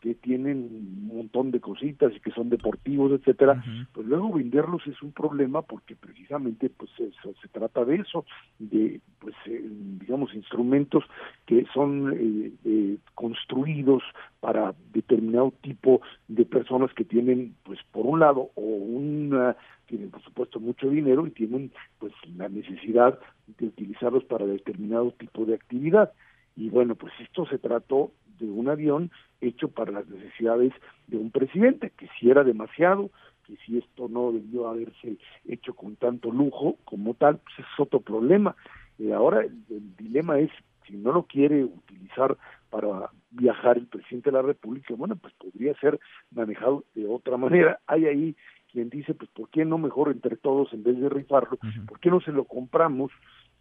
que 0.00 0.14
tienen 0.14 0.56
un 0.56 1.16
montón 1.16 1.50
de 1.50 1.60
cositas 1.60 2.12
y 2.14 2.20
que 2.20 2.30
son 2.30 2.48
deportivos, 2.48 3.12
etcétera, 3.12 3.62
pues 3.92 4.06
luego 4.06 4.32
venderlos 4.32 4.86
es 4.86 5.00
un 5.02 5.12
problema 5.12 5.62
porque 5.62 5.96
precisamente 5.96 6.70
pues 6.70 6.90
eso, 6.98 7.34
se 7.40 7.48
trata 7.48 7.84
de 7.84 7.96
eso, 7.96 8.24
de 8.58 9.00
pues 9.18 9.34
eh, 9.46 9.62
digamos 10.00 10.34
instrumentos 10.34 11.04
que 11.46 11.66
son 11.74 12.12
eh, 12.12 12.52
eh, 12.64 12.96
construidos 13.14 14.02
para 14.40 14.74
determinado 14.92 15.52
tipo 15.62 16.00
de 16.28 16.44
personas 16.44 16.92
que 16.94 17.04
tienen 17.04 17.54
pues 17.62 17.78
por 17.92 18.06
un 18.06 18.20
lado 18.20 18.50
o 18.54 18.60
una 18.62 19.56
tienen 19.86 20.10
por 20.10 20.22
supuesto 20.22 20.60
mucho 20.60 20.88
dinero 20.88 21.26
y 21.26 21.30
tienen 21.30 21.72
pues 21.98 22.12
la 22.36 22.48
necesidad 22.48 23.18
de 23.58 23.66
utilizarlos 23.66 24.24
para 24.24 24.46
determinado 24.46 25.10
tipo 25.12 25.44
de 25.44 25.54
actividad 25.54 26.12
y 26.60 26.68
bueno 26.68 26.94
pues 26.94 27.12
esto 27.20 27.46
se 27.46 27.58
trató 27.58 28.12
de 28.38 28.44
un 28.44 28.68
avión 28.68 29.10
hecho 29.40 29.68
para 29.68 29.92
las 29.92 30.06
necesidades 30.08 30.72
de 31.06 31.16
un 31.16 31.30
presidente, 31.30 31.90
que 31.96 32.06
si 32.18 32.30
era 32.30 32.44
demasiado, 32.44 33.10
que 33.46 33.56
si 33.64 33.78
esto 33.78 34.08
no 34.08 34.32
debió 34.32 34.68
haberse 34.68 35.16
hecho 35.46 35.74
con 35.74 35.96
tanto 35.96 36.30
lujo 36.30 36.76
como 36.84 37.14
tal, 37.14 37.38
pues 37.38 37.58
es 37.60 37.80
otro 37.80 38.00
problema. 38.00 38.54
y 38.98 39.10
ahora 39.10 39.40
el, 39.40 39.96
dilema 39.96 40.38
es, 40.38 40.50
si 40.86 40.96
no 40.96 41.12
lo 41.12 41.22
quiere 41.22 41.64
utilizar 41.64 42.36
para 42.68 43.10
viajar 43.30 43.78
el 43.78 43.86
presidente 43.86 44.30
de 44.30 44.36
la 44.36 44.42
República, 44.42 44.94
bueno, 44.94 45.16
pues 45.16 45.32
podría 45.34 45.74
ser 45.80 45.98
manejado 46.30 46.84
de 46.94 47.06
otra 47.06 47.38
manera. 47.38 47.80
Hay 47.86 48.04
ahí 48.06 48.36
quien 48.70 48.90
dice, 48.90 49.14
pues, 49.14 49.30
¿por 49.30 49.48
qué 49.48 49.64
no 49.64 49.78
mejor 49.78 50.10
entre 50.10 50.36
todos, 50.36 50.72
en 50.72 50.82
vez 50.82 51.00
de 51.00 51.08
rifarlo, 51.08 51.58
¿por 51.86 52.00
qué 52.00 52.10
no 52.10 52.20
se 52.20 52.32
lo 52.32 52.44
compramos? 52.44 53.10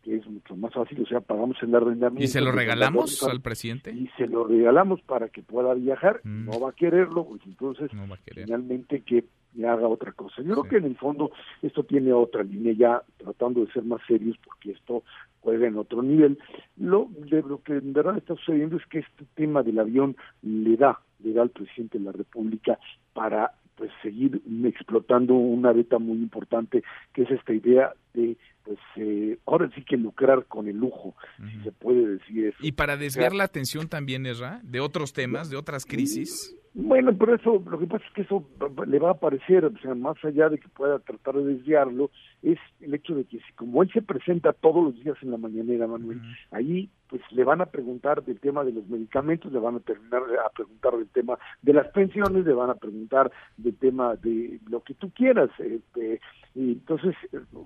Que 0.03 0.15
es 0.15 0.27
mucho 0.27 0.55
más 0.55 0.73
fácil, 0.73 1.01
o 1.01 1.05
sea, 1.05 1.19
pagamos 1.19 1.57
el 1.61 1.75
arrendamiento. 1.75 2.23
¿Y 2.23 2.27
se 2.27 2.41
lo 2.41 2.51
regalamos 2.51 3.21
al 3.23 3.41
presidente? 3.41 3.91
Y 3.91 4.07
se 4.17 4.27
lo 4.27 4.45
regalamos 4.45 5.01
para 5.01 5.29
que 5.29 5.41
pueda 5.41 5.73
viajar, 5.73 6.21
mm. 6.23 6.45
no 6.45 6.59
va 6.59 6.69
a 6.69 6.73
quererlo, 6.73 7.25
pues 7.25 7.41
entonces 7.45 7.91
finalmente 8.33 9.01
que 9.01 9.25
haga 9.65 9.87
otra 9.87 10.11
cosa. 10.11 10.41
Yo 10.41 10.53
creo 10.53 10.63
que 10.63 10.77
en 10.77 10.85
el 10.85 10.97
fondo 10.97 11.31
esto 11.61 11.83
tiene 11.83 12.13
otra 12.13 12.43
línea 12.43 12.73
ya, 12.73 13.03
tratando 13.17 13.65
de 13.65 13.71
ser 13.71 13.83
más 13.83 13.99
serios, 14.07 14.37
porque 14.43 14.71
esto 14.71 15.03
juega 15.41 15.67
en 15.67 15.77
otro 15.77 16.01
nivel. 16.01 16.37
Lo, 16.77 17.09
de 17.29 17.41
lo 17.41 17.61
que 17.61 17.73
en 17.73 17.93
verdad 17.93 18.17
está 18.17 18.35
sucediendo 18.35 18.77
es 18.77 18.85
que 18.85 18.99
este 18.99 19.25
tema 19.35 19.63
del 19.63 19.79
avión 19.79 20.15
le 20.41 20.77
da, 20.77 20.99
le 21.23 21.33
da 21.33 21.41
al 21.41 21.49
presidente 21.49 21.97
de 21.97 22.05
la 22.05 22.11
República 22.11 22.79
para 23.13 23.53
pues 23.75 23.91
seguir 24.03 24.41
explotando 24.65 25.33
una 25.33 25.71
beta 25.71 25.99
muy 25.99 26.17
importante 26.17 26.83
que 27.13 27.23
es 27.23 27.31
esta 27.31 27.53
idea 27.53 27.93
de 28.19 28.37
pues 28.63 28.77
eh, 28.97 29.39
ahora 29.45 29.69
sí 29.73 29.83
que 29.83 29.97
lucrar 29.97 30.45
con 30.45 30.67
el 30.67 30.77
lujo, 30.77 31.15
si 31.37 31.63
se 31.63 31.71
puede 31.71 32.17
decir 32.17 32.47
eso. 32.47 32.57
Y 32.61 32.73
para 32.73 32.97
desviar 32.97 33.33
la 33.33 33.45
atención 33.45 33.87
también, 33.87 34.25
Esra, 34.25 34.59
de 34.63 34.79
otros 34.79 35.13
temas, 35.13 35.49
de 35.49 35.57
otras 35.57 35.85
crisis. 35.85 36.55
Bueno, 36.75 37.11
pero 37.17 37.35
eso, 37.35 37.63
lo 37.67 37.79
que 37.79 37.87
pasa 37.87 38.05
es 38.05 38.13
que 38.13 38.21
eso 38.21 38.47
le 38.85 38.99
va 38.99 39.09
a 39.09 39.13
aparecer, 39.13 39.65
o 39.65 39.77
sea, 39.79 39.95
más 39.95 40.23
allá 40.23 40.49
de 40.49 40.59
que 40.59 40.69
pueda 40.69 40.99
tratar 40.99 41.35
de 41.35 41.55
desviarlo, 41.55 42.11
es 42.43 42.59
el 42.79 42.93
hecho 42.93 43.15
de 43.15 43.25
que 43.25 43.39
si 43.39 43.53
como 43.53 43.81
él 43.81 43.89
se 43.91 44.03
presenta 44.03 44.53
todos 44.53 44.83
los 44.83 45.03
días 45.03 45.17
en 45.21 45.31
la 45.31 45.37
mañanera, 45.37 45.87
Manuel, 45.87 46.21
ahí 46.51 46.89
pues 47.09 47.23
le 47.31 47.43
van 47.43 47.61
a 47.61 47.65
preguntar 47.65 48.23
del 48.23 48.39
tema 48.39 48.63
de 48.63 48.71
los 48.71 48.87
medicamentos, 48.87 49.51
le 49.51 49.57
van 49.57 49.77
a 49.77 49.79
terminar 49.79 50.21
a 50.45 50.49
preguntar 50.51 50.95
del 50.95 51.09
tema 51.09 51.39
de 51.63 51.73
las 51.73 51.87
pensiones, 51.87 52.45
le 52.45 52.53
van 52.53 52.69
a 52.69 52.75
preguntar 52.75 53.31
del 53.57 53.75
tema 53.75 54.15
de 54.17 54.59
lo 54.69 54.83
que 54.83 54.93
tú 54.93 55.09
quieras. 55.09 55.49
Y 56.55 56.73
entonces, 56.73 57.15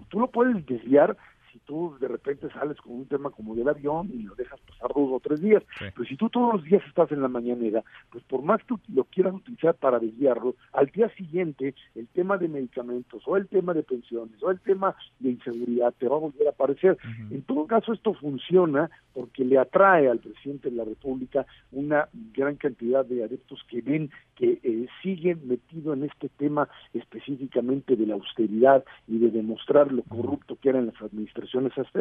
tú 0.09 0.19
lo 0.19 0.27
puedes 0.27 0.42
desviar 0.43 1.17
si 1.53 1.59
tú 1.59 1.95
de 2.01 2.07
repente 2.07 2.49
sales 2.49 2.77
con 2.81 2.93
un 2.93 3.05
tema 3.05 3.29
como 3.29 3.55
del 3.55 3.69
avión 3.69 4.09
y 4.11 4.23
lo 4.23 4.33
dejas 4.33 4.59
pasar 4.61 4.89
dos 4.89 5.09
o 5.11 5.19
tres 5.19 5.39
días, 5.39 5.63
pero 5.79 6.03
si 6.03 6.17
tú 6.17 6.29
todos 6.29 6.55
los 6.55 6.63
días 6.63 6.81
estás 6.87 7.11
en 7.11 7.21
la 7.21 7.27
mañanera, 7.27 7.83
pues 8.11 8.23
por 8.23 8.41
más 8.41 8.61
que 8.63 8.75
lo 8.93 9.03
quieras 9.05 9.35
utilizar 9.35 9.75
para 9.75 9.99
desviarlo, 9.99 10.55
al 10.73 10.87
día 10.87 11.09
siguiente 11.09 11.75
el 11.93 12.07
tema 12.07 12.37
de 12.37 12.47
medicamentos 12.47 13.21
o 13.27 13.37
el 13.37 13.47
tema 13.47 13.73
de 13.73 13.83
pensiones 13.83 14.41
o 14.41 14.49
el 14.49 14.59
tema 14.61 14.95
de 15.19 15.31
inseguridad 15.31 15.93
te 15.97 16.07
va 16.07 16.15
a 16.15 16.19
volver 16.19 16.47
a 16.47 16.51
aparecer. 16.51 16.97
En 17.29 17.43
todo 17.43 17.67
caso, 17.67 17.93
esto 17.93 18.13
funciona 18.15 18.89
porque 19.13 19.45
le 19.45 19.59
atrae 19.59 20.09
al 20.09 20.19
presidente 20.19 20.71
de 20.71 20.77
la 20.77 20.85
República 20.85 21.45
una 21.71 22.09
gran 22.33 22.55
cantidad 22.55 23.05
de 23.05 23.23
adeptos 23.23 23.63
que 23.69 23.81
ven 23.81 24.09
que 24.35 24.59
eh, 24.63 24.87
siguen 25.03 25.47
metido 25.47 25.93
en 25.93 26.05
este 26.05 26.29
tema 26.29 26.67
específicamente 26.93 27.95
de 27.95 28.07
la 28.07 28.15
austeridad 28.15 28.83
y 29.07 29.19
de 29.19 29.29
demostrar 29.29 29.91
lo 29.91 30.01
corrupto 30.03 30.57
que 30.59 30.69
eran 30.69 30.87
las 30.87 30.99
administraciones 30.99 31.42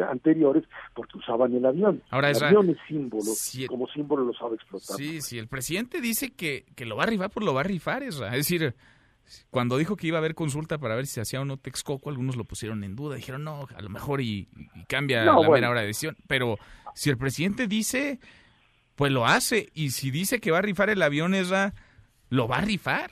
anteriores 0.09 0.63
porque 0.93 1.17
usaban 1.17 1.53
el 1.53 1.65
avión. 1.65 2.01
Ahora 2.09 2.31
el 2.31 2.43
avión 2.43 2.69
es 2.69 2.77
símbolo, 2.87 3.31
como 3.67 3.87
símbolo 3.87 4.25
lo 4.25 4.33
sabe 4.33 4.55
explotar. 4.55 4.97
Sí, 4.97 5.21
sí, 5.21 5.37
el 5.37 5.47
presidente 5.47 6.01
dice 6.01 6.33
que, 6.33 6.65
que 6.75 6.85
lo 6.85 6.95
va 6.95 7.03
a 7.03 7.07
rifar, 7.07 7.29
pues 7.29 7.45
lo 7.45 7.53
va 7.53 7.61
a 7.61 7.65
rifar, 7.65 8.03
es, 8.03 8.19
es 8.19 8.31
decir, 8.31 8.75
cuando 9.49 9.77
dijo 9.77 9.95
que 9.95 10.07
iba 10.07 10.17
a 10.17 10.19
haber 10.19 10.35
consulta 10.35 10.77
para 10.77 10.95
ver 10.95 11.05
si 11.05 11.13
se 11.13 11.21
hacía 11.21 11.41
o 11.41 11.45
no 11.45 11.57
Texcoco, 11.57 12.09
algunos 12.09 12.35
lo 12.35 12.43
pusieron 12.43 12.83
en 12.83 12.95
duda, 12.95 13.15
dijeron 13.15 13.43
no, 13.43 13.67
a 13.75 13.81
lo 13.81 13.89
mejor 13.89 14.21
y, 14.21 14.47
cambia 14.87 15.23
la 15.23 15.49
mera 15.49 15.69
hora 15.69 15.81
de 15.81 15.87
decisión, 15.87 16.15
pero 16.27 16.57
si 16.93 17.09
el 17.09 17.17
presidente 17.17 17.67
dice, 17.67 18.19
pues 18.95 19.11
lo 19.11 19.25
hace, 19.25 19.69
y 19.73 19.91
si 19.91 20.11
dice 20.11 20.39
que 20.39 20.51
va 20.51 20.59
a 20.59 20.63
rifar 20.63 20.89
el 20.89 21.01
avión, 21.01 21.33
Esra 21.33 21.73
lo 22.29 22.47
va 22.47 22.57
a 22.57 22.61
rifar. 22.61 23.11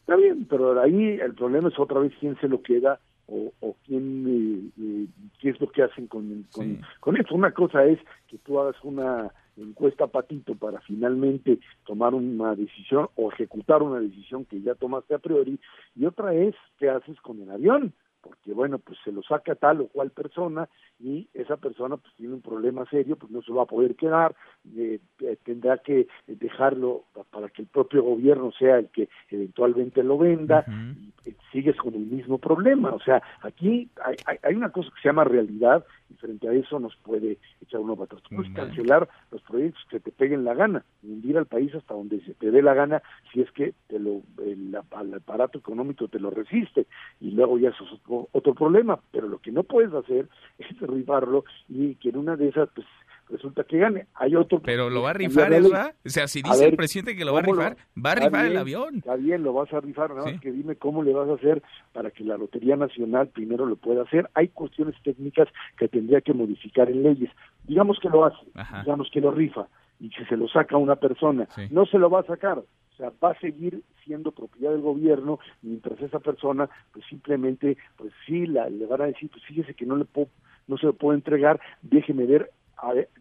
Está 0.00 0.16
bien, 0.16 0.46
pero 0.48 0.80
ahí 0.80 1.18
el 1.20 1.34
problema 1.34 1.68
es 1.68 1.78
otra 1.78 2.00
vez 2.00 2.12
quién 2.18 2.38
se 2.40 2.48
lo 2.48 2.62
queda 2.62 2.98
o, 3.28 3.52
o 3.60 3.76
quién 3.86 4.24
eh, 4.26 4.82
eh, 4.82 5.06
qué 5.38 5.50
es 5.50 5.60
lo 5.60 5.70
que 5.70 5.82
hacen 5.82 6.06
con, 6.06 6.46
con, 6.52 6.80
con 7.00 7.16
eso. 7.16 7.34
Una 7.34 7.52
cosa 7.52 7.84
es 7.84 7.98
que 8.26 8.38
tú 8.38 8.58
hagas 8.58 8.76
una 8.82 9.30
encuesta 9.56 10.06
patito 10.06 10.54
para 10.54 10.80
finalmente 10.80 11.58
tomar 11.84 12.14
una 12.14 12.54
decisión 12.54 13.08
o 13.16 13.30
ejecutar 13.32 13.82
una 13.82 14.00
decisión 14.00 14.44
que 14.44 14.60
ya 14.60 14.74
tomaste 14.74 15.14
a 15.14 15.18
priori 15.18 15.58
y 15.96 16.04
otra 16.06 16.34
es 16.34 16.54
qué 16.78 16.88
haces 16.90 17.20
con 17.20 17.40
el 17.42 17.50
avión 17.50 17.92
porque 18.20 18.52
bueno, 18.52 18.78
pues 18.78 18.98
se 19.04 19.12
lo 19.12 19.22
saca 19.22 19.54
tal 19.54 19.80
o 19.80 19.88
cual 19.88 20.10
persona 20.10 20.68
y 20.98 21.28
esa 21.34 21.56
persona 21.56 21.96
pues 21.96 22.12
tiene 22.16 22.34
un 22.34 22.42
problema 22.42 22.84
serio, 22.90 23.16
pues 23.16 23.30
no 23.30 23.42
se 23.42 23.52
va 23.52 23.62
a 23.62 23.66
poder 23.66 23.94
quedar, 23.94 24.34
eh, 24.76 25.00
eh, 25.20 25.36
tendrá 25.44 25.78
que 25.78 26.08
dejarlo 26.26 27.04
para 27.30 27.48
que 27.48 27.62
el 27.62 27.68
propio 27.68 28.02
gobierno 28.02 28.50
sea 28.52 28.78
el 28.78 28.88
que 28.88 29.08
eventualmente 29.30 30.02
lo 30.02 30.18
venda, 30.18 30.64
y, 30.66 31.12
eh, 31.28 31.34
sigues 31.52 31.76
con 31.76 31.94
el 31.94 32.06
mismo 32.06 32.38
problema, 32.38 32.90
o 32.90 33.00
sea, 33.00 33.22
aquí 33.42 33.88
hay, 34.04 34.16
hay, 34.42 34.54
una 34.54 34.70
cosa 34.70 34.90
que 34.90 35.02
se 35.02 35.08
llama 35.08 35.24
realidad 35.24 35.84
y 36.10 36.14
frente 36.14 36.48
a 36.48 36.52
eso 36.52 36.78
nos 36.78 36.96
puede 36.96 37.38
echar 37.60 37.80
uno 37.80 37.94
para 37.94 38.06
atrás. 38.06 38.22
Tú 38.22 38.36
puedes 38.36 38.52
cancelar 38.52 39.08
los 39.30 39.42
proyectos 39.42 39.82
que 39.90 40.00
te 40.00 40.10
peguen 40.10 40.44
la 40.44 40.54
gana, 40.54 40.84
hundir 41.02 41.36
al 41.36 41.46
país 41.46 41.74
hasta 41.74 41.94
donde 41.94 42.20
se 42.22 42.34
te 42.34 42.50
dé 42.50 42.62
la 42.62 42.74
gana 42.74 43.02
si 43.32 43.40
es 43.40 43.50
que 43.52 43.74
te 43.88 43.98
lo, 43.98 44.22
el, 44.44 44.74
aparato 44.74 45.58
económico 45.58 46.08
te 46.08 46.18
lo 46.18 46.30
resiste 46.30 46.86
y 47.20 47.30
luego 47.32 47.58
ya 47.58 47.70
eso 47.70 47.84
es 47.84 47.92
otro, 48.32 48.54
problema, 48.54 48.98
pero 49.10 49.28
lo 49.28 49.38
que 49.38 49.52
no 49.52 49.62
puedes 49.62 49.92
hacer 49.92 50.28
es 50.58 50.80
derribarlo 50.80 51.44
y 51.68 51.94
que 51.96 52.10
en 52.10 52.18
una 52.18 52.36
de 52.36 52.48
esas 52.48 52.68
pues 52.74 52.86
resulta 53.28 53.64
que 53.64 53.78
gane. 53.78 54.06
Hay 54.14 54.34
otro. 54.34 54.60
Pero 54.60 54.88
lo 54.88 55.02
va 55.02 55.10
a 55.10 55.12
rifar, 55.12 55.50
¿verdad? 55.50 55.94
O 56.04 56.08
sea, 56.08 56.26
si 56.28 56.42
dice 56.42 56.64
el 56.66 56.76
presidente 56.76 57.14
que 57.14 57.24
lo 57.24 57.34
va 57.34 57.40
a 57.40 57.42
rifar, 57.42 57.76
va 58.04 58.12
a 58.12 58.14
rifar 58.14 58.46
el 58.46 58.56
avión. 58.56 58.96
Está 58.96 59.16
bien, 59.16 59.42
lo 59.42 59.52
vas 59.52 59.72
a 59.72 59.80
rifar, 59.80 60.14
¿no? 60.14 60.24
que 60.40 60.50
dime 60.50 60.76
cómo 60.76 61.02
le 61.02 61.12
vas 61.12 61.28
a 61.28 61.34
hacer 61.34 61.62
para 61.92 62.10
que 62.10 62.24
la 62.24 62.36
Lotería 62.36 62.76
Nacional 62.76 63.28
primero 63.28 63.66
lo 63.66 63.76
pueda 63.76 64.02
hacer. 64.02 64.30
Hay 64.34 64.48
cuestiones 64.48 64.94
técnicas 65.02 65.48
que 65.76 65.88
tendría 65.88 66.20
que 66.20 66.32
modificar 66.32 66.90
en 66.90 67.02
leyes. 67.02 67.30
Digamos 67.64 67.98
que 68.00 68.08
lo 68.08 68.24
hace, 68.24 68.38
digamos 68.82 69.10
que 69.12 69.20
lo 69.20 69.30
rifa 69.30 69.68
y 70.00 70.10
si 70.10 70.24
se 70.26 70.36
lo 70.36 70.48
saca 70.48 70.76
a 70.76 70.78
una 70.78 70.96
persona, 70.96 71.48
no 71.70 71.86
se 71.86 71.98
lo 71.98 72.10
va 72.10 72.20
a 72.20 72.24
sacar, 72.26 72.58
o 72.58 72.96
sea, 72.96 73.12
va 73.22 73.30
a 73.30 73.40
seguir 73.40 73.82
siendo 74.04 74.32
propiedad 74.32 74.72
del 74.72 74.80
gobierno 74.80 75.38
mientras 75.62 76.00
esa 76.00 76.18
persona, 76.20 76.68
pues 76.92 77.04
simplemente, 77.06 77.76
pues 77.96 78.12
sí, 78.26 78.46
la, 78.46 78.68
le 78.68 78.86
van 78.86 79.02
a 79.02 79.06
decir, 79.06 79.30
pues 79.30 79.44
fíjese 79.44 79.74
que 79.74 79.86
no 79.86 79.96
le 79.96 80.04
puedo, 80.04 80.28
no 80.66 80.78
se 80.78 80.86
lo 80.86 80.92
puedo 80.92 81.14
entregar, 81.14 81.60
déjeme 81.82 82.26
ver 82.26 82.50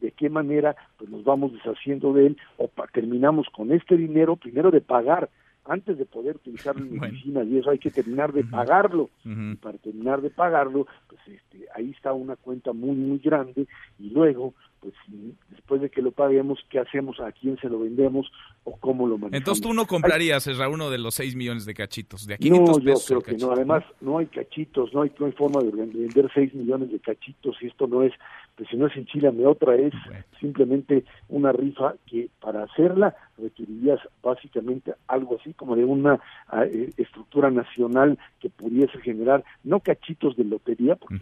de 0.02 0.12
qué 0.12 0.30
manera 0.30 0.76
pues 0.98 1.10
nos 1.10 1.24
vamos 1.24 1.54
deshaciendo 1.54 2.14
de 2.14 2.28
él 2.28 2.38
o 2.58 2.70
terminamos 2.94 3.48
con 3.50 3.72
este 3.72 3.98
dinero 3.98 4.36
primero 4.36 4.70
de 4.70 4.82
pagar 4.82 5.30
antes 5.66 5.98
de 5.98 6.06
poder 6.06 6.36
utilizarlo 6.36 6.86
en 6.86 7.00
medicina 7.00 7.44
y 7.44 7.58
eso 7.58 7.72
hay 7.72 7.80
que 7.80 7.92
terminar 7.92 8.32
de 8.34 8.44
pagarlo. 8.44 9.10
Y 9.26 9.56
para 9.56 9.78
terminar 9.80 10.22
de 10.22 10.30
pagarlo 10.30 10.86
pues 11.08 11.22
este 11.28 11.68
ahí 11.76 11.92
está 11.92 12.14
una 12.14 12.36
cuenta 12.36 12.74
muy 12.74 12.96
muy 12.96 13.18
grande 13.18 13.68
y 14.00 14.10
luego 14.12 14.54
pues 14.92 15.36
después 15.50 15.82
de 15.82 15.90
que 15.90 16.02
lo 16.02 16.12
paguemos, 16.12 16.60
¿qué 16.70 16.80
hacemos? 16.80 17.20
¿A 17.20 17.32
quién 17.32 17.58
se 17.58 17.70
lo 17.70 17.80
vendemos? 17.80 18.32
¿O 18.64 18.78
cómo 18.78 19.08
lo 19.08 19.18
manejamos? 19.18 19.38
Entonces 19.38 19.62
tú 19.62 19.74
no 19.74 19.86
comprarías, 19.86 20.48
Esra, 20.48 20.70
uno 20.70 20.90
de 20.90 20.98
los 20.98 21.16
6 21.16 21.36
millones 21.36 21.66
de 21.66 21.74
cachitos, 21.74 22.26
de 22.28 22.36
aquí 22.36 22.50
No, 22.50 22.80
yo 22.80 22.96
creo 23.06 23.22
que 23.22 23.38
no. 23.38 23.52
Además, 23.52 23.84
no 24.02 24.18
hay 24.18 24.28
cachitos, 24.28 24.94
no 24.94 25.02
hay, 25.02 25.12
no 25.20 25.26
hay 25.26 25.32
forma 25.34 25.62
de 25.62 25.72
vender 25.72 26.30
6 26.34 26.54
millones 26.54 26.92
de 26.92 27.00
cachitos 27.00 27.56
y 27.62 27.68
esto 27.68 27.88
no 27.88 28.04
es, 28.04 28.14
pues 28.56 28.70
si 28.70 28.78
no 28.78 28.88
es 28.88 28.96
en 28.96 29.06
Chile, 29.06 29.32
me 29.32 29.46
otra 29.46 29.76
es 29.76 29.94
simplemente 30.40 31.06
una 31.30 31.52
rifa 31.52 31.96
que 32.06 32.30
para 32.40 32.64
hacerla 32.64 33.16
requerirías 33.38 34.00
básicamente 34.22 34.94
algo 35.08 35.38
así 35.40 35.54
como 35.54 35.76
de 35.76 35.86
una 35.86 36.20
eh, 36.64 36.92
estructura 36.98 37.52
nacional 37.52 38.18
que 38.40 38.50
pudiese 38.50 39.00
generar, 39.00 39.44
no 39.64 39.80
cachitos 39.80 40.36
de 40.36 40.44
lotería, 40.44 40.96
porque 40.96 41.20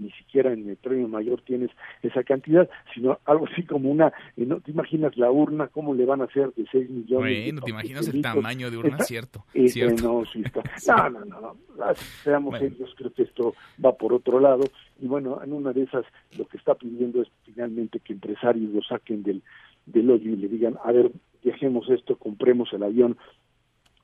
ni 0.00 0.10
siquiera 0.12 0.52
en 0.52 0.68
el 0.68 0.76
premio 0.76 1.08
mayor 1.08 1.42
tienes 1.42 1.70
esa 2.02 2.22
cantidad, 2.24 2.68
sino 2.94 3.18
algo 3.24 3.46
así 3.46 3.62
como 3.64 3.90
una, 3.90 4.08
eh, 4.36 4.46
¿no 4.46 4.60
te 4.60 4.70
imaginas 4.70 5.16
la 5.16 5.30
urna, 5.30 5.68
cómo 5.68 5.94
le 5.94 6.04
van 6.04 6.22
a 6.22 6.24
hacer 6.24 6.52
de 6.54 6.66
6 6.70 6.90
millones? 6.90 7.44
Bueno, 7.44 7.60
te 7.60 7.70
imaginas 7.70 8.08
el 8.08 8.22
tamaño 8.22 8.70
de 8.70 8.78
urna, 8.78 8.98
cierto. 9.00 9.44
No, 10.02 10.24
sí 10.24 10.42
está. 10.44 10.62
no, 11.10 11.24
no, 11.24 11.40
no, 11.40 11.94
seamos 12.24 12.58
serios, 12.58 12.94
creo 12.96 13.12
que 13.12 13.22
esto 13.22 13.54
va 13.84 13.92
por 13.92 14.12
otro 14.12 14.40
lado, 14.40 14.64
y 15.00 15.06
bueno, 15.06 15.40
en 15.42 15.52
una 15.52 15.72
de 15.72 15.82
esas 15.82 16.04
lo 16.36 16.46
que 16.46 16.56
está 16.56 16.74
pidiendo 16.74 17.22
es 17.22 17.28
finalmente 17.44 18.00
que 18.00 18.12
empresarios 18.12 18.72
lo 18.72 18.82
saquen 18.82 19.22
del, 19.22 19.42
del 19.86 20.10
hoyo 20.10 20.30
y 20.30 20.36
le 20.36 20.48
digan, 20.48 20.76
a 20.84 20.92
ver, 20.92 21.10
dejemos 21.42 21.88
esto, 21.90 22.16
compremos 22.16 22.72
el 22.72 22.82
avión, 22.82 23.16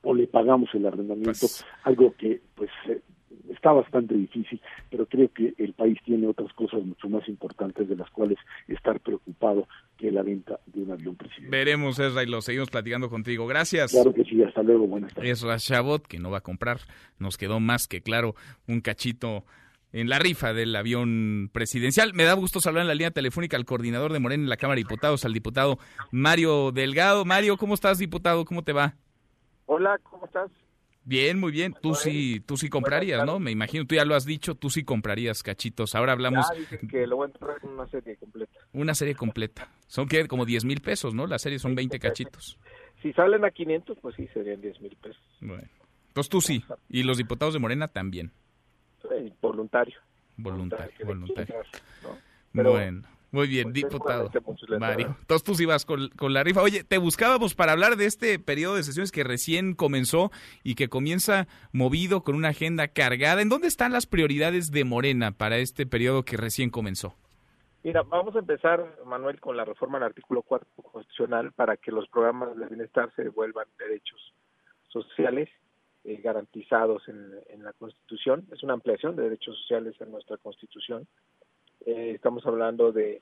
o 0.03 0.13
le 0.13 0.27
pagamos 0.27 0.69
el 0.73 0.85
arrendamiento, 0.85 1.39
pues 1.39 1.65
algo 1.83 2.13
que 2.17 2.41
pues 2.55 2.69
eh, 2.87 3.01
está 3.49 3.71
bastante 3.71 4.13
difícil, 4.15 4.61
pero 4.89 5.05
creo 5.05 5.31
que 5.33 5.53
el 5.57 5.73
país 5.73 5.97
tiene 6.03 6.27
otras 6.27 6.51
cosas 6.53 6.83
mucho 6.83 7.09
más 7.09 7.27
importantes 7.27 7.87
de 7.89 7.95
las 7.95 8.09
cuales 8.11 8.37
estar 8.67 8.99
preocupado 8.99 9.67
que 9.97 10.11
la 10.11 10.23
venta 10.23 10.59
de 10.67 10.83
un 10.83 10.91
avión 10.91 11.15
presidencial. 11.15 11.51
Veremos, 11.51 11.99
Ezra, 11.99 12.23
y 12.23 12.27
lo 12.27 12.41
seguimos 12.41 12.69
platicando 12.69 13.09
contigo. 13.09 13.47
Gracias. 13.47 13.91
Claro 13.91 14.13
que 14.13 14.23
sí, 14.23 14.41
hasta 14.43 14.63
luego, 14.63 14.87
buenas 14.87 15.13
tardes. 15.13 15.31
Ezra 15.31 15.57
Chabot, 15.57 16.05
que 16.05 16.19
no 16.19 16.31
va 16.31 16.39
a 16.39 16.41
comprar, 16.41 16.79
nos 17.19 17.37
quedó 17.37 17.59
más 17.59 17.87
que 17.87 18.01
claro 18.01 18.35
un 18.67 18.81
cachito 18.81 19.43
en 19.93 20.09
la 20.09 20.19
rifa 20.19 20.53
del 20.53 20.75
avión 20.75 21.49
presidencial. 21.51 22.13
Me 22.13 22.23
da 22.23 22.33
gusto 22.33 22.59
saludar 22.59 22.83
en 22.83 22.89
la 22.89 22.95
línea 22.95 23.11
telefónica 23.11 23.57
al 23.57 23.65
coordinador 23.65 24.13
de 24.13 24.19
Morena 24.19 24.43
en 24.43 24.49
la 24.49 24.57
Cámara 24.57 24.75
de 24.75 24.83
Diputados, 24.83 25.25
al 25.25 25.33
diputado 25.33 25.79
Mario 26.11 26.71
Delgado. 26.71 27.25
Mario, 27.25 27.57
¿cómo 27.57 27.73
estás, 27.73 27.97
diputado? 27.97 28.45
¿Cómo 28.45 28.63
te 28.63 28.73
va? 28.73 28.95
Hola, 29.65 29.99
¿cómo 30.03 30.25
estás? 30.25 30.49
Bien, 31.07 31.39
muy 31.39 31.53
bien. 31.53 31.73
Tú 31.81 31.95
sí, 31.95 32.41
tú 32.45 32.57
sí 32.57 32.67
comprarías, 32.67 33.25
¿no? 33.25 33.39
Me 33.39 33.49
imagino, 33.49 33.87
tú 33.87 33.95
ya 33.95 34.03
lo 34.03 34.13
has 34.13 34.25
dicho, 34.25 34.55
tú 34.55 34.69
sí 34.69 34.83
comprarías 34.83 35.41
cachitos. 35.41 35.95
Ahora 35.95 36.11
hablamos... 36.11 36.45
Que 36.89 37.07
lo 37.07 37.15
voy 37.15 37.27
a 37.27 37.31
entrar 37.31 37.55
en 37.63 37.69
una 37.69 37.87
serie 37.87 38.17
completa. 38.17 38.59
Una 38.73 38.93
serie 38.93 39.15
completa. 39.15 39.71
Son 39.87 40.05
que 40.09 40.27
como 40.27 40.45
10 40.45 40.65
mil 40.65 40.81
pesos, 40.81 41.13
¿no? 41.13 41.25
La 41.25 41.39
serie 41.39 41.59
son 41.59 41.75
20 41.75 41.97
cachitos. 41.97 42.59
Si 43.01 43.13
salen 43.13 43.45
a 43.45 43.51
500, 43.51 43.97
pues 44.01 44.15
sí, 44.15 44.27
serían 44.33 44.59
10 44.59 44.81
mil 44.81 44.97
pesos. 44.97 45.23
Bueno. 45.39 45.69
Entonces 46.09 46.29
tú 46.29 46.41
sí. 46.41 46.61
Y 46.89 47.03
los 47.03 47.17
diputados 47.17 47.53
de 47.53 47.61
Morena 47.61 47.87
también. 47.87 48.33
voluntario. 49.41 49.97
Voluntario, 50.35 51.05
voluntario. 51.05 51.55
bueno. 52.51 53.07
Muy 53.31 53.47
bien, 53.47 53.73
diputado 53.73 54.29
Mario. 54.79 55.15
Entonces 55.19 55.43
tú 55.43 55.53
sí 55.55 55.65
vas 55.65 55.85
con, 55.85 56.09
la 56.33 56.43
rifa. 56.43 56.61
Oye, 56.61 56.83
te 56.83 56.97
buscábamos 56.97 57.55
para 57.55 57.73
hablar 57.73 57.97
de 57.97 58.05
este 58.05 58.39
periodo 58.39 58.75
de 58.75 58.83
sesiones 58.83 59.11
que 59.11 59.23
recién 59.23 59.75
comenzó 59.75 60.31
y 60.63 60.75
que 60.75 60.87
comienza 60.87 61.47
movido 61.73 62.23
con 62.23 62.35
una 62.35 62.49
agenda 62.49 62.87
cargada. 62.87 63.41
¿En 63.41 63.49
dónde 63.49 63.67
están 63.67 63.91
las 63.91 64.05
prioridades 64.05 64.71
de 64.71 64.85
Morena 64.85 65.31
para 65.31 65.57
este 65.57 65.85
periodo 65.85 66.23
que 66.23 66.37
recién 66.37 66.69
comenzó? 66.69 67.15
Mira, 67.83 68.03
vamos 68.03 68.35
a 68.35 68.39
empezar, 68.39 68.97
Manuel, 69.05 69.39
con 69.39 69.57
la 69.57 69.65
reforma 69.65 69.97
al 69.97 70.05
artículo 70.05 70.41
4 70.41 70.67
constitucional 70.91 71.51
para 71.51 71.75
que 71.75 71.91
los 71.91 72.07
programas 72.07 72.55
de 72.55 72.65
bienestar 72.67 73.11
se 73.15 73.27
vuelvan 73.29 73.67
derechos 73.77 74.33
sociales 74.87 75.49
eh, 76.05 76.21
garantizados 76.23 77.07
en, 77.09 77.33
en 77.49 77.63
la 77.63 77.73
Constitución. 77.73 78.47
Es 78.53 78.63
una 78.63 78.73
ampliación 78.73 79.17
de 79.17 79.23
derechos 79.23 79.57
sociales 79.57 79.95
en 79.99 80.11
nuestra 80.11 80.37
Constitución 80.37 81.07
eh, 81.85 82.11
estamos 82.15 82.45
hablando 82.45 82.91
de 82.91 83.21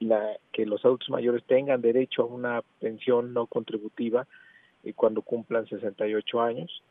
la, 0.00 0.36
que 0.52 0.66
los 0.66 0.84
adultos 0.84 1.10
mayores 1.10 1.44
tengan 1.44 1.82
derecho 1.82 2.22
a 2.22 2.26
una 2.26 2.62
pensión 2.80 3.34
no 3.34 3.46
contributiva 3.46 4.26
eh, 4.84 4.92
cuando 4.94 5.22
cumplan 5.22 5.66
68 5.66 6.40
años. 6.40 6.82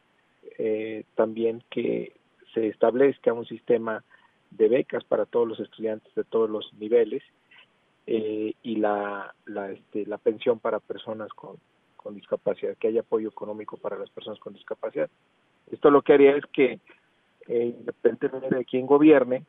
Eh, 0.58 1.04
también 1.16 1.64
que 1.70 2.14
se 2.54 2.68
establezca 2.68 3.34
un 3.34 3.46
sistema 3.46 4.04
de 4.52 4.70
becas 4.70 5.04
para 5.04 5.26
todos 5.26 5.48
los 5.48 5.60
estudiantes 5.60 6.14
de 6.16 6.24
todos 6.24 6.50
los 6.50 6.74
niveles 6.80 7.24
y 8.10 8.78
la, 8.78 9.36
la, 9.46 9.70
este, 9.70 10.06
la 10.06 10.18
pensión 10.18 10.60
para 10.60 10.80
personas 10.80 11.28
con, 11.34 11.58
con 11.98 12.16
discapacidad, 12.16 12.78
que 12.78 12.88
haya 12.88 13.02
apoyo 13.02 13.28
económico 13.28 13.76
para 13.76 14.00
las 14.00 14.10
personas 14.10 14.40
con 14.40 14.54
discapacidad. 14.54 15.10
Esto 15.70 15.92
lo 15.92 16.02
que 16.02 16.14
haría 16.14 16.38
es 16.38 16.46
que, 16.54 16.80
independientemente 17.50 18.56
de 18.56 18.64
quién 18.64 18.86
gobierne, 18.86 19.44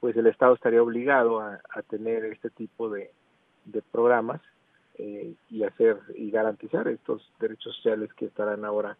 pues 0.00 0.16
el 0.16 0.26
Estado 0.26 0.54
estaría 0.54 0.82
obligado 0.82 1.40
a, 1.40 1.60
tener 1.88 2.24
este 2.26 2.50
tipo 2.50 2.88
de, 2.90 3.10
programas 3.90 4.40
eh, 4.98 5.34
y 5.50 5.64
hacer 5.64 5.98
y 6.14 6.30
garantizar 6.30 6.86
estos 6.88 7.30
derechos 7.40 7.74
sociales 7.76 8.12
que 8.14 8.26
estarán 8.26 8.64
ahora 8.64 8.96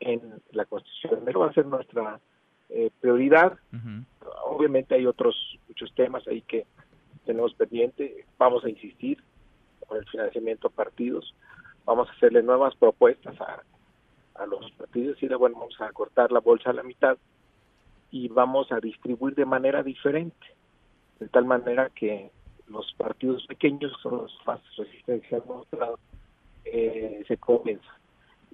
en 0.00 0.20
la 0.52 0.64
Constitución. 0.64 1.28
Eso 1.28 1.38
va 1.38 1.48
a 1.48 1.52
ser 1.52 1.66
nuestra 1.66 2.20
eh, 2.70 2.90
prioridad. 3.00 3.58
Obviamente 4.44 4.94
hay 4.94 5.06
otros 5.06 5.58
muchos 5.68 5.94
temas 5.94 6.26
ahí 6.26 6.42
que 6.42 6.66
tenemos 7.24 7.54
pendiente. 7.54 8.26
Vamos 8.38 8.64
a 8.64 8.70
insistir 8.70 9.22
con 9.86 9.98
el 9.98 10.06
financiamiento 10.06 10.68
a 10.68 10.70
partidos. 10.70 11.34
Vamos 11.84 12.08
a 12.08 12.12
hacerle 12.12 12.42
nuevas 12.42 12.74
propuestas 12.76 13.40
a, 13.40 13.62
a 14.34 14.46
los 14.46 14.70
partidos 14.72 15.22
y 15.22 15.28
de 15.28 15.36
bueno, 15.36 15.58
vamos 15.58 15.80
a 15.80 15.92
cortar 15.92 16.32
la 16.32 16.40
bolsa 16.40 16.70
a 16.70 16.74
la 16.74 16.82
mitad 16.82 17.16
y 18.10 18.28
vamos 18.28 18.70
a 18.72 18.80
distribuir 18.80 19.34
de 19.34 19.44
manera 19.44 19.82
diferente, 19.82 20.46
de 21.18 21.28
tal 21.28 21.44
manera 21.44 21.90
que 21.90 22.30
los 22.68 22.92
partidos 22.94 23.46
pequeños 23.46 23.92
son 24.02 24.18
los 24.18 24.38
más 24.46 24.60
resistentes 24.76 25.46
mostrado, 25.46 25.98
eh, 26.64 27.24
se 27.26 27.36
comienza. 27.36 27.88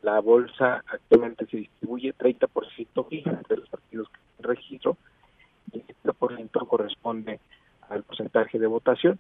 La 0.03 0.21
bolsa 0.21 0.83
actualmente 0.87 1.47
se 1.47 1.59
distribuye 1.59 2.15
30% 2.15 3.09
fija 3.09 3.31
entre 3.31 3.59
los 3.59 3.69
partidos 3.69 4.09
que 4.09 4.19
tienen 4.19 4.57
registro 4.57 4.97
y 5.73 5.79
el 5.79 5.87
70% 6.03 6.69
corresponde 6.69 7.41
al 7.89 8.03
porcentaje 8.03 8.59
de 8.59 8.67
votación. 8.67 9.19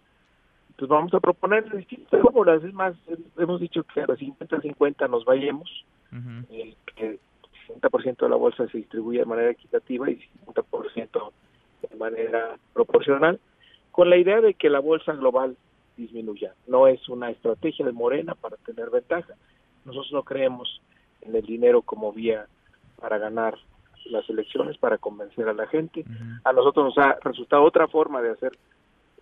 Entonces 0.70 0.88
vamos 0.90 1.14
a 1.14 1.20
proponer 1.20 1.74
distintas 1.74 2.20
fórmulas, 2.20 2.62
es 2.62 2.74
más, 2.74 2.94
hemos 3.38 3.60
dicho 3.60 3.82
que 3.84 4.02
a 4.02 4.06
los 4.06 4.18
50-50 4.18 5.08
nos 5.08 5.24
vayamos, 5.24 5.84
eh, 6.50 6.74
que 6.94 7.18
60% 7.66 8.16
de 8.16 8.28
la 8.28 8.36
bolsa 8.36 8.66
se 8.68 8.78
distribuye 8.78 9.20
de 9.20 9.26
manera 9.26 9.50
equitativa 9.50 10.10
y 10.10 10.20
50% 10.46 11.32
de 11.88 11.96
manera 11.96 12.58
proporcional, 12.72 13.40
con 13.90 14.10
la 14.10 14.16
idea 14.16 14.40
de 14.40 14.54
que 14.54 14.70
la 14.70 14.80
bolsa 14.80 15.12
global 15.12 15.56
disminuya. 15.96 16.54
No 16.66 16.86
es 16.86 17.08
una 17.08 17.30
estrategia 17.30 17.84
de 17.86 17.92
Morena 17.92 18.34
para 18.34 18.56
tener 18.58 18.90
ventaja. 18.90 19.34
Nosotros 19.84 20.12
no 20.12 20.22
creemos 20.22 20.80
en 21.22 21.34
el 21.34 21.44
dinero 21.44 21.82
como 21.82 22.12
vía 22.12 22.46
para 23.00 23.18
ganar 23.18 23.56
las 24.06 24.28
elecciones, 24.28 24.78
para 24.78 24.98
convencer 24.98 25.48
a 25.48 25.52
la 25.52 25.66
gente. 25.66 26.04
A 26.44 26.52
nosotros 26.52 26.86
nos 26.86 26.98
ha 26.98 27.18
resultado 27.22 27.62
otra 27.62 27.88
forma 27.88 28.22
de 28.22 28.30
hacer 28.30 28.52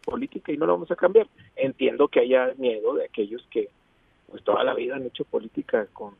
política 0.04 0.52
y 0.52 0.56
no 0.56 0.66
lo 0.66 0.74
vamos 0.74 0.90
a 0.90 0.96
cambiar. 0.96 1.26
Entiendo 1.56 2.08
que 2.08 2.20
haya 2.20 2.52
miedo 2.58 2.94
de 2.94 3.06
aquellos 3.06 3.46
que 3.50 3.68
pues 4.30 4.42
toda 4.42 4.64
la 4.64 4.74
vida 4.74 4.96
han 4.96 5.06
hecho 5.06 5.24
política 5.24 5.86
con 5.92 6.14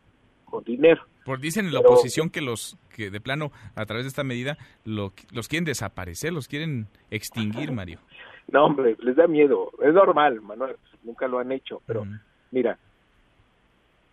dinero. 0.61 1.03
Por 1.25 1.41
dicen 1.41 1.67
en 1.67 1.73
la 1.73 1.81
oposición 1.81 2.31
que 2.31 2.41
los 2.41 2.77
que 2.95 3.11
de 3.11 3.21
plano 3.21 3.51
a 3.75 3.87
través 3.87 4.05
de 4.05 4.09
esta 4.09 4.25
medida 4.25 4.59
los 4.85 5.49
quieren 5.49 5.65
desaparecer, 5.65 6.33
los 6.33 6.49
quieren 6.49 6.87
extinguir, 7.11 7.73
Mario. 7.73 7.99
no, 8.49 8.67
hombre, 8.67 8.97
les 9.01 9.17
da 9.17 9.27
miedo. 9.27 9.71
Es 9.83 9.95
normal, 9.95 10.41
Manuel, 10.41 10.77
nunca 11.03 11.27
lo 11.27 11.39
han 11.39 11.53
hecho, 11.53 11.81
pero 11.87 12.05
mira, 12.51 12.79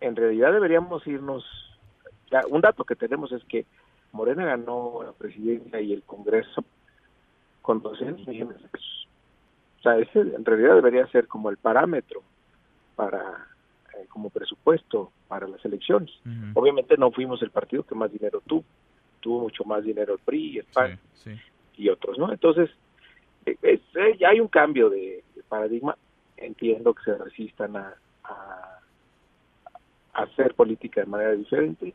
en 0.00 0.16
realidad 0.16 0.52
deberíamos 0.52 1.06
irnos. 1.06 1.44
Ya, 2.30 2.40
un 2.48 2.60
dato 2.60 2.84
que 2.84 2.96
tenemos 2.96 3.30
es 3.32 3.44
que 3.44 3.66
Morena 4.12 4.44
ganó 4.44 5.02
la 5.04 5.12
presidencia 5.12 5.80
y 5.80 5.92
el 5.92 6.02
Congreso 6.02 6.64
con 7.60 7.80
200 7.82 8.26
millones 8.26 8.60
de 8.62 8.68
pesos. 8.68 9.08
O 9.78 9.82
sea, 9.82 9.98
ese 9.98 10.20
en 10.20 10.44
realidad 10.44 10.76
debería 10.76 11.06
ser 11.08 11.26
como 11.26 11.50
el 11.50 11.56
parámetro 11.56 12.22
para 12.94 13.48
eh, 13.94 14.06
como 14.08 14.30
presupuesto 14.30 15.10
para 15.32 15.48
las 15.48 15.64
elecciones. 15.64 16.10
Obviamente 16.52 16.94
no 16.98 17.10
fuimos 17.10 17.40
el 17.40 17.48
partido 17.48 17.84
que 17.84 17.94
más 17.94 18.12
dinero 18.12 18.42
tuvo, 18.46 18.64
tuvo 19.20 19.40
mucho 19.40 19.64
más 19.64 19.82
dinero 19.82 20.12
el 20.12 20.18
PRI, 20.18 20.58
el 20.58 20.66
PAN 20.66 20.98
y 21.74 21.88
otros, 21.88 22.18
¿no? 22.18 22.30
Entonces, 22.30 22.68
eh, 23.46 23.56
eh, 23.62 23.80
ya 24.20 24.28
hay 24.28 24.40
un 24.40 24.48
cambio 24.48 24.90
de, 24.90 25.24
paradigma. 25.48 25.96
Entiendo 26.36 26.92
que 26.92 27.04
se 27.04 27.16
resistan 27.16 27.76
a, 27.76 27.94
a, 28.24 28.78
hacer 30.12 30.52
política 30.54 31.00
de 31.00 31.06
manera 31.06 31.32
diferente, 31.32 31.94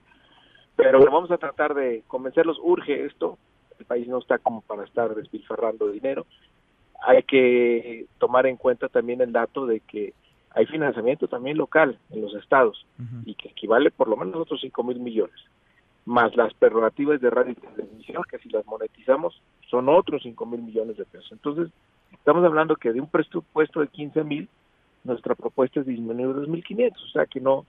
pero 0.75 0.99
vamos 1.05 1.29
a 1.29 1.37
tratar 1.37 1.75
de 1.75 2.01
convencerlos. 2.07 2.57
Urge 2.59 3.05
esto, 3.05 3.37
el 3.77 3.85
país 3.85 4.07
no 4.07 4.17
está 4.17 4.39
como 4.39 4.61
para 4.61 4.83
estar 4.83 5.13
despilfarrando 5.13 5.91
dinero. 5.91 6.25
Hay 7.05 7.21
que 7.21 8.07
tomar 8.17 8.47
en 8.47 8.57
cuenta 8.57 8.89
también 8.89 9.21
el 9.21 9.31
dato 9.31 9.67
de 9.67 9.81
que 9.81 10.15
hay 10.57 10.65
financiamiento 10.65 11.27
también 11.27 11.55
local 11.55 11.99
en 12.09 12.21
los 12.21 12.33
estados 12.33 12.83
y 13.25 13.35
que 13.35 13.49
equivale 13.49 13.91
por 13.91 14.07
lo 14.07 14.17
menos 14.17 14.33
a 14.33 14.39
otros 14.39 14.59
5 14.61 14.83
mil 14.83 14.99
millones, 14.99 15.35
más 16.05 16.35
las 16.35 16.51
prerrogativas 16.55 17.21
de 17.21 17.29
radio 17.29 17.51
y 17.51 17.55
televisión, 17.55 18.23
que 18.27 18.39
si 18.39 18.49
las 18.49 18.65
monetizamos 18.65 19.39
son 19.69 19.87
otros 19.87 20.23
5 20.23 20.45
mil 20.47 20.63
millones 20.63 20.97
de 20.97 21.05
pesos. 21.05 21.31
Entonces, 21.31 21.69
estamos 22.11 22.43
hablando 22.43 22.75
que 22.75 22.91
de 22.91 22.99
un 22.99 23.07
presupuesto 23.07 23.81
de 23.81 23.87
15 23.87 24.23
mil, 24.23 24.49
nuestra 25.03 25.35
propuesta 25.35 25.81
es 25.81 25.85
disminuir 25.85 26.35
2.500, 26.35 26.91
o 26.91 27.07
sea 27.09 27.27
que 27.27 27.39
no, 27.39 27.67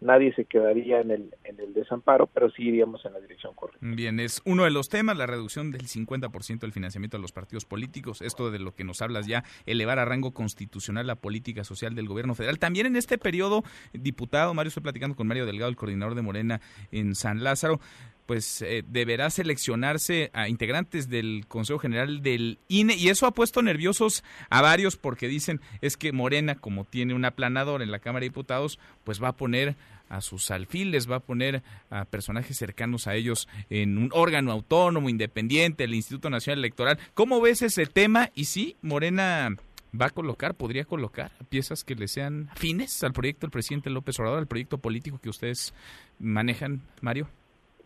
nadie 0.00 0.34
se 0.34 0.44
quedaría 0.44 1.00
en 1.00 1.10
el, 1.10 1.34
en 1.44 1.60
el 1.60 1.74
desamparo, 1.74 2.26
pero 2.26 2.50
sí 2.50 2.62
iríamos 2.64 3.04
en 3.04 3.12
la 3.12 3.20
dirección 3.20 3.54
correcta. 3.54 3.78
Bien, 3.80 4.20
es 4.20 4.42
uno 4.44 4.64
de 4.64 4.70
los 4.70 4.88
temas, 4.88 5.16
la 5.16 5.26
reducción 5.26 5.70
del 5.70 5.82
50% 5.82 6.60
del 6.60 6.72
financiamiento 6.72 7.16
de 7.16 7.22
los 7.22 7.32
partidos 7.32 7.64
políticos, 7.64 8.22
esto 8.22 8.50
de 8.50 8.58
lo 8.58 8.74
que 8.74 8.84
nos 8.84 9.02
hablas 9.02 9.26
ya, 9.26 9.44
elevar 9.66 9.98
a 9.98 10.04
rango 10.04 10.32
constitucional 10.32 11.06
la 11.06 11.16
política 11.16 11.64
social 11.64 11.94
del 11.94 12.08
gobierno 12.08 12.34
federal. 12.34 12.58
También 12.58 12.86
en 12.86 12.96
este 12.96 13.18
periodo, 13.18 13.62
diputado, 13.92 14.54
Mario, 14.54 14.68
estoy 14.68 14.82
platicando 14.82 15.16
con 15.16 15.26
Mario 15.26 15.46
Delgado, 15.46 15.70
el 15.70 15.76
coordinador 15.76 16.14
de 16.14 16.22
Morena 16.22 16.60
en 16.92 17.14
San 17.14 17.42
Lázaro, 17.42 17.80
pues 18.28 18.60
eh, 18.60 18.84
deberá 18.86 19.30
seleccionarse 19.30 20.30
a 20.34 20.50
integrantes 20.50 21.08
del 21.08 21.46
Consejo 21.48 21.78
General 21.78 22.22
del 22.22 22.58
INE 22.68 22.94
y 22.94 23.08
eso 23.08 23.26
ha 23.26 23.30
puesto 23.30 23.62
nerviosos 23.62 24.22
a 24.50 24.60
varios 24.60 24.98
porque 24.98 25.28
dicen 25.28 25.62
es 25.80 25.96
que 25.96 26.12
Morena 26.12 26.54
como 26.54 26.84
tiene 26.84 27.14
un 27.14 27.24
aplanador 27.24 27.80
en 27.80 27.90
la 27.90 28.00
Cámara 28.00 28.24
de 28.24 28.28
Diputados 28.28 28.78
pues 29.02 29.22
va 29.22 29.28
a 29.28 29.36
poner 29.36 29.76
a 30.10 30.20
sus 30.20 30.50
alfiles, 30.50 31.10
va 31.10 31.16
a 31.16 31.20
poner 31.20 31.62
a 31.88 32.04
personajes 32.04 32.58
cercanos 32.58 33.06
a 33.06 33.14
ellos 33.14 33.48
en 33.70 33.96
un 33.96 34.10
órgano 34.12 34.52
autónomo, 34.52 35.08
independiente, 35.08 35.84
el 35.84 35.94
Instituto 35.94 36.28
Nacional 36.28 36.58
Electoral. 36.58 36.98
¿Cómo 37.14 37.40
ves 37.40 37.62
ese 37.62 37.86
tema? 37.86 38.30
Y 38.34 38.44
sí, 38.44 38.76
Morena 38.82 39.56
va 39.98 40.06
a 40.06 40.10
colocar, 40.10 40.54
podría 40.54 40.84
colocar 40.84 41.32
piezas 41.48 41.82
que 41.82 41.94
le 41.94 42.08
sean 42.08 42.50
afines 42.52 43.02
al 43.04 43.14
proyecto 43.14 43.46
del 43.46 43.52
presidente 43.52 43.88
López 43.88 44.18
Obrador, 44.18 44.38
al 44.38 44.46
proyecto 44.46 44.78
político 44.78 45.18
que 45.18 45.30
ustedes 45.30 45.72
manejan, 46.18 46.82
Mario 47.00 47.28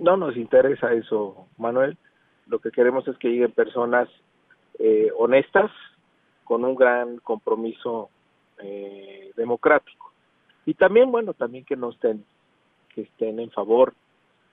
no 0.03 0.17
nos 0.17 0.37
interesa 0.37 0.93
eso, 0.93 1.47
Manuel. 1.57 1.97
Lo 2.47 2.59
que 2.59 2.71
queremos 2.71 3.07
es 3.09 3.17
que 3.19 3.29
lleguen 3.29 3.53
personas 3.53 4.09
eh, 4.79 5.11
honestas, 5.17 5.71
con 6.45 6.65
un 6.65 6.75
gran 6.75 7.19
compromiso 7.19 8.11
eh, 8.59 9.33
democrático. 9.37 10.13
Y 10.67 10.75
también, 10.75 11.11
bueno, 11.11 11.35
también 11.35 11.65
que 11.65 11.77
no 11.77 11.91
estén, 11.91 12.25
que 12.95 13.03
estén 13.03 13.39
en 13.41 13.51
favor 13.51 13.95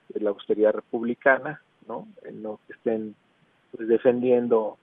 de 0.08 0.20
la 0.20 0.30
austeridad 0.30 0.72
republicana, 0.72 1.60
¿no? 1.86 2.06
Eh, 2.22 2.32
que 2.66 2.72
estén 2.72 3.14
pues, 3.72 3.88
defendiendo 3.88 4.78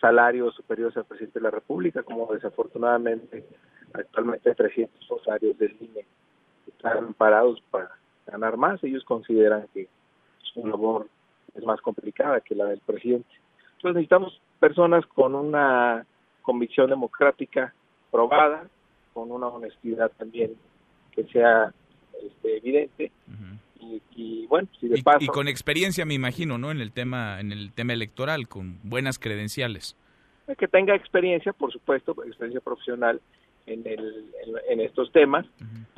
salarios 0.00 0.54
superiores 0.54 0.96
al 0.96 1.06
presidente 1.06 1.38
de 1.38 1.44
la 1.44 1.50
República, 1.50 2.02
como 2.02 2.32
desafortunadamente 2.32 3.46
actualmente 3.94 4.54
300 4.54 5.22
salarios 5.24 5.58
del 5.58 5.74
INE 5.80 6.04
están 6.66 7.14
parados 7.14 7.62
para 7.70 7.90
ganar 8.26 8.56
más, 8.56 8.82
ellos 8.84 9.04
consideran 9.04 9.66
que 9.72 9.88
su 10.42 10.66
labor 10.66 11.08
es 11.54 11.64
más 11.64 11.80
complicada 11.80 12.40
que 12.40 12.54
la 12.54 12.66
del 12.66 12.80
presidente. 12.80 13.28
Entonces 13.76 13.94
necesitamos 13.94 14.40
personas 14.58 15.06
con 15.06 15.34
una 15.34 16.06
convicción 16.42 16.90
democrática 16.90 17.74
probada, 18.10 18.68
con 19.12 19.30
una 19.30 19.48
honestidad 19.48 20.10
también 20.18 20.54
que 21.12 21.24
sea 21.24 21.72
este, 22.22 22.58
evidente 22.58 23.10
y, 24.14 24.46
bueno, 24.46 24.68
si 24.80 24.88
de 24.88 25.02
paso, 25.02 25.18
y 25.20 25.26
con 25.26 25.48
experiencia 25.48 26.04
me 26.04 26.14
imagino, 26.14 26.58
¿no? 26.58 26.70
En 26.70 26.80
el 26.80 26.92
tema 26.92 27.40
en 27.40 27.52
el 27.52 27.72
tema 27.72 27.92
electoral, 27.92 28.48
con 28.48 28.78
buenas 28.82 29.18
credenciales. 29.18 29.96
Que 30.58 30.68
tenga 30.68 30.94
experiencia, 30.94 31.52
por 31.52 31.72
supuesto, 31.72 32.12
experiencia 32.24 32.60
profesional 32.60 33.20
en, 33.66 33.86
el, 33.86 34.30
en, 34.68 34.80
estos 34.80 35.10
temas, 35.12 35.44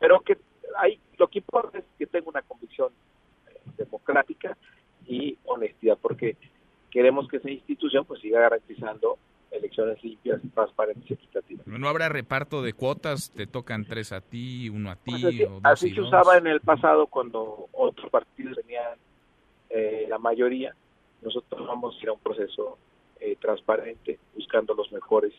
pero 0.00 0.20
que 0.20 0.38
hay, 0.77 1.01
lo 1.19 1.28
que 1.28 1.39
importa 1.39 1.78
es 1.78 1.85
que 1.99 2.07
tenga 2.07 2.28
una 2.28 2.43
convicción 2.43 2.93
eh, 3.49 3.59
democrática 3.77 4.57
y 5.07 5.36
honestidad, 5.45 5.99
porque 6.01 6.36
queremos 6.90 7.28
que 7.28 7.39
esa 7.39 7.51
institución 7.51 8.05
pues 8.05 8.20
siga 8.20 8.40
garantizando 8.40 9.19
elecciones 9.51 10.03
limpias, 10.05 10.40
transparentes 10.55 11.11
y 11.11 11.15
equitativas. 11.15 11.66
¿No 11.66 11.89
habrá 11.89 12.09
reparto 12.09 12.62
de 12.62 12.74
cuotas? 12.74 13.31
¿Te 13.31 13.47
tocan 13.47 13.85
tres 13.86 14.12
a 14.12 14.20
ti, 14.20 14.69
uno 14.69 14.90
a 14.90 14.97
ti? 14.97 15.12
Pues 15.12 15.24
así, 15.24 15.43
o 15.45 15.61
así 15.65 15.95
se 15.95 16.01
usaba 16.01 16.36
en 16.36 16.47
el 16.47 16.61
pasado 16.61 17.07
cuando 17.07 17.69
otros 17.73 18.11
partidos 18.11 18.57
tenían 18.57 18.99
eh, 19.70 20.07
la 20.09 20.19
mayoría. 20.19 20.74
Nosotros 21.23 21.66
vamos 21.66 21.97
a 21.97 22.03
ir 22.03 22.09
a 22.11 22.12
un 22.12 22.20
proceso 22.20 22.78
eh, 23.20 23.36
transparente 23.40 24.19
buscando 24.35 24.74
los 24.74 24.93
mejores 24.93 25.32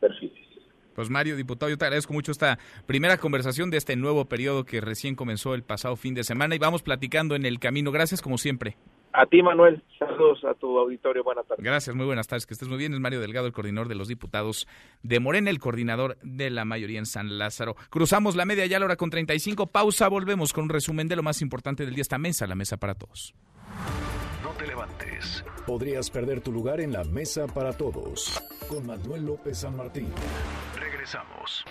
perfiles. 0.00 0.49
Pues 0.94 1.10
Mario, 1.10 1.36
diputado, 1.36 1.70
yo 1.70 1.78
te 1.78 1.84
agradezco 1.84 2.12
mucho 2.12 2.32
esta 2.32 2.58
primera 2.86 3.18
conversación 3.18 3.70
de 3.70 3.76
este 3.76 3.96
nuevo 3.96 4.24
periodo 4.26 4.64
que 4.64 4.80
recién 4.80 5.14
comenzó 5.14 5.54
el 5.54 5.62
pasado 5.62 5.96
fin 5.96 6.14
de 6.14 6.24
semana 6.24 6.54
y 6.54 6.58
vamos 6.58 6.82
platicando 6.82 7.34
en 7.34 7.46
el 7.46 7.58
camino. 7.58 7.92
Gracias 7.92 8.22
como 8.22 8.38
siempre. 8.38 8.76
A 9.12 9.26
ti, 9.26 9.42
Manuel. 9.42 9.82
Saludos 9.98 10.44
a 10.44 10.54
tu 10.54 10.78
auditorio. 10.78 11.24
Buenas 11.24 11.46
tardes. 11.46 11.64
Gracias, 11.64 11.96
muy 11.96 12.06
buenas 12.06 12.28
tardes. 12.28 12.46
Que 12.46 12.54
estés 12.54 12.68
muy 12.68 12.78
bien. 12.78 12.94
Es 12.94 13.00
Mario 13.00 13.20
Delgado, 13.20 13.46
el 13.46 13.52
coordinador 13.52 13.88
de 13.88 13.96
los 13.96 14.06
diputados 14.06 14.68
de 15.02 15.18
Morena, 15.18 15.50
el 15.50 15.58
coordinador 15.58 16.16
de 16.22 16.50
la 16.50 16.64
mayoría 16.64 16.98
en 16.98 17.06
San 17.06 17.38
Lázaro. 17.38 17.74
Cruzamos 17.90 18.36
la 18.36 18.44
media 18.44 18.66
ya 18.66 18.76
a 18.76 18.80
la 18.80 18.86
hora 18.86 18.96
con 18.96 19.10
35. 19.10 19.66
Pausa. 19.66 20.08
Volvemos 20.08 20.52
con 20.52 20.64
un 20.64 20.70
resumen 20.70 21.08
de 21.08 21.16
lo 21.16 21.22
más 21.22 21.42
importante 21.42 21.84
del 21.84 21.94
día. 21.94 22.02
Esta 22.02 22.18
mesa, 22.18 22.46
la 22.46 22.54
mesa 22.54 22.76
para 22.76 22.94
todos. 22.94 23.34
No 24.60 24.66
te 24.66 24.72
levantes. 24.72 25.44
Podrías 25.66 26.10
perder 26.10 26.42
tu 26.42 26.52
lugar 26.52 26.80
en 26.80 26.92
la 26.92 27.02
mesa 27.04 27.46
para 27.46 27.72
todos. 27.72 28.42
Con 28.68 28.86
Manuel 28.86 29.24
López 29.24 29.58
San 29.58 29.74
Martín. 29.74 30.08
Regresamos. 30.78 31.64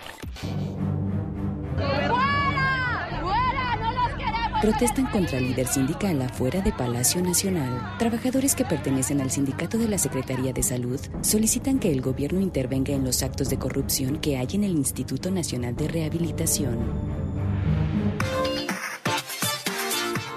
Protestan 4.60 5.06
contra 5.06 5.38
el 5.38 5.44
líder 5.48 5.68
sindical 5.68 6.20
afuera 6.20 6.60
de 6.62 6.72
Palacio 6.72 7.22
Nacional. 7.22 7.96
Trabajadores 7.98 8.56
que 8.56 8.64
pertenecen 8.64 9.20
al 9.20 9.30
sindicato 9.30 9.78
de 9.78 9.86
la 9.86 9.96
Secretaría 9.96 10.52
de 10.52 10.64
Salud 10.64 11.00
solicitan 11.22 11.78
que 11.78 11.92
el 11.92 12.00
gobierno 12.00 12.40
intervenga 12.40 12.92
en 12.92 13.04
los 13.04 13.22
actos 13.22 13.48
de 13.50 13.58
corrupción 13.58 14.18
que 14.18 14.36
hay 14.36 14.48
en 14.54 14.64
el 14.64 14.72
Instituto 14.72 15.30
Nacional 15.30 15.76
de 15.76 15.86
Rehabilitación. 15.86 16.78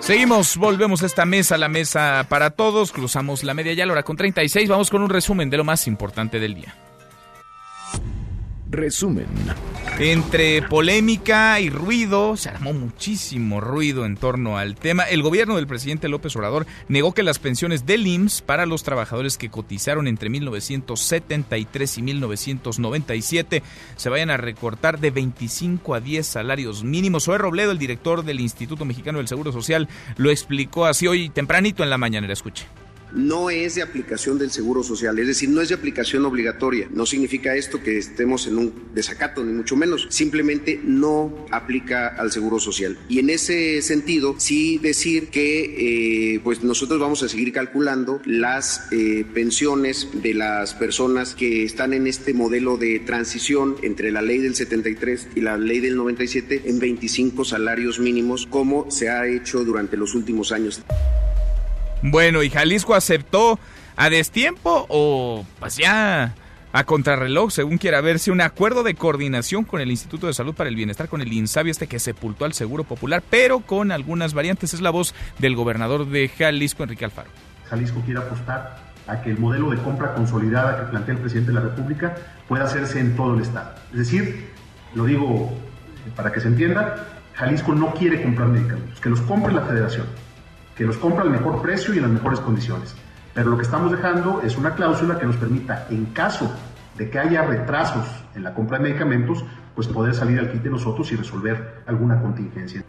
Seguimos, 0.03 0.57
volvemos 0.57 1.01
a 1.01 1.05
esta 1.05 1.25
mesa, 1.25 1.57
la 1.57 1.69
mesa 1.69 2.25
para 2.27 2.49
todos, 2.49 2.91
cruzamos 2.91 3.45
la 3.45 3.53
media 3.53 3.71
ya, 3.71 3.85
la 3.85 3.93
hora 3.93 4.03
con 4.03 4.17
36, 4.17 4.67
vamos 4.67 4.89
con 4.89 5.01
un 5.01 5.09
resumen 5.09 5.49
de 5.49 5.55
lo 5.55 5.63
más 5.63 5.87
importante 5.87 6.41
del 6.41 6.55
día. 6.55 6.75
Resumen. 8.73 9.27
Entre 9.99 10.63
polémica 10.63 11.59
y 11.59 11.69
ruido, 11.69 12.35
se 12.35 12.49
armó 12.49 12.73
muchísimo 12.73 13.61
ruido 13.61 14.05
en 14.05 14.17
torno 14.17 14.57
al 14.57 14.75
tema. 14.75 15.03
El 15.03 15.21
gobierno 15.21 15.55
del 15.55 15.67
presidente 15.67 16.09
López 16.09 16.35
Obrador 16.35 16.65
negó 16.87 17.13
que 17.13 17.21
las 17.21 17.37
pensiones 17.37 17.85
del 17.85 18.07
IMSS 18.07 18.41
para 18.41 18.65
los 18.65 18.81
trabajadores 18.81 19.37
que 19.37 19.49
cotizaron 19.49 20.07
entre 20.07 20.29
1973 20.29 21.97
y 21.99 22.01
1997 22.01 23.63
se 23.95 24.09
vayan 24.09 24.31
a 24.31 24.37
recortar 24.37 24.99
de 24.99 25.11
25 25.11 25.93
a 25.93 25.99
10 25.99 26.25
salarios 26.25 26.83
mínimos. 26.83 27.25
Zoe 27.25 27.37
Robledo, 27.37 27.71
el 27.71 27.77
director 27.77 28.25
del 28.25 28.39
Instituto 28.39 28.83
Mexicano 28.83 29.19
del 29.19 29.27
Seguro 29.27 29.51
Social, 29.51 29.87
lo 30.17 30.31
explicó 30.31 30.87
así 30.87 31.05
hoy 31.05 31.29
tempranito 31.29 31.83
en 31.83 31.91
la 31.91 31.99
mañana. 31.99 32.33
Escuche 32.33 32.65
no 33.15 33.49
es 33.49 33.75
de 33.75 33.81
aplicación 33.81 34.37
del 34.37 34.51
Seguro 34.51 34.83
Social, 34.83 35.17
es 35.19 35.27
decir, 35.27 35.49
no 35.49 35.61
es 35.61 35.69
de 35.69 35.75
aplicación 35.75 36.25
obligatoria. 36.25 36.87
No 36.91 37.05
significa 37.05 37.55
esto 37.55 37.81
que 37.81 37.97
estemos 37.97 38.47
en 38.47 38.57
un 38.57 38.73
desacato, 38.93 39.43
ni 39.43 39.53
mucho 39.53 39.75
menos. 39.75 40.07
Simplemente 40.09 40.79
no 40.83 41.45
aplica 41.51 42.07
al 42.07 42.31
Seguro 42.31 42.59
Social. 42.59 42.97
Y 43.09 43.19
en 43.19 43.29
ese 43.29 43.81
sentido, 43.81 44.35
sí 44.37 44.77
decir 44.77 45.29
que 45.29 46.35
eh, 46.35 46.39
pues 46.43 46.63
nosotros 46.63 46.99
vamos 46.99 47.23
a 47.23 47.29
seguir 47.29 47.51
calculando 47.51 48.21
las 48.25 48.87
eh, 48.91 49.25
pensiones 49.33 50.07
de 50.13 50.33
las 50.33 50.73
personas 50.73 51.35
que 51.35 51.63
están 51.63 51.93
en 51.93 52.07
este 52.07 52.33
modelo 52.33 52.77
de 52.77 52.99
transición 52.99 53.75
entre 53.83 54.11
la 54.11 54.21
ley 54.21 54.39
del 54.39 54.55
73 54.55 55.27
y 55.35 55.41
la 55.41 55.57
ley 55.57 55.79
del 55.79 55.95
97 55.95 56.63
en 56.65 56.79
25 56.79 57.45
salarios 57.45 57.99
mínimos, 57.99 58.47
como 58.47 58.89
se 58.91 59.09
ha 59.09 59.27
hecho 59.27 59.63
durante 59.63 59.97
los 59.97 60.15
últimos 60.15 60.51
años. 60.51 60.81
Bueno, 62.03 62.43
¿y 62.43 62.49
Jalisco 62.49 62.95
aceptó 62.95 63.57
a 63.95 64.09
destiempo 64.09 64.85
o 64.89 65.45
pues 65.59 65.77
ya 65.77 66.35
a 66.73 66.83
contrarreloj, 66.83 67.49
según 67.49 67.77
quiera 67.77 68.01
verse, 68.01 68.29
un 68.29 68.41
acuerdo 68.41 68.83
de 68.83 68.93
coordinación 68.93 69.63
con 69.63 69.79
el 69.79 69.89
Instituto 69.89 70.27
de 70.27 70.33
Salud 70.33 70.53
para 70.53 70.69
el 70.69 70.75
Bienestar, 70.75 71.07
con 71.07 71.21
el 71.21 71.31
INSABI, 71.31 71.69
este 71.69 71.87
que 71.87 71.99
sepultó 71.99 72.43
al 72.43 72.51
Seguro 72.53 72.83
Popular, 72.83 73.23
pero 73.29 73.61
con 73.61 73.93
algunas 73.93 74.33
variantes. 74.33 74.73
Es 74.73 74.81
la 74.81 74.89
voz 74.89 75.15
del 75.39 75.55
gobernador 75.55 76.05
de 76.05 76.27
Jalisco, 76.27 76.83
Enrique 76.83 77.05
Alfaro. 77.05 77.29
Jalisco 77.69 78.01
quiere 78.01 78.19
apostar 78.19 78.79
a 79.07 79.21
que 79.21 79.31
el 79.31 79.39
modelo 79.39 79.69
de 79.69 79.77
compra 79.77 80.13
consolidada 80.13 80.81
que 80.81 80.91
plantea 80.91 81.15
el 81.15 81.21
presidente 81.21 81.51
de 81.51 81.55
la 81.55 81.61
República 81.61 82.15
pueda 82.49 82.65
hacerse 82.65 82.99
en 82.99 83.15
todo 83.15 83.35
el 83.35 83.41
Estado. 83.41 83.75
Es 83.93 83.99
decir, 83.99 84.49
lo 84.93 85.05
digo 85.05 85.57
para 86.17 86.33
que 86.33 86.41
se 86.41 86.49
entienda, 86.49 87.21
Jalisco 87.35 87.73
no 87.73 87.93
quiere 87.93 88.21
comprar 88.21 88.49
medicamentos, 88.49 88.99
que 88.99 89.09
los 89.09 89.21
compre 89.21 89.53
la 89.53 89.61
federación 89.61 90.05
que 90.75 90.85
los 90.85 90.97
compra 90.97 91.23
al 91.23 91.29
mejor 91.29 91.61
precio 91.61 91.93
y 91.93 91.97
en 91.97 92.03
las 92.03 92.11
mejores 92.11 92.39
condiciones. 92.39 92.95
Pero 93.33 93.49
lo 93.49 93.57
que 93.57 93.63
estamos 93.63 93.91
dejando 93.91 94.41
es 94.43 94.57
una 94.57 94.75
cláusula 94.75 95.17
que 95.19 95.25
nos 95.25 95.37
permita, 95.37 95.87
en 95.89 96.05
caso 96.05 96.51
de 96.97 97.09
que 97.09 97.19
haya 97.19 97.43
retrasos 97.43 98.05
en 98.35 98.43
la 98.43 98.53
compra 98.53 98.77
de 98.77 98.85
medicamentos, 98.85 99.43
pues 99.75 99.87
poder 99.87 100.13
salir 100.13 100.39
al 100.39 100.51
quite 100.51 100.69
nosotros 100.69 101.11
y 101.11 101.15
resolver 101.15 101.83
alguna 101.87 102.21
contingencia. 102.21 102.83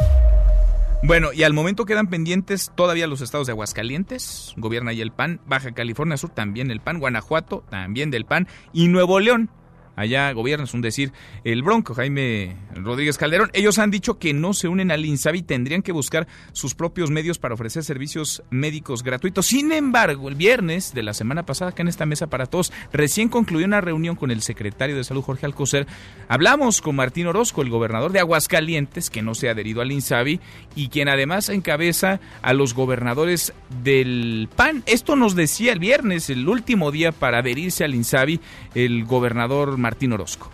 Bueno, 1.03 1.33
y 1.35 1.43
al 1.43 1.53
momento 1.53 1.85
quedan 1.85 2.07
pendientes 2.07 2.73
todavía 2.75 3.07
los 3.07 3.21
estados 3.21 3.47
de 3.47 3.53
Aguascalientes, 3.53 4.55
gobierna 4.57 4.91
ahí 4.91 5.03
el 5.03 5.13
PAN, 5.13 5.41
Baja 5.47 5.73
California 5.73 6.17
Sur 6.17 6.31
también 6.31 6.71
el 6.71 6.81
PAN, 6.81 6.99
Guanajuato 6.99 7.63
también 7.69 8.11
del 8.11 8.25
PAN 8.25 8.49
y 8.73 8.89
Nuevo 8.89 9.21
León 9.21 9.51
allá 9.97 10.33
gobierna, 10.33 10.65
es 10.65 10.75
un 10.75 10.81
decir, 10.81 11.13
el 11.45 11.63
Bronco, 11.63 11.95
Jaime 11.95 12.57
Rodríguez 12.75 13.19
Calderón. 13.19 13.51
Ellos 13.53 13.79
han 13.79 13.91
dicho 13.91 14.19
que 14.19 14.33
no 14.33 14.55
se 14.55 14.69
unen 14.69 14.91
al 14.91 15.05
INSABI, 15.05 15.43
tendrían 15.43 15.83
que 15.83 15.93
buscar 15.93 16.27
sus 16.53 16.75
propios 16.75 17.11
medios 17.11 17.39
para 17.39 17.55
ofrecer 17.55 17.85
servicios 17.85 18.43
médicos 18.51 19.03
gratuitos. 19.03 19.47
Sin 19.47 19.73
embargo, 19.73 20.29
el 20.29 20.35
viernes 20.35 20.95
de 20.95 21.03
la 21.03 21.15
semana 21.15 21.45
pasada, 21.47 21.71
acá 21.71 21.83
en 21.83 21.89
esta 21.89 22.07
mesa 22.07 22.29
para 22.29 22.47
todos, 22.47 22.73
recién 22.93 23.29
concluyó 23.29 23.67
una 23.67 23.81
reunión 23.81 24.17
con 24.17 24.31
el 24.31 24.43
secretario 24.43 24.97
de 24.97 25.05
Salud, 25.05 25.23
Jorge 25.23 25.47
Alcocer. 25.47 25.87
Hablamos 26.29 26.81
con 26.81 26.97
Martín 26.97 27.27
Orozco, 27.27 27.63
el 27.63 27.71
gobernador 27.71 28.13
de 28.13 28.21
Aguascalientes, 28.21 29.11
que 29.11 29.23
no 29.23 29.35
se 29.35 29.49
ha 29.49 29.53
adherido 29.53 29.81
al 29.81 29.93
INSABI 29.93 30.41
y 30.75 30.89
quien 30.89 31.09
además 31.09 31.49
encabeza 31.49 32.21
a 32.43 32.53
los 32.53 32.75
gobernadores 32.75 33.53
del 33.83 34.49
PAN. 34.55 34.83
Esto 34.87 35.17
nos 35.17 35.35
decía 35.35 35.73
el 35.73 35.79
viernes, 35.79 36.31
el 36.31 36.49
último 36.49 36.91
día 36.91 37.13
para 37.13 37.39
adherirse 37.39 37.85
al 37.85 37.95
INSABI, 37.95 38.41
el 38.75 39.05
gobernador 39.05 39.79
Martín 39.85 40.15
Orozco. 40.15 40.51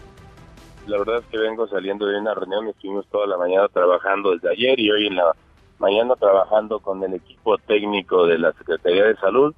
La 0.89 0.99
verdad 0.99 1.19
es 1.19 1.27
que 1.27 1.39
vengo 1.39 1.69
saliendo 1.69 2.05
de 2.05 2.19
una 2.19 2.35
reunión, 2.35 2.67
estuvimos 2.67 3.07
toda 3.13 3.29
la 3.29 3.37
mañana 3.37 3.69
trabajando 3.69 4.33
desde 4.33 4.51
ayer 4.51 4.81
y 4.81 4.91
hoy 4.91 5.07
en 5.07 5.15
la 5.15 5.37
mañana 5.79 6.17
trabajando 6.17 6.81
con 6.81 7.01
el 7.05 7.15
equipo 7.15 7.57
técnico 7.59 8.27
de 8.27 8.39
la 8.39 8.53
Secretaría 8.55 9.05
de 9.05 9.15
Salud 9.19 9.55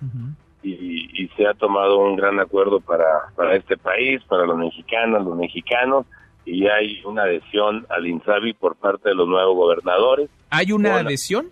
y, 0.62 1.26
se 1.38 1.46
ha 1.46 1.54
tomado 1.54 2.00
un 2.00 2.16
gran 2.16 2.38
acuerdo 2.38 2.80
para, 2.80 3.06
para 3.34 3.56
este 3.56 3.78
país, 3.78 4.20
para 4.28 4.44
los 4.44 4.58
mexicanos, 4.58 5.24
los 5.24 5.34
mexicanos 5.34 6.04
y 6.44 6.66
hay 6.66 7.02
una 7.06 7.22
adhesión 7.22 7.86
al 7.88 8.06
INSABI 8.06 8.52
por 8.52 8.76
parte 8.76 9.08
de 9.08 9.14
los 9.14 9.26
nuevos 9.26 9.56
gobernadores. 9.56 10.28
¿Hay 10.50 10.72
una 10.72 10.96
adhesión? 10.96 11.46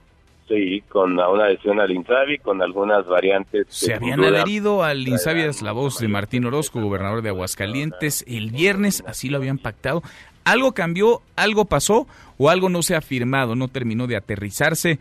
Sí, 0.51 0.82
con 0.89 1.12
una 1.12 1.44
adhesión 1.44 1.78
al 1.78 1.93
INSABI, 1.93 2.39
con 2.39 2.60
algunas 2.60 3.06
variantes. 3.06 3.68
Se 3.68 3.94
habían 3.94 4.24
adherido 4.24 4.82
al 4.82 5.06
INSABI, 5.06 5.43
es 5.43 5.62
la 5.62 5.70
voz 5.70 6.01
de 6.01 6.09
Martín 6.09 6.44
Orozco, 6.44 6.81
gobernador 6.81 7.22
de 7.22 7.28
Aguascalientes, 7.28 8.24
el 8.27 8.51
viernes, 8.51 9.05
así 9.06 9.28
lo 9.28 9.36
habían 9.36 9.59
pactado. 9.59 10.02
¿Algo 10.43 10.72
cambió, 10.72 11.22
algo 11.36 11.66
pasó 11.66 12.09
o 12.36 12.51
algo 12.51 12.68
no 12.68 12.82
se 12.82 12.97
ha 12.97 13.01
firmado, 13.01 13.55
no 13.55 13.68
terminó 13.68 14.09
de 14.09 14.16
aterrizarse? 14.16 14.98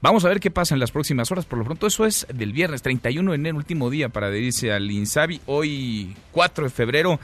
Vamos 0.00 0.24
a 0.24 0.28
ver 0.28 0.38
qué 0.38 0.52
pasa 0.52 0.76
en 0.76 0.80
las 0.80 0.92
próximas 0.92 1.32
horas. 1.32 1.44
Por 1.44 1.58
lo 1.58 1.64
pronto, 1.64 1.88
eso 1.88 2.06
es 2.06 2.28
del 2.32 2.52
viernes 2.52 2.80
31 2.82 3.32
de 3.32 3.34
enero, 3.34 3.56
último 3.56 3.90
día 3.90 4.10
para 4.10 4.28
adherirse 4.28 4.72
al 4.72 4.88
INSABI. 4.88 5.40
Hoy, 5.46 6.14
4 6.30 6.66
de 6.66 6.70
febrero, 6.70 7.18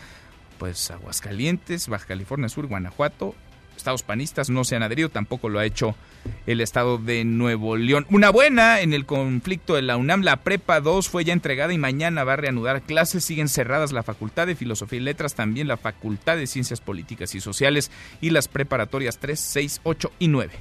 pues 0.58 0.90
Aguascalientes, 0.90 1.86
Baja 1.86 2.06
California 2.06 2.48
Sur, 2.48 2.66
Guanajuato, 2.66 3.36
estados 3.76 4.02
panistas 4.02 4.50
no 4.50 4.64
se 4.64 4.76
han 4.76 4.82
adherido, 4.82 5.08
tampoco 5.08 5.48
lo 5.48 5.58
ha 5.58 5.64
hecho 5.64 5.94
el 6.46 6.60
estado 6.60 6.98
de 6.98 7.24
Nuevo 7.24 7.76
León. 7.76 8.06
Una 8.10 8.30
buena 8.30 8.80
en 8.80 8.94
el 8.94 9.06
conflicto 9.06 9.74
de 9.74 9.82
la 9.82 9.96
UNAM, 9.96 10.22
la 10.22 10.38
Prepa 10.38 10.80
2 10.80 11.08
fue 11.08 11.24
ya 11.24 11.32
entregada 11.32 11.72
y 11.72 11.78
mañana 11.78 12.24
va 12.24 12.34
a 12.34 12.36
reanudar 12.36 12.82
clases, 12.82 13.24
siguen 13.24 13.48
cerradas 13.48 13.92
la 13.92 14.02
Facultad 14.02 14.46
de 14.46 14.56
Filosofía 14.56 14.98
y 14.98 15.02
Letras, 15.02 15.34
también 15.34 15.68
la 15.68 15.76
Facultad 15.76 16.36
de 16.36 16.46
Ciencias 16.46 16.80
Políticas 16.80 17.34
y 17.34 17.40
Sociales 17.40 17.90
y 18.20 18.30
las 18.30 18.48
preparatorias 18.48 19.18
3, 19.18 19.38
6, 19.38 19.80
8 19.84 20.12
y 20.18 20.28
9. 20.28 20.52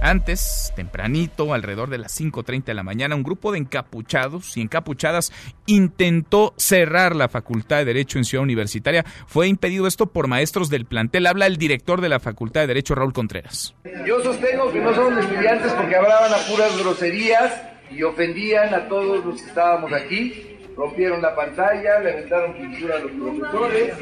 Antes, 0.00 0.72
tempranito, 0.76 1.52
alrededor 1.52 1.90
de 1.90 1.98
las 1.98 2.18
5.30 2.20 2.64
de 2.64 2.74
la 2.74 2.84
mañana, 2.84 3.16
un 3.16 3.24
grupo 3.24 3.50
de 3.50 3.58
encapuchados 3.58 4.56
y 4.56 4.60
encapuchadas 4.60 5.32
intentó 5.66 6.54
cerrar 6.56 7.16
la 7.16 7.28
Facultad 7.28 7.78
de 7.78 7.86
Derecho 7.86 8.18
en 8.18 8.24
Ciudad 8.24 8.44
Universitaria. 8.44 9.04
Fue 9.26 9.48
impedido 9.48 9.88
esto 9.88 10.06
por 10.06 10.28
maestros 10.28 10.70
del 10.70 10.86
plantel. 10.86 11.26
Habla 11.26 11.46
el 11.46 11.56
director 11.56 12.00
de 12.00 12.08
la 12.08 12.20
Facultad 12.20 12.60
de 12.60 12.68
Derecho, 12.68 12.94
Raúl 12.94 13.12
Contreras. 13.12 13.74
Yo 14.06 14.22
sostengo 14.22 14.70
que 14.72 14.80
no 14.80 14.94
son 14.94 15.18
estudiantes 15.18 15.72
porque 15.72 15.96
hablaban 15.96 16.32
a 16.32 16.38
puras 16.48 16.78
groserías 16.78 17.60
y 17.90 18.02
ofendían 18.04 18.72
a 18.74 18.86
todos 18.88 19.24
los 19.24 19.42
que 19.42 19.48
estábamos 19.48 19.92
aquí. 19.92 20.58
Rompieron 20.76 21.20
la 21.20 21.34
pantalla, 21.34 21.98
le 21.98 22.12
aventaron 22.12 22.54
pintura 22.54 22.96
a 22.96 22.98
los 23.00 23.10
profesores 23.10 23.94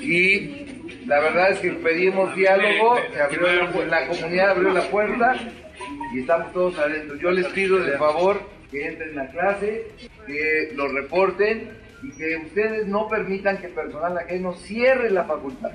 y 0.00 1.04
la 1.06 1.20
verdad 1.20 1.52
es 1.52 1.58
que 1.60 1.70
pedimos 1.70 2.34
diálogo, 2.34 2.96
la, 3.86 4.06
comunidad 4.08 4.50
abrió 4.50 4.72
la 4.72 4.88
puerta 4.90 5.36
y 6.14 6.20
estamos 6.20 6.52
todos 6.52 6.78
adentro. 6.78 7.16
Yo 7.16 7.30
les 7.30 7.46
pido 7.48 7.78
de 7.78 7.98
favor 7.98 8.40
que 8.70 8.86
entren 8.88 9.18
a 9.18 9.26
clase, 9.28 9.86
que 10.26 10.72
lo 10.74 10.88
reporten 10.88 11.70
y 12.02 12.10
que 12.16 12.36
ustedes 12.44 12.86
no 12.86 13.08
permitan 13.08 13.58
que 13.58 13.68
personal 13.68 14.18
ajeno 14.18 14.54
cierre 14.54 15.10
la 15.10 15.24
facultad. 15.24 15.72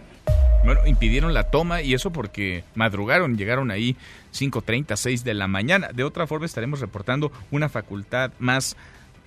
Bueno, 0.65 0.85
impidieron 0.85 1.33
la 1.33 1.49
toma 1.49 1.81
y 1.81 1.93
eso 1.93 2.11
porque 2.11 2.63
madrugaron, 2.75 3.37
llegaron 3.37 3.71
ahí 3.71 3.95
5.30, 4.33 4.95
6 4.95 5.23
de 5.23 5.33
la 5.33 5.47
mañana. 5.47 5.89
De 5.93 6.03
otra 6.03 6.27
forma 6.27 6.45
estaremos 6.45 6.81
reportando 6.81 7.31
una 7.49 7.69
facultad 7.69 8.31
más 8.39 8.75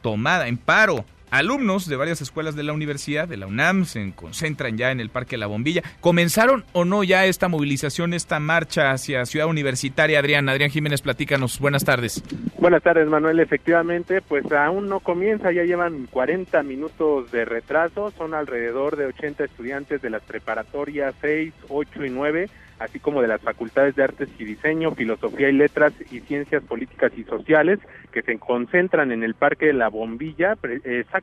tomada 0.02 0.48
en 0.48 0.58
paro. 0.58 1.04
Alumnos 1.32 1.88
de 1.88 1.96
varias 1.96 2.20
escuelas 2.20 2.56
de 2.56 2.62
la 2.62 2.74
universidad, 2.74 3.26
de 3.26 3.38
la 3.38 3.46
UNAM, 3.46 3.86
se 3.86 4.12
concentran 4.14 4.76
ya 4.76 4.90
en 4.90 5.00
el 5.00 5.08
Parque 5.08 5.38
La 5.38 5.46
Bombilla. 5.46 5.80
¿Comenzaron 6.02 6.62
o 6.74 6.84
no 6.84 7.04
ya 7.04 7.24
esta 7.24 7.48
movilización, 7.48 8.12
esta 8.12 8.38
marcha 8.38 8.90
hacia 8.90 9.24
Ciudad 9.24 9.46
Universitaria? 9.46 10.18
Adrián, 10.18 10.50
Adrián 10.50 10.68
Jiménez, 10.68 11.00
platícanos. 11.00 11.58
Buenas 11.58 11.86
tardes. 11.86 12.22
Buenas 12.58 12.82
tardes, 12.82 13.08
Manuel. 13.08 13.40
Efectivamente, 13.40 14.20
pues 14.20 14.44
aún 14.52 14.90
no 14.90 15.00
comienza, 15.00 15.50
ya 15.52 15.64
llevan 15.64 16.06
40 16.10 16.62
minutos 16.64 17.32
de 17.32 17.46
retraso. 17.46 18.12
Son 18.18 18.34
alrededor 18.34 18.96
de 18.96 19.06
80 19.06 19.44
estudiantes 19.44 20.02
de 20.02 20.10
las 20.10 20.20
preparatorias 20.24 21.14
6, 21.22 21.54
8 21.70 22.04
y 22.04 22.10
9 22.10 22.50
así 22.82 22.98
como 22.98 23.22
de 23.22 23.28
las 23.28 23.40
facultades 23.40 23.94
de 23.94 24.02
Artes 24.02 24.28
y 24.38 24.44
Diseño, 24.44 24.92
Filosofía 24.92 25.48
y 25.48 25.52
Letras 25.52 25.92
y 26.10 26.20
Ciencias 26.20 26.64
Políticas 26.64 27.12
y 27.16 27.22
Sociales, 27.22 27.78
que 28.10 28.22
se 28.22 28.38
concentran 28.38 29.12
en 29.12 29.22
el 29.22 29.34
Parque 29.34 29.66
de 29.66 29.72
la 29.72 29.88
Bombilla, 29.88 30.56
exactamente 30.84 31.21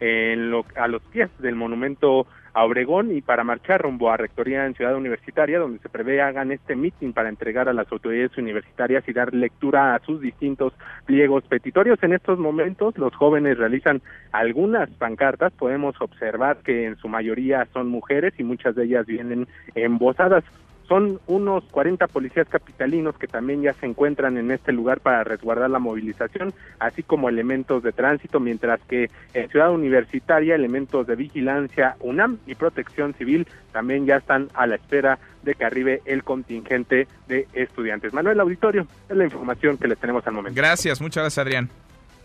en 0.00 0.50
lo, 0.50 0.64
a 0.76 0.88
los 0.88 1.02
pies 1.02 1.30
del 1.38 1.56
monumento 1.56 2.26
a 2.52 2.64
Obregón 2.64 3.16
y 3.16 3.20
para 3.20 3.44
marchar 3.44 3.82
rumbo 3.82 4.10
a 4.10 4.16
Rectoría 4.16 4.66
en 4.66 4.74
Ciudad 4.74 4.96
Universitaria, 4.96 5.58
donde 5.58 5.78
se 5.78 5.88
prevé 5.88 6.20
hagan 6.20 6.50
este 6.50 6.74
meeting 6.74 7.12
para 7.12 7.28
entregar 7.28 7.68
a 7.68 7.72
las 7.72 7.90
autoridades 7.92 8.36
universitarias 8.36 9.06
y 9.08 9.12
dar 9.12 9.32
lectura 9.32 9.94
a 9.94 10.00
sus 10.00 10.20
distintos 10.20 10.72
pliegos 11.06 11.44
petitorios. 11.44 12.02
En 12.02 12.12
estos 12.12 12.38
momentos 12.38 12.96
los 12.98 13.14
jóvenes 13.14 13.58
realizan 13.58 14.02
algunas 14.32 14.90
pancartas, 14.90 15.52
podemos 15.52 15.94
observar 16.00 16.58
que 16.58 16.86
en 16.86 16.96
su 16.96 17.08
mayoría 17.08 17.68
son 17.72 17.88
mujeres 17.88 18.34
y 18.38 18.42
muchas 18.42 18.74
de 18.74 18.84
ellas 18.84 19.06
vienen 19.06 19.46
embosadas. 19.74 20.44
Son 20.90 21.20
unos 21.28 21.62
40 21.70 22.08
policías 22.08 22.48
capitalinos 22.48 23.16
que 23.16 23.28
también 23.28 23.62
ya 23.62 23.74
se 23.74 23.86
encuentran 23.86 24.36
en 24.36 24.50
este 24.50 24.72
lugar 24.72 24.98
para 24.98 25.22
resguardar 25.22 25.70
la 25.70 25.78
movilización, 25.78 26.52
así 26.80 27.04
como 27.04 27.28
elementos 27.28 27.84
de 27.84 27.92
tránsito, 27.92 28.40
mientras 28.40 28.80
que 28.88 29.08
en 29.32 29.48
Ciudad 29.50 29.70
Universitaria 29.70 30.56
elementos 30.56 31.06
de 31.06 31.14
vigilancia 31.14 31.94
UNAM 32.00 32.38
y 32.44 32.56
protección 32.56 33.14
civil 33.14 33.46
también 33.70 34.04
ya 34.04 34.16
están 34.16 34.48
a 34.52 34.66
la 34.66 34.74
espera 34.74 35.20
de 35.44 35.54
que 35.54 35.64
arribe 35.64 36.02
el 36.06 36.24
contingente 36.24 37.06
de 37.28 37.46
estudiantes. 37.52 38.12
Manuel 38.12 38.40
Auditorio, 38.40 38.88
es 39.08 39.16
la 39.16 39.22
información 39.22 39.78
que 39.78 39.86
les 39.86 39.96
tenemos 39.96 40.26
al 40.26 40.32
momento. 40.32 40.56
Gracias, 40.56 41.00
muchas 41.00 41.22
gracias 41.22 41.38
Adrián. 41.46 41.70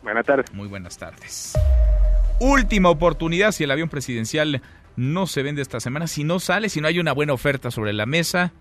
Buenas 0.02 0.26
tardes. 0.26 0.52
Muy 0.52 0.68
buenas 0.68 0.98
tardes. 0.98 1.54
Última 2.40 2.90
oportunidad 2.90 3.52
si 3.52 3.64
el 3.64 3.70
avión 3.70 3.90
presidencial 3.90 4.64
no 4.96 5.28
se 5.28 5.44
vende 5.44 5.62
esta 5.62 5.80
semana, 5.80 6.08
si 6.08 6.24
no 6.24 6.40
sale, 6.40 6.70
si 6.70 6.82
no 6.82 6.88
hay 6.88 7.00
una 7.00 7.14
buena 7.14 7.34
oferta 7.34 7.72
sobre 7.72 7.94
la 7.94 8.06
mesa, 8.06 8.54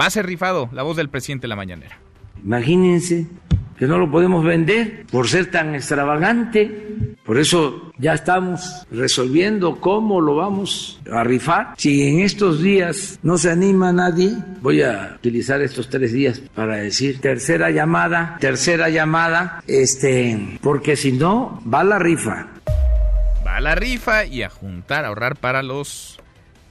va 0.00 0.06
a 0.06 0.10
ser 0.10 0.26
rifado 0.26 0.68
la 0.72 0.82
voz 0.82 0.96
del 0.96 1.08
presidente 1.08 1.42
de 1.42 1.48
la 1.48 1.56
mañanera. 1.56 1.98
Imagínense 2.44 3.26
que 3.78 3.86
no 3.86 3.98
lo 3.98 4.10
podemos 4.10 4.44
vender 4.44 5.04
por 5.10 5.28
ser 5.28 5.50
tan 5.50 5.74
extravagante. 5.74 7.16
Por 7.24 7.38
eso 7.38 7.92
ya 7.98 8.14
estamos 8.14 8.86
resolviendo 8.90 9.80
cómo 9.80 10.20
lo 10.20 10.36
vamos 10.36 11.00
a 11.10 11.24
rifar. 11.24 11.74
Si 11.76 12.08
en 12.08 12.20
estos 12.20 12.62
días 12.62 13.18
no 13.22 13.36
se 13.36 13.50
anima 13.50 13.92
nadie, 13.92 14.32
voy 14.62 14.82
a 14.82 15.14
utilizar 15.16 15.60
estos 15.60 15.90
tres 15.90 16.12
días 16.12 16.40
para 16.54 16.76
decir 16.76 17.20
tercera 17.20 17.70
llamada, 17.70 18.36
tercera 18.40 18.88
llamada, 18.88 19.62
este, 19.66 20.58
porque 20.62 20.96
si 20.96 21.12
no, 21.12 21.60
va 21.72 21.84
la 21.84 21.98
rifa. 21.98 22.55
Va 23.56 23.60
la 23.62 23.74
rifa 23.74 24.26
y 24.26 24.42
a 24.42 24.50
juntar, 24.50 25.06
a 25.06 25.08
ahorrar 25.08 25.36
para 25.36 25.62
los 25.62 26.18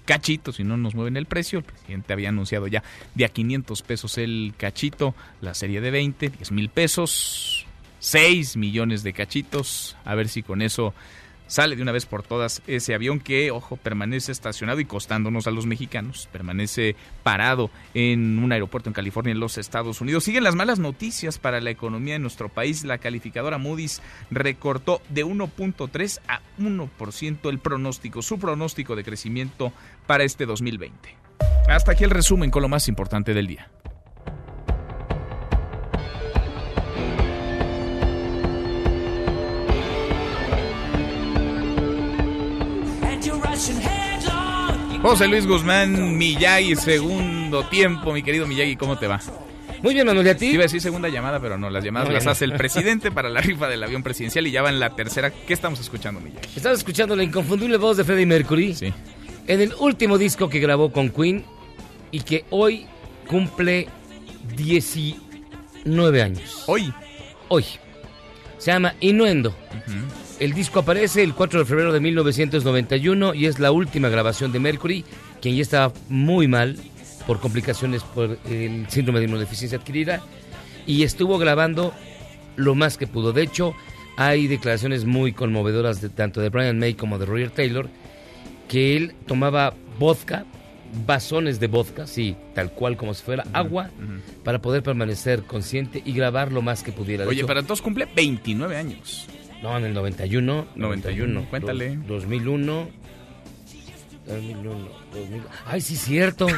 cachito, 0.06 0.52
si 0.52 0.64
no 0.64 0.78
nos 0.78 0.94
mueven 0.94 1.18
el 1.18 1.26
precio. 1.26 1.58
El 1.58 1.66
presidente 1.66 2.14
había 2.14 2.30
anunciado 2.30 2.68
ya 2.68 2.84
de 3.16 3.26
a 3.26 3.30
500 3.30 3.82
pesos 3.82 4.20
el 4.20 4.54
cachito, 4.56 5.16
la 5.42 5.56
serie 5.56 5.82
de 5.82 5.90
20, 5.90 6.30
10 6.30 6.52
mil 6.52 6.70
pesos, 6.70 7.66
6 8.02 8.56
millones 8.58 9.02
de 9.02 9.14
cachitos. 9.14 9.98
A 10.06 10.14
ver 10.14 10.28
si 10.28 10.44
con 10.44 10.62
eso 10.62 10.94
sale 11.48 11.76
de 11.76 11.82
una 11.82 11.92
vez 11.92 12.06
por 12.06 12.24
todas 12.24 12.62
ese 12.68 12.94
avión 12.94 13.20
que, 13.20 13.52
ojo, 13.52 13.78
permanece 13.78 14.32
estacionado 14.32 14.80
y 14.80 14.86
costándonos 14.86 15.48
a 15.48 15.52
los 15.52 15.66
mexicanos, 15.66 16.30
permanece 16.32 16.96
parado 17.24 17.70
en 17.94 18.40
un 18.40 18.52
aeropuerto 18.52 18.90
en 18.90 18.94
California, 18.94 19.32
en 19.32 19.40
los 19.40 19.58
Estados 19.58 20.02
Unidos. 20.02 20.24
Siguen 20.24 20.44
las 20.44 20.56
malas 20.56 20.80
noticias 20.80 21.40
para 21.40 21.62
la 21.62 21.70
economía 21.70 22.14
de 22.14 22.20
nuestro 22.20 22.50
país. 22.50 22.84
La 22.84 22.98
calificadora 22.98 23.58
Moody's 23.58 24.02
recortó 24.32 25.02
de 25.10 25.26
1.3 25.26 26.20
a 26.28 26.42
1% 26.60 27.50
el 27.50 27.60
pronóstico, 27.60 28.22
su 28.22 28.40
pronóstico 28.40 28.96
de 28.96 29.04
crecimiento 29.04 29.72
para 30.08 30.24
este 30.24 30.46
2020. 30.46 31.16
Hasta 31.68 31.94
aquí 31.94 32.04
el 32.04 32.12
resumen 32.12 32.52
con 32.52 32.62
lo 32.62 32.70
más 32.70 32.88
importante 32.88 33.34
del 33.34 33.48
día. 33.48 33.70
José 45.02 45.28
Luis 45.28 45.48
Guzmán, 45.48 46.18
Miyagi, 46.18 46.76
segundo 46.76 47.64
tiempo. 47.66 48.12
Mi 48.12 48.22
querido 48.22 48.48
Miyagi, 48.48 48.76
¿cómo 48.76 48.98
te 48.98 49.08
va? 49.08 49.22
Muy 49.82 49.94
bien, 49.94 50.06
Manuel, 50.06 50.28
¿y 50.28 50.30
a 50.32 50.36
ti? 50.36 50.48
Iba 50.48 50.62
a 50.62 50.64
decir 50.64 50.82
segunda 50.82 51.08
llamada, 51.08 51.40
pero 51.40 51.58
no, 51.58 51.70
las 51.70 51.84
llamadas 51.84 52.12
las 52.12 52.28
hace 52.28 52.44
el 52.44 52.54
presidente 52.58 53.12
para 53.12 53.30
la 53.30 53.40
rifa 53.40 53.70
del 53.70 53.82
avión 53.84 54.04
presidencial 54.04 54.46
y 54.48 54.52
ya 54.52 54.62
va 54.62 54.70
en 54.70 54.80
la 54.80 54.96
tercera. 54.96 55.30
¿Qué 55.32 55.54
estamos 55.54 55.80
escuchando, 55.80 56.20
Miyagi? 56.20 56.50
Estás 56.56 56.80
escuchando 56.80 57.16
la 57.16 57.24
inconfundible 57.24 57.78
voz 57.78 57.96
de 57.96 58.04
Freddie 58.04 58.26
Mercury. 58.26 58.76
Sí. 58.76 58.94
En 59.48 59.62
el 59.62 59.74
último 59.80 60.18
disco 60.18 60.50
que 60.50 60.60
grabó 60.60 60.92
con 60.92 61.10
Queen 61.10 61.46
y 62.12 62.22
que 62.22 62.44
hoy 62.50 62.88
cumple 63.28 63.88
19 64.58 66.22
años. 66.22 66.64
¿Hoy? 66.68 66.94
Hoy. 67.48 67.64
Se 68.58 68.72
llama 68.72 68.96
Innuendo. 69.00 69.56
El 70.40 70.54
disco 70.54 70.80
aparece 70.80 71.24
el 71.24 71.34
4 71.34 71.60
de 71.60 71.66
febrero 71.66 71.94
de 71.94 72.02
1991 72.02 73.34
y 73.34 73.46
es 73.46 73.60
la 73.60 73.72
última 73.72 74.10
grabación 74.10 74.52
de 74.52 74.60
Mercury, 74.60 75.06
quien 75.42 75.56
ya 75.56 75.62
estaba 75.62 75.94
muy 76.10 76.48
mal 76.50 76.78
por 77.26 77.40
complicaciones 77.40 78.04
por 78.04 78.38
el 78.46 78.86
síndrome 78.90 79.20
de 79.20 79.26
inmunodeficiencia 79.26 79.78
adquirida 79.78 80.22
y 80.86 81.04
estuvo 81.04 81.38
grabando 81.38 81.94
lo 82.58 82.76
más 82.76 82.98
que 82.98 83.08
pudo. 83.08 83.32
De 83.32 83.44
hecho, 83.44 83.74
hay 84.18 84.48
declaraciones 84.48 85.06
muy 85.06 85.32
conmovedoras 85.32 86.02
de, 86.02 86.10
tanto 86.10 86.42
de 86.42 86.50
Brian 86.50 86.80
May 86.80 86.96
como 86.96 87.18
de 87.18 87.26
Roger 87.26 87.52
Taylor 87.52 87.90
que 88.68 88.98
él 88.98 89.14
tomaba 89.28 89.74
vodka, 90.00 90.46
bazones 91.06 91.62
de 91.62 91.68
vodka, 91.68 92.08
sí, 92.08 92.36
tal 92.54 92.72
cual 92.72 92.98
como 92.98 93.14
si 93.14 93.24
fuera 93.24 93.46
agua, 93.54 93.90
para 94.44 94.62
poder 94.62 94.84
permanecer 94.84 95.44
consciente 95.44 96.02
y 96.04 96.12
grabar 96.12 96.52
lo 96.52 96.62
más 96.62 96.84
que 96.84 96.92
pudiera. 96.92 97.24
De 97.24 97.30
Oye, 97.30 97.40
hecho, 97.40 97.48
para 97.48 97.64
todos 97.64 97.82
cumple 97.82 98.06
29 98.14 98.76
años. 98.76 99.28
No, 99.66 99.78
en 99.78 99.86
el 99.86 99.94
91. 99.94 100.68
91, 100.76 101.46
cuéntale. 101.50 101.96
Dos- 101.98 102.24
2001. 102.24 102.88
2001. 104.28 104.88
2000. 105.14 105.42
Ay, 105.66 105.82
sí, 105.82 105.96
cierto. 105.96 106.48
Ay, 106.48 106.54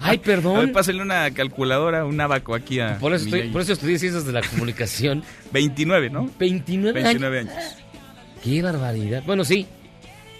A 0.00 0.10
ver, 0.10 0.20
perdón. 0.20 0.72
pásale 0.72 1.02
una 1.02 1.30
calculadora, 1.32 2.04
un 2.04 2.20
abaco 2.20 2.54
aquí 2.54 2.80
a. 2.80 2.98
Por 2.98 3.12
eso, 3.14 3.24
estoy, 3.24 3.48
por 3.48 3.60
eso 3.62 3.72
estudié 3.72 3.98
ciencias 3.98 4.24
de 4.24 4.32
la 4.32 4.42
comunicación. 4.42 5.22
29, 5.52 6.10
¿no? 6.10 6.30
29, 6.38 6.92
29 7.02 7.38
años. 7.40 7.52
años. 7.52 7.74
Qué 8.42 8.62
barbaridad. 8.62 9.22
Bueno, 9.26 9.44
sí. 9.44 9.66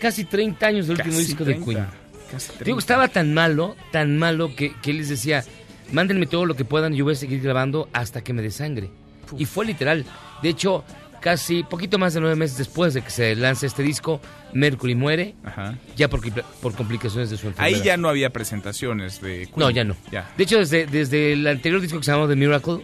Casi 0.01 0.25
30 0.25 0.67
años 0.67 0.87
del 0.87 0.97
último 0.97 1.19
disco 1.19 1.45
30, 1.45 1.59
de 1.67 1.73
Queen. 1.75 1.87
casi 2.31 2.49
Digo, 2.53 2.59
30. 2.65 2.79
estaba 2.79 3.09
tan 3.09 3.35
malo, 3.35 3.75
tan 3.91 4.17
malo 4.17 4.55
que, 4.55 4.73
que 4.81 4.93
él 4.93 4.99
les 4.99 5.09
decía, 5.09 5.43
mándenme 5.91 6.27
todo 6.27 6.47
lo 6.47 6.55
que 6.55 6.65
puedan 6.65 6.95
yo 6.95 7.05
voy 7.05 7.15
a 7.15 7.17
seguir 7.17 7.41
grabando 7.43 7.89
hasta 7.93 8.23
que 8.23 8.33
me 8.33 8.41
desangre. 8.43 8.91
Y 9.37 9.45
fue 9.45 9.67
literal. 9.67 10.05
De 10.43 10.49
hecho, 10.51 10.85
casi 11.21 11.63
poquito 11.63 11.99
más 11.99 12.15
de 12.15 12.21
nueve 12.21 12.37
meses 12.37 12.59
después 12.59 12.95
de 12.95 13.03
que 13.03 13.11
se 13.11 13.35
lance 13.37 13.67
este 13.67 13.83
disco, 13.83 14.21
Mercury 14.53 14.95
muere, 14.95 15.35
Ajá. 15.45 15.77
ya 15.97 16.09
por, 16.09 16.21
por 16.61 16.75
complicaciones 16.75 17.31
de 17.31 17.37
su 17.37 17.49
enfermedad. 17.49 17.77
Ahí 17.77 17.85
ya 17.85 17.97
no 17.97 18.09
había 18.09 18.31
presentaciones 18.31 19.21
de 19.21 19.47
Queen. 19.47 19.53
No, 19.57 19.71
ya 19.71 19.85
no. 19.85 19.97
Ya. 20.11 20.31
De 20.37 20.45
hecho, 20.45 20.59
desde, 20.59 20.87
desde 20.87 21.33
el 21.33 21.47
anterior 21.47 21.81
disco 21.81 21.99
que 21.99 22.05
se 22.05 22.11
llamaba 22.11 22.29
The 22.29 22.37
Miracle, 22.37 22.81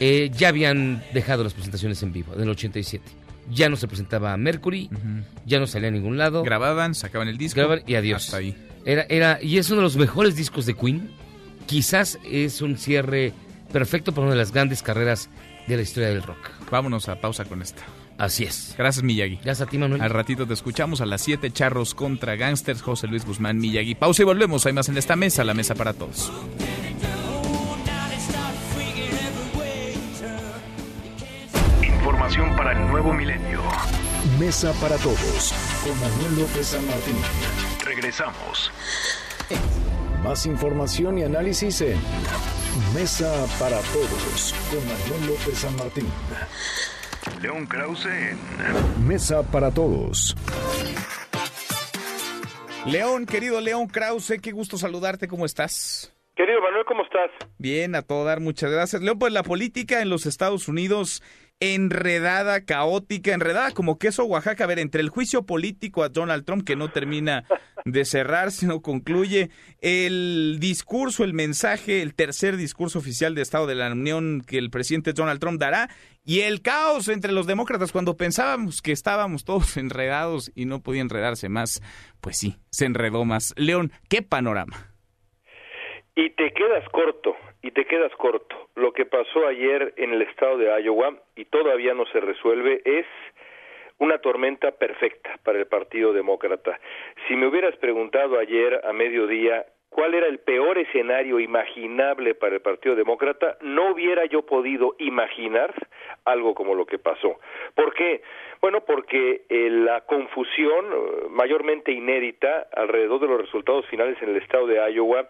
eh, 0.00 0.30
ya 0.36 0.48
habían 0.48 1.02
dejado 1.12 1.44
las 1.44 1.54
presentaciones 1.54 2.02
en 2.02 2.12
vivo, 2.12 2.34
del 2.34 2.48
87. 2.48 3.04
Ya 3.50 3.68
no 3.68 3.76
se 3.76 3.88
presentaba 3.88 4.36
Mercury, 4.36 4.88
ya 5.44 5.58
no 5.58 5.66
salía 5.66 5.88
a 5.88 5.92
ningún 5.92 6.16
lado. 6.16 6.42
Grababan, 6.42 6.94
sacaban 6.94 7.28
el 7.28 7.36
disco. 7.38 7.58
Grababan 7.60 7.84
y 7.86 7.96
adiós. 7.96 8.24
Hasta 8.26 8.36
ahí. 8.38 8.56
Era, 8.84 9.06
era, 9.08 9.38
y 9.42 9.58
es 9.58 9.68
uno 9.70 9.78
de 9.78 9.84
los 9.84 9.96
mejores 9.96 10.36
discos 10.36 10.66
de 10.66 10.74
Queen. 10.74 11.10
Quizás 11.66 12.18
es 12.24 12.62
un 12.62 12.76
cierre 12.78 13.32
perfecto 13.72 14.12
para 14.12 14.26
una 14.26 14.32
de 14.34 14.38
las 14.38 14.52
grandes 14.52 14.82
carreras 14.82 15.28
de 15.66 15.76
la 15.76 15.82
historia 15.82 16.08
del 16.08 16.22
rock. 16.22 16.50
Vámonos 16.72 17.10
a 17.10 17.16
pausa 17.16 17.44
con 17.44 17.60
esta. 17.60 17.82
Así 18.16 18.44
es. 18.44 18.74
Gracias, 18.78 19.04
Miyagi. 19.04 19.36
Gracias 19.44 19.68
a 19.68 19.70
ti, 19.70 19.76
Manuel. 19.76 20.00
Al 20.00 20.08
ratito 20.08 20.46
te 20.46 20.54
escuchamos 20.54 21.02
a 21.02 21.06
las 21.06 21.20
7 21.20 21.50
charros 21.50 21.94
contra 21.94 22.34
gangsters. 22.34 22.80
José 22.80 23.08
Luis 23.08 23.26
Guzmán, 23.26 23.58
Miyagi. 23.58 23.94
Pausa 23.94 24.22
y 24.22 24.24
volvemos. 24.24 24.64
Hay 24.64 24.72
más 24.72 24.88
en 24.88 24.96
esta 24.96 25.14
mesa, 25.14 25.44
la 25.44 25.52
mesa 25.52 25.74
para 25.74 25.92
todos. 25.92 26.32
Información 31.82 32.56
para 32.56 32.72
el 32.72 32.88
nuevo 32.88 33.12
milenio. 33.12 33.60
Mesa 34.40 34.72
para 34.80 34.96
todos 34.96 35.52
con 35.84 36.00
Manuel 36.00 36.40
López 36.40 36.68
San 36.68 36.86
Martín. 36.86 37.16
Regresamos. 37.84 38.72
Más 40.22 40.46
información 40.46 41.18
y 41.18 41.24
análisis 41.24 41.80
en 41.80 41.98
Mesa 42.94 43.44
para 43.58 43.78
todos 43.80 44.54
con 44.70 44.78
Manuel 44.86 45.30
López 45.32 45.58
San 45.58 45.74
Martín. 45.76 46.06
León 47.42 47.66
Krause 47.66 48.06
en 48.06 49.06
Mesa 49.06 49.42
para 49.42 49.72
todos. 49.72 50.36
León, 52.86 53.26
querido 53.26 53.60
León 53.60 53.88
Krause, 53.88 54.34
qué 54.40 54.52
gusto 54.52 54.78
saludarte. 54.78 55.26
¿Cómo 55.26 55.44
estás? 55.44 56.14
Querido 56.36 56.60
Manuel, 56.62 56.84
¿cómo 56.86 57.02
estás? 57.02 57.30
Bien, 57.58 57.94
a 57.96 58.02
todo 58.02 58.24
dar, 58.24 58.40
muchas 58.40 58.70
gracias. 58.70 59.02
León, 59.02 59.18
pues 59.18 59.32
la 59.32 59.42
política 59.42 60.02
en 60.02 60.08
los 60.08 60.26
Estados 60.26 60.68
Unidos 60.68 61.22
enredada, 61.62 62.64
caótica, 62.64 63.32
enredada 63.32 63.70
como 63.70 63.96
queso 63.96 64.24
Oaxaca. 64.24 64.64
A 64.64 64.66
ver, 64.66 64.80
entre 64.80 65.00
el 65.00 65.10
juicio 65.10 65.46
político 65.46 66.02
a 66.02 66.08
Donald 66.08 66.44
Trump, 66.44 66.66
que 66.66 66.74
no 66.74 66.90
termina 66.90 67.44
de 67.84 68.04
cerrar, 68.04 68.50
sino 68.50 68.82
concluye, 68.82 69.50
el 69.80 70.56
discurso, 70.58 71.22
el 71.22 71.34
mensaje, 71.34 72.02
el 72.02 72.14
tercer 72.14 72.56
discurso 72.56 72.98
oficial 72.98 73.36
de 73.36 73.42
Estado 73.42 73.68
de 73.68 73.76
la 73.76 73.92
Unión 73.92 74.42
que 74.44 74.58
el 74.58 74.70
presidente 74.70 75.12
Donald 75.12 75.38
Trump 75.38 75.60
dará, 75.60 75.88
y 76.24 76.40
el 76.40 76.62
caos 76.62 77.06
entre 77.06 77.30
los 77.30 77.46
demócratas 77.46 77.92
cuando 77.92 78.16
pensábamos 78.16 78.82
que 78.82 78.90
estábamos 78.90 79.44
todos 79.44 79.76
enredados 79.76 80.50
y 80.56 80.64
no 80.64 80.82
podía 80.82 81.02
enredarse 81.02 81.48
más, 81.48 81.80
pues 82.20 82.38
sí, 82.38 82.56
se 82.70 82.86
enredó 82.86 83.24
más. 83.24 83.54
León, 83.56 83.92
¿qué 84.08 84.22
panorama? 84.22 84.88
Y 86.16 86.28
te 86.30 86.52
quedas 86.52 86.84
corto, 86.90 87.36
y 87.62 87.70
te 87.70 87.84
quedas 87.84 88.12
corto. 88.16 88.68
Lo 88.74 88.92
que 88.92 89.06
pasó 89.06 89.46
ayer 89.46 89.94
en 89.96 90.12
el 90.12 90.22
estado 90.22 90.58
de 90.58 90.82
Iowa 90.82 91.14
y 91.36 91.44
todavía 91.46 91.94
no 91.94 92.04
se 92.06 92.20
resuelve 92.20 92.82
es 92.84 93.06
una 93.98 94.18
tormenta 94.18 94.72
perfecta 94.72 95.38
para 95.44 95.60
el 95.60 95.66
Partido 95.66 96.12
Demócrata. 96.12 96.78
Si 97.28 97.36
me 97.36 97.46
hubieras 97.46 97.76
preguntado 97.76 98.38
ayer 98.38 98.80
a 98.84 98.92
mediodía 98.92 99.64
cuál 99.90 100.14
era 100.14 100.26
el 100.26 100.38
peor 100.38 100.78
escenario 100.78 101.38
imaginable 101.38 102.34
para 102.34 102.56
el 102.56 102.62
Partido 102.62 102.96
Demócrata, 102.96 103.58
no 103.60 103.92
hubiera 103.92 104.24
yo 104.24 104.42
podido 104.42 104.96
imaginar 104.98 105.72
algo 106.24 106.54
como 106.54 106.74
lo 106.74 106.86
que 106.86 106.98
pasó. 106.98 107.38
¿Por 107.74 107.94
qué? 107.94 108.22
Bueno, 108.60 108.80
porque 108.84 109.42
eh, 109.48 109.70
la 109.70 110.00
confusión 110.02 110.86
eh, 110.86 111.26
mayormente 111.30 111.92
inédita 111.92 112.68
alrededor 112.74 113.20
de 113.20 113.28
los 113.28 113.40
resultados 113.40 113.86
finales 113.86 114.16
en 114.22 114.30
el 114.30 114.36
estado 114.36 114.66
de 114.66 114.78
Iowa 114.92 115.28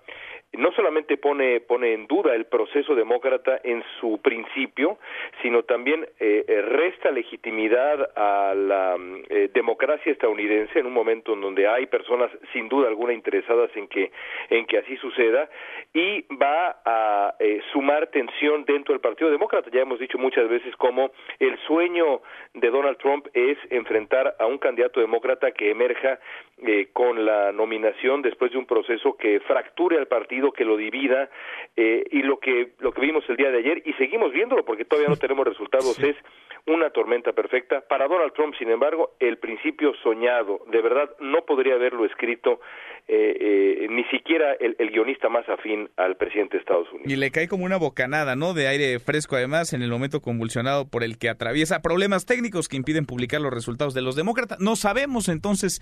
no 0.52 0.70
solamente 0.72 1.16
pone, 1.16 1.60
pone 1.60 1.94
en 1.94 2.06
duda 2.06 2.34
el 2.34 2.44
proceso 2.44 2.94
demócrata 2.94 3.60
en 3.64 3.82
su 4.00 4.20
principio, 4.20 4.98
sino 5.40 5.62
también 5.62 6.06
eh, 6.20 6.44
eh, 6.46 6.62
resta 6.62 7.10
legitimidad 7.10 8.10
a 8.14 8.54
la 8.54 8.96
eh, 9.30 9.50
democracia 9.54 10.12
estadounidense 10.12 10.78
en 10.78 10.86
un 10.86 10.92
momento 10.92 11.32
en 11.32 11.40
donde 11.40 11.66
hay 11.66 11.86
personas 11.86 12.30
sin 12.52 12.68
duda 12.68 12.88
alguna 12.88 13.14
interesadas 13.14 13.70
en 13.76 13.88
que, 13.88 14.12
en 14.50 14.66
que 14.66 14.78
así 14.78 14.96
suceda 14.98 15.48
y 15.94 16.22
va 16.36 16.80
a 16.84 17.34
sumar 17.72 18.08
tensión 18.08 18.64
dentro 18.64 18.92
del 18.92 19.00
Partido 19.00 19.30
Demócrata. 19.30 19.70
Ya 19.72 19.80
hemos 19.80 19.98
dicho 19.98 20.18
muchas 20.18 20.48
veces 20.48 20.74
cómo 20.76 21.12
el 21.38 21.58
sueño 21.66 22.20
de 22.54 22.70
Donald 22.70 22.98
Trump 22.98 23.26
es 23.32 23.58
enfrentar 23.70 24.36
a 24.38 24.46
un 24.46 24.58
candidato 24.58 25.00
demócrata 25.00 25.52
que 25.52 25.70
emerja 25.70 26.18
con 26.92 27.24
la 27.24 27.52
nominación 27.52 28.22
después 28.22 28.52
de 28.52 28.58
un 28.58 28.66
proceso 28.66 29.16
que 29.16 29.40
fracture 29.40 29.98
al 29.98 30.06
partido 30.06 30.41
que 30.51 30.64
lo 30.64 30.77
divida 30.77 31.31
eh, 31.77 32.05
y 32.10 32.23
lo 32.23 32.40
que 32.40 32.73
lo 32.81 32.93
que 32.93 33.01
vimos 33.01 33.23
el 33.28 33.36
día 33.36 33.51
de 33.52 33.59
ayer 33.59 33.82
y 33.85 33.93
seguimos 33.93 34.32
viéndolo 34.32 34.64
porque 34.64 34.85
todavía 34.85 35.09
no 35.09 35.16
tenemos 35.20 35.47
resultados 35.47 35.97
es 36.01 36.16
una 36.66 36.90
tormenta 36.90 37.32
perfecta. 37.32 37.82
Para 37.82 38.09
Donald 38.09 38.32
Trump 38.32 38.55
sin 38.59 38.70
embargo 38.70 39.14
el 39.20 39.39
principio 39.39 39.93
soñado 40.02 40.64
de 40.73 40.82
verdad 40.82 41.10
no 41.20 41.44
podría 41.44 41.74
haberlo 41.74 42.05
escrito 42.05 42.60
eh, 43.09 43.36
eh, 43.85 43.86
ni 43.90 44.05
siquiera 44.05 44.55
el, 44.55 44.77
el, 44.78 44.90
guionista 44.90 45.28
más 45.28 45.48
afín 45.48 45.90
al 45.97 46.16
presidente 46.16 46.56
de 46.56 46.60
Estados 46.60 46.90
Unidos. 46.93 47.12
Y 47.12 47.16
le 47.16 47.31
cae 47.31 47.48
como 47.48 47.64
una 47.64 47.77
bocanada 47.77 48.36
no 48.36 48.55
de 48.55 48.69
aire 48.69 48.98
fresco 49.01 49.36
además 49.36 49.73
en 49.73 49.82
el 49.82 49.90
momento 49.90 50.20
convulsionado 50.20 50.89
por 50.89 51.02
el 51.02 51.19
que 51.19 51.28
atraviesa. 51.28 51.82
Problemas 51.82 52.27
técnicos 52.27 52.69
que 52.69 52.77
impiden 52.77 53.05
publicar 53.05 53.40
los 53.40 53.52
resultados 53.52 53.93
de 53.94 54.02
los 54.02 54.16
demócratas. 54.16 54.60
No 54.60 54.77
sabemos 54.77 55.28
entonces 55.28 55.81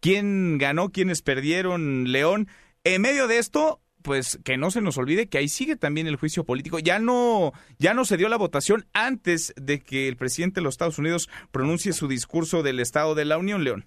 quién 0.00 0.58
ganó 0.58 0.90
quiénes 0.90 1.22
perdieron 1.22 2.10
León. 2.10 2.48
En 2.84 3.02
medio 3.02 3.28
de 3.28 3.38
esto 3.38 3.80
pues 4.02 4.38
que 4.44 4.56
no 4.56 4.70
se 4.70 4.80
nos 4.80 4.98
olvide 4.98 5.28
que 5.28 5.38
ahí 5.38 5.48
sigue 5.48 5.76
también 5.76 6.06
el 6.06 6.16
juicio 6.16 6.44
político. 6.44 6.78
Ya 6.78 6.98
no, 6.98 7.52
ya 7.78 7.94
no 7.94 8.04
se 8.04 8.16
dio 8.16 8.28
la 8.28 8.36
votación 8.36 8.84
antes 8.92 9.54
de 9.56 9.80
que 9.80 10.08
el 10.08 10.16
presidente 10.16 10.60
de 10.60 10.64
los 10.64 10.74
Estados 10.74 10.98
Unidos 10.98 11.28
pronuncie 11.50 11.92
su 11.92 12.08
discurso 12.08 12.62
del 12.62 12.80
Estado 12.80 13.14
de 13.14 13.24
la 13.24 13.38
Unión, 13.38 13.64
León. 13.64 13.86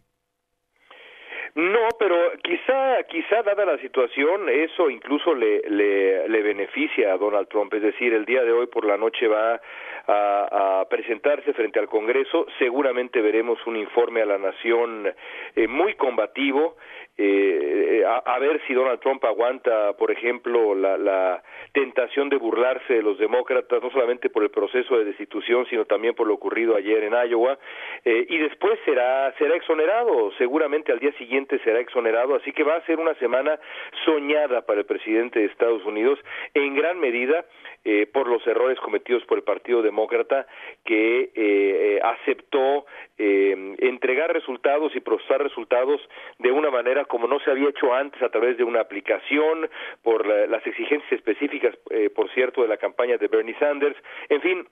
No, 1.56 1.88
pero 1.98 2.18
quizá, 2.44 3.02
quizá 3.04 3.42
dada 3.42 3.64
la 3.64 3.78
situación, 3.78 4.50
eso 4.50 4.90
incluso 4.90 5.34
le, 5.34 5.62
le, 5.70 6.28
le, 6.28 6.42
beneficia 6.42 7.14
a 7.14 7.18
Donald 7.18 7.48
Trump. 7.48 7.74
Es 7.74 7.82
decir, 7.82 8.14
el 8.14 8.26
día 8.26 8.44
de 8.44 8.52
hoy 8.52 8.68
por 8.68 8.84
la 8.84 8.98
noche 8.98 9.26
va 9.30 9.62
a, 10.06 10.86
presentarse 10.90 11.54
frente 11.54 11.80
al 11.80 11.88
Congreso. 11.88 12.46
Seguramente 12.60 13.22
veremos 13.22 13.58
un 13.66 13.78
informe 13.78 14.22
a 14.22 14.26
la 14.26 14.38
nación 14.38 15.14
eh, 15.56 15.68
muy 15.68 15.96
combativo 15.96 16.76
eh, 17.18 18.04
a, 18.06 18.40
ver 18.40 18.62
si 18.68 18.74
Donald 18.74 19.00
Trump 19.00 19.24
aguanta, 19.24 19.94
por 19.94 20.12
ejemplo, 20.12 20.76
la, 20.76 20.98
la, 20.98 21.44
tentación 21.72 22.30
de 22.30 22.38
burlarse 22.38 22.94
de 22.94 23.02
los 23.02 23.18
demócratas, 23.18 23.82
no 23.82 23.90
solamente 23.90 24.30
por 24.30 24.44
el 24.44 24.50
proceso 24.50 24.98
de 24.98 25.06
destitución, 25.06 25.66
sino 25.70 25.86
también 25.86 26.14
por 26.14 26.28
lo 26.28 26.34
ocurrido 26.34 26.76
ayer 26.76 27.04
en 27.04 27.14
Iowa, 27.14 27.58
eh, 28.04 28.26
y 28.30 28.38
después 28.38 28.80
será, 28.86 29.34
será 29.38 29.56
exonerado, 29.56 30.32
seguramente 30.38 30.92
al 30.92 31.00
día 31.00 31.12
siguiente 31.14 31.60
será 31.64 31.80
exonerado, 31.80 32.36
así 32.36 32.52
que 32.52 32.64
va 32.64 32.76
a 32.76 32.86
ser 32.86 33.00
una 33.00 33.14
semana 33.16 33.60
soñada 34.06 34.62
para 34.66 34.80
el 34.80 34.86
presidente 34.86 35.40
de 35.40 35.46
Estados 35.46 35.84
Unidos, 35.86 36.20
en 36.54 36.76
gran 36.76 37.00
medida 37.00 37.46
eh, 37.84 38.08
por 38.12 38.28
los 38.28 38.46
errores 38.48 38.80
cometidos 38.80 39.24
por 39.26 39.38
el 39.38 39.44
Partido 39.44 39.82
Demócrata, 39.82 40.48
que 40.84 41.24
eh, 41.24 41.32
eh 41.36 42.00
aceptó 42.04 42.86
eh, 43.18 43.76
entregar 43.80 44.34
resultados 44.34 44.96
y 44.96 45.00
procesar 45.00 45.42
resultados 45.42 46.02
de 46.40 46.52
una 46.52 46.70
manera 46.70 47.05
como 47.07 47.27
no 47.27 47.40
se 47.40 47.52
había 47.52 47.69
hecho 47.69 47.94
antes 47.94 48.22
a 48.22 48.30
través 48.30 48.57
de 48.57 48.64
una 48.64 48.82
aplicación, 48.82 49.69
por 50.03 50.26
las 50.26 50.65
exigencias 50.65 51.11
específicas, 51.11 51.76
eh, 51.90 52.10
por 52.10 52.32
cierto, 52.34 52.61
de 52.61 52.68
la 52.68 52.77
campaña 52.77 53.18
de 53.18 53.27
Bernie 53.27 53.57
Sanders, 53.60 53.98
en 54.30 54.41
fin, 54.41 54.68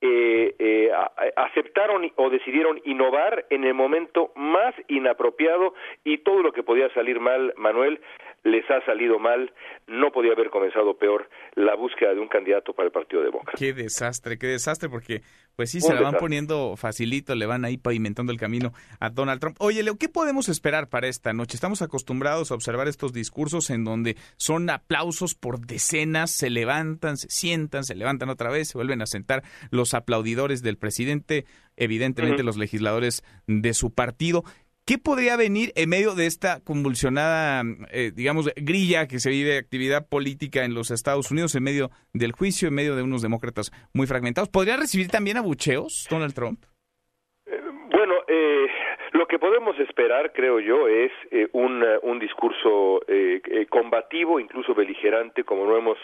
eh, 0.00 0.54
eh, 0.60 0.90
aceptaron 1.36 2.08
o 2.14 2.30
decidieron 2.30 2.80
innovar 2.84 3.46
en 3.50 3.64
el 3.64 3.74
momento 3.74 4.30
más 4.36 4.72
inapropiado 4.86 5.74
y 6.04 6.18
todo 6.18 6.42
lo 6.42 6.52
que 6.52 6.62
podía 6.62 6.88
salir 6.94 7.18
mal, 7.18 7.52
Manuel, 7.56 8.00
les 8.44 8.68
ha 8.70 8.80
salido 8.84 9.18
mal, 9.18 9.52
no 9.88 10.12
podía 10.12 10.34
haber 10.34 10.50
comenzado 10.50 10.96
peor 10.96 11.28
la 11.56 11.74
búsqueda 11.74 12.14
de 12.14 12.20
un 12.20 12.28
candidato 12.28 12.72
para 12.74 12.86
el 12.86 12.92
Partido 12.92 13.22
Demócrata. 13.22 13.58
Qué 13.58 13.72
desastre, 13.72 14.38
qué 14.38 14.46
desastre, 14.46 14.88
porque 14.88 15.22
pues 15.58 15.72
sí, 15.72 15.80
se 15.80 15.92
la 15.92 16.02
van 16.02 16.14
poniendo 16.20 16.76
facilito, 16.76 17.34
le 17.34 17.44
van 17.44 17.64
ahí 17.64 17.78
pavimentando 17.78 18.30
el 18.30 18.38
camino 18.38 18.72
a 19.00 19.10
Donald 19.10 19.40
Trump. 19.40 19.56
Oye, 19.58 19.82
Leo, 19.82 19.96
¿qué 19.96 20.08
podemos 20.08 20.48
esperar 20.48 20.88
para 20.88 21.08
esta 21.08 21.32
noche? 21.32 21.56
Estamos 21.56 21.82
acostumbrados 21.82 22.52
a 22.52 22.54
observar 22.54 22.86
estos 22.86 23.12
discursos 23.12 23.68
en 23.70 23.82
donde 23.82 24.16
son 24.36 24.70
aplausos 24.70 25.34
por 25.34 25.66
decenas, 25.66 26.30
se 26.30 26.48
levantan, 26.48 27.16
se 27.16 27.28
sientan, 27.28 27.82
se 27.82 27.96
levantan 27.96 28.28
otra 28.28 28.50
vez, 28.50 28.68
se 28.68 28.78
vuelven 28.78 29.02
a 29.02 29.06
sentar 29.06 29.42
los 29.70 29.94
aplaudidores 29.94 30.62
del 30.62 30.78
presidente, 30.78 31.44
evidentemente 31.74 32.44
los 32.44 32.56
legisladores 32.56 33.24
de 33.48 33.74
su 33.74 33.90
partido. 33.90 34.44
¿Qué 34.88 34.96
podría 34.96 35.36
venir 35.36 35.68
en 35.76 35.90
medio 35.90 36.14
de 36.14 36.24
esta 36.24 36.64
convulsionada, 36.64 37.62
eh, 37.92 38.10
digamos, 38.10 38.48
grilla 38.56 39.06
que 39.06 39.18
se 39.18 39.28
vive 39.28 39.58
actividad 39.58 40.08
política 40.08 40.64
en 40.64 40.72
los 40.72 40.90
Estados 40.90 41.30
Unidos, 41.30 41.54
en 41.54 41.62
medio 41.62 41.90
del 42.14 42.32
juicio, 42.32 42.68
en 42.68 42.74
medio 42.74 42.96
de 42.96 43.02
unos 43.02 43.20
demócratas 43.20 43.70
muy 43.92 44.06
fragmentados? 44.06 44.48
¿Podría 44.48 44.78
recibir 44.78 45.08
también 45.08 45.36
abucheos 45.36 46.06
Donald 46.08 46.32
Trump? 46.32 46.64
Eh, 47.44 47.60
bueno, 47.90 48.14
eh, 48.28 48.66
lo 49.12 49.26
que 49.26 49.38
podemos 49.38 49.78
esperar, 49.78 50.32
creo 50.32 50.58
yo, 50.58 50.88
es 50.88 51.12
un, 51.52 51.84
un 52.04 52.18
discurso 52.18 53.02
combativo, 53.68 54.40
incluso 54.40 54.74
beligerante, 54.74 55.44
como 55.44 55.66
no 55.66 55.76
hemos 55.76 55.98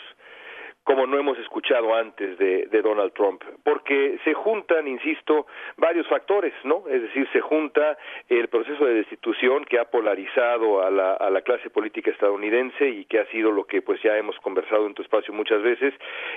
como 0.85 1.07
no 1.07 1.19
hemos 1.19 1.39
escuchado 1.39 1.95
antes 1.95 2.37
de, 2.39 2.67
de, 2.67 2.83
Donald 2.83 3.13
Trump, 3.15 3.43
porque 3.63 4.19
se 4.23 4.35
juntan, 4.35 4.87
insisto, 4.87 5.47
varios 5.79 6.07
factores, 6.09 6.53
¿no? 6.65 6.85
Es 6.89 7.01
decir, 7.01 7.27
se 7.33 7.41
junta 7.41 7.97
el 8.29 8.49
proceso 8.49 8.85
de 8.85 8.95
destitución 8.95 9.65
que 9.65 9.79
ha 9.79 9.87
polarizado 9.87 10.83
a 10.83 10.91
la, 10.91 11.15
a 11.15 11.31
la 11.31 11.41
clase 11.41 11.71
política 11.71 12.11
estadounidense 12.11 12.87
y 12.87 13.07
que 13.07 13.19
ha 13.19 13.27
sido 13.27 13.51
lo 13.51 13.65
que 13.65 13.81
pues 13.81 14.03
ya 14.03 14.17
hemos 14.19 14.39
conversado 14.41 14.87
en 14.87 14.93
tu 14.93 15.01
espacio 15.01 15.33
muchas 15.33 15.63
veces, 15.63 15.95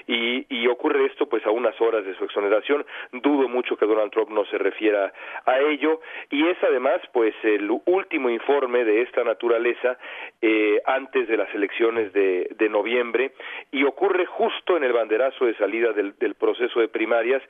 y, 0.08 0.46
ocurre 0.68 1.06
esto 1.06 1.28
pues 1.28 1.46
a 1.46 1.50
unas 1.50 1.80
horas 1.82 2.06
de 2.06 2.14
su 2.16 2.26
exoneración, 2.26 2.86
dudo 3.14 3.48
mucho 3.48 3.78
que 3.78 3.86
Donald 3.86 4.12
Trump 4.12 4.30
no 4.30 4.46
se 4.46 4.58
refiera 4.58 5.12
a 5.46 5.60
ello, 5.60 6.02
y 6.30 6.46
es 6.46 6.58
además 6.62 7.02
pues 7.14 7.34
el 7.44 7.70
último 7.86 8.30
informe 8.30 8.84
de 8.84 9.02
esta 9.02 9.24
naturaleza 9.24 9.98
eh, 10.42 10.82
antes 10.86 11.28
de 11.28 11.38
las 11.38 11.54
elecciones 11.56 12.14
de, 12.14 12.50
de 12.58 12.70
noviembre, 12.70 13.32
y 13.72 13.84
ocurre 13.86 14.26
justo 14.38 14.78
en 14.78 14.84
el 14.84 14.94
banderazo 14.94 15.46
de 15.46 15.56
salida 15.56 15.94
del, 15.94 16.14
proceso 16.36 16.80
de 16.80 16.88
primarias, 16.88 17.42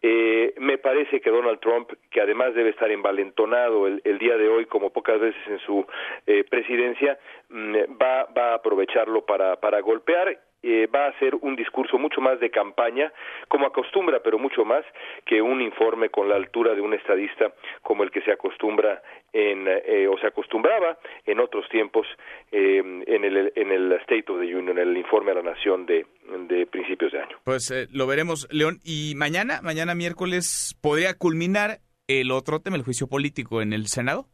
eh, 0.00 0.54
me 0.58 0.78
parece 0.78 1.20
que 1.20 1.30
Donald 1.30 1.58
Trump, 1.58 1.90
que 2.10 2.20
además 2.20 2.54
debe 2.54 2.70
estar 2.70 2.88
envalentonado 2.88 3.88
el, 3.88 4.18
día 4.18 4.36
de 4.36 4.48
hoy, 4.48 4.66
como 4.66 4.90
pocas 4.90 5.18
veces 5.18 5.42
en 5.48 5.58
su 5.58 5.84
eh, 6.26 6.44
presidencia, 6.48 7.18
mm, 7.48 7.74
va, 8.00 8.28
va 8.36 8.52
a 8.52 8.54
aprovecharlo 8.54 9.26
para, 9.26 9.56
para 9.56 9.80
golpear 9.80 10.38
eh, 10.66 10.88
va 10.88 11.06
a 11.06 11.18
ser 11.20 11.36
un 11.36 11.54
discurso 11.54 11.96
mucho 11.96 12.20
más 12.20 12.40
de 12.40 12.50
campaña, 12.50 13.12
como 13.46 13.66
acostumbra, 13.66 14.20
pero 14.20 14.36
mucho 14.36 14.64
más 14.64 14.84
que 15.24 15.40
un 15.40 15.62
informe 15.62 16.08
con 16.08 16.28
la 16.28 16.34
altura 16.34 16.74
de 16.74 16.80
un 16.80 16.92
estadista 16.92 17.52
como 17.82 18.02
el 18.02 18.10
que 18.10 18.20
se 18.22 18.32
acostumbra 18.32 19.00
en, 19.32 19.66
eh, 19.68 20.08
o 20.08 20.18
se 20.18 20.26
acostumbraba 20.26 20.98
en 21.24 21.38
otros 21.38 21.68
tiempos 21.68 22.06
eh, 22.50 22.78
en, 23.06 23.24
el, 23.24 23.52
en 23.54 23.70
el 23.70 23.92
State 23.92 24.24
of 24.26 24.40
the 24.40 24.56
Union, 24.56 24.76
el 24.76 24.96
informe 24.96 25.30
a 25.30 25.34
la 25.34 25.42
nación 25.42 25.86
de, 25.86 26.04
de 26.48 26.66
principios 26.66 27.12
de 27.12 27.20
año. 27.20 27.36
Pues 27.44 27.72
lo 27.92 28.06
veremos, 28.08 28.48
León. 28.50 28.80
Y 28.84 29.14
mañana, 29.14 29.60
mañana 29.62 29.94
miércoles, 29.94 30.76
¿podría 30.82 31.14
culminar 31.14 31.78
el 32.08 32.32
otro 32.32 32.60
tema, 32.60 32.76
el 32.76 32.82
juicio 32.82 33.06
político 33.06 33.62
en 33.62 33.72
el 33.72 33.86
Senado? 33.86 34.26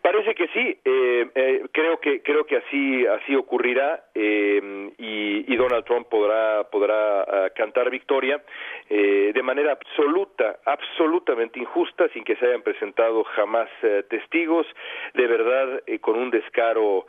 Parece 0.00 0.36
que 0.36 0.46
sí, 0.48 0.78
eh, 0.84 1.26
eh, 1.34 1.62
creo 1.72 1.98
que 1.98 2.22
creo 2.22 2.46
que 2.46 2.56
así 2.56 3.04
así 3.04 3.34
ocurrirá 3.34 4.04
eh, 4.14 4.90
y, 4.96 5.56
Donald 5.56 5.84
Trump 5.84 6.08
podrá 6.08 6.64
podrá 6.70 7.22
ah, 7.22 7.50
cantar 7.54 7.88
victoria 7.88 8.42
de 8.88 9.42
manera 9.42 9.72
absoluta, 9.72 10.58
absolutamente 10.66 11.58
injusta, 11.58 12.08
sin 12.08 12.24
que 12.24 12.36
se 12.36 12.46
hayan 12.46 12.62
presentado 12.62 13.24
jamás 13.24 13.68
testigos, 14.10 14.66
de 15.14 15.26
verdad 15.26 15.82
con 16.02 16.18
un 16.18 16.30
descaro 16.30 17.06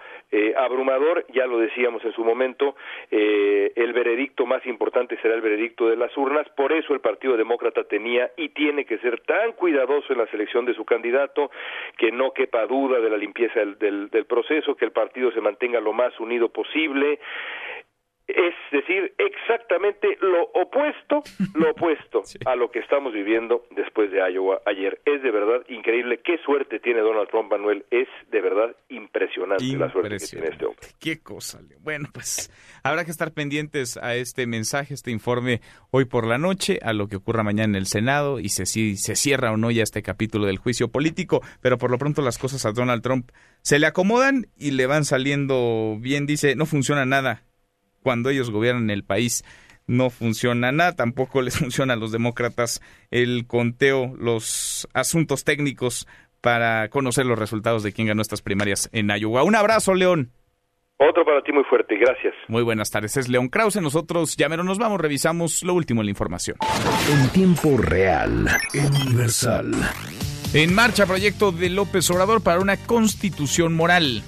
abrumador. 0.56 1.26
Ya 1.34 1.46
lo 1.46 1.58
decíamos 1.58 2.06
en 2.06 2.14
su 2.14 2.24
momento, 2.24 2.76
el 3.10 3.92
veredicto 3.92 4.46
más 4.46 4.66
importante 4.66 5.18
será 5.22 5.36
el 5.36 5.42
veredicto 5.42 5.90
de 5.90 5.98
las 5.98 6.16
urnas. 6.16 6.48
Por 6.56 6.72
eso 6.72 6.94
el 6.94 7.02
Partido 7.02 7.36
Demócrata 7.36 7.84
tenía 7.84 8.32
y 8.38 8.50
tiene 8.50 8.86
que 8.86 9.00
ser 9.00 9.20
tan 9.22 9.52
cuidadoso 9.54 10.14
en 10.14 10.20
la 10.20 10.28
selección 10.28 10.66
de 10.66 10.76
su 10.76 10.86
candidato 10.86 11.52
que 11.98 12.14
no 12.14 12.32
quepa 12.32 12.63
duda 12.66 13.00
de 13.00 13.10
la 13.10 13.18
limpieza 13.18 13.60
del, 13.60 14.10
del, 14.10 14.26
proceso, 14.26 14.76
que 14.76 14.86
el 14.86 14.92
partido 14.92 15.32
se 15.32 15.42
mantenga 15.42 15.80
lo 15.80 15.94
más 15.94 16.20
unido 16.20 16.50
posible. 16.50 17.20
Es 18.34 18.54
decir, 18.72 19.14
exactamente 19.18 20.18
lo 20.22 20.44
opuesto, 20.54 21.24
lo 21.54 21.72
opuesto 21.72 22.24
a 22.46 22.56
lo 22.56 22.72
que 22.72 22.80
estamos 22.80 23.14
viviendo 23.14 23.66
después 23.72 24.12
de 24.12 24.20
Iowa 24.32 24.62
ayer. 24.66 25.00
Es 25.06 25.22
de 25.22 25.32
verdad 25.32 25.64
increíble. 25.70 26.20
Qué 26.24 26.38
suerte 26.40 26.80
tiene 26.80 27.02
Donald 27.02 27.30
Trump, 27.30 27.52
Manuel. 27.52 27.86
Es 27.92 28.08
de 28.32 28.42
verdad 28.42 28.76
impresionante, 28.90 29.66
la 29.78 29.92
suerte 29.92 30.18
que 30.18 30.26
tiene 30.26 30.48
este 30.48 30.66
hombre. 30.66 30.88
Qué 31.00 31.20
cosa. 31.22 31.60
Bueno, 31.82 32.10
pues 32.12 32.52
habrá 32.84 33.06
que 33.06 33.12
estar 33.12 33.32
pendientes 33.32 33.98
a 33.98 34.16
este 34.16 34.48
mensaje, 34.48 34.94
este 34.94 35.12
informe 35.12 35.62
hoy 35.92 36.06
por 36.06 36.26
la 36.26 36.38
noche, 36.38 36.80
a 36.82 36.94
lo 36.94 37.08
que 37.08 37.18
ocurra 37.18 37.44
mañana 37.44 37.72
en 37.72 37.76
el 37.76 37.86
Senado 37.86 38.40
y 38.40 38.50
si 38.50 38.98
se 38.98 39.16
cierra 39.16 39.52
o 39.52 39.58
no 39.58 39.72
ya 39.72 39.84
este 39.84 40.02
capítulo 40.02 40.48
del 40.48 40.58
juicio 40.58 40.90
político. 40.90 41.42
Pero 41.62 41.78
por 41.78 41.92
lo 41.92 41.98
pronto 41.98 42.22
las 42.22 42.38
cosas 42.38 42.66
a 42.66 42.72
Donald 42.72 43.04
Trump 43.04 43.30
se 43.62 43.80
le 43.80 43.88
acomodan 43.88 44.48
y 44.58 44.72
le 44.72 44.88
van 44.88 45.06
saliendo 45.06 45.98
bien. 46.00 46.26
Dice, 46.26 46.56
no 46.56 46.66
funciona 46.66 47.06
nada 47.06 47.44
cuando 48.04 48.30
ellos 48.30 48.52
gobiernan 48.52 48.92
el 48.92 49.04
país 49.04 49.44
no 49.88 50.10
funciona 50.10 50.72
nada, 50.72 50.96
tampoco 50.96 51.42
les 51.42 51.58
funciona 51.60 51.94
a 51.94 51.98
los 51.98 52.12
demócratas 52.12 52.82
el 53.12 53.48
conteo, 53.48 54.14
los 54.18 54.88
asuntos 54.94 55.44
técnicos 55.44 56.08
para 56.42 56.90
conocer 56.90 57.26
los 57.26 57.40
resultados 57.40 57.84
de 57.84 57.94
quién 57.94 58.08
ganó 58.08 58.22
estas 58.22 58.42
primarias 58.42 58.90
en 58.92 59.10
Iowa. 59.10 59.44
Un 59.44 59.56
abrazo, 59.56 59.94
León. 59.94 60.32
Otro 60.98 61.26
para 61.26 61.42
ti 61.42 61.52
muy 61.52 61.64
fuerte, 61.64 61.96
gracias. 61.98 62.34
Muy 62.48 62.64
buenas 62.64 62.92
tardes, 62.92 63.18
es 63.18 63.28
León 63.28 63.50
Krause. 63.50 63.82
Nosotros 63.82 64.38
ya 64.38 64.48
menos 64.48 64.66
nos 64.66 64.78
vamos, 64.78 65.02
revisamos 65.02 65.64
lo 65.64 65.74
último 65.74 66.02
en 66.02 66.08
la 66.08 66.12
información. 66.12 66.58
En 67.12 67.30
tiempo 67.30 67.78
real, 67.78 68.48
universal. 68.74 69.72
En 70.54 70.74
marcha 70.74 71.06
proyecto 71.06 71.52
de 71.52 71.70
López 71.70 72.10
Obrador 72.12 72.44
para 72.44 72.60
una 72.60 72.78
constitución 72.78 73.74
moral. 73.74 74.22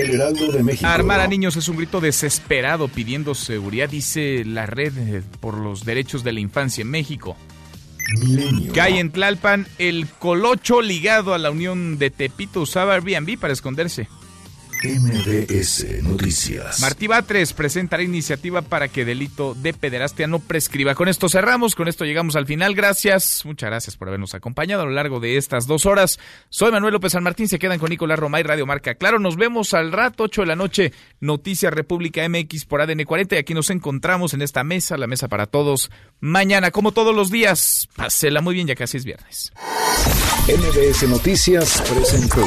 El 0.00 0.14
Heraldo 0.14 0.52
de 0.52 0.62
México. 0.62 0.86
Armar 0.86 1.20
a 1.20 1.26
niños 1.26 1.56
es 1.56 1.68
un 1.68 1.76
grito 1.76 2.00
desesperado 2.00 2.88
pidiendo 2.88 3.34
seguridad, 3.34 3.88
dice 3.88 4.44
la 4.44 4.66
red 4.66 5.22
por 5.40 5.58
los 5.58 5.84
derechos 5.84 6.22
de 6.22 6.32
la 6.32 6.40
infancia 6.40 6.82
en 6.82 6.90
México. 6.90 7.36
Milenio. 8.20 8.72
Cae 8.72 9.00
en 9.00 9.10
Tlalpan 9.10 9.66
el 9.78 10.06
colocho 10.06 10.80
ligado 10.80 11.34
a 11.34 11.38
la 11.38 11.50
unión 11.50 11.98
de 11.98 12.10
Tepito 12.10 12.60
usaba 12.60 12.94
Airbnb 12.94 13.38
para 13.38 13.52
esconderse. 13.52 14.08
MBS 14.84 16.02
Noticias. 16.02 16.80
Martí 16.80 17.08
Batres 17.08 17.52
presentará 17.52 18.02
iniciativa 18.02 18.62
para 18.62 18.86
que 18.86 19.04
delito 19.04 19.54
de 19.54 19.74
pederastia 19.74 20.28
no 20.28 20.38
prescriba. 20.38 20.94
Con 20.94 21.08
esto 21.08 21.28
cerramos, 21.28 21.74
con 21.74 21.88
esto 21.88 22.04
llegamos 22.04 22.36
al 22.36 22.46
final. 22.46 22.74
Gracias, 22.74 23.44
muchas 23.44 23.70
gracias 23.70 23.96
por 23.96 24.08
habernos 24.08 24.34
acompañado 24.34 24.82
a 24.82 24.86
lo 24.86 24.92
largo 24.92 25.18
de 25.18 25.36
estas 25.36 25.66
dos 25.66 25.84
horas. 25.84 26.20
Soy 26.48 26.70
Manuel 26.70 26.92
López 26.92 27.12
San 27.12 27.24
Martín, 27.24 27.48
se 27.48 27.58
quedan 27.58 27.80
con 27.80 27.90
Nicolás 27.90 28.20
Romay, 28.20 28.44
Radio 28.44 28.66
Marca. 28.66 28.94
Claro, 28.94 29.18
nos 29.18 29.36
vemos 29.36 29.74
al 29.74 29.90
rato, 29.90 30.24
8 30.24 30.42
de 30.42 30.46
la 30.46 30.56
noche, 30.56 30.92
Noticias 31.20 31.74
República 31.74 32.28
MX 32.28 32.64
por 32.64 32.80
ADN 32.80 33.02
40 33.04 33.34
y 33.34 33.38
aquí 33.38 33.54
nos 33.54 33.70
encontramos 33.70 34.32
en 34.34 34.42
esta 34.42 34.62
mesa, 34.62 34.96
la 34.96 35.08
mesa 35.08 35.26
para 35.26 35.46
todos. 35.46 35.90
Mañana, 36.20 36.70
como 36.70 36.92
todos 36.92 37.14
los 37.14 37.30
días, 37.30 37.88
pásela 37.96 38.40
muy 38.40 38.54
bien, 38.54 38.68
ya 38.68 38.76
casi 38.76 38.98
es 38.98 39.04
viernes. 39.04 39.52
MBS 40.46 41.08
Noticias 41.08 41.82
presentó. 41.82 42.46